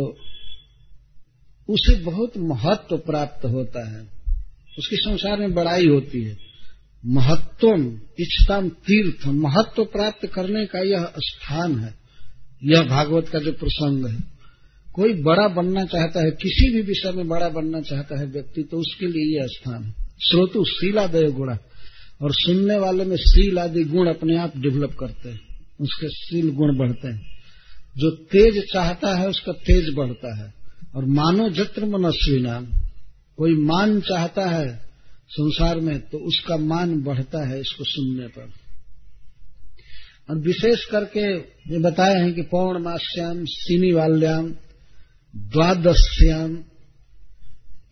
उसे 1.70 1.96
बहुत 1.96 2.38
महत्व 2.38 2.98
प्राप्त 2.98 3.46
होता 3.46 3.88
है। 3.90 4.02
उसकी 4.80 4.96
संसार 4.96 5.40
में 5.40 5.54
बड़ाई 5.54 5.88
होती 5.88 6.24
है। 6.24 6.47
महत्वम 7.06 8.00
इच्छताम 8.20 8.70
तीर्थ, 8.70 9.28
महत्व 9.28 9.84
प्राप्त 9.84 10.28
करने 10.28 10.66
का 10.66 10.80
यह 10.80 11.12
स्थान 11.18 11.80
है। 11.80 11.96
यह 12.64 12.84
भागवत 12.84 13.30
का 13.30 13.40
जो 13.40 13.52
प्रसंग 13.52 14.08
है, 14.08 14.24
कोई 14.94 15.14
बड़ा 15.14 15.48
बनना 15.48 15.86
चाहता 15.86 16.24
है, 16.24 16.32
किसी 16.32 16.70
भी 16.70 16.82
विषय 16.82 17.12
में 17.12 17.28
बड़ा 17.28 17.50
बनना 17.50 17.82
चाहता 17.82 18.20
है 18.20 18.26
व्यक्ति 18.26 18.64
तो 18.64 18.78
उसके 18.78 19.06
लिए 19.06 19.40
यह 19.40 19.48
स्थान 19.48 19.84
है। 19.84 19.92
श्रोतु 20.30 20.64
शीलादय 20.64 21.24
गुणा 21.24 21.58
और 22.22 22.34
सुनने 22.34 22.78
वाले 22.78 23.06
में 23.06 23.18
शील 23.18 23.60
आदि 23.60 23.84
गुण 23.84 24.08
अपने 24.08 24.38
आप 24.38 24.58
डेवलप 24.58 24.96
करते 25.00 25.30
हैं, 25.30 25.40
उसके 25.82 26.10
शील 26.10 26.52
गुण 26.52 26.78
बढ़ते 26.78 27.08
हैं। 27.08 27.22
जो 27.98 28.10
तेज 28.12 28.64
चाहता 28.74 29.16
है, 29.16 29.30
उसका 29.30 29.52
तेज 29.52 29.96
बढ़ता 29.96 30.44
है। 30.44 30.54
और 30.96 31.06
मानो 31.06 31.50
जत्र 31.50 31.86
मनस्वी 31.86 32.42
नाम 32.42 32.66
कोई 33.38 33.54
मान 33.54 34.02
चाहता 34.02 34.50
है 34.50 34.87
संसार 35.30 35.80
में 35.80 36.00
तो 36.00 36.18
उसका 36.18 36.58
मान 36.58 37.02
बढ़ता 37.02 37.50
है 37.50 37.60
इसको 37.60 37.84
सुनने 37.84 38.28
पर। 38.28 38.52
और 40.30 40.38
विशेष 40.38 40.86
करके 40.86 41.38
ये 41.74 41.80
बताए 41.80 42.16
हैं 42.16 42.34
कि 42.34 42.42
पौर्णमास्याम 42.42 43.46
सीनी 43.46 43.92
वाल्याम 43.92 44.52
द्वादश्याम, 45.36 46.64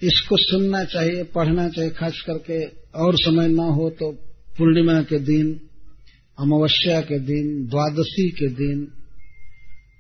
इसको 0.04 0.38
सुनना 0.38 0.84
चाहिए, 0.84 1.24
पढ़ना 1.24 1.70
चाहिए, 1.70 1.92
खास 1.92 2.24
करके 2.28 2.66
और 2.96 3.16
समय 3.16 3.48
न 3.48 3.60
हो 3.60 3.90
तो 3.90 4.12
पूर्णिमा 4.58 5.02
के 5.02 5.20
दिन, 5.20 5.60
अमावस्या 6.40 7.02
के 7.02 7.20
दिन, 7.20 7.68
द्वादशी 7.68 8.30
के 8.30 8.48
दिन, 8.48 8.88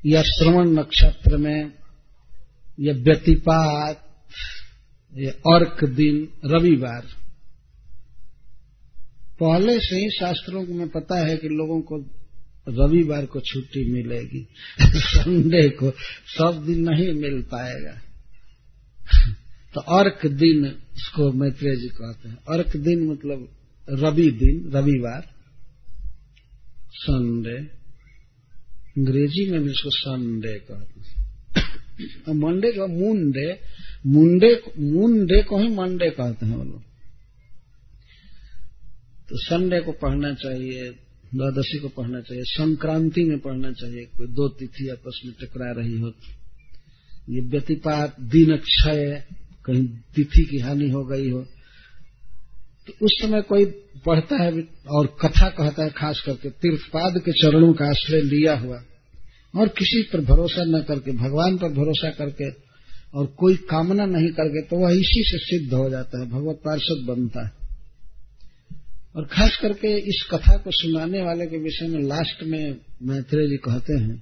या 0.05 0.21
श्रवण 0.21 0.69
नक्षत्र 0.69 1.37
में, 1.37 1.71
या 2.79 2.93
व्यतिपात, 2.93 4.01
या 5.17 5.31
अर्क 5.31 5.83
दिन, 5.83 6.29
रविवार। 6.45 7.24
पहले 9.39 9.79
से 9.79 9.95
ही 9.95 10.09
शास्त्रों 10.09 10.65
में 10.65 10.89
पता 10.89 11.27
है 11.27 11.37
कि 11.37 11.47
लोगों 11.47 11.81
को 11.81 11.97
रविवार 12.69 13.25
को 13.25 13.39
छुट्टी 13.39 13.91
मिलेगी, 13.91 14.47
संडे 14.81 15.69
को 15.69 15.91
सब 16.27 16.63
दिन 16.65 16.89
नहीं 16.89 17.13
मिल 17.13 17.41
पाएगा। 17.41 18.01
तो 19.73 19.81
अर्क 19.81 20.25
दिन 20.25 20.65
इसको 20.65 21.31
मैत्रेय 21.31 21.75
जी 21.75 21.87
कहते 21.87 22.29
हैं। 22.29 22.35
अर्क 22.35 22.77
दिन 22.77 23.11
मतलब 23.11 23.49
रवि 23.89 24.31
दिन, 24.31 24.71
रविवार, 24.71 25.29
संडे। 26.93 27.85
अंग्रेज़ी 28.97 29.51
में 29.51 29.63
भी 29.63 29.71
इसको 29.71 29.89
संडे 29.89 30.53
कहते 30.53 30.99
हैं। 30.99 31.25
मंडे 32.33 32.71
को 32.71 32.87
मुंडे 32.87 33.59
मुंडे 34.05 34.61
मुंडे 34.79 35.43
को 35.43 35.59
ही 35.59 35.67
मंडे 35.67 36.09
कहते 36.09 36.45
हैं 36.45 36.55
वो 36.55 36.63
लोग। 36.63 36.94
तो 39.29 39.37
संडे 39.37 39.79
को 39.79 39.91
पढ़ना 39.91 40.33
चाहिए, 40.33 40.89
द्वादशी 41.35 41.79
को 41.79 41.87
पढ़ना 41.87 42.21
चाहिए, 42.21 42.43
संक्रांति 42.43 43.23
में 43.23 43.39
पढ़ना 43.39 43.71
चाहिए। 43.71 44.05
कोई 44.05 44.27
दो 44.27 44.49
तिथि 44.49 44.89
आपस 44.89 45.21
में 45.25 45.33
टकरा 45.41 45.71
रही 45.71 45.99
हो 45.99 46.11
ये 47.29 47.41
व्यतिपात, 47.41 48.15
दिन 48.21 48.57
क्षय, 48.57 49.23
कहीं 49.65 49.87
तिथि 49.87 50.47
की 50.51 50.59
हानि 50.59 50.89
हो 50.89 51.05
गई 51.05 51.29
हो। 51.29 51.45
तो 52.87 53.05
उस 53.05 53.17
समय 53.21 53.41
कोई 53.41 53.65
पढ़ता 54.05 54.43
है 54.43 54.51
और 54.87 55.17
कथा 55.21 55.49
कहता 55.49 55.83
है, 55.83 55.89
खास 55.89 56.23
करके 56.25 56.49
तीर्थपाद 56.49 57.17
के 57.17 57.31
चरणों 57.31 57.73
का 57.73 57.85
आश्रय 57.85 58.21
लिया 58.21 58.57
हुआ। 58.57 58.83
और 59.55 59.67
किसी 59.67 60.01
पर 60.01 60.21
भरोसा 60.21 60.63
न 60.63 60.81
करके, 60.81 61.11
भगवान 61.11 61.57
पर 61.57 61.69
भरोसा 61.69 62.09
करके 62.09 62.49
और 63.15 63.25
कोई 63.25 63.55
कामना 63.55 64.05
नहीं 64.05 64.29
करके 64.29 64.61
तो 64.61 64.75
वह 64.75 64.91
इसी 64.91 65.23
से 65.25 65.37
सिद्ध 65.37 65.73
हो 65.73 65.89
जाता 65.89 66.19
है, 66.19 66.29
भगवत 66.29 66.55
पार्षद 66.55 67.05
बनता 67.07 67.45
है। 67.45 67.64
और 69.15 69.25
खास 69.25 69.59
करके 69.61 69.99
इस 69.99 70.27
कथा 70.31 70.57
को 70.57 70.71
सुनाने 70.71 71.21
वाले 71.21 71.45
के 71.45 71.57
विषय 71.57 71.87
में 71.87 72.01
लास्ट 72.01 72.43
में 72.43 72.77
मैत्रेय 73.03 73.47
जी 73.47 73.57
कहते 73.57 73.93
हैं, 73.93 74.21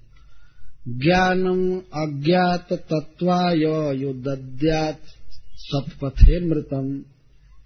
ज्ञानम 0.87 1.77
अज्ञात 1.77 2.73
तत्वाय 2.73 4.01
युद्यात 4.01 4.99
सत्पथे 5.57 6.39
मृतम। 6.39 7.03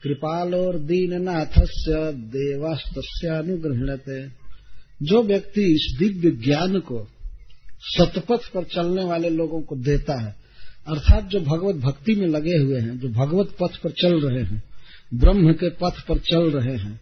कृपालोर 0.04 0.80
दीननाथ 0.80 1.66
से 1.66 2.14
देवास्तनुगृहणते 2.14 4.30
जो 5.04 5.24
व्यक्ति 5.24 5.62
इस 5.62 5.96
दिव्य 6.00 6.32
ज्ञान 6.32 6.80
को 6.80 7.08
सतपथ 7.82 8.54
पर 8.54 8.64
चलने 8.64 9.04
वाले 9.04 9.30
लोगों 9.30 9.62
को 9.62 9.76
देता 9.76 10.22
है, 10.22 10.36
अर्थात 10.88 11.26
जो 11.26 11.40
भगवत 11.40 11.76
भक्ति 11.76 12.16
में 12.16 12.28
लगे 12.28 12.58
हुए 12.58 12.80
हैं, 12.80 13.00
जो 13.00 13.10
भगवत 13.10 13.48
पथ 13.48 13.78
पर 13.78 13.90
चल 13.90 14.28
रहे 14.28 14.44
हैं, 14.44 14.64
ब्रह्म 15.14 15.54
के 15.54 15.70
पथ 15.70 16.08
पर 16.08 16.20
चल 16.20 16.38
रहे 16.38 16.78
हैं 16.78 17.02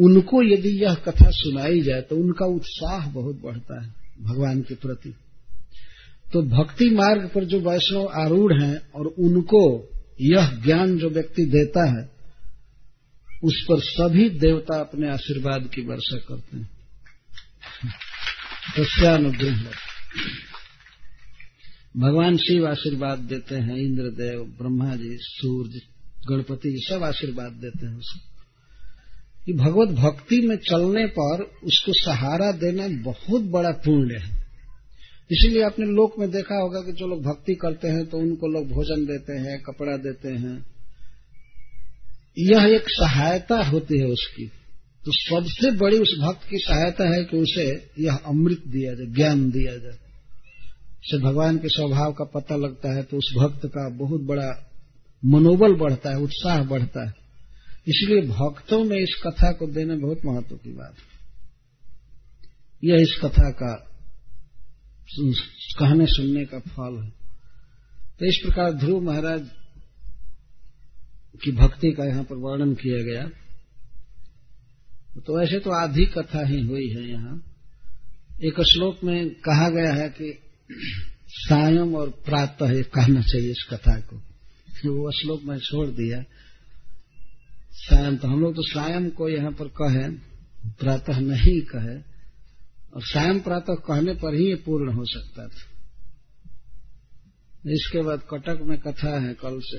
उनको 0.00 0.42
यदि 0.42 0.84
यह 0.84 0.94
कथा 0.94 1.30
सुनाई 1.30 1.80
जाए 1.80 2.00
तो 2.00 2.16
उनका 2.16 2.46
उत्साह 2.46 3.10
बहुत 3.10 3.42
बढ़ता 3.42 3.82
है 3.82 3.94
भगवान 4.20 4.60
के 4.60 4.74
प्रति। 4.74 5.14
तो 6.32 6.42
भक्ति 6.42 6.90
मार्ग 6.90 7.30
पर 7.34 7.44
जो 7.44 7.60
वैष्णव 7.60 8.08
आरूढ़ 8.14 8.62
हैं 8.62 8.90
और 8.90 9.06
उनको 9.06 9.88
यह 10.20 10.62
ज्ञान 10.62 10.98
जो 10.98 11.10
व्यक्ति 11.10 11.44
देता 11.44 12.00
है, 12.00 12.10
उस 13.44 13.66
पर 13.68 13.80
सभी 13.80 14.30
देवता 14.30 14.80
अपने 14.80 15.10
आशीर्वाद 15.10 15.70
की 15.74 15.82
वर्षा 15.82 16.16
करते 16.16 16.56
हैं। 16.56 16.70
तस्यानुग्रह 18.76 19.64
भगवान 21.96 22.36
शिव 22.36 22.68
आशीर्वाद 22.68 23.18
देते 23.18 23.54
हैं, 23.54 23.76
इंद्रदेव, 23.76 24.40
ब्रह्मा 24.40 24.96
जी, 24.96 25.16
सूर्य, 25.20 25.80
गणपति 26.28 26.86
सब 26.88 27.02
आशीर्वाद 27.02 27.52
देते 27.52 27.86
हैं 27.86 27.96
उसे। 27.96 28.31
कि 29.46 29.52
भगवत 29.52 29.88
भक्ति 29.88 30.40
में 30.40 30.56
चलने 30.56 31.06
पर 31.06 31.42
उसको 31.64 31.92
सहारा 31.92 32.52
देना 32.52 32.88
बहुत 32.88 33.42
बड़ा 33.42 33.70
पुण्य 33.70 34.18
है। 34.18 34.42
इसीलिए 35.32 35.62
आपने 35.62 35.86
लोक 35.86 36.14
में 36.18 36.30
देखा 36.30 36.54
होगा 36.54 36.80
कि 36.80 36.92
जो 36.92 37.06
लोग 37.06 37.22
भक्ति 37.22 37.54
करते 37.54 37.88
हैं 37.88 38.06
तो 38.06 38.18
उनको 38.18 38.46
लोग 38.46 38.68
भोजन 38.68 39.06
देते 39.06 39.32
हैं, 39.32 39.62
कपड़ा 39.62 39.96
देते 39.96 40.28
हैं। 40.28 40.66
यह 42.38 42.74
एक 42.74 42.84
सहायता 42.88 43.62
होती 43.62 43.98
है 43.98 44.06
उसकी। 44.06 44.46
तो 45.04 45.12
सबसे 45.12 45.70
बड़ी 45.70 45.98
उस 45.98 46.18
भक्त 46.22 46.48
की 46.48 46.58
सहायता 46.58 47.16
है 47.16 47.24
कि 47.24 47.36
उसे 47.36 47.90
यह 47.98 48.14
अमृत 48.14 48.62
दिया 48.68 48.94
जाए, 48.94 49.06
ज्ञान 49.06 49.50
दिया 49.50 49.76
जाए। 49.76 49.98
से 51.02 51.18
भगवान 51.18 51.58
के 51.58 51.68
स्वभाव 51.68 52.12
का 52.12 52.24
पता 52.24 52.56
लगता 52.56 52.96
है 52.96 53.02
तो 53.02 53.16
उस 53.16 53.34
भक्त 53.38 53.66
का 53.66 53.88
बहुत 53.88 54.20
बड़ा 54.20 54.70
मनोबल 55.24 55.74
बढ़ता 55.74 56.10
है, 56.10 56.16
उत्साह 56.16 56.62
बढ़ता 56.62 57.06
है। 57.06 57.21
इसलिए 57.88 58.20
भक्तों 58.20 58.84
में 58.84 58.96
इस 58.96 59.22
कथा 59.26 59.52
को 59.52 59.66
देना 59.66 59.96
बहुत 59.96 60.20
महत्व 60.24 60.56
की 60.56 60.72
बात 60.72 60.94
है। 60.98 61.12
यह 62.84 62.94
इस 62.94 63.20
कथा 63.24 63.50
का 63.50 63.88
कहने 65.78 66.06
सुनने 66.06 66.44
का 66.44 66.58
फल 66.58 67.02
है। 67.02 67.10
तो 68.18 68.26
इस 68.26 68.36
प्रकार 68.36 68.72
ध्रुव 68.72 69.02
महाराज 69.02 69.50
की 71.44 71.52
भक्ति 71.52 71.92
का 71.92 72.04
यहाँ 72.04 72.24
पर 72.24 72.36
वर्णन 72.36 72.74
किया 72.74 73.02
गया। 73.02 73.30
तो 75.20 75.38
वैसे 75.38 75.58
तो 75.58 75.70
आधी 75.70 76.04
कथा 76.06 76.46
ही 76.46 76.60
हुई 76.60 76.88
है 76.88 77.10
यहाँ। 77.10 77.42
एक 78.44 78.60
श्लोक 78.60 79.04
में 79.04 79.30
कहा 79.30 79.68
गया 79.68 79.94
है 79.94 80.08
कि 80.08 80.38
सायम 81.28 81.94
और 81.94 82.10
प्रातः 82.10 82.82
कहना 82.82 83.22
चाहिए 83.22 83.50
इस 83.50 83.66
कथा 83.70 84.00
को। 84.00 84.16
वो 84.94 85.10
श्लोक 85.10 85.42
में 85.42 85.58
छोड़ 85.58 85.86
दिया। 85.86 86.24
सायं 87.72 88.16
तो 88.16 88.28
हम 88.28 88.40
लोग 88.40 88.54
तो 88.54 88.62
सायं 88.62 89.10
को 89.10 89.28
यहाँ 89.28 89.52
पर 89.52 89.68
कहे, 89.68 90.08
प्रातः 90.72 91.20
नहीं 91.20 91.60
कहे, 91.60 91.96
और 92.94 93.02
सायं 93.02 93.40
प्रातः 93.40 93.74
कहने 93.74 94.14
पर 94.14 94.34
ही 94.34 94.48
ये 94.48 94.54
पूर्ण 94.54 94.92
हो 94.92 95.04
सकता 95.04 95.48
था। 95.48 95.68
इसके 97.72 98.02
बाद 98.02 98.22
कटक 98.30 98.62
में 98.62 98.78
कथा 98.78 99.20
है 99.20 99.34
कल 99.34 99.60
से। 99.62 99.78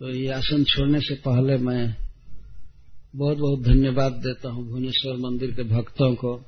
तो 0.00 0.10
ये 0.10 0.32
आसन 0.32 0.64
छोड़ने 0.64 1.00
से 1.00 1.14
पहले 1.14 1.56
मैं 1.56 1.96
बहुत 3.16 3.38
बहुत 3.38 3.60
धन्यवाद 3.60 4.12
देता 4.12 4.48
हूँ 4.48 4.68
भुवनेश्वर 4.68 5.16
मंदिर 5.16 5.50
के 5.50 5.62
भक्तों 5.62 6.14
को, 6.14 6.44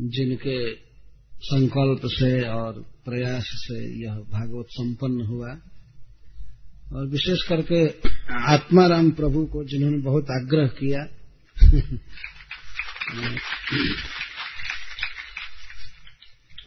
जिनके 0.00 0.74
संकल्प 1.38 2.00
से 2.04 2.48
और 2.48 2.72
प्रयास 3.04 3.44
से 3.46 4.04
यह 4.04 4.14
भागवत 4.14 4.66
संपन्न 4.70 5.26
हुआ। 5.26 5.60
और 6.92 7.06
विशेष 7.06 7.42
करके 7.48 7.84
आत्माराम 8.54 9.10
प्रभु 9.10 9.44
को 9.46 9.64
जिन्होंने 9.64 9.98
बहुत 9.98 10.30
आग्रह 10.30 10.66
किया। 10.66 11.00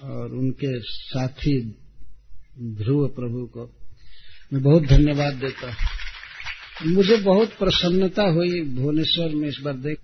और 0.03 0.33
उनके 0.33 0.79
साथी 0.79 1.59
ध्रुव 2.61 3.07
प्रभु 3.07 3.45
को 3.47 3.63
मैं 4.53 4.61
बहुत 4.63 4.83
धन्यवाद 4.83 5.33
देता 5.33 5.67
हूँ। 5.67 6.93
मुझे 6.93 7.17
बहुत 7.17 7.53
प्रसन्नता 7.53 8.23
हुई 8.23 8.61
भुवनेश्वर 8.61 9.35
में 9.35 9.47
इस 9.49 9.57
बार 9.63 9.73
देख 9.73 9.97